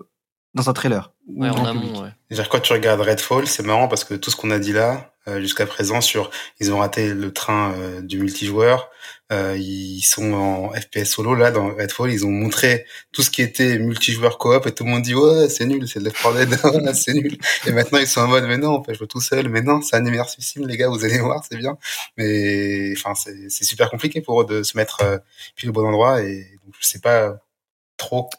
dans 0.53 0.69
un 0.69 0.73
trailer. 0.73 1.13
Ouais, 1.27 1.49
en 1.49 1.65
amont, 1.65 2.03
ouais. 2.03 2.09
Dire 2.29 2.49
quand 2.49 2.59
tu 2.59 2.73
regardes 2.73 2.99
Redfall, 3.01 3.47
c'est 3.47 3.63
marrant 3.63 3.87
parce 3.87 4.03
que 4.03 4.13
tout 4.15 4.31
ce 4.31 4.35
qu'on 4.35 4.51
a 4.51 4.59
dit 4.59 4.73
là, 4.73 5.13
euh, 5.27 5.39
jusqu'à 5.39 5.65
présent 5.65 6.01
sur 6.01 6.31
ils 6.59 6.73
ont 6.73 6.79
raté 6.79 7.13
le 7.13 7.31
train 7.31 7.73
euh, 7.73 8.01
du 8.01 8.19
multijoueur, 8.19 8.89
euh, 9.31 9.55
ils 9.57 10.01
sont 10.01 10.33
en 10.33 10.71
FPS 10.71 11.05
solo 11.05 11.35
là 11.35 11.51
dans 11.51 11.73
Redfall, 11.73 12.11
ils 12.11 12.25
ont 12.25 12.31
montré 12.31 12.85
tout 13.13 13.21
ce 13.21 13.29
qui 13.29 13.41
était 13.41 13.77
multijoueur 13.79 14.37
coop 14.37 14.65
et 14.65 14.73
tout 14.73 14.83
le 14.83 14.89
monde 14.89 15.03
dit 15.03 15.15
ouais 15.15 15.47
c'est 15.47 15.65
nul, 15.65 15.87
c'est 15.87 15.99
de 15.99 16.05
Left 16.05 16.21
4 16.21 16.33
Dead, 16.33 16.95
c'est 16.95 17.13
nul. 17.13 17.37
Et 17.65 17.71
maintenant 17.71 17.99
ils 17.99 18.07
sont 18.07 18.21
en 18.21 18.27
mode 18.27 18.45
mais 18.45 18.57
non, 18.57 18.75
on 18.75 18.81
peut 18.81 18.93
jouer 18.93 19.07
tout 19.07 19.21
seul, 19.21 19.47
mais 19.47 19.61
non, 19.61 19.81
c'est 19.81 19.95
un 19.95 20.05
immersive 20.05 20.43
sim 20.43 20.65
les 20.65 20.75
gars, 20.75 20.89
vous 20.89 21.05
allez 21.05 21.19
voir, 21.19 21.45
c'est 21.49 21.57
bien. 21.57 21.77
Mais 22.17 22.93
enfin 22.97 23.13
c'est 23.15 23.63
super 23.63 23.89
compliqué 23.89 24.19
pour 24.21 24.41
eux 24.41 24.45
de 24.45 24.63
se 24.63 24.75
mettre 24.75 25.01
euh, 25.01 25.17
puis 25.55 25.69
au 25.69 25.71
bon 25.71 25.87
endroit 25.87 26.21
et 26.21 26.47
donc 26.65 26.75
je 26.79 26.85
sais 26.85 26.99
pas 26.99 27.37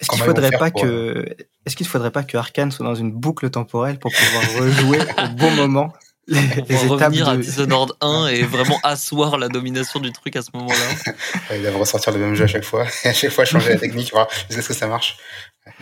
est-ce 0.01 0.09
qu'il 0.09 0.23
faudrait 0.23 0.51
pas 0.51 0.71
que, 0.71 0.87
euh, 0.87 1.25
est-ce 1.67 1.77
qu'il 1.77 1.87
faudrait 1.87 2.11
pas 2.11 2.23
que 2.23 2.37
Arkane 2.37 2.71
soit 2.71 2.85
dans 2.85 2.95
une 2.95 3.13
boucle 3.13 3.49
temporelle 3.51 3.99
pour 3.99 4.13
pouvoir 4.13 4.63
rejouer 4.63 4.99
au 5.25 5.29
bon 5.37 5.51
moment 5.53 5.93
les, 6.29 6.41
les 6.69 6.77
revenir 6.77 7.29
à 7.29 7.37
Dishonored 7.37 7.93
1 8.01 8.29
et 8.29 8.43
vraiment 8.43 8.79
asseoir 8.83 9.39
la 9.39 9.49
domination 9.49 10.01
du 10.01 10.13
truc 10.13 10.37
à 10.37 10.43
ce 10.43 10.51
moment-là. 10.55 11.13
Il 11.55 11.63
va 11.63 11.77
ressortir 11.77 12.13
le 12.13 12.21
même 12.21 12.35
jeu 12.35 12.45
à 12.45 12.49
chaque 12.49 12.65
fois, 12.65 12.87
et 13.05 13.09
à 13.09 13.13
chaque 13.13 13.31
fois 13.31 13.45
changer 13.45 13.71
la 13.71 13.79
technique, 13.79 14.13
voir 14.13 14.29
est-ce 14.49 14.67
que 14.69 14.75
ça 14.75 14.87
marche. 14.87 15.17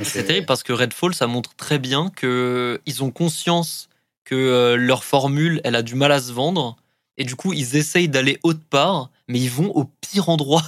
C'est 0.03 0.25
terrible 0.25 0.47
parce 0.47 0.63
que 0.63 0.73
Redfall, 0.73 1.15
ça 1.15 1.27
montre 1.27 1.55
très 1.57 1.79
bien 1.79 2.11
que 2.15 2.81
ils 2.87 3.03
ont 3.03 3.11
conscience 3.11 3.89
que 4.25 4.35
euh, 4.35 4.77
leur 4.77 5.05
formule, 5.05 5.61
elle 5.65 5.75
a 5.75 5.83
du 5.83 5.95
mal 5.95 6.13
à 6.13 6.21
se 6.21 6.33
vendre, 6.33 6.77
et 7.17 7.25
du 7.25 7.37
coup, 7.37 7.53
ils 7.53 7.77
essayent 7.77 8.09
d'aller 8.09 8.39
autre 8.43 8.63
part, 8.69 9.11
mais 9.29 9.41
ils 9.41 9.51
vont 9.51 9.71
au 9.75 9.85
pire 9.85 10.29
endroit. 10.29 10.63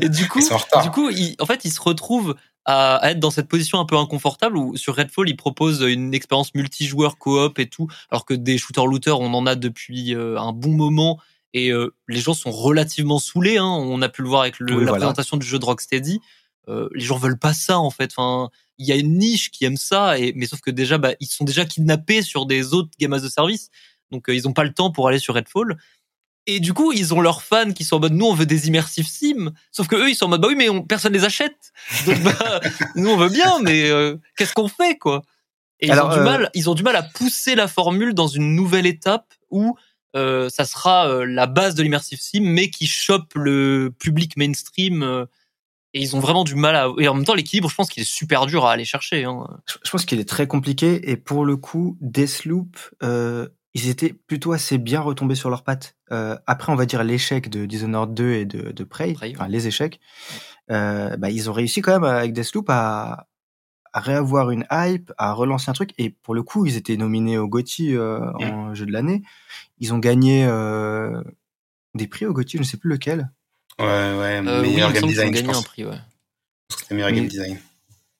et 0.00 0.08
du 0.08 0.28
coup, 0.28 0.40
du 0.40 0.90
coup, 0.90 1.10
en 1.40 1.46
fait, 1.46 1.64
ils 1.64 1.72
se 1.72 1.80
retrouvent 1.80 2.36
à, 2.64 3.00
être 3.10 3.20
dans 3.20 3.30
cette 3.30 3.48
position 3.48 3.78
un 3.78 3.84
peu 3.84 3.96
inconfortable 3.96 4.56
où 4.56 4.76
sur 4.76 4.96
Redfall, 4.96 5.28
ils 5.28 5.36
proposent 5.36 5.82
une 5.82 6.14
expérience 6.14 6.54
multijoueur 6.54 7.18
coop 7.18 7.58
et 7.58 7.68
tout, 7.68 7.88
alors 8.10 8.24
que 8.24 8.34
des 8.34 8.58
shooters 8.58 8.86
looters, 8.86 9.20
on 9.20 9.32
en 9.34 9.46
a 9.46 9.54
depuis 9.54 10.14
euh, 10.14 10.38
un 10.38 10.52
bon 10.52 10.72
moment 10.72 11.20
et 11.56 11.70
les 12.08 12.20
gens 12.20 12.34
sont 12.34 12.50
relativement 12.50 13.20
saoulés. 13.20 13.58
Hein. 13.58 13.64
On 13.64 14.02
a 14.02 14.08
pu 14.08 14.22
le 14.22 14.28
voir 14.28 14.40
avec 14.40 14.56
la 14.58 14.90
présentation 14.90 15.36
du 15.36 15.46
jeu 15.46 15.60
de 15.60 15.64
Rocksteady. 15.64 16.20
les 16.66 17.04
gens 17.04 17.16
veulent 17.16 17.38
pas 17.38 17.54
ça 17.54 17.78
en 17.78 17.90
fait. 17.90 18.10
Enfin, 18.16 18.50
il 18.78 18.86
y 18.86 18.90
a 18.90 18.96
une 18.96 19.18
niche 19.18 19.52
qui 19.52 19.64
aime 19.64 19.76
ça, 19.76 20.18
et, 20.18 20.32
mais 20.34 20.46
sauf 20.46 20.60
que 20.60 20.72
déjà, 20.72 20.98
bah, 20.98 21.12
ils 21.20 21.28
sont 21.28 21.44
déjà 21.44 21.64
kidnappés 21.64 22.22
sur 22.22 22.46
des 22.46 22.74
autres 22.74 22.90
gamas 22.98 23.20
de 23.20 23.28
service, 23.28 23.70
donc 24.10 24.24
ils 24.26 24.48
ont 24.48 24.52
pas 24.52 24.64
le 24.64 24.72
temps 24.72 24.90
pour 24.90 25.06
aller 25.06 25.20
sur 25.20 25.34
Redfall. 25.34 25.76
Et 26.46 26.60
du 26.60 26.74
coup, 26.74 26.92
ils 26.92 27.14
ont 27.14 27.20
leurs 27.20 27.42
fans 27.42 27.72
qui 27.72 27.84
sont 27.84 27.96
en 27.96 28.00
mode 28.00 28.12
nous 28.12 28.26
on 28.26 28.34
veut 28.34 28.46
des 28.46 28.68
immersive 28.68 29.06
sim, 29.06 29.52
sauf 29.72 29.86
que 29.86 29.96
eux 29.96 30.10
ils 30.10 30.14
sont 30.14 30.26
en 30.26 30.28
mode 30.28 30.42
bah 30.42 30.48
oui 30.48 30.56
mais 30.56 30.68
personne 30.82 31.12
les 31.12 31.24
achète. 31.24 31.72
Donc 32.06 32.20
bah, 32.22 32.60
nous 32.96 33.08
on 33.08 33.16
veut 33.16 33.30
bien 33.30 33.60
mais 33.62 33.88
euh, 33.88 34.16
qu'est-ce 34.36 34.52
qu'on 34.52 34.68
fait 34.68 34.98
quoi? 34.98 35.22
Et 35.80 35.88
ils 35.88 35.98
ont 35.98 36.08
du 36.08 36.18
euh, 36.18 36.24
mal, 36.24 36.50
ils 36.54 36.68
ont 36.68 36.74
du 36.74 36.82
mal 36.82 36.96
à 36.96 37.02
pousser 37.02 37.54
la 37.54 37.66
formule 37.66 38.14
dans 38.14 38.28
une 38.28 38.54
nouvelle 38.54 38.86
étape 38.86 39.32
où 39.50 39.76
euh, 40.16 40.48
ça 40.50 40.64
sera 40.66 41.24
la 41.24 41.46
base 41.46 41.74
de 41.74 41.82
l'immersive 41.82 42.20
sim 42.20 42.42
mais 42.42 42.68
qui 42.68 42.86
chope 42.86 43.32
le 43.34 43.92
public 43.98 44.36
mainstream 44.36 45.26
et 45.94 46.00
ils 46.00 46.14
ont 46.14 46.20
vraiment 46.20 46.44
du 46.44 46.56
mal 46.56 46.76
à 46.76 46.88
et 46.98 47.08
en 47.08 47.14
même 47.14 47.24
temps 47.24 47.34
l'équilibre 47.34 47.70
je 47.70 47.74
pense 47.74 47.88
qu'il 47.88 48.02
est 48.02 48.10
super 48.10 48.44
dur 48.44 48.66
à 48.66 48.72
aller 48.72 48.84
chercher 48.84 49.24
hein. 49.24 49.46
Je 49.82 49.90
pense 49.90 50.04
qu'il 50.04 50.20
est 50.20 50.28
très 50.28 50.46
compliqué 50.46 51.10
et 51.10 51.16
pour 51.16 51.46
le 51.46 51.56
coup 51.56 51.96
Deathloop 52.02 52.76
euh 53.02 53.48
ils 53.74 53.88
étaient 53.88 54.12
plutôt 54.12 54.52
assez 54.52 54.78
bien 54.78 55.00
retombés 55.00 55.34
sur 55.34 55.50
leurs 55.50 55.64
pattes. 55.64 55.96
Euh, 56.12 56.36
après, 56.46 56.72
on 56.72 56.76
va 56.76 56.86
dire 56.86 57.02
l'échec 57.04 57.48
de 57.50 57.66
Dishonored 57.66 58.14
2 58.14 58.32
et 58.32 58.44
de, 58.44 58.72
de 58.72 58.84
Prey, 58.84 59.14
enfin 59.34 59.48
les 59.48 59.66
échecs, 59.66 60.00
euh, 60.70 61.16
bah, 61.16 61.30
ils 61.30 61.50
ont 61.50 61.52
réussi 61.52 61.82
quand 61.82 61.92
même 61.92 62.04
avec 62.04 62.32
Deathloop 62.32 62.70
à, 62.70 63.26
à 63.94 64.00
réavoir 64.00 64.50
une 64.50 64.66
hype, 64.72 65.12
à 65.18 65.32
relancer 65.32 65.70
un 65.70 65.72
truc. 65.72 65.90
Et 65.98 66.10
pour 66.10 66.34
le 66.34 66.42
coup, 66.42 66.66
ils 66.66 66.76
étaient 66.76 66.96
nominés 66.96 67.38
au 67.38 67.46
GOTY 67.46 67.94
euh, 67.94 68.20
en 68.40 68.74
jeu 68.74 68.86
de 68.86 68.92
l'année. 68.92 69.22
Ils 69.78 69.94
ont 69.94 69.98
gagné 69.98 70.44
euh, 70.46 71.22
des 71.94 72.08
prix 72.08 72.26
au 72.26 72.32
GOTY, 72.32 72.56
je 72.56 72.62
ne 72.62 72.66
sais 72.66 72.76
plus 72.76 72.90
lequel. 72.90 73.30
Ouais, 73.78 73.86
ouais, 73.86 74.42
euh, 74.44 74.62
meilleur 74.62 74.92
game 74.92 75.06
design, 75.06 75.34
je 75.34 75.44
pense. 75.44 75.60
Un 75.60 75.62
prix, 75.62 75.84
ouais. 75.84 75.96
C'était 76.76 76.94
meilleur 76.96 77.12
game 77.12 77.28
design. 77.28 77.58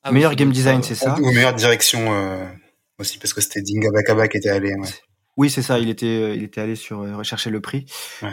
Ah, 0.05 0.13
meilleur 0.13 0.37
game 0.37 0.53
design, 0.53 0.83
c'est 0.85 0.95
ça. 0.95 1.19
Ou 1.21 1.33
meilleure 1.33 1.55
direction 1.55 2.49
aussi, 2.99 3.19
parce 3.19 3.35
que 3.35 3.41
c'était 3.41 3.63
Dinga 3.63 3.91
Bakaba 3.91 4.29
qui 4.29 4.37
était 4.37 4.51
allé. 4.51 4.75
Ouais. 4.75 4.89
Oui, 5.37 5.51
c'est 5.51 5.63
ça. 5.63 5.79
Il 5.79 5.89
était, 5.89 6.07
euh, 6.07 6.35
il 6.35 6.43
était 6.43 6.61
allé 6.61 6.77
sur 6.77 7.01
euh, 7.01 7.17
rechercher 7.17 7.51
le 7.51 7.61
prix, 7.61 7.87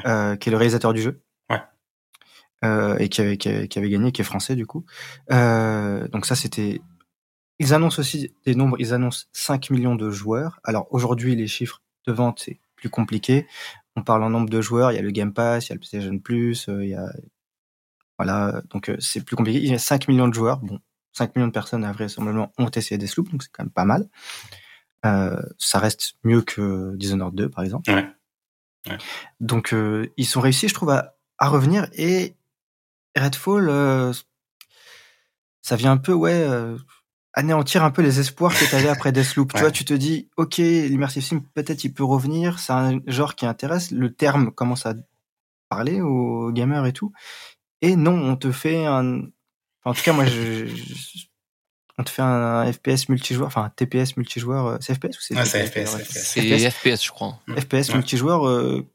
euh, 0.06 0.36
qui 0.36 0.50
est 0.50 0.52
le 0.52 0.58
réalisateur 0.58 0.94
du 0.94 1.02
jeu. 1.02 1.22
Ouais. 1.50 1.62
Euh, 2.64 2.98
et 2.98 3.10
qui 3.10 3.22
avait, 3.22 3.38
qui 3.38 3.50
avait, 3.50 3.68
qui, 3.68 3.80
avait, 3.80 3.90
gagné, 3.90 4.12
qui 4.12 4.22
est 4.22 4.26
français 4.26 4.56
du 4.56 4.66
coup. 4.66 4.86
Euh, 5.32 6.08
donc 6.10 6.26
ça, 6.26 6.36
c'était. 6.36 6.82
Ils 7.60 7.74
annoncent 7.74 8.00
aussi 8.00 8.34
des 8.46 8.56
nombres. 8.56 8.78
Ils 8.80 8.94
annoncent 8.94 9.26
5 9.34 9.70
millions 9.72 9.96
de 9.96 10.10
joueurs. 10.10 10.60
Alors 10.64 10.88
aujourd'hui, 10.92 11.36
les 11.36 11.48
chiffres 11.48 11.82
de 12.08 12.12
vente 12.12 12.42
c'est 12.44 12.60
plus 12.76 12.90
compliqué. 12.90 13.48
On 13.96 14.04
parle 14.04 14.24
en 14.24 14.30
nombre 14.30 14.50
de 14.50 14.62
joueurs. 14.62 14.92
Il 14.92 14.96
y 14.96 15.00
a 15.00 15.02
le 15.02 15.12
Game 15.12 15.34
Pass, 15.34 15.68
il 15.68 15.70
y 15.70 15.72
a 15.74 15.76
le 15.76 15.80
PlayStation 15.80 16.20
Plus, 16.20 16.68
il 16.70 16.90
y 16.90 16.96
a 16.96 17.12
voilà. 18.18 18.62
Donc 18.70 18.92
c'est 19.00 19.24
plus 19.24 19.36
compliqué. 19.36 19.60
Il 19.60 19.70
y 19.70 19.74
a 19.74 19.80
5 19.80 20.08
millions 20.08 20.28
de 20.28 20.34
joueurs. 20.34 20.60
Bon, 20.60 20.80
5 21.14 21.36
millions 21.36 21.48
de 21.48 21.52
personnes, 21.52 21.84
à 21.84 21.92
vraisemblablement, 21.92 22.52
ont 22.58 22.70
essayé 22.70 22.98
des 22.98 23.08
sloops, 23.08 23.32
donc 23.32 23.44
c'est 23.44 23.52
quand 23.52 23.64
même 23.64 23.72
pas 23.72 23.86
mal. 23.86 24.08
Euh, 25.06 25.42
ça 25.58 25.80
reste 25.80 26.14
mieux 26.24 26.42
que 26.42 26.96
Dishonored 26.96 27.34
2 27.34 27.50
par 27.50 27.64
exemple. 27.64 27.90
Ouais. 27.90 28.08
Ouais. 28.88 28.98
Donc 29.40 29.74
euh, 29.74 30.12
ils 30.18 30.26
sont 30.26 30.42
réussis, 30.42 30.68
je 30.68 30.74
trouve, 30.74 30.92
à, 30.92 31.16
à 31.38 31.50
revenir 31.50 31.88
et 31.94 32.36
Redfall, 33.16 33.70
euh, 33.70 34.14
ça 35.62 35.76
vient 35.76 35.92
un 35.92 35.98
peu, 35.98 36.14
ouais, 36.14 36.34
euh, 36.34 36.78
anéantir 37.34 37.84
un 37.84 37.92
peu 37.92 38.02
les 38.02 38.20
espoirs 38.20 38.54
que 38.58 38.66
tu 38.70 38.76
avais 38.76 38.90
après 38.90 39.12
Deathloop. 39.12 39.54
Ouais. 39.54 39.60
Tu 39.60 39.64
vois, 39.64 39.72
tu 39.72 39.86
te 39.86 39.94
dis, 39.94 40.30
ok, 40.38 40.58
l'immersive 40.58 41.24
sim, 41.24 41.42
peut-être 41.54 41.84
il 41.84 41.94
peut 41.94 42.04
revenir, 42.04 42.60
c'est 42.60 42.74
un 42.74 43.00
genre 43.08 43.36
qui 43.36 43.46
intéresse, 43.46 43.92
le 43.92 44.14
terme 44.14 44.52
commence 44.52 44.86
à 44.86 44.96
parler 45.70 46.02
aux 46.02 46.52
gamers 46.52 46.86
et 46.86 46.94
tout. 46.94 47.12
Et 47.82 47.96
non, 47.96 48.14
on 48.14 48.36
te 48.36 48.52
fait 48.52 48.86
un... 48.86 49.22
en 49.84 49.94
tout 49.94 50.04
cas, 50.04 50.14
moi, 50.14 50.26
je, 50.26 50.68
je, 50.68 51.26
on 51.98 52.04
te 52.04 52.10
fait 52.10 52.22
un, 52.22 52.72
FPS 52.72 53.10
multijoueur, 53.10 53.48
enfin 53.48 53.66
un 53.66 53.70
TPS 53.70 54.18
multijoueur. 54.18 54.66
Euh, 54.66 54.78
c'est 54.82 54.96
FPS 54.96 55.18
ou 55.18 55.22
c'est 55.22 55.38
ah, 55.38 55.46
C'est 55.46 55.66
FPS, 55.66 55.98
FPS, 55.98 56.70
FPS, 56.70 57.04
je 57.04 57.10
crois. 57.12 57.40
FPS 57.50 57.90
ouais. 57.90 57.96
multijoueur 57.96 58.48
euh, 58.48 58.88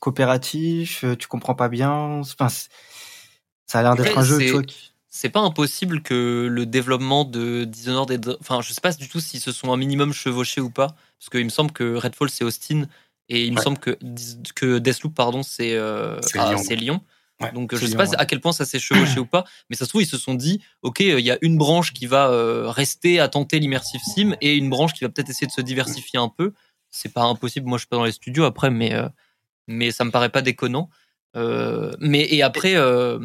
coopératif, 0.00 1.04
euh, 1.04 1.16
tu 1.16 1.28
comprends 1.28 1.54
pas 1.54 1.68
bien. 1.68 2.20
Enfin, 2.20 2.48
ça 2.48 3.78
a 3.78 3.82
l'air 3.82 3.94
d'être 3.94 4.18
un 4.18 4.24
jeu, 4.24 4.38
tu 4.38 4.50
vois. 4.50 4.62
Qui... 4.62 4.92
C'est 5.08 5.28
pas 5.28 5.40
impossible 5.40 6.02
que 6.02 6.48
le 6.50 6.66
développement 6.66 7.24
de 7.24 7.64
Dishonored, 7.64 8.36
enfin, 8.40 8.60
je 8.62 8.72
sais 8.72 8.80
pas 8.80 8.92
du 8.92 9.08
tout 9.08 9.20
s'ils 9.20 9.40
se 9.40 9.52
sont 9.52 9.72
un 9.72 9.76
minimum 9.76 10.12
chevauchés 10.12 10.60
ou 10.60 10.70
pas, 10.70 10.94
parce 11.18 11.30
qu'il 11.30 11.44
me 11.44 11.50
semble 11.50 11.72
que 11.72 11.94
Redfall 11.94 12.30
c'est 12.30 12.44
Austin 12.44 12.84
et 13.28 13.44
il 13.44 13.54
me 13.54 13.60
semble 13.60 13.78
que 13.78 13.96
que 14.54 14.78
Deathloop 14.78 15.14
pardon 15.14 15.42
c'est 15.42 15.74
euh, 15.74 16.20
ah, 16.36 16.52
Lyon. 16.52 16.62
Lyon. 16.70 17.00
Ouais, 17.40 17.52
Donc 17.52 17.74
je 17.74 17.86
sais 17.86 17.96
pas 17.96 18.12
à 18.18 18.26
quel 18.26 18.40
point 18.40 18.52
ça 18.52 18.64
s'est 18.64 18.78
chevauché 18.78 19.18
ou 19.18 19.26
pas, 19.26 19.44
mais 19.68 19.76
ça 19.76 19.84
se 19.84 19.88
trouve 19.88 20.02
ils 20.02 20.06
se 20.06 20.18
sont 20.18 20.34
dit 20.34 20.60
ok 20.82 21.00
il 21.00 21.20
y 21.20 21.30
a 21.30 21.38
une 21.40 21.56
branche 21.56 21.92
qui 21.92 22.06
va 22.06 22.28
euh, 22.28 22.68
rester 22.68 23.18
à 23.18 23.28
tenter 23.28 23.58
l'immersive 23.58 24.00
sim 24.02 24.36
et 24.40 24.56
une 24.56 24.68
branche 24.68 24.92
qui 24.92 25.04
va 25.04 25.10
peut-être 25.10 25.30
essayer 25.30 25.46
de 25.46 25.52
se 25.52 25.62
diversifier 25.62 26.18
un 26.18 26.28
peu. 26.28 26.52
C'est 26.90 27.12
pas 27.12 27.22
impossible, 27.22 27.66
moi 27.66 27.78
je 27.78 27.82
suis 27.82 27.88
pas 27.88 27.96
dans 27.96 28.04
les 28.04 28.12
studios 28.12 28.44
après, 28.44 28.70
mais 28.70 28.94
euh, 28.94 29.08
mais 29.66 29.90
ça 29.90 30.04
me 30.04 30.10
paraît 30.10 30.28
pas 30.28 30.42
déconnant. 30.42 30.90
Euh, 31.36 31.92
mais 32.00 32.26
et 32.30 32.42
après 32.42 32.74
euh, 32.76 33.18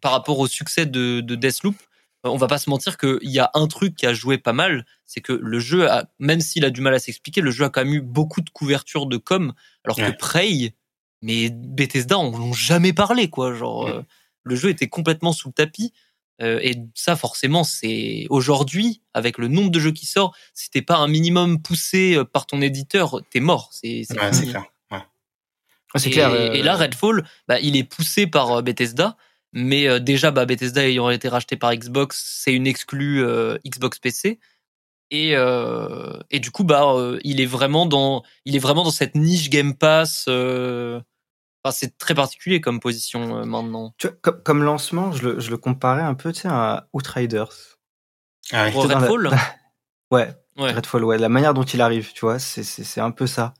par 0.00 0.12
rapport 0.12 0.38
au 0.38 0.46
succès 0.46 0.86
de, 0.86 1.20
de 1.20 1.34
Deathloop, 1.34 1.76
on 2.24 2.36
va 2.36 2.46
pas 2.46 2.58
se 2.58 2.68
mentir 2.68 2.96
qu'il 2.96 3.18
y 3.30 3.38
a 3.38 3.50
un 3.54 3.66
truc 3.66 3.94
qui 3.94 4.06
a 4.06 4.12
joué 4.12 4.38
pas 4.38 4.52
mal, 4.52 4.84
c'est 5.04 5.20
que 5.20 5.32
le 5.32 5.60
jeu, 5.60 5.90
a, 5.90 6.06
même 6.18 6.40
s'il 6.40 6.64
a 6.64 6.70
du 6.70 6.80
mal 6.80 6.94
à 6.94 6.98
s'expliquer, 6.98 7.40
le 7.40 7.50
jeu 7.50 7.64
a 7.64 7.70
quand 7.70 7.84
même 7.84 7.94
eu 7.94 8.00
beaucoup 8.00 8.40
de 8.40 8.50
couverture 8.50 9.06
de 9.06 9.16
com, 9.16 9.52
alors 9.84 9.98
ouais. 9.98 10.12
que 10.12 10.18
Prey, 10.18 10.74
mais 11.22 11.50
Bethesda 11.50 12.18
on 12.18 12.30
n'en 12.30 12.52
jamais 12.52 12.92
parlé 12.92 13.28
quoi. 13.28 13.54
Genre 13.54 13.86
euh, 13.86 14.02
le 14.44 14.56
jeu 14.56 14.70
était 14.70 14.88
complètement 14.88 15.32
sous 15.32 15.48
le 15.48 15.54
tapis. 15.54 15.92
Euh, 16.40 16.60
et 16.62 16.76
ça 16.94 17.16
forcément 17.16 17.64
c'est 17.64 18.26
aujourd'hui 18.30 19.02
avec 19.12 19.38
le 19.38 19.48
nombre 19.48 19.70
de 19.70 19.80
jeux 19.80 19.90
qui 19.90 20.06
sort 20.06 20.36
si 20.54 20.70
t'es 20.70 20.82
pas 20.82 20.96
un 20.98 21.08
minimum 21.08 21.60
poussé 21.60 22.14
euh, 22.14 22.24
par 22.24 22.46
ton 22.46 22.60
éditeur 22.60 23.20
t'es 23.30 23.40
mort. 23.40 23.70
C'est 23.72 24.04
c'est 24.06 24.20
ouais, 24.20 24.30
clair. 24.30 24.64
Ouais. 24.92 25.00
c'est 25.96 26.10
clair 26.10 26.30
euh... 26.30 26.52
et 26.52 26.62
là 26.62 26.76
Redfall 26.76 27.24
bah, 27.48 27.58
il 27.58 27.76
est 27.76 27.82
poussé 27.82 28.28
par 28.28 28.52
euh, 28.52 28.62
Bethesda. 28.62 29.16
Mais 29.52 29.88
euh, 29.88 29.98
déjà 29.98 30.30
bah, 30.30 30.44
Bethesda 30.44 30.86
ayant 30.86 31.10
été 31.10 31.28
racheté 31.28 31.56
par 31.56 31.74
Xbox 31.74 32.22
c'est 32.44 32.52
une 32.52 32.68
exclue 32.68 33.24
Xbox 33.66 33.98
PC 33.98 34.38
et 35.10 35.36
euh, 35.36 36.18
et 36.30 36.40
du 36.40 36.50
coup 36.50 36.64
bah 36.64 36.92
euh, 36.94 37.18
il 37.24 37.40
est 37.40 37.46
vraiment 37.46 37.86
dans 37.86 38.22
il 38.44 38.56
est 38.56 38.60
vraiment 38.60 38.84
dans 38.84 38.90
cette 38.90 39.14
niche 39.14 39.50
Game 39.50 39.74
Pass 39.74 40.26
euh, 40.28 41.00
enfin, 41.64 41.74
c'est 41.76 41.96
très 41.98 42.14
particulier 42.14 42.60
comme 42.60 42.80
position 42.80 43.38
euh, 43.38 43.44
maintenant. 43.44 43.94
Tu 43.98 44.06
vois, 44.08 44.16
comme, 44.20 44.42
comme 44.42 44.62
lancement 44.62 45.12
je 45.12 45.28
le, 45.28 45.40
je 45.40 45.50
le 45.50 45.56
comparais 45.56 46.02
un 46.02 46.14
peu 46.14 46.32
tu 46.32 46.42
sais 46.42 46.48
à 46.48 46.88
Outriders. 46.92 47.78
Ah 48.52 48.66
oui. 48.66 48.72
Redfall 48.74 49.22
la... 49.22 49.30
ouais, 50.10 50.34
ouais. 50.58 50.72
Redfall 50.72 51.04
ouais 51.04 51.18
la 51.18 51.28
manière 51.28 51.54
dont 51.54 51.64
il 51.64 51.80
arrive 51.80 52.12
tu 52.12 52.20
vois 52.20 52.38
c'est 52.38 52.62
c'est 52.62 53.00
un 53.00 53.10
peu 53.10 53.26
ça. 53.26 53.54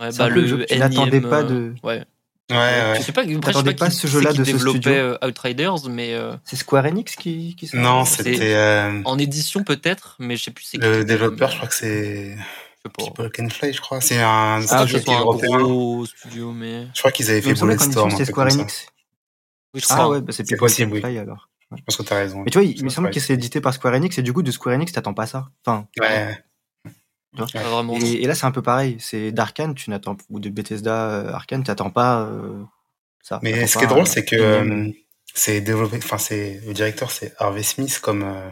Ouais, 0.00 0.10
bah, 0.16 0.28
le 0.28 0.46
jeu 0.46 0.64
tu 0.66 0.78
n'attendais 0.78 1.20
pas 1.20 1.42
de 1.42 1.74
ouais 1.82 2.04
Ouais, 2.50 2.56
ouais. 2.56 2.94
Je 2.96 3.02
sais 3.02 3.12
pas, 3.12 3.22
après, 3.22 3.52
je 3.52 3.58
sais 3.58 3.64
pas, 3.64 3.72
pas 3.72 3.90
ce 3.90 4.06
jeu-là 4.06 4.32
de 4.32 4.44
ce 4.44 4.58
studio. 4.58 4.92
Euh, 4.92 5.18
Outriders, 5.24 5.88
mais 5.88 6.14
euh... 6.14 6.34
c'est 6.44 6.56
Square 6.56 6.86
Enix 6.86 7.14
qui, 7.16 7.54
qui 7.56 7.70
Non, 7.74 8.04
c'était 8.04 8.54
euh... 8.54 9.02
en 9.04 9.18
édition 9.18 9.62
peut-être, 9.62 10.16
mais 10.18 10.36
je 10.36 10.44
sais 10.44 10.50
plus 10.50 10.64
c'est 10.64 10.78
Le 10.78 11.04
développeur, 11.04 11.50
je 11.50 11.56
crois 11.56 11.68
que 11.68 11.74
c'est 11.74 12.36
People 12.82 13.30
Can 13.30 13.48
Fly, 13.48 13.72
je 13.72 13.80
crois. 13.80 14.00
C'est 14.00 14.20
un 14.20 14.60
ah, 14.68 14.86
studio 14.86 15.00
qui 15.00 15.10
est 15.10 15.18
européen. 15.18 15.58
gros 15.58 16.06
studio, 16.06 16.52
mais 16.52 16.86
je 16.94 16.98
crois 16.98 17.12
qu'ils 17.12 17.30
avaient 17.30 17.42
fait 17.42 17.54
Bulletstorm. 17.54 18.10
C'est 18.10 18.24
Square 18.24 18.52
Enix. 18.52 18.86
Oui, 19.74 19.82
ah 19.88 20.08
ouais, 20.08 20.20
bah 20.20 20.32
c'est 20.32 20.56
possible, 20.56 20.92
oui. 20.92 21.18
alors. 21.18 21.48
Je 21.76 21.82
pense 21.84 21.96
que 21.96 22.02
t'as 22.02 22.16
raison. 22.16 22.42
Mais 22.42 22.50
tu 22.50 22.58
vois, 22.58 22.66
il 22.66 22.82
me 22.84 22.88
semble 22.88 23.10
que 23.10 23.20
c'est 23.20 23.34
édité 23.34 23.60
par 23.60 23.72
Square 23.72 23.94
Enix 23.94 24.18
et 24.18 24.22
du 24.22 24.32
coup 24.32 24.42
de 24.42 24.50
Square 24.50 24.74
Enix 24.74 24.90
t'attends 24.92 25.14
pas 25.14 25.26
ça. 25.26 25.50
Enfin. 25.64 25.86
Ouais. 26.00 26.36
Ouais, 27.38 27.62
vraiment. 27.62 27.96
Et, 27.96 28.22
et, 28.22 28.26
là, 28.26 28.34
c'est 28.34 28.46
un 28.46 28.50
peu 28.50 28.62
pareil. 28.62 28.96
C'est 28.98 29.30
d'Arkane, 29.30 29.74
tu 29.74 29.90
n'attends 29.90 30.16
ou 30.30 30.40
de 30.40 30.48
Bethesda 30.50 31.10
euh, 31.10 31.32
Arkane, 31.32 31.62
t'attends 31.62 31.90
pas 31.90 32.22
euh, 32.22 32.62
ça. 33.22 33.38
Mais 33.42 33.66
ce 33.66 33.78
qui 33.78 33.84
est 33.84 33.88
drôle, 33.88 34.06
c'est 34.06 34.24
que 34.24 34.36
euh, 34.36 34.90
c'est 35.34 35.60
développé, 35.60 35.98
enfin 35.98 36.18
c'est 36.18 36.60
le 36.66 36.72
directeur, 36.72 37.10
c'est 37.10 37.34
Harvey 37.38 37.62
Smith 37.62 38.00
comme 38.00 38.22
euh, 38.22 38.50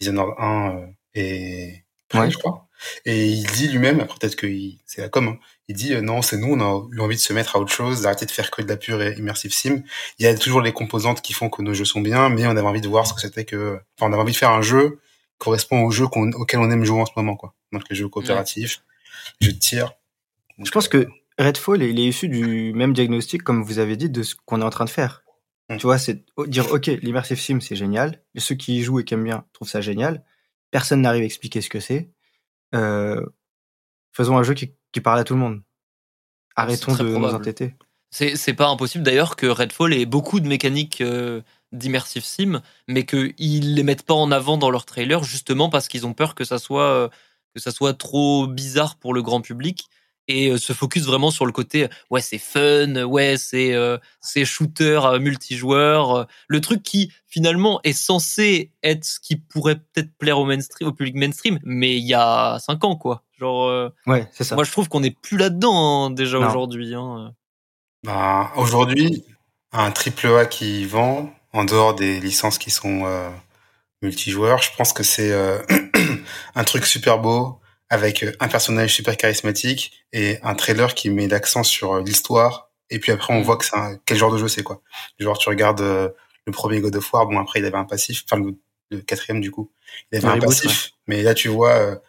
Dishonored 0.00 0.34
1 0.38 0.76
euh, 0.76 0.86
et 1.14 1.84
ouais. 2.14 2.30
je 2.30 2.38
crois. 2.38 2.68
Et 3.06 3.26
il 3.26 3.46
dit 3.46 3.68
lui-même, 3.68 4.00
après 4.00 4.18
peut-être 4.18 4.36
que 4.36 4.46
c'est 4.86 5.00
la 5.00 5.08
com, 5.08 5.28
hein, 5.28 5.38
il 5.68 5.76
dit 5.76 5.94
euh, 5.94 6.02
non, 6.02 6.22
c'est 6.22 6.36
nous, 6.36 6.54
on 6.54 6.60
a 6.60 6.86
eu 6.92 7.00
envie 7.00 7.16
de 7.16 7.20
se 7.20 7.32
mettre 7.32 7.56
à 7.56 7.58
autre 7.58 7.72
chose, 7.72 8.02
d'arrêter 8.02 8.26
de 8.26 8.30
faire 8.30 8.50
que 8.50 8.62
de 8.62 8.68
la 8.68 8.76
pure 8.76 9.02
et 9.02 9.14
immersive 9.18 9.52
sim. 9.52 9.82
Il 10.18 10.24
y 10.24 10.26
a 10.26 10.36
toujours 10.36 10.60
les 10.60 10.72
composantes 10.72 11.22
qui 11.22 11.32
font 11.32 11.48
que 11.48 11.62
nos 11.62 11.74
jeux 11.74 11.84
sont 11.84 12.00
bien, 12.00 12.28
mais 12.28 12.46
on 12.46 12.50
avait 12.50 12.60
envie 12.60 12.80
de 12.80 12.88
voir 12.88 13.06
ce 13.06 13.14
que 13.14 13.20
c'était 13.20 13.44
que, 13.44 13.80
enfin, 13.98 14.10
on 14.10 14.12
avait 14.12 14.22
envie 14.22 14.32
de 14.32 14.38
faire 14.38 14.50
un 14.50 14.62
jeu 14.62 15.00
correspond 15.38 15.84
au 15.84 15.90
jeu 15.90 16.06
qu 16.08 16.18
auquel 16.34 16.60
on 16.60 16.70
aime 16.70 16.84
jouer 16.84 17.00
en 17.00 17.06
ce 17.06 17.12
moment, 17.16 17.36
quoi. 17.36 17.54
Donc 17.72 17.82
les 17.90 17.96
jeux 17.96 18.08
coopératifs, 18.08 18.82
ouais. 19.40 19.46
jeux 19.46 19.52
de 19.52 19.58
tir. 19.58 19.92
Je 20.64 20.70
pense 20.70 20.88
que 20.88 21.06
Redfall, 21.38 21.82
il 21.82 21.98
est 22.00 22.04
issu 22.04 22.28
du 22.28 22.72
même 22.72 22.92
diagnostic, 22.92 23.42
comme 23.42 23.62
vous 23.62 23.78
avez 23.78 23.96
dit, 23.96 24.08
de 24.08 24.22
ce 24.22 24.34
qu'on 24.46 24.60
est 24.62 24.64
en 24.64 24.70
train 24.70 24.86
de 24.86 24.90
faire. 24.90 25.22
Mmh. 25.68 25.76
Tu 25.76 25.82
vois, 25.82 25.98
c'est 25.98 26.24
dire, 26.46 26.70
OK, 26.72 26.86
l'immersive 26.86 27.40
sim, 27.40 27.60
c'est 27.60 27.76
génial. 27.76 28.22
Et 28.34 28.40
ceux 28.40 28.54
qui 28.54 28.78
y 28.78 28.82
jouent 28.82 29.00
et 29.00 29.04
qui 29.04 29.14
aiment 29.14 29.24
bien 29.24 29.44
trouvent 29.52 29.68
ça 29.68 29.80
génial. 29.80 30.24
Personne 30.70 31.02
n'arrive 31.02 31.22
à 31.22 31.26
expliquer 31.26 31.60
ce 31.60 31.68
que 31.68 31.80
c'est. 31.80 32.10
Euh, 32.74 33.24
faisons 34.12 34.36
un 34.38 34.42
jeu 34.42 34.54
qui, 34.54 34.72
qui, 34.92 35.00
parle 35.00 35.18
à 35.18 35.24
tout 35.24 35.34
le 35.34 35.40
monde. 35.40 35.62
Arrêtons 36.54 36.92
de 36.92 36.96
probable. 36.96 37.18
nous 37.18 37.34
entêter. 37.34 37.74
C'est 38.10 38.54
pas 38.54 38.68
impossible 38.68 39.04
d'ailleurs 39.04 39.36
que 39.36 39.46
Redfall 39.46 39.92
ait 39.92 40.06
beaucoup 40.06 40.40
de 40.40 40.48
mécaniques 40.48 41.00
euh, 41.02 41.42
d'immersive 41.78 42.24
sim, 42.24 42.62
mais 42.88 43.04
qu'ils 43.04 43.74
les 43.74 43.82
mettent 43.82 44.04
pas 44.04 44.14
en 44.14 44.30
avant 44.30 44.56
dans 44.56 44.70
leur 44.70 44.84
trailer 44.84 45.24
justement 45.24 45.68
parce 45.68 45.88
qu'ils 45.88 46.06
ont 46.06 46.14
peur 46.14 46.34
que 46.34 46.44
ça 46.44 46.58
soit 46.58 46.90
euh, 46.90 47.08
que 47.54 47.60
ça 47.60 47.70
soit 47.70 47.94
trop 47.94 48.46
bizarre 48.46 48.96
pour 48.96 49.14
le 49.14 49.22
grand 49.22 49.40
public 49.40 49.88
et 50.28 50.50
euh, 50.50 50.58
se 50.58 50.72
focus 50.72 51.04
vraiment 51.04 51.30
sur 51.30 51.46
le 51.46 51.52
côté 51.52 51.88
ouais 52.10 52.20
c'est 52.20 52.38
fun 52.38 53.04
ouais 53.04 53.36
c'est 53.38 53.74
euh, 53.74 53.98
c'est 54.20 54.44
shooter 54.44 55.00
euh, 55.04 55.18
multijoueur 55.18 56.26
le 56.48 56.60
truc 56.60 56.82
qui 56.82 57.12
finalement 57.26 57.80
est 57.84 57.92
censé 57.92 58.72
être 58.82 59.04
ce 59.04 59.20
qui 59.20 59.36
pourrait 59.36 59.76
peut-être 59.76 60.16
plaire 60.18 60.38
au 60.38 60.44
mainstream 60.44 60.88
au 60.88 60.92
public 60.92 61.14
mainstream 61.14 61.58
mais 61.64 61.96
il 61.96 62.06
y 62.06 62.14
a 62.14 62.58
cinq 62.58 62.84
ans 62.84 62.96
quoi. 62.96 63.22
Genre 63.38 63.90
ouais 64.06 64.28
c'est 64.32 64.44
ça. 64.44 64.54
moi 64.54 64.64
je 64.64 64.72
trouve 64.72 64.88
qu'on 64.88 65.02
est 65.02 65.16
plus 65.16 65.36
là 65.36 65.50
dedans 65.50 66.06
hein, 66.06 66.10
déjà 66.10 66.38
aujourd'hui 66.38 66.94
hein. 66.94 67.34
bah, 68.02 68.50
aujourd'hui 68.56 69.24
un 69.72 69.90
triple 69.90 70.28
A 70.28 70.46
qui 70.46 70.86
vend 70.86 71.30
en 71.56 71.64
dehors 71.64 71.94
des 71.94 72.20
licences 72.20 72.58
qui 72.58 72.70
sont 72.70 73.04
multijoueurs 74.02 74.62
je 74.62 74.70
pense 74.76 74.92
que 74.92 75.02
c'est 75.02 75.32
un 76.54 76.64
truc 76.64 76.86
super 76.86 77.18
beau 77.18 77.60
avec 77.88 78.22
euh, 78.22 78.32
un 78.40 78.48
personnage 78.48 78.94
super 78.94 79.16
charismatique 79.16 79.92
et 80.12 80.38
un 80.42 80.54
trailer 80.54 80.94
qui 80.94 81.10
met 81.10 81.28
l'accent 81.28 81.62
sur 81.62 81.94
euh, 81.94 82.02
l'histoire. 82.02 82.70
Et 82.90 82.98
puis 82.98 83.12
après, 83.12 83.34
on 83.34 83.42
voit 83.42 83.56
que 83.56 83.64
c'est 83.64 83.76
quel 84.04 84.16
genre 84.16 84.32
de 84.32 84.38
jeu 84.38 84.48
c'est 84.48 84.62
quoi. 84.62 84.80
Genre, 85.18 85.38
tu 85.38 85.48
regardes 85.48 85.80
euh, 85.80 86.08
le 86.46 86.52
premier 86.52 86.80
God 86.80 86.94
of 86.96 87.12
War, 87.12 87.26
bon 87.26 87.38
après 87.38 87.60
il 87.60 87.66
avait 87.66 87.76
un 87.76 87.84
passif, 87.84 88.24
enfin 88.24 88.42
le, 88.90 89.00
quatrième 89.00 89.40
du 89.40 89.50
coup, 89.50 89.72
il 90.12 90.18
avait 90.18 90.28
un 90.28 90.38
passif, 90.38 90.92
mais 91.08 91.24
là 91.24 91.34
tu 91.34 91.48
vois, 91.48 92.00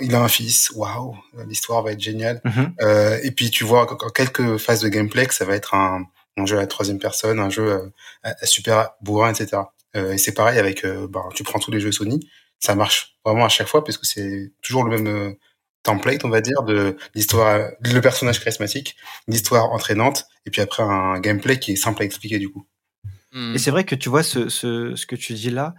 il 0.00 0.12
a 0.16 0.20
un 0.20 0.26
fils, 0.26 0.72
waouh, 0.74 1.16
l'histoire 1.46 1.84
va 1.84 1.92
être 1.92 2.00
géniale. 2.00 2.40
Mm-hmm. 2.44 2.72
euh, 2.82 3.20
et 3.22 3.30
puis 3.30 3.52
tu 3.52 3.62
vois 3.62 3.82
en 3.82 4.10
quelques 4.10 4.56
phases 4.56 4.80
de 4.80 4.88
gameplay 4.88 5.26
que 5.26 5.34
ça 5.34 5.44
va 5.44 5.54
être 5.54 5.74
un, 5.74 6.08
un 6.38 6.46
jeu 6.46 6.56
à 6.56 6.60
la 6.60 6.66
troisième 6.66 6.98
personne, 6.98 7.38
un 7.40 7.50
jeu 7.50 7.92
super 8.42 8.90
bourrin, 9.00 9.32
etc. 9.32 9.62
Euh, 9.96 10.12
et 10.12 10.18
c'est 10.18 10.32
pareil 10.32 10.58
avec, 10.58 10.86
bah, 10.86 11.28
tu 11.34 11.42
prends 11.42 11.58
tous 11.58 11.70
les 11.70 11.80
jeux 11.80 11.92
Sony, 11.92 12.20
ça 12.60 12.74
marche 12.74 13.18
vraiment 13.24 13.44
à 13.44 13.48
chaque 13.48 13.68
fois 13.68 13.84
parce 13.84 13.98
que 13.98 14.06
c'est 14.06 14.52
toujours 14.62 14.84
le 14.84 14.90
même 14.90 15.06
euh, 15.06 15.32
template, 15.82 16.24
on 16.24 16.28
va 16.28 16.40
dire, 16.40 16.62
de 16.62 16.96
l'histoire, 17.14 17.70
le 17.80 18.00
personnage 18.00 18.40
charismatique, 18.40 18.96
l'histoire 19.26 19.72
entraînante, 19.72 20.26
et 20.44 20.50
puis 20.50 20.60
après 20.60 20.82
un 20.82 21.20
gameplay 21.20 21.58
qui 21.58 21.72
est 21.72 21.76
simple 21.76 22.02
à 22.02 22.04
expliquer 22.04 22.38
du 22.38 22.50
coup. 22.50 22.66
Hmm. 23.32 23.54
Et 23.54 23.58
c'est 23.58 23.70
vrai 23.70 23.84
que 23.84 23.94
tu 23.94 24.08
vois 24.08 24.22
ce, 24.22 24.48
ce, 24.48 24.96
ce 24.96 25.06
que 25.06 25.16
tu 25.16 25.34
dis 25.34 25.50
là, 25.50 25.74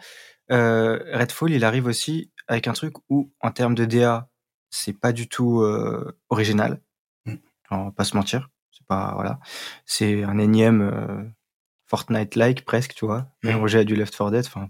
euh, 0.52 1.00
Redfall, 1.14 1.52
il 1.52 1.66
arrive 1.66 1.86
aussi 1.86 2.32
avec 2.48 2.68
un 2.68 2.74
truc 2.74 2.94
où, 3.10 3.32
en 3.42 3.52
termes 3.52 3.76
de 3.76 3.86
DA, 3.86 4.30
c'est 4.72 4.94
pas 4.94 5.12
du 5.12 5.28
tout 5.28 5.62
euh, 5.62 6.18
original. 6.30 6.82
Mm. 7.26 7.36
On 7.72 7.86
va 7.86 7.92
pas 7.92 8.04
se 8.04 8.16
mentir. 8.16 8.50
Pas 8.90 9.14
voilà, 9.16 9.40
c'est 9.86 10.24
un 10.24 10.38
énième 10.38 10.82
euh, 10.82 11.24
Fortnite-like 11.86 12.66
presque, 12.66 12.94
tu 12.96 13.06
vois, 13.06 13.28
hmm. 13.44 13.48
mélangé 13.48 13.80
à 13.80 13.84
du 13.86 13.96
Left 13.96 14.16
4 14.16 14.32
Dead. 14.32 14.46
Enfin, 14.46 14.70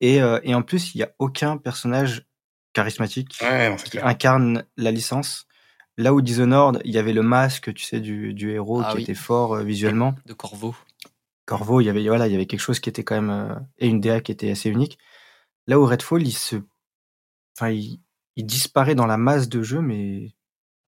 et, 0.00 0.20
euh, 0.20 0.38
et 0.42 0.54
en 0.54 0.62
plus, 0.62 0.94
il 0.94 0.98
y 0.98 1.02
a 1.02 1.10
aucun 1.18 1.56
personnage 1.56 2.26
charismatique 2.72 3.30
qui 3.30 3.98
incarne 3.98 4.64
la 4.76 4.90
licence. 4.90 5.46
Là 5.96 6.12
où 6.12 6.20
Dishonored, 6.20 6.82
il 6.84 6.92
y 6.92 6.98
avait 6.98 7.14
le 7.14 7.22
masque, 7.22 7.72
tu 7.72 7.84
sais, 7.84 8.00
du, 8.00 8.34
du 8.34 8.50
héros 8.50 8.82
ah 8.84 8.92
qui 8.92 9.02
était 9.02 9.14
fort 9.14 9.54
euh, 9.54 9.62
visuellement. 9.62 10.14
De 10.26 10.34
Corvo. 10.34 10.74
Corvo, 11.46 11.80
il 11.80 11.84
y 11.84 11.88
avait 11.88 12.06
voilà, 12.06 12.26
il 12.26 12.32
y 12.32 12.34
avait 12.34 12.46
quelque 12.46 12.60
chose 12.60 12.80
qui 12.80 12.90
était 12.90 13.02
quand 13.02 13.14
même 13.14 13.30
euh, 13.30 13.54
et 13.78 13.86
une 13.86 14.00
DA 14.00 14.20
qui 14.20 14.30
était 14.30 14.50
assez 14.50 14.68
unique. 14.68 14.98
Là 15.66 15.80
où 15.80 15.86
Redfall, 15.86 16.22
il 16.22 16.32
se, 16.32 16.56
enfin, 17.56 17.70
il, 17.70 18.00
il 18.36 18.44
disparaît 18.44 18.94
dans 18.94 19.06
la 19.06 19.16
masse 19.16 19.48
de 19.48 19.62
jeux, 19.62 19.80
mais 19.80 20.34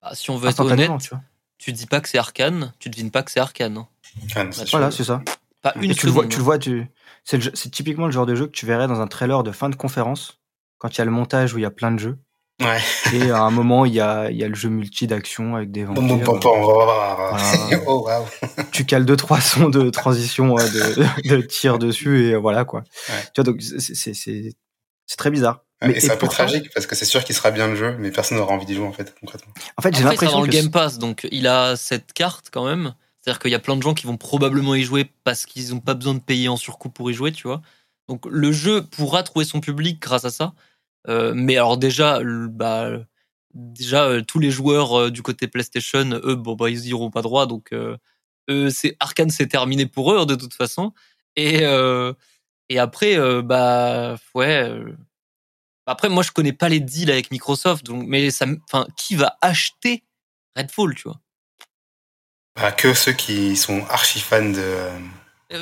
ah, 0.02 0.14
si 0.14 0.30
on 0.30 0.36
veut 0.36 0.50
être 0.50 0.60
honnête, 0.60 0.90
tu, 1.00 1.10
vois. 1.10 1.22
Tu 1.58 1.72
dis 1.72 1.86
pas 1.86 2.00
que 2.00 2.08
c'est 2.08 2.18
Arcane, 2.18 2.72
tu 2.78 2.90
devines 2.90 3.10
pas 3.10 3.22
que 3.22 3.30
c'est 3.30 3.40
Arcane. 3.40 3.78
Hein. 3.78 4.50
voilà, 4.70 4.90
c'est 4.90 5.04
ça. 5.04 5.22
Pas 5.62 5.74
une 5.80 5.94
tu 5.94 6.06
le 6.06 6.12
vois, 6.12 6.26
tu 6.26 6.38
le 6.38 6.44
vois, 6.44 6.58
tu 6.58 6.86
c'est 7.24 7.70
typiquement 7.70 8.06
le 8.06 8.12
genre 8.12 8.26
de 8.26 8.34
jeu 8.34 8.46
que 8.46 8.52
tu 8.52 8.66
verrais 8.66 8.86
dans 8.86 9.00
un 9.00 9.08
trailer 9.08 9.42
de 9.42 9.50
fin 9.50 9.68
de 9.68 9.74
conférence, 9.74 10.38
quand 10.78 10.94
il 10.94 10.98
y 10.98 11.00
a 11.00 11.04
le 11.04 11.10
montage 11.10 11.54
où 11.54 11.58
il 11.58 11.62
y 11.62 11.66
a 11.66 11.70
plein 11.70 11.90
de 11.90 11.98
jeux. 11.98 12.18
Ouais. 12.62 12.78
Et 13.12 13.30
à 13.30 13.42
un 13.42 13.50
moment, 13.50 13.84
il 13.84 13.92
y 13.92 14.00
a, 14.00 14.30
il 14.30 14.36
y 14.36 14.44
a 14.44 14.48
le 14.48 14.54
jeu 14.54 14.70
multi 14.70 15.06
d'action 15.06 15.56
avec 15.56 15.70
des 15.70 15.84
vampires. 15.84 16.40
oh, 17.86 18.08
wow. 18.08 18.26
tu 18.72 18.86
cales 18.86 19.04
deux 19.04 19.16
trois 19.16 19.40
sons 19.40 19.68
de 19.68 19.90
transition 19.90 20.54
de, 20.54 21.28
de 21.28 21.40
tir 21.42 21.78
dessus 21.78 22.28
et 22.28 22.36
voilà 22.36 22.64
quoi. 22.64 22.82
Tu 23.34 23.42
vois 23.42 23.44
donc 23.44 23.60
c'est 23.60 24.14
c'est 24.14 25.16
très 25.16 25.30
bizarre. 25.30 25.65
Mais, 25.82 25.96
et 25.96 26.00
c'est 26.00 26.12
un 26.12 26.16
peu 26.16 26.28
tragique 26.28 26.70
parce 26.72 26.86
que 26.86 26.94
c'est 26.94 27.04
sûr 27.04 27.22
qu'il 27.24 27.34
sera 27.34 27.50
bien 27.50 27.68
le 27.68 27.76
jeu, 27.76 27.96
mais 27.98 28.10
personne 28.10 28.38
n'aura 28.38 28.54
envie 28.54 28.66
d'y 28.66 28.74
jouer 28.74 28.86
en 28.86 28.92
fait 28.92 29.14
concrètement. 29.20 29.52
En 29.76 29.82
fait, 29.82 29.94
j'ai 29.94 30.02
l'impression 30.02 30.38
dans 30.38 30.44
le 30.44 30.50
Game 30.50 30.70
Pass, 30.70 30.98
donc 30.98 31.26
il 31.30 31.46
a 31.46 31.76
cette 31.76 32.12
carte 32.12 32.48
quand 32.50 32.64
même. 32.64 32.94
C'est-à-dire 33.20 33.40
qu'il 33.40 33.50
y 33.50 33.56
a 33.56 33.58
plein 33.58 33.76
de 33.76 33.82
gens 33.82 33.92
qui 33.92 34.06
vont 34.06 34.16
probablement 34.16 34.74
y 34.74 34.84
jouer 34.84 35.10
parce 35.24 35.46
qu'ils 35.46 35.70
n'ont 35.70 35.80
pas 35.80 35.94
besoin 35.94 36.14
de 36.14 36.20
payer 36.20 36.48
en 36.48 36.56
surcoût 36.56 36.90
pour 36.90 37.10
y 37.10 37.14
jouer, 37.14 37.32
tu 37.32 37.48
vois. 37.48 37.60
Donc 38.08 38.24
le 38.30 38.52
jeu 38.52 38.82
pourra 38.82 39.22
trouver 39.22 39.44
son 39.44 39.60
public 39.60 40.00
grâce 40.00 40.24
à 40.24 40.30
ça. 40.30 40.54
Euh, 41.08 41.32
mais 41.34 41.56
alors 41.56 41.76
déjà, 41.76 42.20
bah, 42.22 42.90
déjà 43.52 44.04
euh, 44.04 44.22
tous 44.22 44.38
les 44.38 44.50
joueurs 44.50 44.98
euh, 44.98 45.10
du 45.10 45.22
côté 45.22 45.48
PlayStation, 45.48 46.08
eux, 46.24 46.36
bon 46.36 46.54
bah 46.54 46.70
ils 46.70 46.86
y 46.86 46.92
auront 46.92 47.10
pas 47.10 47.22
droit. 47.22 47.46
Donc 47.46 47.72
eux, 47.72 48.70
c'est 48.70 48.96
Arkane, 49.00 49.30
c'est 49.30 49.48
terminé 49.48 49.86
pour 49.86 50.12
eux 50.12 50.24
de 50.24 50.34
toute 50.34 50.54
façon. 50.54 50.92
Et 51.36 51.64
et 52.68 52.78
après, 52.78 53.42
bah 53.42 54.16
ouais. 54.34 54.70
Après, 55.86 56.08
moi, 56.08 56.22
je 56.22 56.32
connais 56.32 56.52
pas 56.52 56.68
les 56.68 56.80
deals 56.80 57.10
avec 57.10 57.30
Microsoft, 57.30 57.84
donc 57.84 58.04
mais 58.06 58.30
ça, 58.30 58.46
enfin, 58.64 58.86
qui 58.96 59.14
va 59.14 59.36
acheter 59.40 60.02
Redfall, 60.56 60.94
tu 60.94 61.04
vois? 61.04 61.20
Bah, 62.56 62.72
que 62.72 62.94
ceux 62.94 63.12
qui 63.12 63.56
sont 63.56 63.84
archi 63.88 64.20
fans 64.20 64.42
de. 64.42 64.58
Euh, 64.58 64.98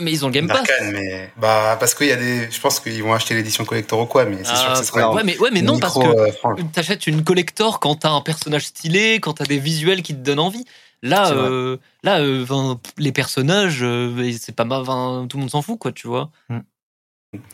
mais 0.00 0.12
ils 0.12 0.24
ont 0.24 0.28
le 0.28 0.32
Game 0.32 0.46
Pass. 0.46 0.66
mais 0.80 1.30
bah 1.36 1.76
parce 1.78 1.94
qu'il 1.94 2.06
y 2.06 2.12
a 2.12 2.16
des, 2.16 2.50
je 2.50 2.58
pense 2.58 2.80
qu'ils 2.80 3.02
vont 3.02 3.12
acheter 3.12 3.34
l'édition 3.34 3.66
collector 3.66 4.00
ou 4.00 4.06
quoi, 4.06 4.24
mais 4.24 4.42
c'est 4.42 4.56
sûr 4.56 4.72
que 4.72 4.78
ce 4.78 4.84
sera. 4.84 5.12
Ouais, 5.12 5.24
mais 5.24 5.36
ouais, 5.38 5.50
mais 5.52 5.60
non 5.60 5.78
parce 5.78 5.98
que 5.98 6.06
euh, 6.06 6.62
t'achètes 6.72 7.06
une 7.06 7.22
collector 7.22 7.80
quand 7.80 7.96
t'as 7.96 8.10
un 8.10 8.22
personnage 8.22 8.64
stylé, 8.64 9.20
quand 9.20 9.34
t'as 9.34 9.44
des 9.44 9.58
visuels 9.58 10.02
qui 10.02 10.14
te 10.14 10.20
donnent 10.20 10.40
envie. 10.40 10.64
Là, 11.04 11.32
euh, 11.32 11.76
là, 12.02 12.20
euh, 12.20 12.74
les 12.96 13.12
personnages, 13.12 13.80
euh, 13.82 14.32
c'est 14.40 14.56
pas 14.56 14.64
mal, 14.64 14.84
tout 15.28 15.36
le 15.36 15.40
monde 15.42 15.50
s'en 15.50 15.60
fout, 15.60 15.78
quoi, 15.78 15.92
tu 15.92 16.08
vois. 16.08 16.30
Mm. 16.48 16.60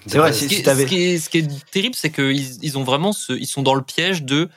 C'est 0.07 0.18
vrai. 0.18 0.33
Ce, 0.33 0.47
qui, 0.47 0.57
ce, 0.57 0.85
qui 0.85 1.03
est, 1.03 1.18
ce, 1.18 1.31
qui 1.31 1.39
est, 1.39 1.70
terrible, 1.70 1.95
c'est 1.95 2.11
qu'ils 2.11 2.64
ils 2.64 2.78
ont 2.78 2.85
vraiment, 2.85 3.12
ce, 3.12 3.33
ils 3.33 3.47
sont 3.47 3.62
dans 3.62 3.74
le 3.74 3.83
piège 3.83 4.22
de 4.22 4.49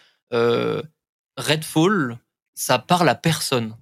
Redfall. 1.38 2.20
Ça 2.56 2.78
parle 2.80 3.10
à 3.10 3.16
personne. 3.16 3.76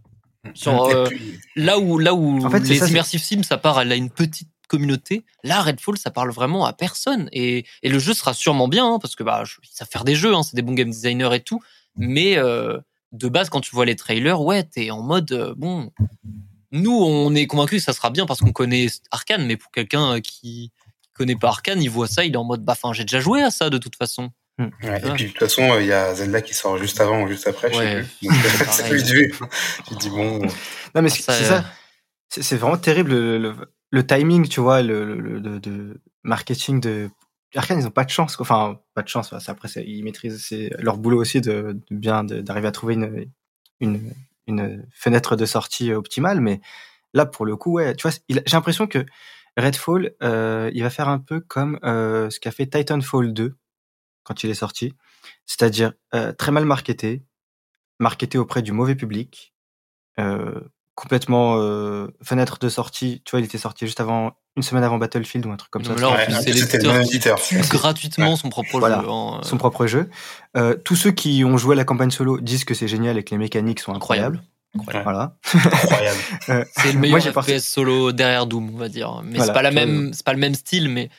Sur, 0.53 0.85
euh, 0.85 1.07
là 1.55 1.77
où, 1.77 1.99
là 1.99 2.13
où 2.13 2.47
les 2.63 2.89
immersive 2.89 3.21
sims, 3.21 3.43
ça 3.43 3.57
part, 3.57 3.77
a 3.77 3.95
une 3.95 4.09
petite 4.09 4.49
communauté. 4.67 5.23
Là, 5.43 5.61
Redfall, 5.61 5.97
ça 5.97 6.11
parle 6.11 6.31
vraiment 6.31 6.65
à 6.65 6.73
personne. 6.73 7.29
Et, 7.31 7.65
et 7.83 7.89
le 7.89 7.99
jeu 7.99 8.13
sera 8.13 8.33
sûrement 8.33 8.67
bien, 8.67 8.93
hein, 8.93 8.99
parce 8.99 9.15
que 9.15 9.23
bah, 9.23 9.43
ils 9.63 9.75
savent 9.75 9.89
faire 9.89 10.03
des 10.03 10.15
jeux, 10.15 10.33
hein, 10.33 10.43
c'est 10.43 10.55
des 10.55 10.61
bons 10.61 10.73
game 10.73 10.89
designers 10.89 11.35
et 11.35 11.41
tout. 11.41 11.61
Mais 11.95 12.37
euh, 12.37 12.79
de 13.11 13.27
base, 13.27 13.49
quand 13.49 13.61
tu 13.61 13.75
vois 13.75 13.85
les 13.85 13.95
trailers, 13.95 14.41
ouais, 14.41 14.63
t'es 14.63 14.91
en 14.91 15.01
mode, 15.01 15.31
euh, 15.31 15.53
bon, 15.57 15.91
nous, 16.71 16.97
on 16.97 17.35
est 17.35 17.47
convaincus 17.47 17.79
que 17.81 17.85
ça 17.85 17.93
sera 17.93 18.09
bien 18.09 18.25
parce 18.25 18.39
qu'on 18.39 18.53
connaît 18.53 18.87
Arkane, 19.11 19.45
mais 19.45 19.57
pour 19.57 19.71
quelqu'un 19.71 20.21
qui, 20.21 20.71
qui 20.79 20.80
connaît 21.21 21.35
pas 21.35 21.49
Arkane, 21.49 21.81
il 21.81 21.89
voit 21.89 22.07
ça, 22.07 22.25
il 22.25 22.33
est 22.33 22.37
en 22.37 22.43
mode, 22.43 22.63
bah, 22.65 22.73
enfin, 22.73 22.93
j'ai 22.93 23.03
déjà 23.03 23.19
joué 23.19 23.43
à 23.43 23.51
ça 23.51 23.69
de 23.69 23.77
toute 23.77 23.95
façon. 23.95 24.31
Hmm. 24.57 24.69
Ouais, 24.83 24.97
Et 24.97 25.11
puis 25.11 25.25
de 25.25 25.29
toute 25.29 25.39
façon, 25.39 25.79
il 25.79 25.85
y 25.85 25.93
a 25.93 26.15
Zelda 26.15 26.41
qui 26.41 26.55
sort 26.55 26.77
juste 26.77 26.99
avant 26.99 27.23
ou 27.23 27.27
juste 27.27 27.47
après. 27.47 27.75
Ouais. 27.77 28.03
Je 28.21 28.71
sais 28.71 28.89
plus. 28.89 29.03
du. 29.03 29.33
Dis 29.99 30.09
bon. 30.09 30.39
Non 30.95 31.01
mais 31.01 31.09
c'est 31.09 31.21
ça. 31.21 31.63
C'est 32.29 32.55
vraiment 32.55 32.77
terrible 32.77 33.11
le, 33.11 33.55
le, 33.89 34.07
timing, 34.07 34.47
tu 34.47 34.61
vois, 34.61 34.81
le, 34.81 35.19
le 35.19 35.39
de, 35.59 36.01
marketing 36.23 36.79
de. 36.79 37.09
Arkane, 37.55 37.79
ils 37.79 37.87
ont 37.87 37.91
pas 37.91 38.05
de 38.05 38.09
chance. 38.09 38.37
Enfin, 38.39 38.79
pas 38.95 39.03
de 39.03 39.09
chance. 39.09 39.33
Après, 39.47 39.69
ils 39.85 40.03
maîtrisent 40.03 40.49
leur 40.79 40.97
boulot 40.97 41.19
aussi 41.19 41.41
de, 41.41 41.77
de 41.89 41.95
bien 41.95 42.23
d'arriver 42.23 42.67
à 42.67 42.71
trouver 42.71 42.93
une, 42.93 43.29
une, 43.81 44.13
une 44.47 44.87
fenêtre 44.93 45.35
de 45.35 45.45
sortie 45.45 45.91
optimale. 45.91 46.39
Mais 46.39 46.61
là, 47.13 47.25
pour 47.25 47.45
le 47.45 47.55
coup, 47.57 47.73
ouais, 47.73 47.95
tu 47.95 48.07
vois, 48.07 48.17
j'ai 48.29 48.41
l'impression 48.53 48.87
que 48.87 49.05
Redfall, 49.57 50.13
euh, 50.23 50.71
il 50.73 50.83
va 50.83 50.89
faire 50.89 51.09
un 51.09 51.19
peu 51.19 51.39
comme 51.41 51.79
euh, 51.83 52.29
ce 52.29 52.39
qu'a 52.39 52.51
fait 52.51 52.67
Titanfall 52.67 53.33
2 53.33 53.55
quand 54.23 54.43
il 54.43 54.49
est 54.49 54.55
sorti, 54.55 54.93
c'est-à-dire 55.45 55.93
euh, 56.13 56.31
très 56.33 56.51
mal 56.51 56.65
marketé, 56.65 57.23
marketé 57.99 58.37
auprès 58.37 58.61
du 58.61 58.71
mauvais 58.71 58.95
public, 58.95 59.53
euh, 60.19 60.59
complètement 60.95 61.55
euh, 61.57 62.07
fenêtre 62.21 62.59
de 62.59 62.69
sortie. 62.69 63.21
Tu 63.25 63.31
vois, 63.31 63.39
il 63.39 63.45
était 63.45 63.57
sorti 63.57 63.85
juste 63.85 63.99
avant, 63.99 64.33
une 64.55 64.63
semaine 64.63 64.83
avant 64.83 64.97
Battlefield 64.97 65.45
ou 65.45 65.51
un 65.51 65.57
truc 65.57 65.71
comme 65.71 65.83
ça. 65.83 65.95
c'était 66.29 66.77
le 66.77 67.01
éditeur 67.01 67.39
gratuitement 67.69 68.35
son 68.35 68.49
propre 68.49 68.79
jeu. 68.79 68.93
Hein, 68.93 69.41
son 69.43 69.57
propre 69.57 69.87
jeu. 69.87 70.09
tous 70.83 70.95
ceux 70.95 71.11
qui 71.11 71.43
ont 71.43 71.57
joué 71.57 71.73
à 71.73 71.77
la 71.77 71.85
campagne 71.85 72.11
solo 72.11 72.39
disent 72.39 72.65
que 72.65 72.73
c'est 72.73 72.87
génial 72.87 73.17
et 73.17 73.23
que 73.23 73.31
les 73.31 73.37
mécaniques 73.37 73.79
sont 73.79 73.93
incroyables. 73.93 74.41
Voilà. 74.73 75.35
Incroyable. 75.53 76.19
c'est 76.77 76.93
le 76.93 76.99
meilleur 76.99 77.21
FPS 77.21 77.63
solo 77.63 78.11
derrière 78.11 78.45
Doom, 78.45 78.71
on 78.73 78.77
va 78.77 78.87
dire. 78.89 79.21
Mais 79.23 79.39
c'est 79.39 79.53
pas 79.53 79.61
la 79.61 79.71
même, 79.71 80.13
c'est 80.13 80.25
pas 80.25 80.33
le 80.33 80.39
même 80.39 80.55
style, 80.55 80.89
mais 80.89 81.09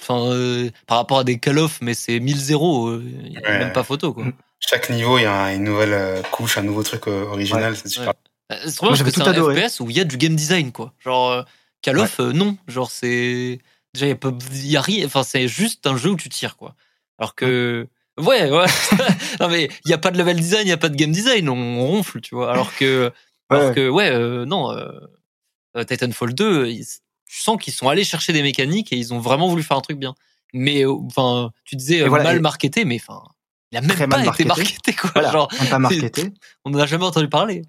Enfin, 0.00 0.32
euh, 0.32 0.70
par 0.86 0.98
rapport 0.98 1.18
à 1.20 1.24
des 1.24 1.38
Call 1.38 1.58
of, 1.58 1.78
mais 1.80 1.94
c'est 1.94 2.18
1000-0. 2.18 2.88
Euh, 2.88 3.02
même 3.46 3.72
pas 3.72 3.82
photo, 3.82 4.12
quoi. 4.12 4.24
Chaque 4.60 4.90
niveau, 4.90 5.18
il 5.18 5.22
y 5.22 5.26
a 5.26 5.52
une 5.52 5.64
nouvelle 5.64 5.92
euh, 5.92 6.22
couche, 6.22 6.58
un 6.58 6.62
nouveau 6.62 6.82
truc 6.82 7.06
original. 7.06 7.76
C'est 7.76 7.88
super. 7.88 8.14
C'est 8.50 8.76
trop 8.76 8.92
bien 8.92 8.96
c'est 8.96 9.22
un 9.22 9.32
FPS 9.32 9.80
où 9.80 9.88
il 9.90 9.96
y 9.96 10.00
a 10.00 10.04
du 10.04 10.18
game 10.18 10.36
design, 10.36 10.72
quoi. 10.72 10.92
Genre, 11.00 11.44
Call 11.82 11.98
of, 11.98 12.18
non. 12.18 12.56
Genre, 12.68 12.90
c'est. 12.90 13.58
Déjà, 13.94 14.06
il 14.06 14.70
y, 14.70 14.76
a 14.76 14.80
rien. 14.80 15.04
Enfin, 15.04 15.22
c'est 15.22 15.48
juste 15.48 15.86
un 15.86 15.96
jeu 15.96 16.10
où 16.10 16.16
tu 16.16 16.28
tires, 16.28 16.56
quoi. 16.56 16.74
Alors 17.18 17.34
que. 17.34 17.88
Ouais, 18.18 18.50
ouais. 18.50 18.66
non, 19.40 19.48
mais 19.48 19.64
il 19.84 19.88
n'y 19.88 19.94
a 19.94 19.98
pas 19.98 20.10
de 20.10 20.18
level 20.18 20.36
design, 20.36 20.62
il 20.62 20.66
n'y 20.66 20.72
a 20.72 20.76
pas 20.76 20.88
de 20.88 20.96
game 20.96 21.12
design. 21.12 21.48
On, 21.48 21.86
ronfle, 21.86 22.20
tu 22.20 22.34
vois. 22.34 22.52
Alors 22.52 22.74
que. 22.76 23.10
Alors 23.48 23.74
que, 23.74 23.88
ouais, 23.88 24.10
euh, 24.10 24.44
non. 24.44 24.70
Euh, 24.70 24.88
euh 25.76 25.84
Titanfall 25.84 26.34
2, 26.34 26.68
tu 26.68 27.40
sens 27.40 27.56
qu'ils 27.62 27.72
sont 27.72 27.88
allés 27.88 28.04
chercher 28.04 28.32
des 28.32 28.42
mécaniques 28.42 28.92
et 28.92 28.96
ils 28.96 29.14
ont 29.14 29.18
vraiment 29.18 29.48
voulu 29.48 29.62
faire 29.62 29.76
un 29.76 29.82
truc 29.82 29.98
bien. 29.98 30.14
Mais, 30.52 30.84
enfin, 30.84 31.50
tu 31.64 31.76
disais 31.76 32.06
mal 32.08 32.40
marketé, 32.40 32.84
mais 32.84 33.00
enfin. 33.00 33.22
Il 33.70 33.78
a 33.78 33.80
même 33.80 34.08
pas 34.10 34.22
été 34.22 34.44
marketé, 34.44 34.92
quoi. 34.92 35.30
Genre, 35.32 35.48
pas 35.70 35.78
marketé. 35.78 36.30
On 36.64 36.70
n'en 36.70 36.80
a 36.80 36.86
jamais 36.86 37.04
entendu 37.04 37.28
parler. 37.28 37.62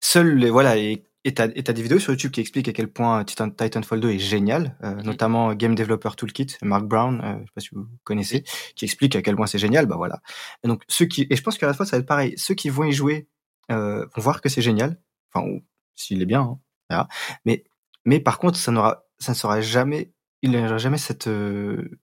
Seuls 0.00 0.36
les, 0.36 0.50
voilà, 0.50 0.76
et 0.76 1.04
et 1.26 1.34
t'as, 1.34 1.48
et 1.56 1.62
des 1.62 1.82
vidéos 1.82 1.98
sur 1.98 2.12
YouTube 2.12 2.30
qui 2.30 2.40
expliquent 2.40 2.68
à 2.68 2.72
quel 2.72 2.86
point 2.86 3.24
Titan, 3.24 3.50
Titanfall 3.50 3.98
2 3.98 4.10
est 4.10 4.18
génial, 4.20 4.76
euh, 4.84 4.94
notamment 5.02 5.54
Game 5.54 5.74
Developer 5.74 6.10
Toolkit, 6.16 6.56
Mark 6.62 6.84
Brown, 6.84 7.20
euh, 7.20 7.34
je 7.40 7.46
sais 7.46 7.52
pas 7.52 7.60
si 7.60 7.68
vous 7.72 7.88
connaissez, 8.04 8.44
qui 8.76 8.84
explique 8.84 9.16
à 9.16 9.22
quel 9.22 9.34
point 9.34 9.48
c'est 9.48 9.58
génial. 9.58 9.86
Bah 9.86 9.96
voilà. 9.96 10.20
Et 10.62 10.68
donc 10.68 10.84
ceux 10.86 11.06
qui, 11.06 11.26
et 11.28 11.34
je 11.34 11.42
pense 11.42 11.58
qu'à 11.58 11.66
la 11.66 11.74
fois 11.74 11.84
ça 11.84 11.96
va 11.96 12.00
être 12.00 12.06
pareil, 12.06 12.34
ceux 12.36 12.54
qui 12.54 12.68
vont 12.68 12.84
y 12.84 12.92
jouer 12.92 13.26
euh, 13.72 14.06
vont 14.14 14.22
voir 14.22 14.40
que 14.40 14.48
c'est 14.48 14.62
génial, 14.62 15.00
enfin 15.34 15.48
s'il 15.96 16.22
est 16.22 16.26
bien, 16.26 16.60
hein, 16.90 17.08
mais 17.44 17.64
mais 18.04 18.20
par 18.20 18.38
contre 18.38 18.56
ça 18.56 18.70
n'aura, 18.70 19.04
ça 19.18 19.32
ne 19.32 19.36
sera 19.36 19.60
jamais, 19.60 20.12
il 20.42 20.52
n'y 20.52 20.58
aura 20.58 20.78
jamais 20.78 20.98
cette, 20.98 21.26
euh, 21.26 21.98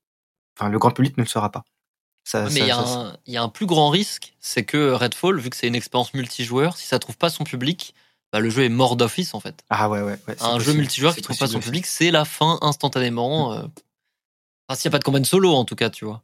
enfin 0.59 0.69
le 0.69 0.79
grand 0.79 0.91
public 0.91 1.17
ne 1.17 1.23
le 1.23 1.29
saura 1.29 1.49
pas. 1.49 1.63
Ça, 2.25 2.49
mais 2.51 2.59
il 2.59 2.65
y, 2.65 3.31
y, 3.31 3.37
a 3.37 3.43
un 3.43 3.49
plus 3.49 3.65
grand 3.65 3.89
risque, 3.89 4.35
c'est 4.39 4.63
que 4.63 4.91
Redfall, 4.91 5.39
vu 5.39 5.49
que 5.49 5.55
c'est 5.57 5.67
une 5.67 5.75
expérience 5.75 6.13
multijoueur, 6.13 6.77
si 6.77 6.87
ça 6.87 6.99
trouve 6.99 7.17
pas 7.17 7.29
son 7.29 7.43
public, 7.43 7.93
bah, 8.34 8.39
le 8.39 8.49
jeu 8.49 8.64
est 8.64 8.69
mort 8.69 8.95
d'office 8.95 9.35
en 9.35 9.39
fait. 9.39 9.64
Ah 9.69 9.88
ouais, 9.89 10.01
ouais. 10.01 10.18
un 10.41 10.60
jeu 10.60 10.73
multijoueur 10.73 11.15
qui 11.15 11.22
trouve 11.22 11.38
pas 11.38 11.45
son 11.45 11.60
public, 11.60 11.85
c'est 11.85 12.10
la 12.10 12.26
fin 12.26 12.57
instantanément. 12.61 13.53
Euh... 13.53 13.61
Enfin, 14.68 14.80
s'il 14.80 14.89
n'y 14.89 14.91
a 14.91 14.95
pas 14.95 14.99
de 14.99 15.03
campagne 15.03 15.23
solo 15.23 15.53
en 15.53 15.65
tout 15.65 15.76
cas, 15.76 15.91
tu 15.91 16.03
vois. 16.03 16.23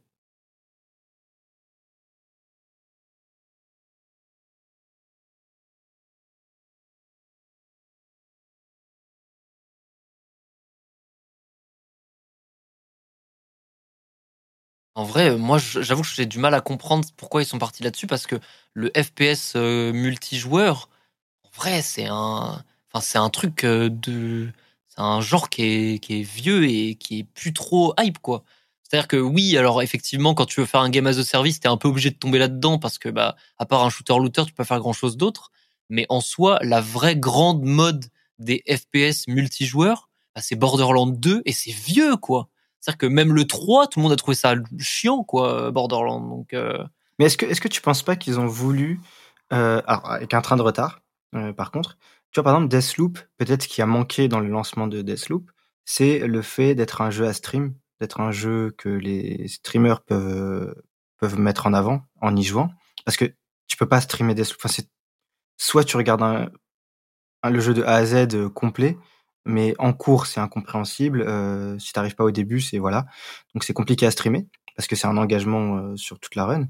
En 14.96 15.04
vrai, 15.04 15.36
moi, 15.36 15.58
j'avoue 15.58 16.02
que 16.02 16.08
j'ai 16.08 16.26
du 16.26 16.40
mal 16.40 16.54
à 16.54 16.60
comprendre 16.60 17.06
pourquoi 17.16 17.42
ils 17.42 17.46
sont 17.46 17.58
partis 17.58 17.84
là-dessus 17.84 18.08
parce 18.08 18.26
que 18.26 18.34
le 18.74 18.90
FPS 18.96 19.52
euh, 19.54 19.92
multijoueur, 19.92 20.88
vrai, 21.54 21.82
c'est 21.82 22.06
un, 22.06 22.62
enfin, 22.92 23.00
c'est 23.00 23.18
un 23.18 23.30
truc 23.30 23.64
euh, 23.64 23.88
de, 23.90 24.48
c'est 24.88 25.00
un 25.00 25.20
genre 25.20 25.50
qui 25.50 25.62
est, 25.62 25.98
qui 25.98 26.20
est 26.20 26.22
vieux 26.22 26.64
et 26.68 26.94
qui 26.96 27.20
est 27.20 27.24
plus 27.24 27.52
trop 27.52 27.94
hype, 27.98 28.18
quoi. 28.18 28.44
C'est-à-dire 28.82 29.08
que 29.08 29.16
oui, 29.16 29.56
alors 29.56 29.82
effectivement, 29.82 30.34
quand 30.34 30.46
tu 30.46 30.60
veux 30.60 30.66
faire 30.66 30.80
un 30.80 30.90
game 30.90 31.06
as 31.06 31.18
a 31.18 31.24
service, 31.24 31.60
t'es 31.60 31.68
un 31.68 31.76
peu 31.76 31.86
obligé 31.88 32.10
de 32.10 32.16
tomber 32.16 32.40
là-dedans 32.40 32.78
parce 32.78 32.98
que, 32.98 33.08
bah, 33.08 33.36
à 33.58 33.66
part 33.66 33.84
un 33.84 33.90
shooter-looter, 33.90 34.46
tu 34.46 34.52
peux 34.52 34.56
pas 34.56 34.64
faire 34.64 34.80
grand-chose 34.80 35.16
d'autre. 35.16 35.52
Mais 35.90 36.06
en 36.08 36.20
soi, 36.20 36.58
la 36.62 36.80
vraie 36.80 37.16
grande 37.16 37.62
mode 37.62 38.06
des 38.40 38.64
FPS 38.68 39.28
multijoueurs, 39.28 40.08
bah, 40.34 40.40
c'est 40.42 40.56
Borderlands 40.56 41.06
2 41.06 41.42
et 41.44 41.52
c'est 41.52 41.72
vieux, 41.72 42.16
quoi. 42.16 42.48
C'est-à-dire 42.80 42.98
que 42.98 43.06
même 43.06 43.32
le 43.32 43.46
3, 43.46 43.86
tout 43.86 44.00
le 44.00 44.04
monde 44.04 44.12
a 44.12 44.16
trouvé 44.16 44.34
ça 44.34 44.54
chiant, 44.78 45.22
quoi, 45.22 45.70
Borderlands. 45.70 46.20
Donc, 46.20 46.52
euh. 46.52 46.82
Mais 47.18 47.26
est-ce 47.26 47.36
que, 47.36 47.46
est-ce 47.46 47.60
que 47.60 47.68
tu 47.68 47.82
penses 47.82 48.02
pas 48.02 48.16
qu'ils 48.16 48.40
ont 48.40 48.46
voulu, 48.46 49.00
euh, 49.52 49.82
alors, 49.86 50.10
avec 50.10 50.34
un 50.34 50.40
train 50.40 50.56
de 50.56 50.62
retard, 50.62 51.00
euh, 51.34 51.52
par 51.52 51.70
contre. 51.70 51.98
Tu 52.30 52.40
vois, 52.40 52.44
par 52.44 52.54
exemple, 52.54 52.70
Deathloop, 52.70 53.18
peut-être 53.38 53.64
ce 53.64 53.68
qui 53.68 53.82
a 53.82 53.86
manqué 53.86 54.28
dans 54.28 54.40
le 54.40 54.48
lancement 54.48 54.86
de 54.86 55.02
Deathloop, 55.02 55.50
c'est 55.84 56.20
le 56.20 56.42
fait 56.42 56.74
d'être 56.74 57.00
un 57.00 57.10
jeu 57.10 57.26
à 57.26 57.32
stream, 57.32 57.74
d'être 58.00 58.20
un 58.20 58.30
jeu 58.30 58.72
que 58.78 58.88
les 58.88 59.48
streamers 59.48 60.02
peuvent, 60.02 60.74
peuvent 61.18 61.38
mettre 61.38 61.66
en 61.66 61.72
avant 61.72 62.02
en 62.20 62.36
y 62.36 62.42
jouant. 62.42 62.70
Parce 63.04 63.16
que 63.16 63.24
tu 63.66 63.76
peux 63.76 63.88
pas 63.88 64.00
streamer 64.00 64.34
Deathloop. 64.34 64.60
Enfin, 64.64 64.82
soit 65.56 65.84
tu 65.84 65.96
regardes 65.96 66.22
un, 66.22 66.50
le 67.48 67.60
jeu 67.60 67.74
de 67.74 67.82
A 67.82 67.94
à 67.94 68.04
Z 68.04 68.34
euh, 68.34 68.48
complet, 68.48 68.98
mais 69.46 69.74
en 69.78 69.92
cours, 69.92 70.26
c'est 70.26 70.40
incompréhensible. 70.40 71.22
Euh, 71.22 71.78
si 71.78 71.92
t'arrives 71.92 72.14
pas 72.14 72.24
au 72.24 72.30
début, 72.30 72.60
c'est 72.60 72.78
voilà. 72.78 73.06
Donc 73.54 73.64
c'est 73.64 73.72
compliqué 73.72 74.06
à 74.06 74.10
streamer 74.10 74.46
parce 74.76 74.86
que 74.86 74.96
c'est 74.96 75.06
un 75.06 75.16
engagement 75.16 75.76
euh, 75.76 75.96
sur 75.96 76.18
toute 76.20 76.34
la 76.34 76.44
run. 76.44 76.68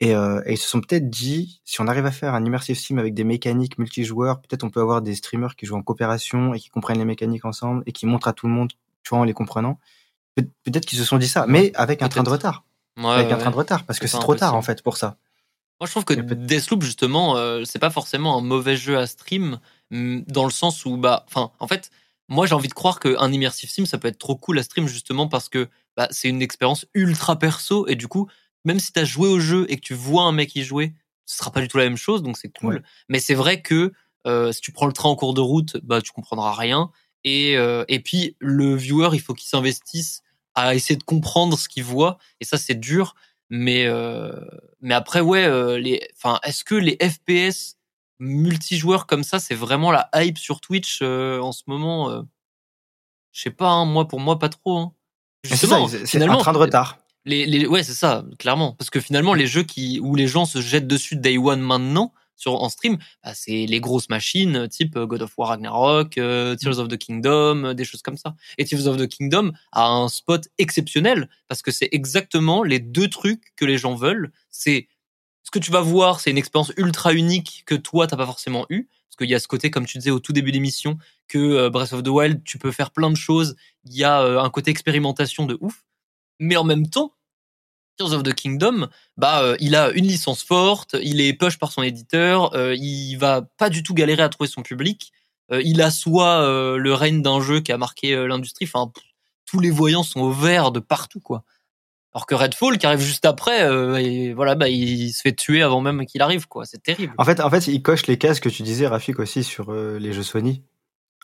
Et, 0.00 0.14
euh, 0.14 0.40
et, 0.46 0.52
ils 0.52 0.58
se 0.58 0.68
sont 0.68 0.80
peut-être 0.80 1.10
dit, 1.10 1.60
si 1.64 1.80
on 1.80 1.88
arrive 1.88 2.06
à 2.06 2.12
faire 2.12 2.34
un 2.34 2.44
immersive 2.44 2.78
sim 2.78 2.98
avec 2.98 3.14
des 3.14 3.24
mécaniques 3.24 3.78
multijoueurs, 3.78 4.40
peut-être 4.40 4.62
on 4.62 4.70
peut 4.70 4.80
avoir 4.80 5.02
des 5.02 5.14
streamers 5.16 5.56
qui 5.56 5.66
jouent 5.66 5.76
en 5.76 5.82
coopération 5.82 6.54
et 6.54 6.60
qui 6.60 6.68
comprennent 6.68 6.98
les 6.98 7.04
mécaniques 7.04 7.44
ensemble 7.44 7.82
et 7.86 7.92
qui 7.92 8.06
montrent 8.06 8.28
à 8.28 8.32
tout 8.32 8.46
le 8.46 8.52
monde, 8.52 8.72
tu 9.02 9.10
vois, 9.10 9.18
en 9.18 9.24
les 9.24 9.32
comprenant. 9.32 9.80
peut-être 10.36 10.86
qu'ils 10.86 10.98
se 10.98 11.04
sont 11.04 11.18
dit 11.18 11.26
ça, 11.26 11.46
mais 11.48 11.72
avec 11.74 12.02
un 12.02 12.08
train 12.08 12.22
de 12.22 12.30
retard. 12.30 12.64
avec 13.02 13.32
un 13.32 13.38
train 13.38 13.50
de 13.50 13.56
retard, 13.56 13.84
parce 13.84 13.98
que 13.98 14.06
c'est 14.06 14.18
trop 14.18 14.36
tard 14.36 14.54
en 14.54 14.62
fait 14.62 14.82
pour 14.82 14.96
ça. 14.96 15.16
Moi, 15.80 15.86
je 15.86 15.92
trouve 15.92 16.04
que 16.04 16.14
Deathloop, 16.14 16.82
justement, 16.82 17.36
euh, 17.36 17.62
c'est 17.64 17.78
pas 17.78 17.90
forcément 17.90 18.36
un 18.36 18.40
mauvais 18.40 18.76
jeu 18.76 18.98
à 18.98 19.06
stream, 19.06 19.60
dans 19.90 20.44
le 20.44 20.50
sens 20.50 20.84
où, 20.84 20.96
bah, 20.96 21.24
enfin, 21.28 21.52
en 21.60 21.68
fait, 21.68 21.90
moi, 22.28 22.46
j'ai 22.46 22.54
envie 22.54 22.68
de 22.68 22.74
croire 22.74 22.98
qu'un 22.98 23.32
immersive 23.32 23.70
sim, 23.70 23.86
ça 23.86 23.96
peut 23.96 24.08
être 24.08 24.18
trop 24.18 24.34
cool 24.34 24.58
à 24.58 24.64
stream, 24.64 24.88
justement, 24.88 25.28
parce 25.28 25.48
que 25.48 25.68
bah, 25.96 26.08
c'est 26.10 26.28
une 26.28 26.42
expérience 26.42 26.86
ultra 26.94 27.38
perso, 27.38 27.86
et 27.86 27.94
du 27.94 28.08
coup, 28.08 28.28
même 28.68 28.80
si 28.80 28.92
tu 28.92 29.00
as 29.00 29.04
joué 29.04 29.28
au 29.28 29.40
jeu 29.40 29.64
et 29.70 29.76
que 29.76 29.80
tu 29.80 29.94
vois 29.94 30.24
un 30.24 30.32
mec 30.32 30.54
y 30.54 30.62
jouer, 30.62 30.92
ce 31.24 31.38
sera 31.38 31.50
pas 31.50 31.62
du 31.62 31.68
tout 31.68 31.78
la 31.78 31.84
même 31.84 31.96
chose, 31.96 32.22
donc 32.22 32.36
c'est 32.36 32.50
cool. 32.50 32.82
Mais 33.08 33.18
c'est 33.18 33.34
vrai 33.34 33.62
que 33.62 33.92
euh, 34.26 34.52
si 34.52 34.60
tu 34.60 34.72
prends 34.72 34.86
le 34.86 34.92
train 34.92 35.08
en 35.08 35.16
cours 35.16 35.32
de 35.32 35.40
route, 35.40 35.78
bah 35.82 36.02
tu 36.02 36.12
comprendras 36.12 36.52
rien. 36.52 36.90
Et 37.24 37.56
euh, 37.56 37.86
et 37.88 38.00
puis 38.00 38.36
le 38.40 38.74
viewer, 38.74 39.08
il 39.14 39.20
faut 39.20 39.32
qu'il 39.32 39.48
s'investisse 39.48 40.22
à 40.54 40.74
essayer 40.74 40.96
de 40.96 41.02
comprendre 41.02 41.58
ce 41.58 41.66
qu'il 41.66 41.82
voit. 41.82 42.18
Et 42.40 42.44
ça 42.44 42.58
c'est 42.58 42.74
dur. 42.74 43.14
Mais 43.48 43.86
euh, 43.86 44.38
mais 44.82 44.94
après 44.94 45.20
ouais, 45.20 45.80
les, 45.80 46.06
enfin 46.14 46.38
est-ce 46.44 46.62
que 46.62 46.74
les 46.74 46.98
FPS 47.00 47.78
multijoueurs 48.18 49.06
comme 49.06 49.24
ça, 49.24 49.40
c'est 49.40 49.54
vraiment 49.54 49.90
la 49.90 50.10
hype 50.14 50.36
sur 50.36 50.60
Twitch 50.60 51.00
en 51.00 51.52
ce 51.52 51.62
moment 51.68 52.22
Je 53.32 53.40
sais 53.40 53.50
pas, 53.50 53.70
hein, 53.70 53.86
moi 53.86 54.06
pour 54.06 54.20
moi 54.20 54.38
pas 54.38 54.50
trop. 54.50 54.76
Hein. 54.76 54.92
Justement, 55.42 55.88
c'est 55.88 56.22
un 56.22 56.36
train 56.36 56.52
de 56.52 56.58
retard 56.58 56.98
les, 57.28 57.66
ouais 57.66 57.82
c'est 57.82 57.94
ça 57.94 58.24
clairement. 58.38 58.72
Parce 58.72 58.90
que 58.90 59.00
finalement 59.00 59.34
les 59.34 59.46
jeux 59.46 59.62
qui 59.62 60.00
où 60.00 60.14
les 60.14 60.26
gens 60.26 60.46
se 60.46 60.60
jettent 60.60 60.86
dessus 60.86 61.16
day 61.16 61.38
one 61.38 61.60
maintenant 61.60 62.12
sur 62.36 62.54
en 62.62 62.68
stream 62.68 62.98
bah, 63.24 63.34
c'est 63.34 63.66
les 63.66 63.80
grosses 63.80 64.08
machines 64.08 64.68
type 64.68 64.96
euh, 64.96 65.06
God 65.06 65.22
of 65.22 65.36
War 65.36 65.48
Ragnarok 65.48 66.16
euh, 66.18 66.54
Tears 66.56 66.78
of 66.78 66.88
the 66.88 66.96
Kingdom 66.96 67.64
euh, 67.64 67.74
des 67.74 67.84
choses 67.84 68.02
comme 68.02 68.16
ça. 68.16 68.34
Et 68.56 68.64
Tears 68.64 68.86
of 68.86 68.96
the 68.96 69.06
Kingdom 69.06 69.52
a 69.72 69.88
un 69.88 70.08
spot 70.08 70.48
exceptionnel 70.58 71.28
parce 71.48 71.62
que 71.62 71.70
c'est 71.70 71.88
exactement 71.92 72.62
les 72.62 72.78
deux 72.78 73.08
trucs 73.08 73.52
que 73.56 73.64
les 73.64 73.76
gens 73.76 73.94
veulent. 73.94 74.32
C'est 74.50 74.88
ce 75.42 75.50
que 75.50 75.58
tu 75.58 75.70
vas 75.70 75.80
voir 75.80 76.20
c'est 76.20 76.30
une 76.30 76.38
expérience 76.38 76.72
ultra 76.76 77.12
unique 77.12 77.64
que 77.66 77.74
toi 77.74 78.06
t'as 78.06 78.16
pas 78.16 78.26
forcément 78.26 78.66
eu. 78.70 78.88
Parce 79.08 79.16
qu'il 79.16 79.30
y 79.30 79.34
a 79.34 79.40
ce 79.40 79.48
côté 79.48 79.70
comme 79.70 79.86
tu 79.86 79.98
disais 79.98 80.10
au 80.10 80.20
tout 80.20 80.32
début 80.32 80.52
d'émission 80.52 80.96
que 81.26 81.68
Breath 81.68 81.92
of 81.92 82.02
the 82.02 82.08
Wild 82.08 82.44
tu 82.44 82.58
peux 82.58 82.70
faire 82.70 82.92
plein 82.92 83.10
de 83.10 83.16
choses. 83.16 83.56
Il 83.84 83.96
y 83.96 84.04
a 84.04 84.20
un 84.20 84.50
côté 84.50 84.70
expérimentation 84.70 85.44
de 85.44 85.58
ouf. 85.60 85.84
Mais 86.40 86.56
en 86.56 86.62
même 86.62 86.88
temps, 86.88 87.12
Tears 87.98 88.14
of 88.14 88.22
the 88.22 88.32
Kingdom, 88.32 88.88
bah, 89.16 89.42
euh, 89.42 89.56
il 89.60 89.74
a 89.74 89.90
une 89.90 90.06
licence 90.06 90.42
forte, 90.42 90.96
il 91.02 91.20
est 91.20 91.32
push 91.32 91.58
par 91.58 91.72
son 91.72 91.82
éditeur, 91.82 92.54
euh, 92.54 92.74
il 92.76 93.16
va 93.16 93.42
pas 93.42 93.70
du 93.70 93.82
tout 93.82 93.92
galérer 93.92 94.22
à 94.22 94.28
trouver 94.28 94.48
son 94.48 94.62
public, 94.62 95.12
euh, 95.50 95.60
il 95.64 95.82
a 95.82 95.90
soit 95.90 96.46
le 96.78 96.94
règne 96.94 97.22
d'un 97.22 97.40
jeu 97.40 97.60
qui 97.60 97.72
a 97.72 97.78
marqué 97.78 98.14
l'industrie, 98.26 98.66
enfin, 98.72 98.90
tous 99.46 99.60
les 99.60 99.70
voyants 99.70 100.02
sont 100.02 100.20
au 100.20 100.30
vert 100.30 100.70
de 100.70 100.80
partout, 100.80 101.20
quoi. 101.20 101.42
Alors 102.14 102.26
que 102.26 102.34
Redfall, 102.34 102.78
qui 102.78 102.86
arrive 102.86 103.00
juste 103.00 103.26
après, 103.26 103.60
et 104.02 104.32
voilà, 104.32 104.54
bah, 104.54 104.68
il 104.68 105.12
se 105.12 105.20
fait 105.20 105.34
tuer 105.34 105.62
avant 105.62 105.80
même 105.80 106.06
qu'il 106.06 106.22
arrive, 106.22 106.46
quoi. 106.48 106.64
C'est 106.64 106.82
terrible. 106.82 107.12
En 107.18 107.24
fait, 107.24 107.40
en 107.40 107.50
fait, 107.50 107.66
il 107.66 107.82
coche 107.82 108.06
les 108.06 108.18
cases 108.18 108.40
que 108.40 108.48
tu 108.48 108.62
disais, 108.62 108.86
Rafik, 108.86 109.18
aussi 109.18 109.44
sur 109.44 109.72
les 109.72 110.12
jeux 110.12 110.22
Sony. 110.22 110.62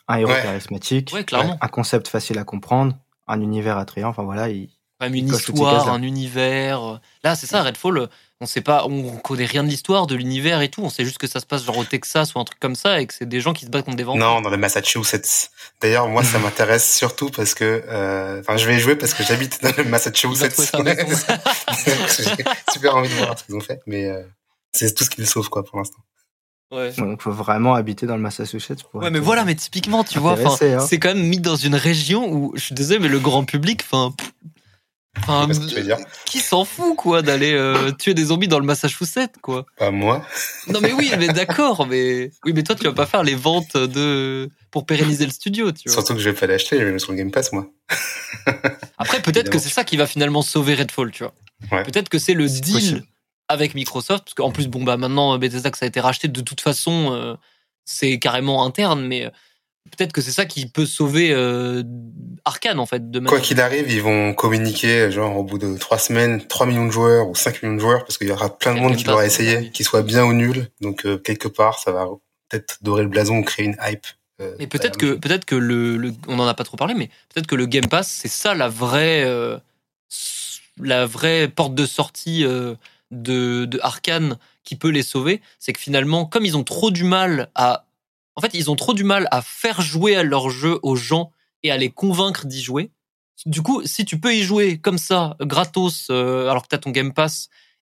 Un 0.07 0.17
héros 0.17 0.33
charismatique, 0.33 1.11
un 1.33 1.67
concept 1.67 2.07
facile 2.07 2.37
à 2.37 2.43
comprendre, 2.43 2.95
un 3.27 3.41
univers 3.41 3.77
attrayant. 3.77 4.09
Enfin 4.09 4.23
voilà, 4.23 4.49
il, 4.49 4.69
même 5.01 5.15
une 5.15 5.33
histoire, 5.33 5.89
un 5.89 6.01
univers. 6.01 6.99
Là, 7.23 7.35
c'est 7.35 7.47
ça, 7.47 7.63
Redfall. 7.63 8.09
On 8.41 8.45
sait 8.45 8.61
pas, 8.61 8.85
on 8.85 9.15
connaît 9.17 9.45
rien 9.45 9.63
de 9.63 9.69
l'histoire, 9.69 10.07
de 10.07 10.15
l'univers 10.15 10.61
et 10.61 10.67
tout. 10.67 10.81
On 10.81 10.89
sait 10.89 11.05
juste 11.05 11.17
que 11.17 11.27
ça 11.27 11.39
se 11.39 11.45
passe 11.45 11.63
genre 11.63 11.77
au 11.77 11.85
Texas 11.85 12.35
ou 12.35 12.39
un 12.39 12.43
truc 12.43 12.59
comme 12.59 12.75
ça 12.75 12.99
et 12.99 13.07
que 13.07 13.13
c'est 13.13 13.27
des 13.27 13.39
gens 13.39 13.53
qui 13.53 13.65
se 13.65 13.69
battent 13.69 13.85
contre 13.85 13.95
des 13.95 14.03
vampires. 14.03 14.25
Non, 14.25 14.41
dans 14.41 14.49
le 14.49 14.57
Massachusetts. 14.57 15.51
D'ailleurs, 15.81 16.09
moi, 16.09 16.21
ça 16.21 16.37
m'intéresse 16.43 16.97
surtout 16.97 17.29
parce 17.29 17.53
que, 17.53 17.83
euh, 17.87 18.41
enfin, 18.41 18.57
je 18.57 18.67
vais 18.67 18.75
y 18.75 18.79
jouer 18.79 18.97
parce 18.97 19.13
que 19.13 19.23
j'habite 19.23 19.63
dans 19.63 19.71
le 19.77 19.85
Massachusetts. 19.85 20.53
J'ai 22.17 22.45
super 22.73 22.97
envie 22.97 23.07
de 23.07 23.13
voir 23.13 23.39
ce 23.39 23.45
qu'ils 23.45 23.55
ont 23.55 23.61
fait, 23.61 23.79
mais 23.87 24.05
euh, 24.05 24.21
c'est 24.73 24.93
tout 24.93 25.05
ce 25.05 25.09
qu'ils 25.09 25.27
sauvent 25.27 25.49
quoi 25.49 25.63
pour 25.63 25.77
l'instant. 25.77 25.99
Ouais. 26.71 26.91
Donc, 26.97 27.21
faut 27.21 27.31
vraiment 27.31 27.73
habiter 27.75 28.05
dans 28.05 28.17
le 28.17 28.21
Massachusetts 28.21 28.83
pour. 28.83 29.01
Ouais, 29.01 29.11
mais 29.11 29.19
voilà, 29.19 29.45
mais 29.45 29.55
typiquement, 29.55 30.03
tu 30.03 30.19
vois, 30.19 30.37
hein. 30.37 30.79
c'est 30.85 30.99
quand 30.99 31.13
même 31.13 31.25
mis 31.25 31.39
dans 31.39 31.55
une 31.55 31.75
région 31.75 32.29
où, 32.29 32.51
je 32.55 32.63
suis 32.65 32.75
désolé, 32.75 32.99
mais 32.99 33.07
le 33.07 33.19
grand 33.19 33.45
public, 33.45 33.81
enfin, 33.85 34.13
Enfin, 35.17 35.47
qui 36.25 36.39
s'en 36.39 36.65
fout 36.65 36.95
quoi 36.95 37.21
d'aller 37.21 37.53
euh, 37.53 37.91
tuer 37.91 38.13
des 38.13 38.25
zombies 38.25 38.47
dans 38.47 38.59
le 38.59 38.65
Massachusetts 38.65 39.37
quoi 39.41 39.65
Pas 39.77 39.91
moi. 39.91 40.25
Non 40.67 40.81
mais 40.81 40.93
oui, 40.93 41.11
mais 41.17 41.27
d'accord, 41.27 41.87
mais 41.87 42.31
oui, 42.45 42.53
mais 42.53 42.63
toi 42.63 42.75
tu 42.75 42.83
vas 42.83 42.93
pas 42.93 43.05
faire 43.05 43.23
les 43.23 43.35
ventes 43.35 43.75
de 43.77 44.49
pour 44.71 44.85
pérenniser 44.85 45.25
le 45.25 45.31
studio, 45.31 45.71
tu 45.71 45.89
vois. 45.89 45.93
Surtout 45.93 46.13
que 46.13 46.19
je 46.19 46.29
vais 46.29 46.35
pas 46.35 46.47
l'acheter, 46.47 46.77
je 46.77 46.83
vais 46.83 46.91
le 46.91 46.99
sur 46.99 47.11
le 47.11 47.17
Game 47.17 47.31
Pass 47.31 47.51
moi. 47.53 47.67
Après 48.97 49.21
peut-être 49.21 49.49
que 49.49 49.57
c'est 49.57 49.69
ça 49.69 49.83
qui 49.83 49.97
va 49.97 50.05
finalement 50.05 50.41
sauver 50.41 50.75
Redfall, 50.75 51.11
tu 51.11 51.23
vois. 51.23 51.83
Peut-être 51.83 52.09
que 52.09 52.19
c'est 52.19 52.33
le 52.33 52.47
deal 52.47 53.03
avec 53.47 53.75
Microsoft 53.75 54.25
parce 54.25 54.33
qu'en 54.33 54.51
plus 54.51 54.67
bon 54.67 54.83
bah 54.83 54.97
maintenant 54.97 55.37
Bethesda 55.37 55.71
que 55.71 55.77
ça 55.77 55.85
a 55.85 55.87
été 55.87 55.99
racheté 55.99 56.27
de 56.27 56.41
toute 56.41 56.61
façon 56.61 57.13
euh, 57.13 57.35
c'est 57.85 58.17
carrément 58.17 58.65
interne 58.65 59.05
mais 59.05 59.31
peut-être 59.91 60.11
que 60.11 60.21
c'est 60.21 60.31
ça 60.31 60.45
qui 60.45 60.67
peut 60.67 60.85
sauver 60.85 61.31
euh, 61.31 61.83
Arkane 62.43 62.79
en 62.79 62.85
fait. 62.85 63.09
De 63.09 63.19
Quoi 63.19 63.39
qu'il 63.39 63.61
arrive, 63.61 63.91
ils 63.91 64.01
vont 64.01 64.33
communiquer 64.33 65.11
genre 65.11 65.37
au 65.37 65.43
bout 65.43 65.57
de 65.57 65.77
trois 65.77 65.97
semaines, 65.97 66.45
3 66.45 66.65
millions 66.67 66.85
de 66.85 66.91
joueurs 66.91 67.27
ou 67.27 67.35
5 67.35 67.63
millions 67.63 67.75
de 67.75 67.81
joueurs 67.81 68.05
parce 68.05 68.17
qu'il 68.17 68.27
y 68.27 68.31
aura 68.31 68.57
plein 68.57 68.73
de 68.73 68.79
monde 68.79 68.95
qui 68.95 69.03
l'aura 69.05 69.25
essayé, 69.25 69.71
qu'ils 69.71 69.85
soient 69.85 70.03
bien 70.03 70.25
ou 70.25 70.33
nuls. 70.33 70.69
Donc 70.81 71.05
euh, 71.05 71.17
quelque 71.17 71.47
part, 71.47 71.79
ça 71.79 71.91
va 71.91 72.07
peut-être 72.49 72.77
dorer 72.81 73.03
le 73.03 73.09
blason 73.09 73.37
ou 73.37 73.43
créer 73.43 73.65
une 73.65 73.77
hype. 73.81 74.05
Euh, 74.41 74.53
mais 74.59 74.67
peut-être 74.67 74.97
que 74.97 75.13
peut-être 75.13 75.45
que 75.45 75.55
le, 75.55 76.13
on 76.27 76.39
en 76.39 76.47
a 76.47 76.53
pas 76.53 76.65
trop 76.65 76.77
parlé, 76.77 76.93
mais 76.93 77.09
peut-être 77.33 77.47
que 77.47 77.55
le 77.55 77.65
Game 77.67 77.87
Pass 77.87 78.09
c'est 78.09 78.27
ça 78.27 78.53
la 78.53 78.67
vraie 78.67 79.23
euh, 79.23 79.57
la 80.81 81.05
vraie 81.05 81.47
porte 81.47 81.73
de 81.73 81.85
sortie 81.85 82.43
de, 82.43 82.75
de 83.65 83.79
Arkane 83.81 84.37
qui 84.65 84.75
peut 84.75 84.89
les 84.89 85.03
sauver, 85.03 85.41
c'est 85.57 85.71
que 85.71 85.79
finalement, 85.79 86.25
comme 86.25 86.43
ils 86.43 86.57
ont 86.57 86.65
trop 86.65 86.91
du 86.91 87.05
mal 87.05 87.49
à 87.55 87.84
en 88.35 88.41
fait, 88.41 88.53
ils 88.53 88.69
ont 88.69 88.75
trop 88.75 88.93
du 88.93 89.03
mal 89.03 89.27
à 89.31 89.41
faire 89.41 89.81
jouer 89.81 90.15
à 90.15 90.23
leur 90.23 90.49
jeu 90.49 90.79
aux 90.83 90.95
gens 90.95 91.31
et 91.63 91.71
à 91.71 91.77
les 91.77 91.89
convaincre 91.89 92.45
d'y 92.45 92.61
jouer. 92.61 92.91
Du 93.45 93.61
coup, 93.61 93.81
si 93.85 94.05
tu 94.05 94.19
peux 94.19 94.33
y 94.33 94.43
jouer 94.43 94.77
comme 94.77 94.97
ça, 94.97 95.35
gratos, 95.41 96.07
euh, 96.09 96.49
alors 96.49 96.63
que 96.63 96.67
tu 96.69 96.75
as 96.75 96.79
ton 96.79 96.91
Game 96.91 97.13
Pass, 97.13 97.49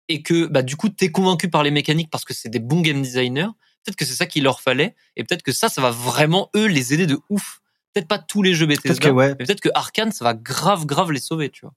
et 0.09 0.23
que 0.23 0.47
bah, 0.47 0.62
du 0.62 0.77
coup, 0.77 0.89
tu 0.89 1.05
es 1.05 1.11
convaincu 1.11 1.49
par 1.49 1.62
les 1.62 1.71
mécaniques 1.71 2.11
parce 2.11 2.25
que 2.25 2.35
c'est 2.35 2.49
des 2.49 2.59
bons 2.59 2.81
game 2.81 3.01
designers, 3.01 3.49
peut-être 3.83 3.97
que 3.97 4.05
c'est 4.05 4.15
ça 4.15 4.27
qu'il 4.27 4.45
leur 4.45 4.61
fallait, 4.61 4.95
et 5.16 5.25
peut-être 5.25 5.43
que 5.43 5.53
ça, 5.53 5.69
ça 5.69 5.81
va 5.81 5.91
vraiment, 5.91 6.51
eux, 6.55 6.66
les 6.66 6.93
aider 6.93 7.07
de 7.07 7.19
ouf. 7.31 7.61
Peut-être 7.93 8.09
pas 8.09 8.19
tous 8.19 8.43
les 8.43 8.55
jeux 8.55 8.66
Bethesda, 8.66 9.12
mais 9.12 9.35
peut-être 9.37 9.61
que 9.61 9.69
Arkane, 9.75 10.11
ça 10.11 10.25
va 10.25 10.35
grave, 10.35 10.85
grave 10.85 11.12
les 11.12 11.21
sauver, 11.21 11.51
tu 11.51 11.61
vois. 11.62 11.75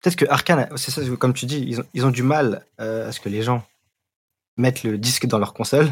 Peut-être 0.00 0.16
que 0.16 0.26
Arkane, 0.28 0.68
c'est 0.76 0.90
ça, 0.90 1.02
comme 1.18 1.32
tu 1.32 1.46
dis, 1.46 1.64
ils 1.66 1.80
ont, 1.80 1.84
ils 1.94 2.04
ont 2.04 2.10
du 2.10 2.22
mal 2.22 2.66
euh, 2.80 3.08
à 3.08 3.12
ce 3.12 3.20
que 3.20 3.28
les 3.28 3.42
gens 3.42 3.64
mettent 4.56 4.82
le 4.82 4.98
disque 4.98 5.26
dans 5.26 5.38
leur 5.38 5.54
console 5.54 5.90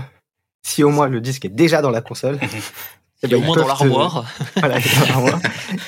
si 0.63 0.83
au 0.85 0.91
moins 0.91 1.09
le 1.09 1.21
disque 1.21 1.45
est 1.45 1.51
déjà 1.51 1.83
dans 1.83 1.91
la 1.91 2.01
console, 2.01 2.39
et 3.23 3.29
ben, 3.29 3.37
au 3.37 3.41
moins 3.41 3.57
dans 3.57 3.67
l'armoire. 3.67 4.25
voilà, 4.57 4.79
dans 4.79 5.07
l'armoire. 5.09 5.41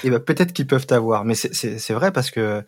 et 0.03 0.11
ben, 0.11 0.21
peut-être 0.21 0.53
qu'ils 0.53 0.67
peuvent 0.67 0.87
t'avoir. 0.87 1.25
Mais 1.25 1.35
c'est 1.35 1.93
vrai 1.93 2.13
parce 2.13 2.31
que 2.31 2.65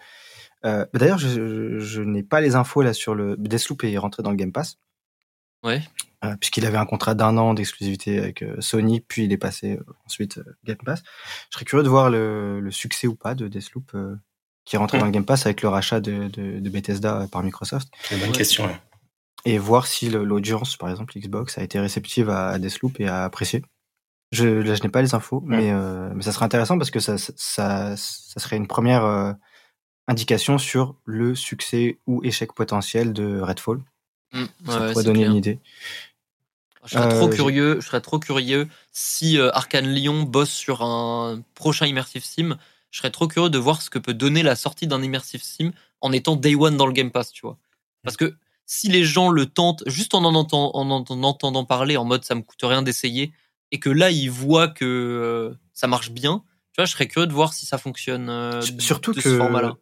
euh, 0.65 0.87
D'ailleurs, 0.95 1.19
je, 1.19 1.78
je 1.78 2.03
n'ai 2.03 2.23
pas 2.23 2.41
les 2.41 2.55
infos 2.57 2.83
là 2.83 2.93
sur 2.93 3.15
le 3.15 3.37
Deathloop 3.37 3.85
est 3.85 3.99
rentré 3.99 4.23
dans 4.23 4.31
le 4.31 4.37
Game 4.37 4.53
Pass. 4.53 4.78
Ouais. 5.62 5.83
Euh, 6.24 6.35
puisqu'il 6.37 6.65
avait 6.65 6.78
un 6.78 6.87
contrat 6.87 7.15
d'un 7.15 7.37
an 7.37 7.55
d'exclusivité 7.55 8.19
avec 8.19 8.43
euh, 8.43 8.57
Sony, 8.61 9.01
puis 9.01 9.24
il 9.24 9.33
est 9.33 9.39
passé 9.39 9.74
euh, 9.74 9.85
ensuite 10.07 10.41
Game 10.65 10.78
Pass. 10.85 11.03
Je 11.51 11.57
serais 11.57 11.65
curieux 11.65 11.85
de 11.85 11.89
voir 11.89 12.11
le, 12.11 12.61
le 12.61 12.70
succès 12.70 13.07
ou 13.07 13.15
pas 13.15 13.35
de 13.35 13.49
Deathloop 13.49 13.97
qui 14.65 14.74
est 14.74 14.78
rentré 14.78 14.99
dans 14.99 15.07
le 15.07 15.12
Game 15.12 15.24
Pass 15.24 15.47
avec 15.47 15.62
le 15.62 15.69
rachat 15.69 16.01
de, 16.01 16.28
de, 16.28 16.59
de 16.59 16.70
Bethesda 16.70 17.28
par 17.31 17.43
Microsoft. 17.43 17.89
C'est 18.03 18.16
une 18.16 18.23
bonne 18.23 18.33
question. 18.33 18.66
Là 18.66 18.81
et 19.47 19.59
voir 19.59 19.86
si 19.86 20.10
l'audience, 20.10 20.77
par 20.77 20.90
exemple 20.90 21.16
Xbox, 21.16 21.56
a 21.56 21.62
été 21.62 21.78
réceptive 21.78 22.28
à, 22.28 22.59
Deathloop 22.59 22.98
et 23.01 23.06
a 23.06 23.24
apprécié. 23.24 23.62
Je, 24.32 24.44
là, 24.44 24.74
je 24.74 24.82
n'ai 24.82 24.89
pas 24.89 25.02
les 25.02 25.14
infos, 25.14 25.40
mais, 25.47 25.70
euh, 25.70 26.10
mais 26.14 26.23
ça 26.23 26.32
serait 26.32 26.44
intéressant 26.44 26.77
parce 26.78 26.90
que 26.90 26.98
ça, 26.98 27.16
ça, 27.16 27.97
ça 27.97 28.40
serait 28.40 28.56
une 28.56 28.66
première 28.66 29.05
euh, 29.05 29.32
indication 30.09 30.59
sur 30.59 30.97
le 31.05 31.36
succès 31.36 32.01
ou 32.09 32.24
échec 32.24 32.52
potentiel 32.55 33.12
de 33.12 33.40
Redfall. 33.40 33.78
Mmh, 34.32 34.44
ça 34.66 34.90
pourrait 34.90 35.05
donner 35.05 35.24
une 35.27 35.36
idée. 35.36 35.60
Je 36.85 36.94
serais 36.94 37.09
trop 37.09 37.28
euh, 37.28 37.32
curieux. 37.32 37.81
Je 37.81 37.86
serais 37.86 38.01
trop 38.01 38.18
curieux 38.18 38.66
si 38.90 39.39
Arkane 39.39 39.86
Lyon 39.86 40.24
bosse 40.24 40.51
sur 40.51 40.82
un 40.82 41.40
prochain 41.55 41.86
immersive 41.86 42.24
sim. 42.24 42.59
Je 42.90 42.98
serais 42.98 43.12
trop 43.12 43.28
curieux 43.28 43.51
de 43.51 43.59
voir 43.59 43.81
ce 43.81 43.90
que 43.90 44.01
peut 44.01 44.14
donner 44.14 44.43
la 44.43 44.56
sortie 44.56 44.89
d'un 44.89 45.05
immersive 45.05 45.43
sim 45.44 45.70
en 46.01 46.10
étant 46.10 46.35
day 46.35 46.56
one 46.56 46.77
dans 46.77 46.86
le 46.86 46.93
Game 46.93 47.12
Pass, 47.12 47.31
tu 47.31 47.43
vois. 47.43 47.59
Parce 48.02 48.16
que 48.16 48.35
si 48.66 48.88
les 48.88 49.05
gens 49.05 49.30
le 49.30 49.47
tentent 49.47 49.84
juste 49.86 50.14
en 50.14 50.24
en, 50.24 50.90
entendant 50.90 51.64
parler 51.64 51.97
en 51.97 52.05
mode 52.05 52.24
ça 52.24 52.34
me 52.34 52.43
coûte 52.43 52.60
rien 52.62 52.82
d'essayer 52.82 53.32
et 53.70 53.78
que 53.78 53.90
là 53.90 54.10
ils 54.10 54.30
voient 54.30 54.68
que 54.68 54.84
euh, 54.84 55.55
ça 55.72 55.86
marche 55.86 56.10
bien, 56.10 56.43
tu 56.72 56.80
vois, 56.80 56.84
je 56.84 56.93
serais 56.93 57.06
curieux 57.06 57.26
de 57.26 57.32
voir 57.32 57.55
si 57.55 57.66
ça 57.66 57.78
fonctionne 57.78 58.28
euh, 58.28 58.60
surtout 58.78 59.12
que, 59.12 59.20
ce 59.20 59.36
format-là. 59.36 59.76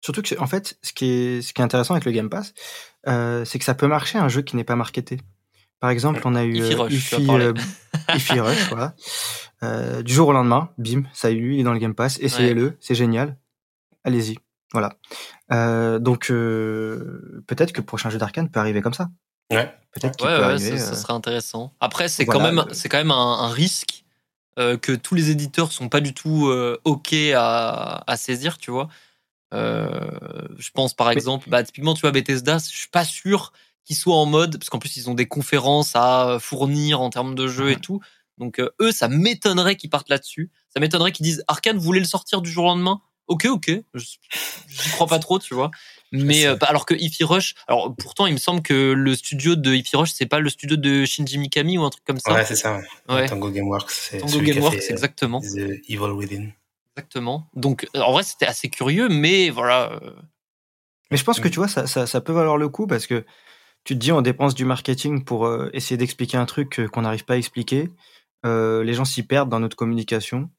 Surtout 0.00 0.22
que 0.22 0.38
en 0.40 0.46
fait, 0.46 0.78
ce 0.82 0.92
qui 0.92 1.06
est 1.06 1.42
ce 1.42 1.52
qui 1.52 1.60
est 1.60 1.64
intéressant 1.64 1.94
avec 1.94 2.04
le 2.04 2.12
Game 2.12 2.30
Pass, 2.30 2.54
euh, 3.06 3.44
c'est 3.44 3.58
que 3.58 3.64
ça 3.64 3.74
peut 3.74 3.86
marcher 3.86 4.18
un 4.18 4.28
jeu 4.28 4.42
qui 4.42 4.56
n'est 4.56 4.64
pas 4.64 4.76
marketé. 4.76 5.20
Par 5.78 5.90
exemple, 5.90 6.20
on 6.24 6.34
a 6.34 6.44
eu 6.44 6.56
Ify 6.56 6.74
Rush, 6.74 7.12
Rush 8.30 8.68
voilà. 8.68 8.94
du 10.02 10.12
jour 10.12 10.28
au 10.28 10.32
lendemain, 10.32 10.70
bim, 10.76 11.04
ça 11.14 11.30
eu, 11.30 11.54
il 11.54 11.60
est 11.60 11.62
dans 11.62 11.72
le 11.72 11.78
Game 11.78 11.94
Pass, 11.94 12.18
essayez-le, 12.20 12.76
c'est 12.80 12.94
génial. 12.94 13.38
Allez-y. 14.04 14.36
Voilà. 14.72 14.96
Euh, 15.52 15.98
donc 15.98 16.30
euh, 16.30 17.42
peut-être 17.46 17.72
que 17.72 17.80
le 17.80 17.86
prochain 17.86 18.10
jeu 18.10 18.18
d'Arkane 18.18 18.50
peut 18.50 18.60
arriver 18.60 18.82
comme 18.82 18.94
ça. 18.94 19.08
Ouais. 19.50 19.74
Peut-être 19.92 20.18
peut 20.18 20.28
arriver. 20.28 20.78
Ça, 20.78 20.94
ça, 20.94 20.94
serait 20.94 21.12
intéressant. 21.12 21.74
Après, 21.80 22.08
c'est 22.08 22.24
quand 22.24 22.40
même, 22.40 22.64
c'est 22.72 22.88
quand 22.88 22.98
même 22.98 23.10
un, 23.10 23.48
risque 23.48 24.04
euh, 24.58 24.76
que 24.76 24.92
tous 24.92 25.16
les 25.16 25.30
éditeurs 25.30 25.72
sont 25.72 25.88
pas 25.88 26.00
du 26.00 26.14
tout 26.14 26.52
ok 26.84 27.14
à, 27.34 28.04
à, 28.06 28.16
saisir, 28.16 28.58
tu 28.58 28.70
vois. 28.70 28.88
je 29.52 30.70
pense 30.72 30.94
par 30.94 31.10
exemple, 31.10 31.50
bah, 31.50 31.64
typiquement, 31.64 31.94
tu 31.94 32.02
vois, 32.02 32.12
Bethesda, 32.12 32.58
je 32.58 32.76
suis 32.76 32.88
pas 32.88 33.04
sûr 33.04 33.52
qu'ils 33.84 33.96
soient 33.96 34.16
en 34.16 34.26
mode, 34.26 34.58
parce 34.58 34.70
qu'en 34.70 34.78
plus 34.78 34.96
ils 34.96 35.10
ont 35.10 35.14
des 35.14 35.26
conférences 35.26 35.96
à 35.96 36.38
fournir 36.40 37.00
en 37.00 37.10
termes 37.10 37.34
de 37.34 37.48
jeux 37.48 37.72
et 37.72 37.76
tout. 37.76 38.00
Donc 38.38 38.60
eux, 38.80 38.92
ça 38.92 39.08
m'étonnerait 39.08 39.74
qu'ils 39.74 39.90
partent 39.90 40.08
là-dessus. 40.08 40.50
Ça 40.72 40.78
m'étonnerait 40.78 41.10
qu'ils 41.10 41.24
disent 41.24 41.42
Arkane 41.48 41.78
voulait 41.78 41.98
le 41.98 42.06
sortir 42.06 42.40
du 42.40 42.50
jour 42.50 42.66
au 42.66 42.68
lendemain 42.68 43.02
ok, 43.30 43.46
ok, 43.46 43.70
je 43.94 44.92
crois 44.92 45.06
pas 45.06 45.20
trop, 45.20 45.38
tu 45.38 45.54
vois. 45.54 45.70
Mais 46.12 46.46
euh, 46.46 46.56
alors 46.62 46.84
que 46.84 46.94
Ify 46.94 47.22
Rush, 47.22 47.54
alors 47.68 47.94
pourtant 47.94 48.26
il 48.26 48.32
me 48.32 48.38
semble 48.38 48.62
que 48.62 48.92
le 48.92 49.14
studio 49.14 49.54
de 49.54 49.72
Ify 49.72 49.96
Rush 49.96 50.10
c'est 50.12 50.26
pas 50.26 50.40
le 50.40 50.50
studio 50.50 50.76
de 50.76 51.04
Shinji 51.04 51.38
Mikami 51.38 51.78
ou 51.78 51.84
un 51.84 51.90
truc 51.90 52.04
comme 52.04 52.18
ça. 52.18 52.34
Ouais, 52.34 52.44
c'est 52.44 52.56
ça. 52.56 52.80
Ouais. 53.08 53.28
Tango 53.28 53.50
Gameworks, 53.50 53.90
c'est 53.90 54.18
Tango 54.18 54.40
Gameworks, 54.40 54.90
exactement. 54.90 55.40
The 55.40 55.80
Evil 55.88 56.10
Within. 56.10 56.48
Exactement. 56.96 57.48
Donc 57.54 57.88
euh, 57.94 58.00
en 58.00 58.12
vrai 58.12 58.24
c'était 58.24 58.46
assez 58.46 58.68
curieux, 58.68 59.08
mais 59.08 59.50
voilà. 59.50 59.92
Euh, 59.92 60.10
mais 61.12 61.16
je 61.16 61.22
pense 61.22 61.38
que 61.38 61.46
mm. 61.46 61.52
tu 61.52 61.58
vois 61.58 61.68
ça, 61.68 61.86
ça, 61.86 62.08
ça, 62.08 62.20
peut 62.20 62.32
valoir 62.32 62.56
le 62.56 62.68
coup 62.68 62.88
parce 62.88 63.06
que 63.06 63.24
tu 63.84 63.94
te 63.94 64.00
dis 64.00 64.10
on 64.10 64.20
dépense 64.20 64.56
du 64.56 64.64
marketing 64.64 65.24
pour 65.24 65.48
essayer 65.72 65.96
d'expliquer 65.96 66.36
un 66.36 66.46
truc 66.46 66.80
qu'on 66.92 67.02
n'arrive 67.02 67.24
pas 67.24 67.34
à 67.34 67.36
expliquer. 67.36 67.88
les 68.44 68.94
gens 68.94 69.04
s'y 69.04 69.22
perdent 69.22 69.48
dans 69.48 69.60
notre 69.60 69.76
communication. 69.76 70.50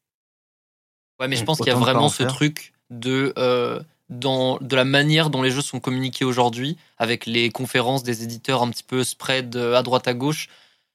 Ouais, 1.22 1.28
mais 1.28 1.36
je 1.36 1.44
pense 1.44 1.60
qu'il 1.60 1.68
y 1.68 1.70
a 1.70 1.76
vraiment 1.76 2.10
ce 2.10 2.24
truc 2.24 2.74
de 2.90 3.32
euh, 3.38 3.80
dans 4.10 4.58
de 4.60 4.76
la 4.76 4.86
manière 4.86 5.30
dont 5.30 5.44
les 5.44 5.52
jeux 5.52 5.62
sont 5.62 5.80
communiqués 5.80 6.26
aujourd'hui, 6.26 6.78
avec 6.98 7.28
les 7.28 7.52
conférences 7.52 8.02
des 8.02 8.24
éditeurs 8.24 8.64
un 8.64 8.72
petit 8.72 8.84
peu 8.84 9.04
spread 9.04 9.56
euh, 9.56 9.76
à 9.76 9.84
droite 9.84 10.08
à 10.08 10.16
gauche. 10.16 10.50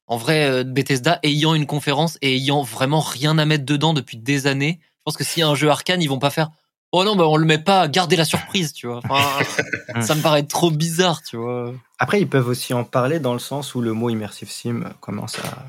En 0.08 0.16
vrai, 0.16 0.50
euh, 0.50 0.64
Bethesda 0.64 1.20
ayant 1.22 1.54
une 1.54 1.66
conférence 1.66 2.18
et 2.22 2.34
ayant 2.34 2.62
vraiment 2.62 2.98
rien 2.98 3.38
à 3.38 3.44
mettre 3.44 3.64
dedans 3.64 3.94
depuis 3.94 4.16
des 4.16 4.48
années, 4.48 4.80
je 4.82 5.02
pense 5.04 5.16
que 5.16 5.22
s'il 5.22 5.42
y 5.42 5.44
a 5.44 5.48
un 5.48 5.54
jeu 5.54 5.70
arcane, 5.70 6.02
ils 6.02 6.08
vont 6.08 6.18
pas 6.18 6.30
faire 6.30 6.50
Oh 6.90 7.04
non, 7.04 7.14
bah 7.14 7.26
on 7.28 7.36
le 7.36 7.46
met 7.46 7.58
pas, 7.58 7.86
gardez 7.86 8.16
la 8.16 8.24
surprise, 8.24 8.72
tu 8.72 8.88
vois. 8.88 9.02
ça 10.00 10.14
me 10.16 10.22
paraît 10.22 10.44
trop 10.44 10.72
bizarre, 10.72 11.22
tu 11.22 11.36
vois. 11.36 11.72
Après, 12.00 12.20
ils 12.20 12.28
peuvent 12.28 12.48
aussi 12.48 12.74
en 12.74 12.82
parler 12.82 13.20
dans 13.20 13.32
le 13.32 13.38
sens 13.38 13.76
où 13.76 13.80
le 13.80 13.92
mot 13.92 14.10
immersive 14.10 14.50
sim 14.50 14.92
commence 15.00 15.38
à 15.38 15.66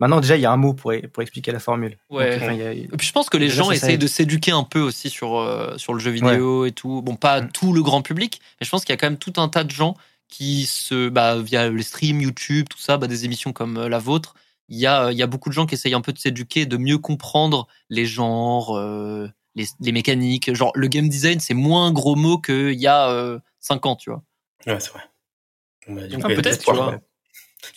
Maintenant, 0.00 0.20
déjà, 0.20 0.36
il 0.36 0.40
y 0.40 0.46
a 0.46 0.52
un 0.52 0.56
mot 0.56 0.74
pour, 0.74 0.92
pour 1.12 1.22
expliquer 1.22 1.52
la 1.52 1.60
formule. 1.60 1.96
Ouais. 2.10 2.36
Et 2.76 2.96
puis, 2.96 3.06
je 3.06 3.12
pense 3.12 3.30
que 3.30 3.36
les 3.36 3.48
gens 3.48 3.70
essayent 3.70 3.98
de 3.98 4.06
s'éduquer 4.06 4.50
un 4.50 4.64
peu 4.64 4.80
aussi 4.80 5.10
sur, 5.10 5.36
euh, 5.36 5.76
sur 5.78 5.94
le 5.94 6.00
jeu 6.00 6.10
vidéo 6.10 6.66
et 6.66 6.72
tout. 6.72 7.02
Bon, 7.02 7.16
pas 7.16 7.40
mm. 7.40 7.52
tout 7.52 7.72
le 7.72 7.82
grand 7.82 8.02
public, 8.02 8.40
mais 8.60 8.64
je 8.64 8.70
pense 8.70 8.84
qu'il 8.84 8.92
y 8.92 8.94
a 8.94 8.96
quand 8.96 9.06
même 9.06 9.18
tout 9.18 9.34
un 9.36 9.48
tas 9.48 9.64
de 9.64 9.70
gens 9.70 9.96
qui 10.28 10.66
se, 10.66 11.08
bah, 11.08 11.38
via 11.38 11.68
les 11.70 11.82
streams, 11.82 12.20
YouTube, 12.20 12.66
tout 12.68 12.78
ça, 12.78 12.98
bah, 12.98 13.06
des 13.06 13.24
émissions 13.24 13.52
comme 13.52 13.76
euh, 13.76 13.88
la 13.88 13.98
vôtre, 13.98 14.34
il 14.68 14.78
y 14.78 14.86
a, 14.86 15.12
il 15.12 15.18
y 15.18 15.22
a 15.22 15.26
beaucoup 15.26 15.48
de 15.48 15.54
gens 15.54 15.66
qui 15.66 15.74
essayent 15.74 15.94
un 15.94 16.00
peu 16.00 16.12
de 16.12 16.18
s'éduquer, 16.18 16.66
de 16.66 16.76
mieux 16.76 16.98
comprendre 16.98 17.68
les 17.88 18.06
genres, 18.06 18.76
euh, 18.76 19.28
les, 19.54 19.66
les, 19.80 19.92
mécaniques. 19.92 20.52
Genre, 20.54 20.72
le 20.74 20.88
game 20.88 21.08
design, 21.08 21.38
c'est 21.40 21.54
moins 21.54 21.92
gros 21.92 22.16
mot 22.16 22.38
qu'il 22.38 22.80
y 22.80 22.86
a 22.86 23.38
5 23.60 23.86
ans, 23.86 23.96
tu 23.96 24.10
vois. 24.10 24.22
Ouais, 24.66 24.80
c'est 24.80 24.90
vrai. 24.90 25.02
Bah, 25.88 26.28
peut-être, 26.28 26.64
tu 26.64 26.72
vois. 26.72 26.98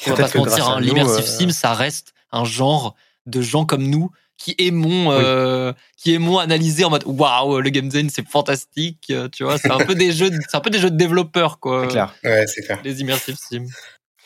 On 0.06 0.12
va 0.12 0.16
pas 0.16 0.28
se 0.28 0.38
mentir, 0.38 0.70
hein, 0.70 0.80
l'immersive 0.80 1.26
sim, 1.26 1.50
ça 1.50 1.74
reste 1.74 2.14
un 2.32 2.46
genre 2.46 2.96
de 3.26 3.42
gens 3.42 3.66
comme 3.66 3.84
nous 3.84 4.12
qui 4.38 4.56
aimons 4.60 5.12
euh, 5.12 5.74
qui 5.98 6.14
aimons 6.14 6.38
analyser 6.38 6.86
en 6.86 6.92
mode 6.92 7.04
waouh 7.06 7.60
le 7.60 7.70
game 7.70 7.90
design 7.90 8.10
c'est 8.10 8.28
fantastique 8.28 9.12
tu 9.32 9.44
vois 9.44 9.58
c'est 9.58 9.72
un 9.72 9.80
peu 9.80 9.96
des 9.96 10.12
jeux 10.12 10.30
c'est 10.48 10.56
un 10.56 10.62
peu 10.62 10.70
des 10.70 10.80
jeux 10.80 10.92
de 10.92 10.96
développeurs 10.96 11.60
quoi 11.60 11.82
c'est 11.82 11.88
clair 11.88 12.14
ouais 12.24 12.46
c'est 12.46 12.62
clair 12.62 12.80
les 12.84 13.02
immersive 13.02 13.36
sim 13.36 13.66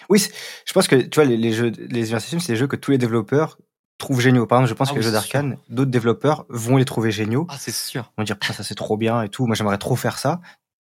oui 0.10 0.22
je 0.66 0.74
pense 0.74 0.90
que 0.90 0.96
tu 0.96 1.16
vois 1.16 1.24
les, 1.24 1.54
jeux 1.54 1.72
les 1.90 2.10
immersive 2.10 2.30
sim 2.30 2.40
c'est 2.40 2.54
des 2.54 2.60
jeux 2.60 2.68
que 2.68 2.76
tous 2.76 2.92
les 2.92 2.98
développeurs 2.98 3.58
trouvent 4.02 4.20
géniaux. 4.20 4.46
Par 4.46 4.58
exemple, 4.58 4.70
je 4.70 4.74
pense 4.74 4.90
ah 4.90 4.94
que 4.94 5.00
les 5.00 5.06
jeux 5.06 5.12
d'Arkane, 5.12 5.58
d'autres 5.70 5.92
développeurs 5.92 6.46
vont 6.50 6.76
les 6.76 6.86
trouver 6.86 7.12
géniaux. 7.12 7.48
Ah, 7.50 7.56
c'est 7.58 7.74
sûr. 7.74 8.12
Ils 8.18 8.22
vont 8.22 8.24
dire, 8.26 8.36
ça, 8.42 8.64
c'est 8.64 8.76
trop 8.76 8.98
bien 8.98 9.22
et 9.22 9.30
tout. 9.30 9.46
Moi, 9.46 9.56
j'aimerais 9.56 9.78
trop 9.78 9.96
faire 9.96 10.18
ça. 10.18 10.42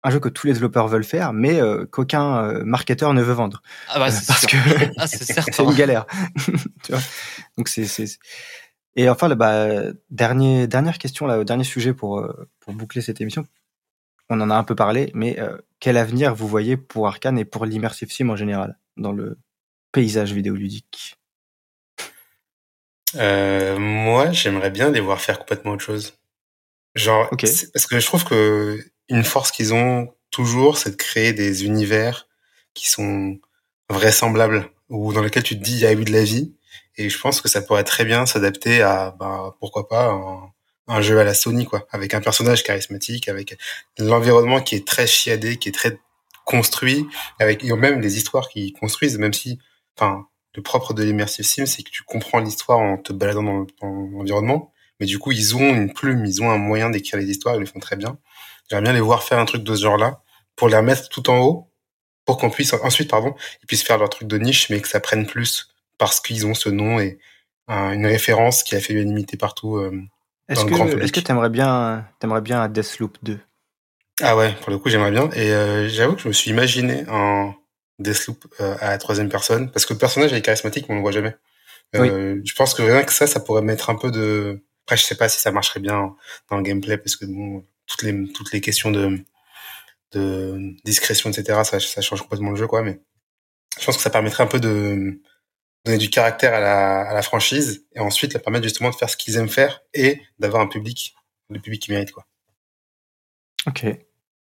Un 0.03 0.09
jeu 0.09 0.19
que 0.19 0.29
tous 0.29 0.47
les 0.47 0.53
développeurs 0.53 0.87
veulent 0.87 1.03
faire, 1.03 1.31
mais 1.31 1.61
euh, 1.61 1.85
qu'aucun 1.85 2.43
euh, 2.43 2.63
marketeur 2.63 3.13
ne 3.13 3.21
veut 3.21 3.33
vendre. 3.33 3.61
Ah 3.89 3.99
bah, 3.99 4.09
c'est 4.09 4.25
parce 4.27 4.45
que 4.45 4.57
ah, 4.97 5.07
c'est 5.07 5.59
une 5.59 5.73
galère. 5.73 6.05
tu 6.83 6.91
vois? 6.91 7.01
Donc 7.57 7.67
c'est 7.67 7.85
et 8.97 9.09
enfin, 9.09 9.29
là, 9.29 9.35
bah, 9.35 9.93
dernier, 10.09 10.67
dernière 10.67 10.97
question, 10.97 11.25
là, 11.25 11.41
dernier 11.45 11.63
sujet 11.63 11.93
pour, 11.93 12.19
euh, 12.19 12.49
pour 12.59 12.73
boucler 12.73 13.01
cette 13.01 13.21
émission. 13.21 13.45
On 14.29 14.41
en 14.41 14.49
a 14.49 14.55
un 14.55 14.65
peu 14.65 14.75
parlé, 14.75 15.11
mais 15.13 15.37
quel 15.79 15.97
avenir 15.97 16.33
vous 16.33 16.47
voyez 16.47 16.77
pour 16.77 17.05
Arkane 17.05 17.37
et 17.37 17.43
pour 17.43 17.65
l'immersive 17.65 18.13
sim 18.13 18.29
en 18.29 18.37
général 18.37 18.77
dans 18.95 19.11
le 19.11 19.37
paysage 19.91 20.31
vidéoludique? 20.31 21.17
Euh, 23.15 23.77
Moi, 23.77 24.31
j'aimerais 24.31 24.71
bien 24.71 24.91
les 24.91 24.99
voir 24.99 25.19
faire 25.19 25.39
complètement 25.39 25.71
autre 25.71 25.83
chose. 25.83 26.17
Genre, 26.95 27.29
parce 27.29 27.85
que 27.87 27.99
je 27.99 28.05
trouve 28.05 28.25
que 28.25 28.79
une 29.11 29.23
force 29.23 29.51
qu'ils 29.51 29.73
ont 29.73 30.13
toujours, 30.31 30.77
c'est 30.77 30.91
de 30.91 30.95
créer 30.95 31.33
des 31.33 31.65
univers 31.65 32.27
qui 32.73 32.89
sont 32.89 33.37
vraisemblables 33.89 34.69
ou 34.89 35.13
dans 35.13 35.21
lesquels 35.21 35.43
tu 35.43 35.57
te 35.57 35.63
dis 35.63 35.73
il 35.73 35.79
y 35.79 35.85
a 35.85 35.93
eu 35.93 36.03
de 36.03 36.11
la 36.11 36.23
vie. 36.23 36.53
Et 36.97 37.09
je 37.09 37.19
pense 37.19 37.41
que 37.41 37.49
ça 37.49 37.61
pourrait 37.61 37.83
très 37.83 38.05
bien 38.05 38.25
s'adapter 38.25 38.81
à, 38.81 39.15
bah, 39.19 39.55
pourquoi 39.59 39.87
pas, 39.87 40.11
un, 40.87 41.01
jeu 41.01 41.19
à 41.19 41.23
la 41.23 41.33
Sony, 41.33 41.65
quoi, 41.65 41.87
avec 41.91 42.13
un 42.13 42.21
personnage 42.21 42.63
charismatique, 42.63 43.29
avec 43.29 43.57
l'environnement 43.97 44.61
qui 44.61 44.75
est 44.75 44.85
très 44.85 45.07
chiadé, 45.07 45.57
qui 45.57 45.69
est 45.69 45.73
très 45.73 45.99
construit, 46.45 47.07
avec 47.39 47.63
même 47.63 48.01
les 48.01 48.17
histoires 48.17 48.49
qui 48.49 48.73
construisent, 48.73 49.17
même 49.17 49.33
si, 49.33 49.59
enfin, 49.97 50.27
le 50.55 50.61
propre 50.61 50.93
de 50.93 51.03
l'immersive 51.03 51.45
sim, 51.45 51.65
c'est 51.65 51.83
que 51.83 51.91
tu 51.91 52.03
comprends 52.03 52.39
l'histoire 52.39 52.79
en 52.79 52.97
te 52.97 53.13
baladant 53.13 53.43
dans, 53.43 53.65
l'environnement. 53.81 54.73
Mais 54.99 55.05
du 55.05 55.17
coup, 55.17 55.31
ils 55.31 55.55
ont 55.55 55.73
une 55.73 55.93
plume, 55.93 56.25
ils 56.25 56.43
ont 56.43 56.51
un 56.51 56.57
moyen 56.57 56.89
d'écrire 56.89 57.19
les 57.19 57.29
histoires, 57.29 57.55
ils 57.55 57.61
le 57.61 57.65
font 57.65 57.79
très 57.79 57.95
bien. 57.95 58.17
J'aimerais 58.71 58.83
bien 58.83 58.93
les 58.93 59.01
voir 59.01 59.21
faire 59.21 59.37
un 59.37 59.43
truc 59.43 59.63
de 59.63 59.75
ce 59.75 59.81
genre-là, 59.81 60.21
pour 60.55 60.69
les 60.69 60.77
remettre 60.77 61.09
tout 61.09 61.29
en 61.29 61.39
haut, 61.39 61.69
pour 62.23 62.37
qu'on 62.37 62.49
puisse 62.49 62.71
ensuite, 62.71 63.09
pardon, 63.09 63.35
ils 63.61 63.67
puissent 63.67 63.83
faire 63.83 63.97
leur 63.97 64.09
truc 64.09 64.29
de 64.29 64.37
niche, 64.37 64.69
mais 64.69 64.79
que 64.79 64.87
ça 64.87 65.01
prenne 65.01 65.25
plus 65.25 65.67
parce 65.97 66.21
qu'ils 66.21 66.47
ont 66.47 66.53
ce 66.53 66.69
nom 66.69 66.97
et 66.97 67.19
une 67.67 68.05
référence 68.05 68.63
qui 68.63 68.75
a 68.77 68.79
fait 68.79 68.93
l'unanimité 68.93 69.35
partout 69.35 69.75
euh, 69.75 69.91
grand 70.49 70.85
public. 70.85 71.03
Est-ce 71.03 71.11
que 71.11 71.19
t'aimerais 71.19 71.49
bien, 71.49 72.07
t'aimerais 72.19 72.39
bien 72.39 72.61
un 72.61 72.69
Deathloop 72.69 73.17
2 73.23 73.39
Ah 74.21 74.37
ouais, 74.37 74.53
pour 74.61 74.71
le 74.71 74.77
coup, 74.77 74.87
j'aimerais 74.87 75.11
bien. 75.11 75.29
Et 75.31 75.51
euh, 75.51 75.89
j'avoue 75.89 76.15
que 76.15 76.21
je 76.21 76.29
me 76.29 76.33
suis 76.33 76.51
imaginé 76.51 77.03
un 77.09 77.53
Deathloop 77.99 78.45
euh, 78.61 78.77
à 78.79 78.91
la 78.91 78.97
troisième 78.99 79.27
personne, 79.27 79.69
parce 79.69 79.85
que 79.85 79.91
le 79.91 79.99
personnage 79.99 80.31
est 80.31 80.41
charismatique, 80.41 80.87
mais 80.87 80.93
on 80.93 80.97
le 80.99 81.01
voit 81.01 81.11
jamais. 81.11 81.35
Je 81.93 82.53
pense 82.55 82.73
que 82.73 82.83
rien 82.83 83.03
que 83.03 83.11
ça, 83.11 83.27
ça 83.27 83.41
pourrait 83.41 83.63
mettre 83.63 83.89
un 83.89 83.95
peu 83.95 84.11
de. 84.11 84.63
Après, 84.85 84.95
je 84.95 85.03
sais 85.03 85.15
pas 85.15 85.27
si 85.27 85.41
ça 85.41 85.51
marcherait 85.51 85.81
bien 85.81 86.15
dans 86.49 86.55
le 86.55 86.63
gameplay, 86.63 86.97
parce 86.97 87.17
que 87.17 87.25
bon, 87.25 87.65
toutes 87.91 88.03
les 88.03 88.31
toutes 88.31 88.51
les 88.51 88.61
questions 88.61 88.91
de 88.91 89.19
de 90.13 90.75
discrétion, 90.83 91.29
etc. 91.29 91.61
Ça, 91.63 91.79
ça 91.79 92.01
change 92.01 92.21
complètement 92.21 92.51
le 92.51 92.57
jeu, 92.57 92.67
quoi. 92.67 92.81
Mais 92.81 93.01
je 93.79 93.85
pense 93.85 93.95
que 93.95 94.03
ça 94.03 94.09
permettrait 94.09 94.43
un 94.43 94.47
peu 94.47 94.59
de 94.59 95.21
donner 95.85 95.97
du 95.97 96.09
caractère 96.09 96.53
à 96.53 96.59
la, 96.59 97.01
à 97.09 97.13
la 97.13 97.21
franchise 97.21 97.85
et 97.93 97.99
ensuite 97.99 98.33
leur 98.33 98.43
permettre 98.43 98.63
justement 98.63 98.89
de 98.89 98.95
faire 98.95 99.09
ce 99.09 99.17
qu'ils 99.17 99.37
aiment 99.37 99.49
faire 99.49 99.81
et 99.93 100.21
d'avoir 100.39 100.61
un 100.61 100.67
public, 100.67 101.15
le 101.49 101.59
public 101.59 101.81
qui 101.81 101.91
mérite, 101.91 102.11
quoi. 102.11 102.25
Ok. 103.67 103.85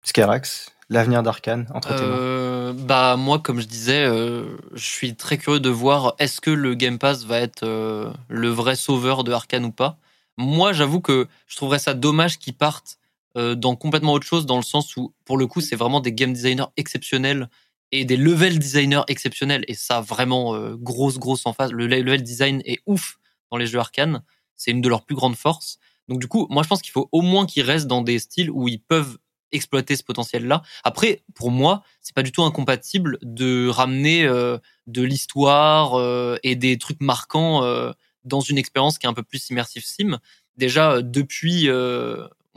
Skerax, 0.02 0.70
l'avenir 0.89 1.23
d'Arkane 1.23 1.66
entre 1.74 1.89
euh, 1.90 2.73
Bah 2.73 3.16
moi, 3.16 3.40
comme 3.40 3.60
je 3.60 3.66
disais, 3.66 4.05
euh, 4.05 4.56
je 4.74 4.85
suis 4.85 5.16
très 5.16 5.36
curieux 5.36 5.59
de 5.59 5.70
voir 5.70 6.14
est-ce 6.18 6.40
que 6.40 6.51
le 6.51 6.74
Game 6.74 6.98
Pass 6.98 7.24
va 7.24 7.40
être 7.40 7.64
euh, 7.64 8.12
le 8.28 8.48
vrai 8.48 8.77
sauveur 8.77 9.24
de 9.24 9.32
Arkane 9.32 9.64
ou 9.64 9.73
pas. 9.73 9.98
Moi, 10.36 10.73
j'avoue 10.73 11.01
que 11.01 11.27
je 11.47 11.56
trouverais 11.56 11.78
ça 11.78 11.94
dommage 11.94 12.39
qu'ils 12.39 12.55
partent 12.55 12.98
dans 13.36 13.76
complètement 13.76 14.14
autre 14.14 14.26
chose, 14.26 14.46
dans 14.46 14.56
le 14.56 14.62
sens 14.62 14.96
où, 14.96 15.14
pour 15.24 15.36
le 15.36 15.46
coup, 15.46 15.60
c'est 15.60 15.76
vraiment 15.76 16.00
des 16.00 16.12
game 16.12 16.32
designers 16.32 16.66
exceptionnels 16.76 17.48
et 17.92 18.04
des 18.04 18.16
level 18.16 18.58
designers 18.58 19.02
exceptionnels. 19.08 19.64
Et 19.68 19.74
ça, 19.74 20.00
vraiment, 20.00 20.58
grosse, 20.76 21.18
grosse 21.18 21.46
en 21.46 21.52
face. 21.52 21.70
Le 21.70 21.86
level 21.86 22.22
design 22.22 22.62
est 22.64 22.80
ouf 22.86 23.18
dans 23.50 23.58
les 23.58 23.66
jeux 23.66 23.78
Arkane. 23.78 24.22
C'est 24.56 24.70
une 24.70 24.80
de 24.80 24.88
leurs 24.88 25.04
plus 25.04 25.14
grandes 25.14 25.36
forces. 25.36 25.78
Donc 26.08 26.20
du 26.20 26.28
coup, 26.28 26.46
moi 26.50 26.62
je 26.62 26.68
pense 26.68 26.82
qu'il 26.82 26.92
faut 26.92 27.08
au 27.12 27.22
moins 27.22 27.46
qu'ils 27.46 27.62
restent 27.62 27.88
dans 27.88 28.02
des 28.02 28.18
styles 28.18 28.50
où 28.50 28.68
ils 28.68 28.80
peuvent 28.80 29.18
exploiter 29.52 29.96
ce 29.96 30.02
potentiel-là. 30.02 30.62
Après, 30.84 31.22
pour 31.34 31.50
moi, 31.50 31.82
c'est 32.00 32.14
pas 32.14 32.22
du 32.22 32.32
tout 32.32 32.42
incompatible 32.42 33.18
de 33.22 33.68
ramener 33.68 34.24
euh, 34.24 34.58
de 34.86 35.02
l'histoire 35.02 35.94
euh, 35.94 36.36
et 36.42 36.56
des 36.56 36.78
trucs 36.78 37.00
marquants 37.00 37.62
euh, 37.62 37.92
dans 38.24 38.40
une 38.40 38.58
expérience 38.58 38.98
qui 38.98 39.06
est 39.06 39.08
un 39.08 39.14
peu 39.14 39.22
plus 39.22 39.48
immersive 39.50 39.84
sim. 39.84 40.18
Déjà, 40.56 41.02
depuis, 41.02 41.68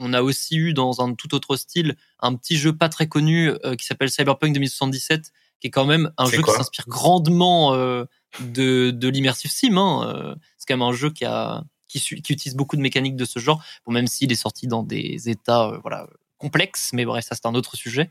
on 0.00 0.12
a 0.12 0.22
aussi 0.22 0.56
eu 0.56 0.74
dans 0.74 1.00
un 1.00 1.14
tout 1.14 1.34
autre 1.34 1.56
style 1.56 1.96
un 2.20 2.34
petit 2.34 2.56
jeu 2.56 2.74
pas 2.74 2.88
très 2.88 3.06
connu 3.06 3.52
qui 3.78 3.86
s'appelle 3.86 4.10
Cyberpunk 4.10 4.52
2077, 4.54 5.32
qui 5.60 5.68
est 5.68 5.70
quand 5.70 5.86
même 5.86 6.10
un 6.18 6.26
jeu 6.26 6.42
qui 6.42 6.50
s'inspire 6.50 6.86
grandement 6.88 7.74
de, 7.74 8.90
de 8.90 9.08
l'immersive 9.08 9.50
sim. 9.50 9.76
Hein. 9.76 10.34
C'est 10.58 10.66
quand 10.66 10.76
même 10.76 10.88
un 10.88 10.92
jeu 10.92 11.10
qui 11.10 11.24
a 11.24 11.62
qui, 11.86 12.00
qui, 12.00 12.32
utilise 12.32 12.54
beaucoup 12.54 12.76
de 12.76 12.82
mécaniques 12.82 13.16
de 13.16 13.24
ce 13.24 13.38
genre, 13.38 13.62
bon, 13.84 13.92
même 13.92 14.06
s'il 14.06 14.30
est 14.32 14.36
sorti 14.36 14.66
dans 14.66 14.82
des 14.82 15.28
états 15.28 15.78
voilà 15.82 16.06
complexe, 16.40 16.90
mais 16.92 17.04
bref, 17.04 17.24
ça 17.24 17.36
c'est 17.36 17.46
un 17.46 17.54
autre 17.54 17.76
sujet. 17.76 18.10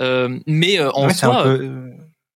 Euh, 0.00 0.38
mais 0.46 0.78
euh, 0.78 0.90
en 0.92 1.08
soi, 1.08 1.44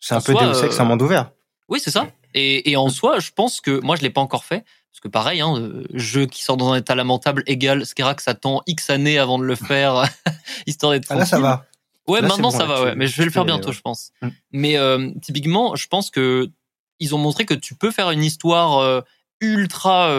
c'est 0.00 0.14
un 0.14 0.20
peu, 0.20 0.34
Deus 0.34 0.64
Ex, 0.64 0.80
un 0.80 0.84
monde 0.84 1.02
ouvert. 1.02 1.32
Oui, 1.68 1.80
c'est 1.80 1.90
ça. 1.90 2.08
Et, 2.34 2.70
et, 2.70 2.76
en 2.76 2.88
soi, 2.88 3.18
je 3.20 3.30
pense 3.30 3.60
que 3.60 3.80
moi, 3.80 3.96
je 3.96 4.02
l'ai 4.02 4.10
pas 4.10 4.20
encore 4.20 4.44
fait 4.44 4.64
parce 4.92 5.00
que 5.00 5.08
pareil, 5.08 5.40
hein, 5.40 5.56
euh, 5.56 5.84
jeu 5.94 6.26
qui 6.26 6.42
sort 6.42 6.56
dans 6.56 6.72
un 6.72 6.76
état 6.76 6.94
lamentable 6.94 7.42
égal, 7.46 7.84
ça 7.86 8.14
attend 8.26 8.62
X 8.66 8.90
années 8.90 9.18
avant 9.18 9.38
de 9.38 9.44
le 9.44 9.54
faire, 9.54 10.04
histoire 10.66 10.92
d'être. 10.92 11.06
Ah, 11.10 11.16
là, 11.16 11.26
ça 11.26 11.40
va. 11.40 11.66
Ouais, 12.06 12.20
maintenant 12.20 12.50
ça 12.50 12.66
va, 12.66 12.82
ouais. 12.82 12.94
Mais 12.94 13.06
je 13.06 13.16
vais 13.16 13.24
le 13.24 13.30
faire 13.30 13.44
bientôt, 13.44 13.72
je 13.72 13.80
pense. 13.80 14.10
Mm. 14.20 14.28
Mais 14.52 14.76
typiquement, 15.20 15.76
je 15.76 15.86
pense 15.86 16.10
que 16.10 16.50
ils 16.98 17.14
ont 17.14 17.18
montré 17.18 17.46
que 17.46 17.54
tu 17.54 17.74
peux 17.74 17.90
faire 17.90 18.10
une 18.10 18.22
histoire 18.22 19.02
ultra 19.40 20.10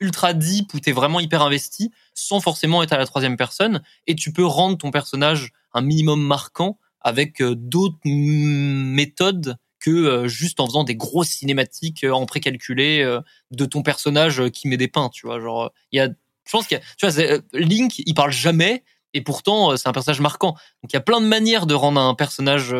ultra 0.00 0.34
deep 0.34 0.74
où 0.74 0.80
t'es 0.80 0.92
vraiment 0.92 1.20
hyper 1.20 1.42
investi 1.42 1.90
sans 2.14 2.40
forcément 2.40 2.82
être 2.82 2.92
à 2.92 2.98
la 2.98 3.06
troisième 3.06 3.36
personne 3.36 3.82
et 4.06 4.14
tu 4.14 4.32
peux 4.32 4.44
rendre 4.44 4.76
ton 4.76 4.90
personnage 4.90 5.52
un 5.72 5.80
minimum 5.80 6.22
marquant 6.22 6.78
avec 7.00 7.40
euh, 7.40 7.54
d'autres 7.54 7.98
méthodes 8.04 9.56
que 9.86 9.90
euh, 9.90 10.28
juste 10.28 10.60
en 10.60 10.66
faisant 10.66 10.84
des 10.84 10.96
grosses 10.96 11.28
cinématiques 11.28 12.04
euh, 12.04 12.12
en 12.12 12.26
précalculé 12.26 13.04
de 13.50 13.64
ton 13.64 13.82
personnage 13.82 14.50
qui 14.50 14.68
met 14.68 14.76
des 14.76 14.88
peints, 14.88 15.10
tu 15.10 15.26
vois. 15.26 15.40
Genre, 15.40 15.72
il 15.92 15.98
y 15.98 16.00
a, 16.00 16.08
je 16.08 16.50
pense 16.50 16.66
qu'il 16.66 16.78
y 16.78 16.80
a, 16.80 16.84
tu 16.96 17.06
vois, 17.06 17.38
Link, 17.52 17.98
il 17.98 18.14
parle 18.14 18.32
jamais 18.32 18.84
et 19.14 19.22
pourtant 19.22 19.76
c'est 19.76 19.88
un 19.88 19.92
personnage 19.92 20.20
marquant. 20.20 20.52
Donc 20.82 20.92
il 20.92 20.94
y 20.94 20.96
a 20.96 21.00
plein 21.00 21.20
de 21.20 21.26
manières 21.26 21.66
de 21.66 21.74
rendre 21.74 22.00
un 22.00 22.14
personnage 22.14 22.74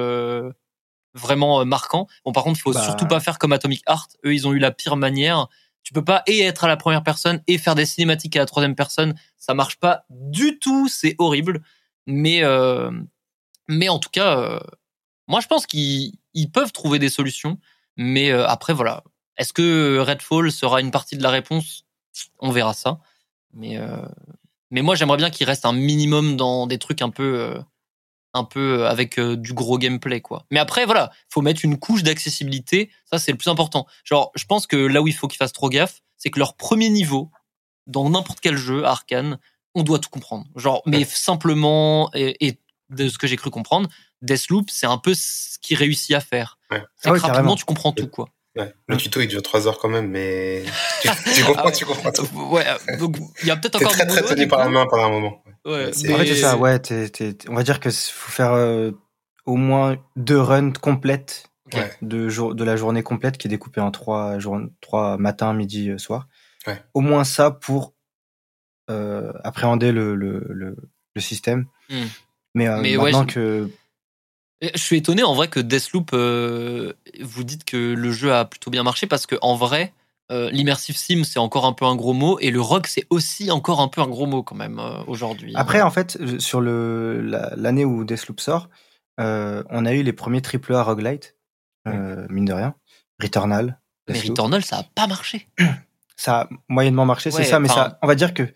vraiment 1.15 1.65
marquant. 1.65 2.07
Bon, 2.25 2.33
par 2.33 2.45
contre, 2.45 2.59
il 2.59 2.63
faut 2.63 2.73
bah. 2.73 2.85
surtout 2.85 3.07
pas 3.07 3.21
faire 3.21 3.39
comme 3.39 3.53
Atomic 3.53 3.83
Heart. 3.89 4.17
Eux, 4.25 4.35
ils 4.35 4.47
ont 4.47 4.53
eu 4.53 4.59
la 4.59 4.71
pire 4.71 4.97
manière 4.97 5.49
tu 5.87 5.93
peux 5.93 6.05
pas 6.05 6.25
et 6.27 6.41
être 6.41 6.65
à 6.65 6.67
la 6.67 6.77
première 6.77 7.05
personne 7.05 7.41
et 7.47 7.59
faire 7.59 7.77
des 7.77 7.87
cinématiques 7.87 8.35
à 8.35 8.41
la 8.41 8.47
troisième 8.47 8.75
personne. 8.75 9.15
Ça 9.37 9.55
marche 9.55 9.79
pas 9.79 10.05
du 10.11 10.59
tout. 10.59 10.89
C'est 10.89 11.15
horrible. 11.19 11.63
Mais 12.09 12.43
euh, 12.43 12.91
mais 13.69 13.89
en 13.89 14.01
tout 14.01 14.11
cas, 14.11 14.37
euh, 14.37 14.59
moi 15.27 15.41
je 15.41 15.47
pense 15.47 15.67
qu'ils 15.67 16.19
peuvent 16.53 16.73
trouver 16.73 16.99
des 16.99 17.09
solutions. 17.09 17.59
Mais 17.97 18.31
euh, 18.31 18.47
après 18.47 18.75
voilà, 18.75 19.05
est-ce 19.39 19.53
que 19.53 19.99
Redfall 19.99 20.53
sera 20.53 20.81
une 20.81 20.91
partie 20.91 21.17
de 21.17 21.23
la 21.23 21.31
réponse? 21.31 21.85
On 22.41 22.51
verra 22.51 22.75
ça. 22.75 23.01
Mais 23.53 23.79
mais 24.71 24.83
moi 24.83 24.95
j'aimerais 24.95 25.17
bien 25.17 25.31
qu'il 25.31 25.47
reste 25.47 25.65
un 25.65 25.73
minimum 25.73 26.37
dans 26.37 26.67
des 26.67 26.79
trucs 26.79 27.03
un 27.03 27.11
peu 27.11 27.59
un 28.37 28.45
peu 28.45 28.81
euh, 28.81 28.89
avec 28.89 29.19
euh, 29.19 29.37
du 29.37 29.53
gros 29.53 29.79
gameplay 29.79 30.21
quoi. 30.21 30.45
Mais 30.51 30.61
après 30.61 30.85
voilà, 30.85 31.11
faut 31.29 31.43
mettre 31.43 31.65
une 31.65 31.79
couche 31.79 32.03
d'accessibilité, 32.03 32.91
ça 33.11 33.19
c'est 33.19 33.33
le 33.33 33.39
plus 33.39 33.51
important. 33.51 33.87
Genre 34.05 34.31
je 34.35 34.45
pense 34.45 34.67
que 34.67 34.77
là 34.77 35.03
où 35.03 35.09
il 35.09 35.15
faut 35.15 35.27
qu'ils 35.27 35.39
fassent 35.39 35.53
trop 35.53 35.69
gaffe, 35.69 36.03
c'est 36.17 36.31
que 36.31 36.39
leur 36.39 36.55
premier 36.55 36.91
niveau 36.91 37.31
dans 37.87 38.09
n'importe 38.11 38.41
quel 38.41 38.57
jeu 38.57 38.85
Arkane, 38.85 39.39
on 39.75 39.83
doit 39.83 39.99
tout 39.99 40.11
comprendre. 40.11 40.47
Genre 40.55 40.83
mais 40.87 41.05
simplement 41.05 42.11
et, 42.15 42.59
de 42.91 43.09
ce 43.09 43.19
que 43.19 43.27
j'ai 43.27 43.37
cru 43.37 43.51
comprendre, 43.51 43.89
Deathloop, 44.23 44.71
c'est 44.71 44.87
un 44.87 44.99
peu 44.99 45.15
ce 45.15 45.59
qu'il 45.61 45.77
réussit 45.77 46.15
à 46.15 46.21
faire. 46.21 46.59
Ouais. 46.71 46.83
Ah 47.05 47.13
rapidement 47.13 47.57
tu 47.57 47.65
comprends 47.65 47.93
tout 47.93 48.09
quoi. 48.09 48.29
Le 48.89 48.97
tuto 48.97 49.21
il 49.21 49.29
dure 49.29 49.43
3 49.43 49.69
heures 49.69 49.79
quand 49.79 49.89
même, 49.89 50.09
mais 50.09 50.65
tu, 51.35 51.45
comprends, 51.45 51.71
tu 51.71 51.85
comprends 51.85 52.13
tout. 52.13 52.27
Ouais, 52.51 52.65
donc 52.99 53.19
il 53.43 53.49
y 53.49 53.51
a 53.51 53.57
peut-être 53.57 53.77
encore. 53.77 53.93
très 53.93 54.07
très 54.07 54.23
tenu 54.23 54.49
par 54.49 54.61
la 54.61 54.69
main 54.69 54.87
pendant 54.89 55.05
un 55.05 55.11
moment. 55.11 55.45
Ouais, 55.67 55.91
c'est 55.93 56.13
en 56.15 56.19
fait, 56.19 56.27
c'est 56.27 56.37
ça, 56.37 56.57
ouais. 56.57 56.81
on 57.49 57.55
va 57.55 57.63
dire 57.63 57.81
que 57.81 57.91
faut 57.91 58.31
faire 58.31 58.53
euh, 58.53 58.93
au 59.45 59.57
moins 59.57 59.97
deux 60.17 60.41
runs 60.41 60.73
complètes 60.73 61.51
de, 62.03 62.29
jour, 62.29 62.55
de 62.55 62.65
la 62.65 62.77
journée 62.77 63.03
complète 63.03 63.39
qui 63.39 63.49
est 63.49 63.51
découpée 63.51 63.81
en 63.81 63.91
trois, 63.91 64.39
jours, 64.39 64.61
trois 64.81 65.17
matins, 65.19 65.53
midi, 65.53 65.91
euh, 65.91 65.99
soir. 65.99 66.29
Ouais. 66.67 66.81
Au 66.95 67.01
moins 67.01 67.25
ça 67.25 67.51
pour 67.51 67.95
euh, 68.91 69.33
appréhender 69.43 69.93
le, 69.93 70.15
le, 70.15 70.45
le, 70.49 70.77
système. 71.21 71.67
Hmm. 71.89 72.05
Mais, 72.57 72.69
Mais 72.81 72.97
maintenant 72.97 73.27
que 73.27 73.71
je 74.63 74.79
suis 74.79 74.97
étonné 74.97 75.23
en 75.23 75.35
vrai 75.35 75.49
que 75.49 75.61
Deathloop, 75.61 76.11
euh, 76.15 76.95
vous 77.21 77.45
dites 77.45 77.65
que 77.65 77.77
le 77.77 78.11
jeu 78.11 78.33
a 78.33 78.47
plutôt 78.47 78.71
bien 78.71 78.83
marché 78.83 79.07
parce 79.07 79.27
que 79.27 79.37
en 79.43 79.55
vrai, 79.57 79.93
l'immersive 80.31 80.97
sim, 80.97 81.23
c'est 81.25 81.39
encore 81.39 81.67
un 81.67 81.75
peu 81.75 81.85
un 81.85 81.95
gros 81.95 82.15
mot, 82.15 82.39
et 82.41 82.51
le 82.51 82.61
rock, 82.61 82.87
c'est 82.87 83.07
aussi 83.11 83.51
encore 83.51 83.81
un 83.81 83.89
peu 83.89 84.01
un 84.01 84.09
gros 84.09 84.27
mot 84.27 84.43
quand 84.43 84.57
même 84.57 84.81
aujourd'hui. 85.07 85.53
Après, 85.55 85.83
en 85.83 85.91
fait, 85.91 86.19
sur 86.41 86.61
le 86.61 87.21
l'année 87.57 87.85
où 87.85 88.05
Deathloop 88.05 88.41
sort, 88.41 88.71
on 89.19 89.87
a 89.87 89.93
eu 89.93 90.03
les 90.03 90.13
premiers 90.15 90.41
AAA 90.43 90.83
roguelite, 90.83 91.37
mine 91.85 92.47
de 92.47 92.53
rien, 92.55 92.75
Returnal. 93.23 93.79
Mais 94.09 94.19
Returnal, 94.19 94.65
ça 94.65 94.79
a 94.79 94.83
pas 94.95 95.07
marché. 95.07 95.49
ça 96.17 96.41
a 96.41 96.49
moyennement 96.69 97.05
marché, 97.05 97.31
c'est 97.31 97.45
ça, 97.45 97.61
mais 97.61 97.69
ça, 97.69 97.99
on 98.03 98.07
va 98.07 98.15
dire 98.15 98.33
que 98.33 98.51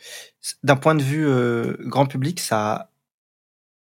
d'un 0.63 0.77
point 0.77 0.95
de 0.95 1.03
vue 1.03 1.29
grand 1.87 2.07
public, 2.07 2.41
ça, 2.41 2.90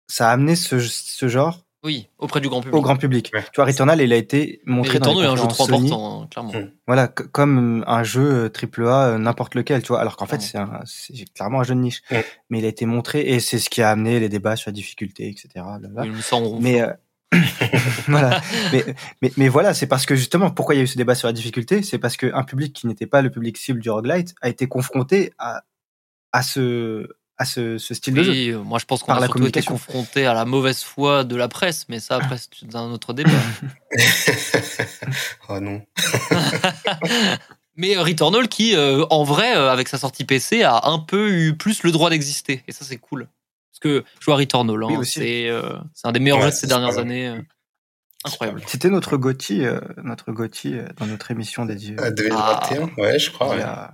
ça 0.09 0.31
a 0.31 0.33
amené 0.33 0.57
ce, 0.57 0.79
ce 0.81 1.29
genre 1.29 1.67
oui, 1.87 2.09
auprès 2.19 2.41
du 2.41 2.49
grand 2.49 2.63
public. 2.63 2.75
Au 2.75 2.83
grand 2.83 2.97
public. 2.97 3.31
Tu 3.31 3.57
vois, 3.57 3.65
Returnal, 3.65 4.01
il 4.01 4.13
a 4.13 4.17
été 4.17 4.61
montré 4.67 4.99
dans 4.99 5.21
les 5.21 5.25
un 5.25 5.37
jeu 5.37 5.47
trop 5.47 5.65
important, 5.73 6.23
hein, 6.23 6.29
clairement. 6.29 6.53
Hmm. 6.53 6.71
Voilà, 6.89 7.07
comme 7.07 7.85
un 7.87 8.03
jeu 8.03 8.51
AAA 8.51 9.07
euh, 9.07 9.19
n'importe 9.19 9.55
lequel, 9.55 9.83
tu 9.83 9.89
vois. 9.89 10.01
Alors 10.01 10.17
qu'en 10.17 10.27
fait, 10.27 10.41
c'est 10.41 10.59
clairement 11.33 11.61
un 11.61 11.63
jeu 11.63 11.77
de 11.77 11.81
niche. 11.81 12.03
Mais 12.51 12.59
il 12.59 12.65
a 12.65 12.69
été 12.69 12.87
montré 12.87 13.21
et 13.21 13.39
c'est 13.39 13.61
ce 13.61 13.71
qui 13.71 13.83
a 13.83 13.91
amené 13.91 14.19
les 14.19 14.29
débats 14.29 14.57
sur 14.57 14.71
la 14.71 14.73
difficulté, 14.73 15.29
etc. 15.29 15.65
mais 16.61 16.83
euh, 16.83 16.93
voilà. 18.09 18.41
mais, 18.73 18.85
mais, 19.23 19.33
mais 19.37 19.49
voilà, 19.49 19.73
c'est 19.73 19.87
parce 19.87 20.07
que 20.07 20.17
justement, 20.17 20.51
pourquoi 20.51 20.75
il 20.75 20.79
y 20.79 20.81
a 20.81 20.85
eu 20.85 20.89
ce 20.89 20.99
débat 20.99 21.15
sur 21.15 21.29
la 21.29 21.33
difficulté, 21.33 21.85
c'est 21.85 21.99
parce 21.99 22.17
qu'un 22.17 22.43
public 22.43 22.73
qui 22.73 22.89
n'était 22.89 23.07
pas 23.07 23.23
le 23.23 23.31
public 23.31 23.57
cible 23.57 23.79
du 23.79 23.91
roguelite 23.91 24.35
a 24.41 24.49
été 24.49 24.67
confronté 24.67 25.33
à 25.39 25.63
à 26.33 26.43
ce 26.43 27.07
à 27.39 27.45
ce, 27.45 27.79
ce 27.79 27.95
style 27.95 28.15
de 28.15 28.23
jeu. 28.23 28.59
Moi, 28.59 28.79
je 28.79 28.87
pense 28.87 29.03
qu'on 29.03 29.13
a 29.13 29.25
surtout 29.25 29.47
été 29.47 29.63
confronté 29.63 30.27
à 30.27 30.35
la 30.35 30.45
mauvaise 30.45 30.83
foi 30.83 31.25
de 31.25 31.37
la 31.37 31.49
presse, 31.49 31.87
mais 31.89 32.01
ça, 32.01 32.17
après, 32.17 32.37
c'est 32.39 32.75
un 32.75 32.91
autre 32.91 33.13
débat. 33.13 33.31
oh 35.49 35.61
non. 35.61 35.83
mais 37.77 37.97
Returnal, 37.97 38.49
qui, 38.49 38.75
euh, 38.75 39.05
en 39.11 39.25
vrai, 39.25 39.57
euh, 39.57 39.71
avec 39.71 39.89
sa 39.89 39.99
sortie 39.99 40.25
PC, 40.25 40.63
a 40.63 40.89
un 40.89 40.99
peu 40.99 41.31
eu 41.31 41.57
plus 41.57 41.83
le 41.83 41.93
droit 41.93 42.11
d'exister. 42.11 42.63
Et 42.69 42.73
ça, 42.73 42.85
c'est 42.85 42.97
cool. 42.97 43.29
Parce 43.71 43.81
que 43.81 44.05
je 44.19 44.25
vois 44.25 44.37
Returnal, 44.37 44.83
hein, 44.85 45.03
c'est 45.05 45.51
euh, 45.51 45.77
un 46.05 46.13
des 46.13 46.21
meilleurs 46.21 46.41
jeux 46.41 46.51
de 46.51 46.55
ces 46.55 46.67
dernières 46.67 46.97
années. 46.97 47.39
incroyable. 48.25 48.63
C'était 48.67 48.89
notre 48.89 49.19
Gotti, 49.19 49.65
notre 50.03 50.33
Gotti 50.33 50.77
dans 50.97 51.05
notre 51.05 51.31
émission 51.31 51.67
dédiée. 51.67 51.97
2021, 51.97 52.89
ah. 52.97 53.01
ouais, 53.01 53.19
je 53.19 53.31
crois. 53.31 53.93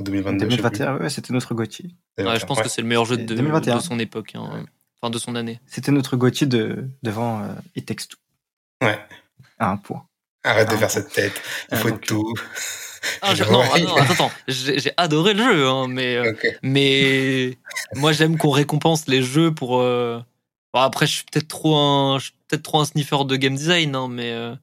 2022. 0.00 0.46
2021, 0.46 0.98
ouais, 0.98 1.10
c'était 1.10 1.32
notre 1.32 1.54
Gauthier. 1.54 1.90
Ouais, 2.18 2.38
je 2.38 2.46
pense 2.46 2.60
que 2.60 2.68
c'est 2.68 2.82
le 2.82 2.88
meilleur 2.88 3.04
jeu 3.04 3.16
de, 3.16 3.34
de 3.34 3.80
son 3.80 3.98
époque, 3.98 4.32
hein. 4.34 4.64
enfin 5.00 5.10
de 5.10 5.18
son 5.18 5.34
année. 5.34 5.60
C'était 5.66 5.92
notre 5.92 6.16
Gauthier 6.16 6.46
de, 6.46 6.88
devant 7.02 7.42
euh, 7.42 7.52
It 7.74 7.86
Takes 7.86 8.08
Two. 8.08 8.18
Ouais. 8.82 8.98
À 9.58 9.70
un 9.70 9.76
point. 9.78 10.06
Arrête 10.44 10.70
de 10.70 10.76
faire 10.76 10.90
cette 10.90 11.12
tête. 11.12 11.40
Il 11.72 11.78
faut 11.78 11.90
tout. 11.90 12.32
Ah, 13.22 13.34
non, 13.50 13.62
ah, 13.72 13.80
non, 13.80 13.96
attends, 13.96 14.30
j'ai 14.48 14.92
adoré 14.96 15.34
le 15.34 15.42
jeu, 15.42 15.66
hein, 15.66 15.86
mais, 15.88 16.16
euh, 16.16 16.32
mais 16.62 17.58
moi 17.94 18.12
j'aime 18.12 18.36
qu'on 18.36 18.50
récompense 18.50 19.06
les 19.06 19.22
jeux 19.22 19.52
pour. 19.52 19.80
Euh... 19.80 20.20
Bon, 20.72 20.80
après, 20.80 21.06
je 21.06 21.14
suis 21.16 21.24
peut-être 21.24 21.48
trop 21.48 21.76
un, 21.76 22.18
peut-être 22.48 22.62
trop 22.62 22.80
un 22.80 22.84
sniffer 22.84 23.24
de 23.24 23.36
game 23.36 23.54
design, 23.54 23.94
hein, 23.94 24.08
mais 24.08 24.32
euh, 24.32 24.54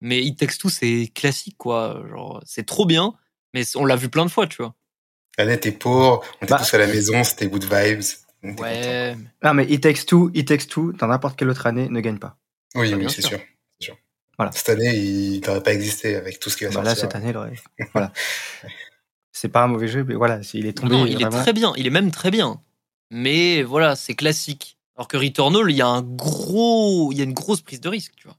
mais 0.00 0.22
It 0.22 0.38
Takes 0.38 0.58
Two 0.58 0.68
c'est 0.68 1.10
classique 1.14 1.56
quoi. 1.56 2.02
Genre, 2.10 2.42
c'est 2.44 2.66
trop 2.66 2.84
bien, 2.84 3.14
mais 3.54 3.64
on 3.76 3.84
l'a 3.84 3.96
vu 3.96 4.08
plein 4.08 4.24
de 4.24 4.30
fois, 4.30 4.46
tu 4.46 4.62
vois. 4.62 4.74
L'année 5.38 5.54
était 5.54 5.72
pour, 5.72 6.24
on 6.40 6.44
était 6.44 6.54
bah. 6.54 6.58
tous 6.58 6.74
à 6.74 6.78
la 6.78 6.86
maison, 6.86 7.24
c'était 7.24 7.46
good 7.46 7.64
vibes. 7.64 8.02
Ouais. 8.42 9.16
Non, 9.42 9.54
mais 9.54 9.64
It 9.66 9.82
Takes 9.82 10.04
Two, 10.06 10.30
It 10.34 10.48
Takes 10.48 10.66
Two, 10.68 10.92
dans 10.92 11.06
n'importe 11.06 11.38
quelle 11.38 11.48
autre 11.48 11.66
année, 11.66 11.88
ne 11.88 12.00
gagne 12.00 12.18
pas. 12.18 12.36
Oui, 12.74 12.90
bah, 12.90 12.96
oui, 12.98 13.06
c'est 13.08 13.22
sûr. 13.22 13.38
sûr. 13.80 13.96
Voilà. 14.36 14.52
Cette 14.52 14.70
année, 14.70 14.94
il 14.96 15.40
n'aurait 15.46 15.62
pas 15.62 15.72
existé 15.72 16.16
avec 16.16 16.40
tout 16.40 16.50
ce 16.50 16.56
qui 16.56 16.64
va 16.64 16.70
bah 16.70 16.74
sortir. 16.76 16.90
Là, 16.90 17.00
cette 17.00 17.14
année, 17.14 17.30
il 17.30 17.36
aurait. 17.36 17.54
voilà. 17.92 18.12
C'est 19.30 19.48
pas 19.48 19.62
un 19.62 19.68
mauvais 19.68 19.88
jeu, 19.88 20.04
mais 20.04 20.14
voilà, 20.14 20.40
il 20.52 20.66
est 20.66 20.72
tombé. 20.72 20.94
Non, 20.94 21.06
il 21.06 21.22
est 21.22 21.30
très 21.30 21.52
bien, 21.52 21.72
il 21.76 21.86
est 21.86 21.90
même 21.90 22.10
très 22.10 22.30
bien. 22.30 22.60
Mais 23.10 23.62
voilà, 23.62 23.96
c'est 23.96 24.14
classique. 24.14 24.78
Alors 24.96 25.08
que 25.08 25.16
Returnal, 25.16 25.70
il 25.70 25.76
y 25.76 25.82
a 25.82 25.86
un 25.86 26.02
gros, 26.02 27.12
il 27.12 27.18
y 27.18 27.20
a 27.20 27.24
une 27.24 27.32
grosse 27.32 27.62
prise 27.62 27.80
de 27.80 27.88
risque, 27.88 28.12
tu 28.16 28.26
vois. 28.26 28.36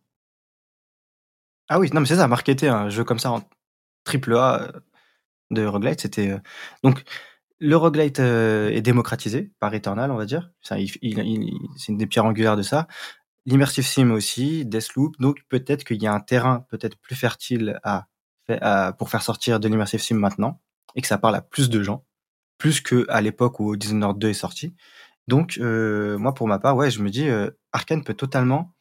Ah 1.69 1.79
oui, 1.79 1.89
non, 1.93 2.01
mais 2.01 2.07
c'est 2.07 2.17
ça, 2.17 2.27
marketer 2.27 2.67
un 2.67 2.89
jeu 2.89 3.03
comme 3.03 3.19
ça 3.19 3.31
en 3.31 3.43
triple 4.03 4.35
A, 4.35 4.71
de 5.53 5.65
roguelite. 5.65 6.01
C'était 6.01 6.29
euh, 6.29 6.39
donc 6.83 7.03
le 7.59 7.75
roguelite 7.77 8.19
euh, 8.19 8.69
est 8.69 8.81
démocratisé 8.81 9.51
par 9.59 9.73
Eternal, 9.73 10.11
on 10.11 10.17
va 10.17 10.25
dire. 10.25 10.51
Ça, 10.61 10.77
il, 10.79 10.89
c'est 11.77 11.91
une 11.91 11.97
des 11.97 12.07
pierres 12.07 12.25
angulaires 12.25 12.57
de 12.57 12.61
ça. 12.61 12.87
L'immersive 13.45 13.85
sim 13.85 14.11
aussi, 14.11 14.65
Deathloop. 14.65 15.19
Donc 15.19 15.37
peut-être 15.49 15.83
qu'il 15.83 16.01
y 16.01 16.07
a 16.07 16.13
un 16.13 16.19
terrain 16.19 16.65
peut-être 16.69 16.97
plus 16.97 17.15
fertile 17.15 17.79
à, 17.83 18.07
pour 18.97 19.09
faire 19.09 19.21
sortir 19.21 19.59
de 19.59 19.67
l'immersive 19.67 20.01
sim 20.01 20.15
maintenant 20.15 20.61
et 20.95 21.01
que 21.01 21.07
ça 21.07 21.17
parle 21.17 21.35
à 21.35 21.41
plus 21.41 21.69
de 21.69 21.81
gens, 21.81 22.05
plus 22.57 22.81
que 22.81 23.05
à 23.09 23.21
l'époque 23.21 23.59
où 23.59 23.75
Dishonored 23.75 24.17
2 24.17 24.29
est 24.29 24.33
sorti. 24.33 24.75
Donc 25.27 25.57
euh, 25.59 26.17
moi 26.17 26.33
pour 26.33 26.47
ma 26.47 26.59
part, 26.59 26.75
ouais, 26.75 26.91
je 26.91 27.01
me 27.01 27.09
dis 27.09 27.27
Arkane 27.71 28.03
peut 28.03 28.13
totalement 28.13 28.73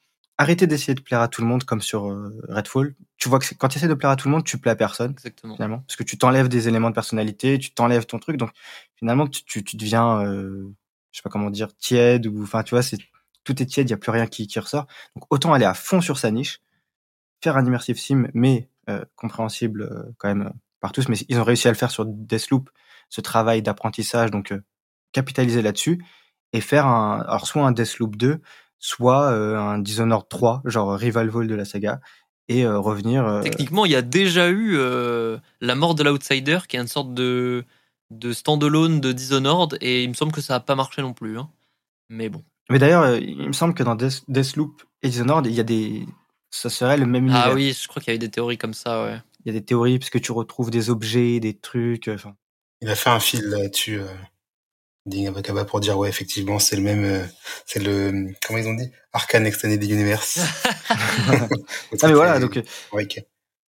arrêter 0.43 0.67
d'essayer 0.67 0.95
de 0.95 1.01
plaire 1.01 1.21
à 1.21 1.29
tout 1.29 1.41
le 1.41 1.47
monde 1.47 1.65
comme 1.65 1.81
sur 1.81 2.11
euh, 2.11 2.41
Redfall. 2.49 2.95
Tu 3.17 3.29
vois 3.29 3.39
que 3.39 3.55
quand 3.55 3.69
tu 3.69 3.79
essaies 3.79 3.89
de 3.89 3.95
plaire 3.95 4.11
à 4.11 4.17
tout 4.17 4.29
le 4.29 4.33
monde, 4.33 4.45
tu 4.45 4.59
plais 4.59 4.71
à 4.71 4.77
personne. 4.77 5.13
Exactement. 5.13 5.55
Finalement, 5.55 5.79
parce 5.87 5.97
que 5.97 6.03
tu 6.03 6.19
t'enlèves 6.19 6.49
des 6.49 6.69
éléments 6.69 6.91
de 6.91 6.95
personnalité, 6.95 7.59
tu 7.59 7.73
t'enlèves 7.73 8.07
ton 8.07 8.19
truc. 8.19 8.37
Donc 8.37 8.51
finalement, 8.97 9.27
tu, 9.27 9.45
tu, 9.45 9.65
tu 9.65 9.77
deviens, 9.77 10.21
euh, 10.21 10.69
je 11.11 11.19
sais 11.19 11.23
pas 11.23 11.31
comment 11.31 11.51
dire, 11.51 11.75
tiède 11.77 12.27
ou 12.27 12.43
enfin, 12.43 12.63
tu 12.63 12.75
vois, 12.75 12.83
c'est 12.83 12.99
tout 13.45 13.61
est 13.63 13.67
tiède, 13.67 13.89
il 13.89 13.93
y 13.93 13.95
a 13.95 13.99
plus 13.99 14.11
rien 14.11 14.27
qui, 14.27 14.47
qui 14.47 14.59
ressort. 14.59 14.87
Donc 15.17 15.25
autant 15.31 15.53
aller 15.53 15.65
à 15.65 15.75
fond 15.75 16.01
sur 16.01 16.19
sa 16.19 16.31
niche, 16.31 16.61
faire 17.43 17.57
un 17.57 17.65
immersive 17.65 17.99
sim, 17.99 18.29
mais 18.35 18.69
euh, 18.89 19.05
compréhensible 19.17 19.83
euh, 19.83 20.13
quand 20.19 20.29
même 20.29 20.53
par 20.81 20.93
tous. 20.93 21.09
Mais 21.09 21.17
ils 21.29 21.39
ont 21.39 21.45
réussi 21.45 21.69
à 21.69 21.71
le 21.71 21.77
faire 21.77 21.91
sur 21.91 22.05
Deathloop, 22.05 22.71
ce 23.09 23.21
travail 23.21 23.63
d'apprentissage. 23.63 24.31
Donc 24.31 24.53
capitaliser 25.13 25.63
là-dessus 25.63 26.05
et 26.53 26.61
faire 26.61 26.87
un, 26.87 27.21
alors 27.21 27.47
soit 27.47 27.65
un 27.65 27.73
Deathloop 27.73 28.17
2, 28.17 28.41
soit 28.83 29.31
euh, 29.31 29.57
un 29.57 29.79
Dishonored 29.79 30.29
3, 30.29 30.63
genre 30.67 31.01
revival 31.01 31.47
de 31.47 31.55
la 31.55 31.65
saga, 31.65 32.01
et 32.49 32.67
euh, 32.67 32.79
revenir. 32.79 33.25
Euh, 33.25 33.41
Techniquement, 33.41 33.87
il 33.87 33.93
y 33.93 33.97
a 33.97 34.03
déjà 34.03 34.51
eu 34.51 34.77
La 35.61 35.75
mort 35.75 35.95
de 35.95 36.03
l'Outsider, 36.03 36.59
qui 36.69 36.77
est 36.77 36.81
une 36.81 36.89
sorte 36.89 37.15
de, 37.15 37.65
de 38.11 38.33
standalone 38.33 39.01
de 39.01 39.13
Dishonored, 39.13 39.79
et 39.81 40.03
il 40.03 40.11
me 40.11 40.15
semble 40.15 40.33
que 40.33 40.43
ça 40.43 40.55
n'a 40.55 40.61
pas 40.61 40.75
marché 40.75 41.01
non 41.01 41.15
plus. 41.15 41.39
Hein. 41.39 41.49
Mais 42.11 42.29
bon. 42.29 42.43
Mais 42.69 42.79
d'ailleurs, 42.79 43.17
il 43.17 43.47
me 43.47 43.53
semble 43.53 43.75
que 43.75 43.83
dans 43.83 43.95
Deathloop 43.95 44.83
et 45.03 45.09
Dishonored, 45.09 45.47
il 45.47 45.55
y 45.55 45.61
a 45.61 45.65
des. 45.65 46.07
Ça 46.51 46.69
serait 46.69 46.99
le 46.99 47.07
même 47.07 47.25
ah 47.29 47.33
univers. 47.33 47.47
Ah 47.47 47.55
oui, 47.55 47.77
je 47.81 47.89
crois 47.89 48.03
qu'il 48.03 48.11
y 48.11 48.13
a 48.13 48.17
eu 48.17 48.19
des 48.19 48.31
théories 48.31 48.59
comme 48.59 48.75
ça, 48.75 49.05
ouais. 49.05 49.19
Il 49.45 49.53
y 49.53 49.57
a 49.57 49.59
des 49.59 49.65
théories 49.65 49.99
parce 49.99 50.11
que 50.11 50.19
tu 50.19 50.33
retrouves 50.33 50.71
des 50.71 50.91
objets, 50.91 51.41
des 51.41 51.55
trucs. 51.55 52.09
Enfin. 52.09 52.35
Il 52.81 52.89
a 52.89 52.95
fait 52.95 53.11
un 53.11 53.21
fil 53.21 53.43
là-dessus. 53.45 54.01
Dingabakaba 55.07 55.65
pour 55.65 55.81
dire 55.81 55.99
ouais 55.99 56.09
effectivement 56.09 56.59
c'est 56.59 56.77
le 56.77 56.83
même 56.83 57.05
euh, 57.05 57.25
c'est 57.67 57.81
le 57.83 58.33
comment 58.47 58.59
ils 58.59 58.69
ont 58.69 58.75
dit? 58.75 58.91
Arcane 59.13 59.47
Extended 59.47 59.83
Universe. 59.83 60.39
ah 60.89 61.49
mais 62.05 62.13
voilà 62.13 62.39
donc 62.39 62.57
euh, 62.57 62.63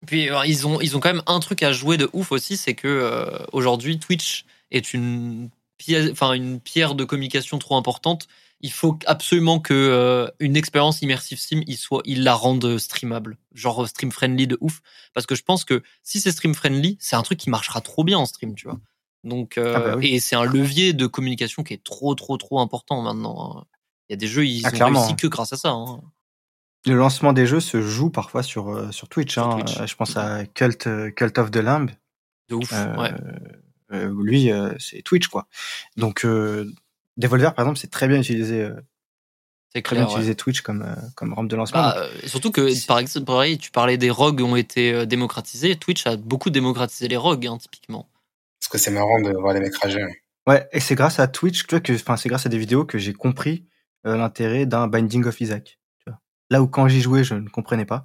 puis 0.06 0.28
ils 0.46 0.66
ont 0.66 0.80
ils 0.80 0.96
ont 0.96 1.00
quand 1.00 1.12
même 1.12 1.24
un 1.26 1.40
truc 1.40 1.62
à 1.62 1.72
jouer 1.72 1.96
de 1.96 2.08
ouf 2.12 2.30
aussi 2.30 2.56
c'est 2.56 2.74
que 2.74 2.86
euh, 2.86 3.44
aujourd'hui 3.52 3.98
Twitch 3.98 4.44
est 4.70 4.94
une 4.94 5.50
pierre 5.76 6.08
enfin 6.12 6.34
une 6.34 6.60
pierre 6.60 6.94
de 6.94 7.04
communication 7.04 7.58
trop 7.58 7.76
importante. 7.76 8.28
Il 8.60 8.72
faut 8.72 8.98
absolument 9.04 9.60
que 9.60 10.30
une 10.38 10.56
expérience 10.56 11.02
immersive 11.02 11.38
sim 11.38 11.62
il 11.66 11.76
soit 11.76 12.00
il 12.06 12.22
la 12.22 12.34
rende 12.34 12.78
streamable, 12.78 13.36
genre 13.52 13.86
stream 13.88 14.10
friendly 14.10 14.46
de 14.46 14.56
ouf 14.60 14.80
parce 15.12 15.26
que 15.26 15.34
je 15.34 15.42
pense 15.42 15.64
que 15.64 15.82
si 16.02 16.20
c'est 16.20 16.30
stream 16.30 16.54
friendly, 16.54 16.96
c'est 17.00 17.16
un 17.16 17.22
truc 17.22 17.38
qui 17.38 17.50
marchera 17.50 17.80
trop 17.82 18.04
bien 18.04 18.18
en 18.18 18.24
stream, 18.24 18.54
tu 18.54 18.66
vois. 18.68 18.78
Donc, 19.24 19.56
euh, 19.56 19.74
ah 19.74 19.80
bah 19.80 19.96
et 20.02 20.20
c'est 20.20 20.36
un 20.36 20.44
levier 20.44 20.92
de 20.92 21.06
communication 21.06 21.62
qui 21.62 21.72
est 21.72 21.82
trop, 21.82 22.14
trop, 22.14 22.36
trop 22.36 22.60
important 22.60 23.02
maintenant. 23.02 23.58
Hein. 23.58 23.64
Il 24.08 24.12
y 24.12 24.14
a 24.14 24.16
des 24.16 24.26
jeux, 24.26 24.46
ils 24.46 24.64
ah, 24.66 24.86
ont 24.86 24.92
réussi 24.92 25.16
que 25.16 25.26
grâce 25.26 25.54
à 25.54 25.56
ça. 25.56 25.70
Hein. 25.70 26.02
Le 26.84 26.94
lancement 26.94 27.32
des 27.32 27.46
jeux 27.46 27.60
se 27.60 27.80
joue 27.80 28.10
parfois 28.10 28.42
sur, 28.42 28.68
euh, 28.68 28.92
sur 28.92 29.08
Twitch. 29.08 29.38
Hein. 29.38 29.60
Euh, 29.80 29.86
je 29.86 29.94
pense 29.96 30.18
à 30.18 30.44
Cult, 30.44 30.86
Cult 31.16 31.38
of 31.38 31.50
the 31.50 31.56
Lamb. 31.56 31.90
De 32.50 32.56
ouf, 32.56 32.70
ouais. 32.70 34.06
lui, 34.10 34.50
c'est 34.78 35.00
Twitch, 35.00 35.28
quoi. 35.28 35.48
Donc, 35.96 36.26
Devolver, 37.16 37.54
par 37.54 37.64
exemple, 37.64 37.78
c'est 37.78 37.90
très 37.90 38.06
bien 38.06 38.20
utilisé. 38.20 38.68
c'est 39.72 39.80
très 39.80 39.96
bien 39.96 40.04
utilisé 40.04 40.34
Twitch 40.34 40.60
comme, 40.60 40.84
comme 41.14 41.32
rampe 41.32 41.48
de 41.48 41.56
lancement. 41.56 41.80
Bah, 41.80 42.06
surtout 42.26 42.50
que, 42.50 42.86
par 42.86 42.98
exemple, 42.98 43.24
pareil, 43.24 43.56
tu 43.56 43.70
parlais 43.70 43.96
des 43.96 44.10
rogues 44.10 44.42
ont 44.42 44.56
été 44.56 45.06
démocratisés. 45.06 45.76
Twitch 45.76 46.06
a 46.06 46.18
beaucoup 46.18 46.50
démocratisé 46.50 47.08
les 47.08 47.16
rogues, 47.16 47.48
typiquement. 47.58 48.10
Parce 48.64 48.72
que 48.72 48.78
c'est 48.78 48.90
marrant 48.90 49.20
de 49.20 49.30
voir 49.30 49.52
les 49.52 49.60
mecs 49.60 49.76
rager. 49.76 50.00
Ouais, 50.46 50.66
et 50.72 50.80
c'est 50.80 50.94
grâce 50.94 51.20
à 51.20 51.28
Twitch, 51.28 51.66
tu 51.66 51.74
vois, 51.74 51.80
que, 51.80 51.92
enfin, 51.92 52.16
c'est 52.16 52.30
grâce 52.30 52.46
à 52.46 52.48
des 52.48 52.56
vidéos 52.56 52.86
que 52.86 52.96
j'ai 52.96 53.12
compris 53.12 53.66
euh, 54.06 54.16
l'intérêt 54.16 54.64
d'un 54.64 54.86
Binding 54.86 55.26
of 55.26 55.38
Isaac. 55.42 55.78
Tu 55.98 56.10
vois. 56.10 56.18
Là 56.48 56.62
où 56.62 56.66
quand 56.66 56.88
j'y 56.88 57.02
jouais, 57.02 57.24
je 57.24 57.34
ne 57.34 57.46
comprenais 57.50 57.84
pas. 57.84 58.04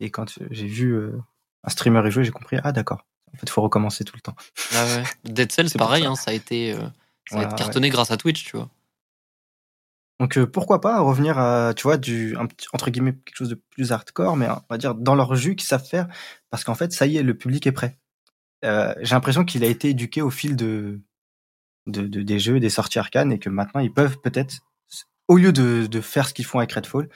Et 0.00 0.10
quand 0.10 0.38
j'ai 0.50 0.66
vu 0.66 0.92
euh, 0.92 1.12
un 1.62 1.68
streamer 1.68 2.08
y 2.08 2.10
jouer, 2.10 2.24
j'ai 2.24 2.30
compris, 2.30 2.56
ah 2.64 2.72
d'accord. 2.72 3.04
En 3.34 3.36
fait, 3.36 3.44
il 3.44 3.50
faut 3.50 3.60
recommencer 3.60 4.04
tout 4.04 4.16
le 4.16 4.22
temps. 4.22 4.34
Ah 4.72 4.86
ouais. 4.86 5.02
Dead 5.30 5.52
Cell, 5.52 5.68
c'est 5.68 5.78
pareil, 5.78 6.04
ça. 6.04 6.08
Hein, 6.08 6.14
ça. 6.14 6.30
a 6.30 6.34
été, 6.34 6.72
euh, 6.72 6.88
ça 7.28 7.40
a 7.40 7.42
été 7.42 7.54
cartonné 7.56 7.90
grâce 7.90 8.10
à 8.10 8.16
Twitch, 8.16 8.44
tu 8.44 8.56
vois. 8.56 8.70
Donc 10.20 10.42
pourquoi 10.46 10.80
pas 10.80 11.00
revenir 11.00 11.38
à, 11.38 11.74
tu 11.74 11.82
vois, 11.82 11.98
du, 11.98 12.34
un, 12.34 12.48
entre 12.72 12.88
guillemets, 12.88 13.12
quelque 13.12 13.36
chose 13.36 13.50
de 13.50 13.62
plus 13.70 13.92
hardcore, 13.92 14.38
mais 14.38 14.48
on 14.48 14.62
va 14.70 14.78
dire 14.78 14.94
dans 14.94 15.14
leur 15.14 15.36
jus 15.36 15.54
qu'ils 15.54 15.68
savent 15.68 15.86
faire, 15.86 16.08
parce 16.48 16.64
qu'en 16.64 16.74
fait, 16.74 16.92
ça 16.92 17.06
y 17.06 17.18
est, 17.18 17.22
le 17.22 17.36
public 17.36 17.66
est 17.66 17.72
prêt 17.72 17.98
euh, 18.64 18.94
j'ai 19.00 19.14
l'impression 19.14 19.44
qu'il 19.44 19.64
a 19.64 19.66
été 19.66 19.90
éduqué 19.90 20.22
au 20.22 20.30
fil 20.30 20.56
de, 20.56 21.00
de, 21.86 22.06
des 22.06 22.38
jeux, 22.38 22.60
des 22.60 22.70
sorties 22.70 22.98
arcanes, 22.98 23.32
et 23.32 23.38
que 23.38 23.48
maintenant 23.48 23.80
ils 23.80 23.92
peuvent 23.92 24.18
peut-être, 24.18 24.60
au 25.28 25.36
lieu 25.36 25.52
de, 25.52 25.86
de 25.86 26.00
faire 26.00 26.28
ce 26.28 26.34
qu'ils 26.34 26.44
font 26.44 26.58
avec 26.58 26.72
Redfall, 26.72 27.08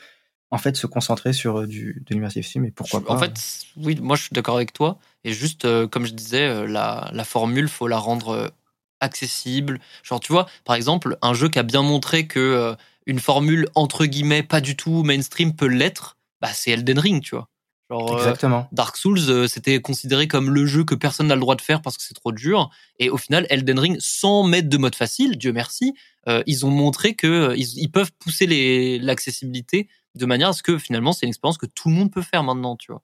en 0.51 0.59
fait 0.59 0.77
se 0.77 0.87
concentrer 0.87 1.33
sur 1.33 1.61
euh, 1.61 1.67
du, 1.67 2.03
de 2.07 2.15
l'immersive 2.15 2.47
sim 2.47 2.63
et 2.65 2.71
pourquoi 2.71 3.05
pas. 3.05 3.15
En 3.15 3.19
fait, 3.19 3.67
oui, 3.77 3.99
moi 4.01 4.17
je 4.17 4.23
suis 4.23 4.35
d'accord 4.35 4.57
avec 4.57 4.73
toi. 4.73 4.99
Et 5.25 5.33
juste, 5.33 5.65
euh, 5.65 5.87
comme 5.89 6.07
je 6.07 6.13
disais, 6.13 6.67
la, 6.67 7.11
la 7.13 7.25
formule, 7.25 7.69
faut 7.69 7.89
la 7.89 7.99
rendre 7.99 8.53
accessible. 9.01 9.81
Genre, 10.03 10.21
tu 10.21 10.33
vois, 10.33 10.47
par 10.65 10.77
exemple, 10.77 11.17
un 11.23 11.35
jeu 11.35 11.49
qui 11.49 11.59
a 11.59 11.63
bien 11.63 11.83
montré 11.83 12.27
que 12.27 12.77
une 13.07 13.19
formule 13.19 13.69
entre 13.75 14.07
guillemets 14.07 14.43
pas 14.43 14.61
du 14.61 14.77
tout 14.77 15.03
mainstream 15.03 15.55
peut 15.57 15.67
l'être, 15.67 16.17
bah 16.41 16.51
c'est 16.53 16.71
Elden 16.71 16.99
Ring, 16.99 17.23
tu 17.23 17.35
vois. 17.35 17.49
Euh, 17.93 18.17
Exactement. 18.17 18.69
Dark 18.73 18.97
Souls, 18.97 19.19
euh, 19.29 19.47
c'était 19.47 19.81
considéré 19.81 20.29
comme 20.29 20.51
le 20.51 20.67
jeu 20.67 20.85
que 20.85 20.95
personne 20.95 21.27
n'a 21.27 21.35
le 21.35 21.41
droit 21.41 21.57
de 21.57 21.61
faire 21.61 21.83
parce 21.83 21.97
que 21.97 22.03
c'est 22.03 22.15
trop 22.15 22.33
dur. 22.33 22.71
Et 22.99 23.11
au 23.11 23.17
final, 23.17 23.47
Elden 23.51 23.79
Ring, 23.79 23.97
sans 24.01 24.43
mettre 24.45 24.69
de 24.69 24.77
mode 24.79 24.95
facile, 24.95 25.37
Dieu 25.37 25.53
merci, 25.53 25.95
euh, 26.29 26.43
ils 26.47 26.65
ont 26.65 26.71
montré 26.71 27.15
que 27.15 27.55
ils, 27.57 27.91
peuvent 27.91 28.13
pousser 28.19 28.99
l'accessibilité 28.99 29.89
de 30.15 30.27
manière 30.27 30.51
à 30.51 30.53
ce 30.53 30.63
que 30.63 30.79
finalement, 30.79 31.13
c'est 31.13 31.27
une 31.27 31.31
expérience 31.31 31.59
que 31.59 31.67
tout 31.67 31.89
le 31.89 31.95
monde 31.95 32.13
peut 32.13 32.23
faire 32.23 32.45
maintenant, 32.45 32.77
tu 32.77 32.93
vois. 32.93 33.03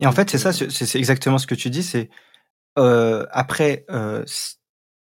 Et 0.00 0.06
en 0.06 0.12
fait, 0.12 0.30
c'est 0.30 0.38
ça, 0.38 0.52
c'est 0.52 0.98
exactement 0.98 1.38
ce 1.38 1.46
que 1.46 1.54
tu 1.54 1.70
dis. 1.70 1.82
C'est 1.82 2.10
après 2.76 3.86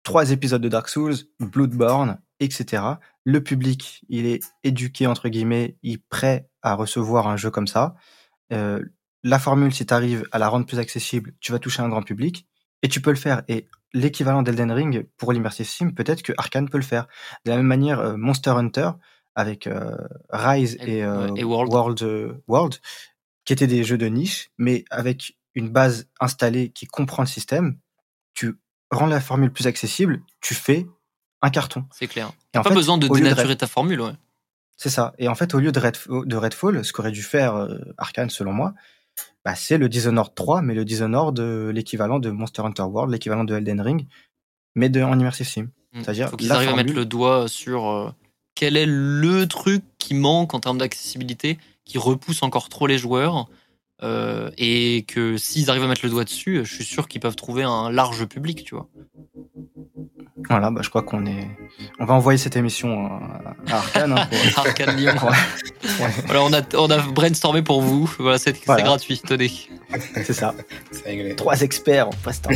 trois 0.03 0.31
épisodes 0.31 0.63
de 0.63 0.69
Dark 0.69 0.89
Souls, 0.89 1.15
Bloodborne, 1.39 2.21
etc. 2.41 2.83
Le 3.25 3.43
public, 3.43 4.03
il 4.09 4.27
est 4.27 4.43
éduqué 4.65 5.07
entre 5.07 5.29
guillemets, 5.29 5.77
il 5.83 5.95
est 5.95 6.03
prêt 6.09 6.49
à 6.63 6.75
recevoir 6.75 7.29
un 7.29 7.37
jeu 7.37 7.51
comme 7.51 7.67
ça. 7.67 7.95
Euh, 8.53 8.83
la 9.23 9.39
formule, 9.39 9.73
si 9.73 9.87
tu 9.87 9.95
arrives 9.95 10.25
à 10.33 10.39
la 10.39 10.49
rendre 10.49 10.67
plus 10.67 10.79
accessible, 10.79 11.35
tu 11.41 11.53
vas 11.53 11.59
toucher 11.59 11.83
un 11.83 11.89
grand 11.89 12.03
public 12.03 12.47
et 12.83 12.89
tu 12.89 13.01
peux 13.01 13.11
le 13.11 13.17
faire. 13.17 13.43
Et 13.49 13.69
l'équivalent 13.93 14.43
d'Elden 14.43 14.73
Ring 14.73 15.07
pour 15.17 15.33
l'immersive 15.33 15.67
sim, 15.67 15.91
peut-être 15.91 16.23
que 16.23 16.33
Arkane 16.39 16.69
peut 16.69 16.79
le 16.79 16.85
faire. 16.85 17.07
De 17.45 17.51
la 17.51 17.57
même 17.57 17.67
manière, 17.67 18.01
euh, 18.01 18.17
Monster 18.17 18.51
Hunter 18.51 18.91
avec 19.35 19.67
euh, 19.67 19.97
Rise 20.31 20.77
et, 20.81 21.05
World. 21.05 22.03
World, 22.49 22.79
qui 23.45 23.53
étaient 23.53 23.67
des 23.67 23.85
jeux 23.85 23.99
de 23.99 24.07
niche, 24.07 24.51
mais 24.59 24.85
avec 24.91 25.37
une 25.55 25.69
base 25.69 26.09
installée 26.21 26.71
qui 26.71 26.87
comprend 26.87 27.23
le 27.23 27.29
système, 27.29 27.79
tu 28.35 28.55
rends 28.91 29.07
la 29.07 29.21
formule 29.21 29.53
plus 29.53 29.67
accessible, 29.67 30.23
tu 30.41 30.55
fais 30.55 30.87
un 31.43 31.51
carton. 31.51 31.85
C'est 31.93 32.07
clair. 32.07 32.33
T'as 32.53 32.63
pas 32.63 32.71
besoin 32.71 32.99
de 32.99 33.09
dénaturer 33.09 33.57
ta 33.57 33.67
formule, 33.67 34.01
ouais. 34.01 34.13
C'est 34.81 34.89
ça. 34.89 35.13
Et 35.19 35.29
en 35.29 35.35
fait, 35.35 35.55
au 35.55 35.59
lieu 35.59 35.73
de, 35.73 35.79
Redfall, 36.37 36.83
ce 36.87 36.95
qu'aurait 36.95 37.11
dû 37.11 37.23
faire 37.23 37.55
euh, 37.55 37.77
Arkane, 37.99 38.31
selon 38.31 38.55
moi, 38.55 38.73
bah, 39.45 39.55
c'est 39.55 39.77
le 39.77 39.91
Dishonored 39.91 40.35
3, 40.35 40.63
mais 40.63 40.73
le 40.73 40.87
Dishonored 40.87 41.37
de 41.37 41.71
l'équivalent 41.75 42.19
de 42.19 42.31
Monster 42.31 42.63
Hunter 42.63 42.85
World, 42.85 43.13
l'équivalent 43.13 43.45
de 43.45 43.55
Elden 43.55 43.83
Ring, 43.83 44.07
mais 44.75 44.89
de, 44.89 45.03
en 45.03 45.19
immersive 45.19 45.47
sim. 45.47 45.69
Hmm. 45.93 46.01
C'est-à-dire, 46.01 46.31
faut 46.31 46.39
qu'ils 46.39 46.51
arrivent 46.51 46.71
à 46.71 46.77
mettre 46.77 46.95
le 46.95 47.05
doigt 47.05 47.47
sur 47.47 47.91
euh, 47.91 48.11
quel 48.55 48.79
est 48.79 48.87
le 48.87 49.47
truc 49.47 49.85
qui 49.99 50.15
manque 50.15 50.55
en 50.55 50.61
termes 50.61 50.79
d'accessibilité, 50.79 51.59
qui 51.85 51.99
repousse 51.99 52.43
encore 52.43 52.71
trop 52.71 52.87
les 52.87 52.97
joueurs, 52.97 53.51
euh, 54.03 54.51
et 54.57 55.05
que 55.07 55.37
s'ils 55.37 55.69
arrivent 55.69 55.85
à 55.85 55.89
mettre 55.89 56.07
le 56.07 56.11
doigt 56.11 56.25
dessus, 56.25 56.65
je 56.65 56.75
suis 56.75 56.85
sûr 56.85 57.07
qu'ils 57.07 57.21
peuvent 57.21 57.37
trouver 57.37 57.65
un 57.65 57.91
large 57.93 58.25
public, 58.25 58.65
tu 58.65 58.77
vois. 58.77 58.89
Voilà, 60.49 60.71
bah, 60.71 60.81
je 60.83 60.89
crois 60.89 61.03
qu'on 61.03 61.27
est. 61.27 61.49
On 61.99 62.05
va 62.05 62.15
envoyer 62.15 62.39
cette 62.39 62.57
émission 62.57 63.11
à 63.69 63.77
Arkane. 63.77 64.13
Hein, 64.19 64.29
Arkane 64.57 64.97
Lyon. 64.97 65.15
Voilà, 66.27 66.43
on 66.43 66.53
a, 66.53 66.63
on 66.77 66.91
a 66.91 66.99
brainstormé 66.99 67.63
pour 67.63 67.83
vous. 67.83 68.11
Voilà, 68.19 68.39
c'est 68.39 68.65
gratuit, 68.65 69.19
tenez. 69.19 69.51
C'est 70.25 70.33
ça. 70.33 70.55
Trois 71.37 71.61
experts 71.61 72.09
en 72.09 72.13
prestant. 72.23 72.51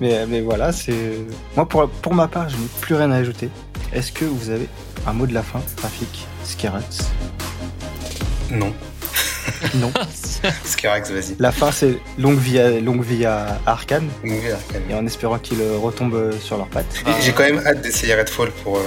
mais, 0.00 0.26
mais 0.26 0.40
voilà, 0.40 0.72
c'est. 0.72 1.18
Moi, 1.56 1.68
pour, 1.68 1.88
pour 1.88 2.14
ma 2.14 2.28
part, 2.28 2.48
je 2.48 2.56
n'ai 2.56 2.68
plus 2.80 2.94
rien 2.94 3.10
à 3.10 3.16
ajouter. 3.16 3.50
Est-ce 3.92 4.10
que 4.12 4.24
vous 4.24 4.50
avez 4.50 4.68
un 5.06 5.12
mot 5.12 5.26
de 5.26 5.34
la 5.34 5.42
fin, 5.42 5.60
Rafik 5.82 6.26
Skirats 6.44 6.80
Non. 8.50 8.72
Non. 9.74 9.92
Skirax, 10.64 11.10
vas-y. 11.10 11.36
La 11.38 11.52
fin, 11.52 11.72
c'est 11.72 11.98
longue 12.18 12.38
vie 12.38 12.58
à, 12.58 12.80
longue 12.80 13.02
vie 13.02 13.24
à 13.24 13.60
Arkane. 13.66 14.08
Longue 14.22 14.40
vie 14.40 14.50
à 14.50 14.54
Arkane. 14.54 14.82
Et 14.90 14.94
en 14.94 15.06
espérant 15.06 15.38
qu'ils 15.38 15.62
retombent 15.62 16.32
sur 16.40 16.56
leurs 16.56 16.68
pattes. 16.68 17.04
J'ai 17.20 17.32
quand 17.32 17.44
même 17.44 17.60
hâte 17.66 17.82
d'essayer 17.82 18.14
Redfall 18.14 18.50
pour, 18.62 18.76
euh, 18.76 18.82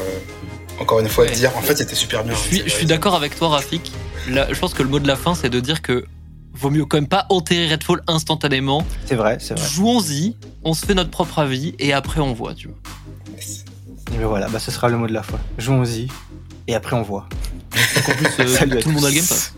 encore 0.79 0.99
une 0.99 1.09
fois, 1.09 1.25
dire 1.25 1.55
en 1.57 1.61
fait, 1.61 1.75
c'était 1.75 1.95
super 1.95 2.23
bien. 2.23 2.33
Je 2.33 2.39
suis, 2.39 2.63
je 2.65 2.69
suis 2.69 2.85
d'accord 2.85 3.15
avec 3.15 3.35
toi, 3.35 3.49
Rafik. 3.49 3.91
je 4.27 4.59
pense 4.59 4.73
que 4.73 4.83
le 4.83 4.89
mot 4.89 4.99
de 4.99 5.07
la 5.07 5.15
fin, 5.15 5.35
c'est 5.35 5.49
de 5.49 5.59
dire 5.59 5.81
que 5.81 6.05
vaut 6.53 6.69
mieux 6.69 6.85
quand 6.85 6.97
même 6.97 7.07
pas 7.07 7.25
enterrer 7.29 7.67
Redfall 7.67 8.01
instantanément. 8.07 8.85
C'est 9.05 9.15
vrai, 9.15 9.37
c'est 9.39 9.57
vrai. 9.57 9.67
Jouons-y, 9.67 10.35
on 10.63 10.73
se 10.73 10.85
fait 10.85 10.93
notre 10.93 11.11
propre 11.11 11.39
avis 11.39 11.75
et 11.79 11.93
après 11.93 12.19
on 12.19 12.33
voit, 12.33 12.53
tu 12.53 12.67
vois. 12.67 12.77
Et 14.13 14.23
voilà, 14.23 14.47
bah 14.47 14.59
ce 14.59 14.71
sera 14.71 14.89
le 14.89 14.97
mot 14.97 15.07
de 15.07 15.13
la 15.13 15.21
fin. 15.23 15.37
Jouons-y 15.57 16.07
et 16.67 16.75
après 16.75 16.95
on 16.95 17.03
voit. 17.03 17.27
Donc 17.71 18.09
en 18.09 18.13
plus, 18.13 18.27
euh, 18.39 18.81
tout 18.81 18.89
le 18.89 18.95
monde 18.95 19.05
a 19.05 19.09
le 19.09 19.15
Game 19.15 19.25
Pass. 19.25 19.53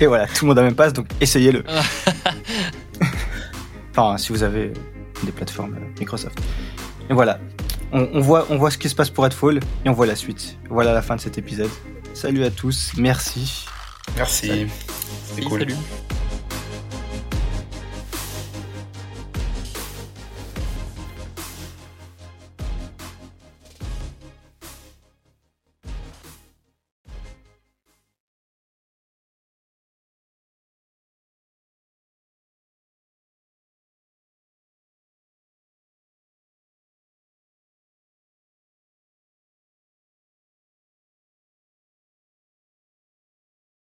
Et 0.00 0.06
voilà, 0.06 0.26
tout 0.26 0.44
le 0.44 0.48
monde 0.48 0.58
a 0.58 0.62
le 0.62 0.68
Game 0.68 0.76
Pass, 0.76 0.92
donc 0.92 1.06
essayez-le. 1.20 1.64
enfin, 3.96 4.18
si 4.18 4.32
vous 4.32 4.42
avez 4.42 4.72
des 5.24 5.32
plateformes 5.32 5.74
euh, 5.74 5.98
Microsoft. 5.98 6.38
Et 7.08 7.12
voilà, 7.12 7.38
on, 7.92 8.20
voit, 8.20 8.46
on 8.50 8.56
voit 8.56 8.70
ce 8.70 8.78
qui 8.78 8.88
se 8.88 8.94
passe 8.94 9.10
pour 9.10 9.24
Redfall 9.24 9.60
et 9.84 9.88
on 9.88 9.92
voit 9.92 10.06
la 10.06 10.16
suite. 10.16 10.56
Voilà 10.68 10.92
la 10.92 11.02
fin 11.02 11.16
de 11.16 11.20
cet 11.20 11.38
épisode. 11.38 11.70
Salut 12.14 12.44
à 12.44 12.50
tous, 12.50 12.92
merci. 12.96 13.66
Merci. 14.16 14.66
C'est 15.34 15.42
cool. 15.42 15.60
Salut. 15.60 15.74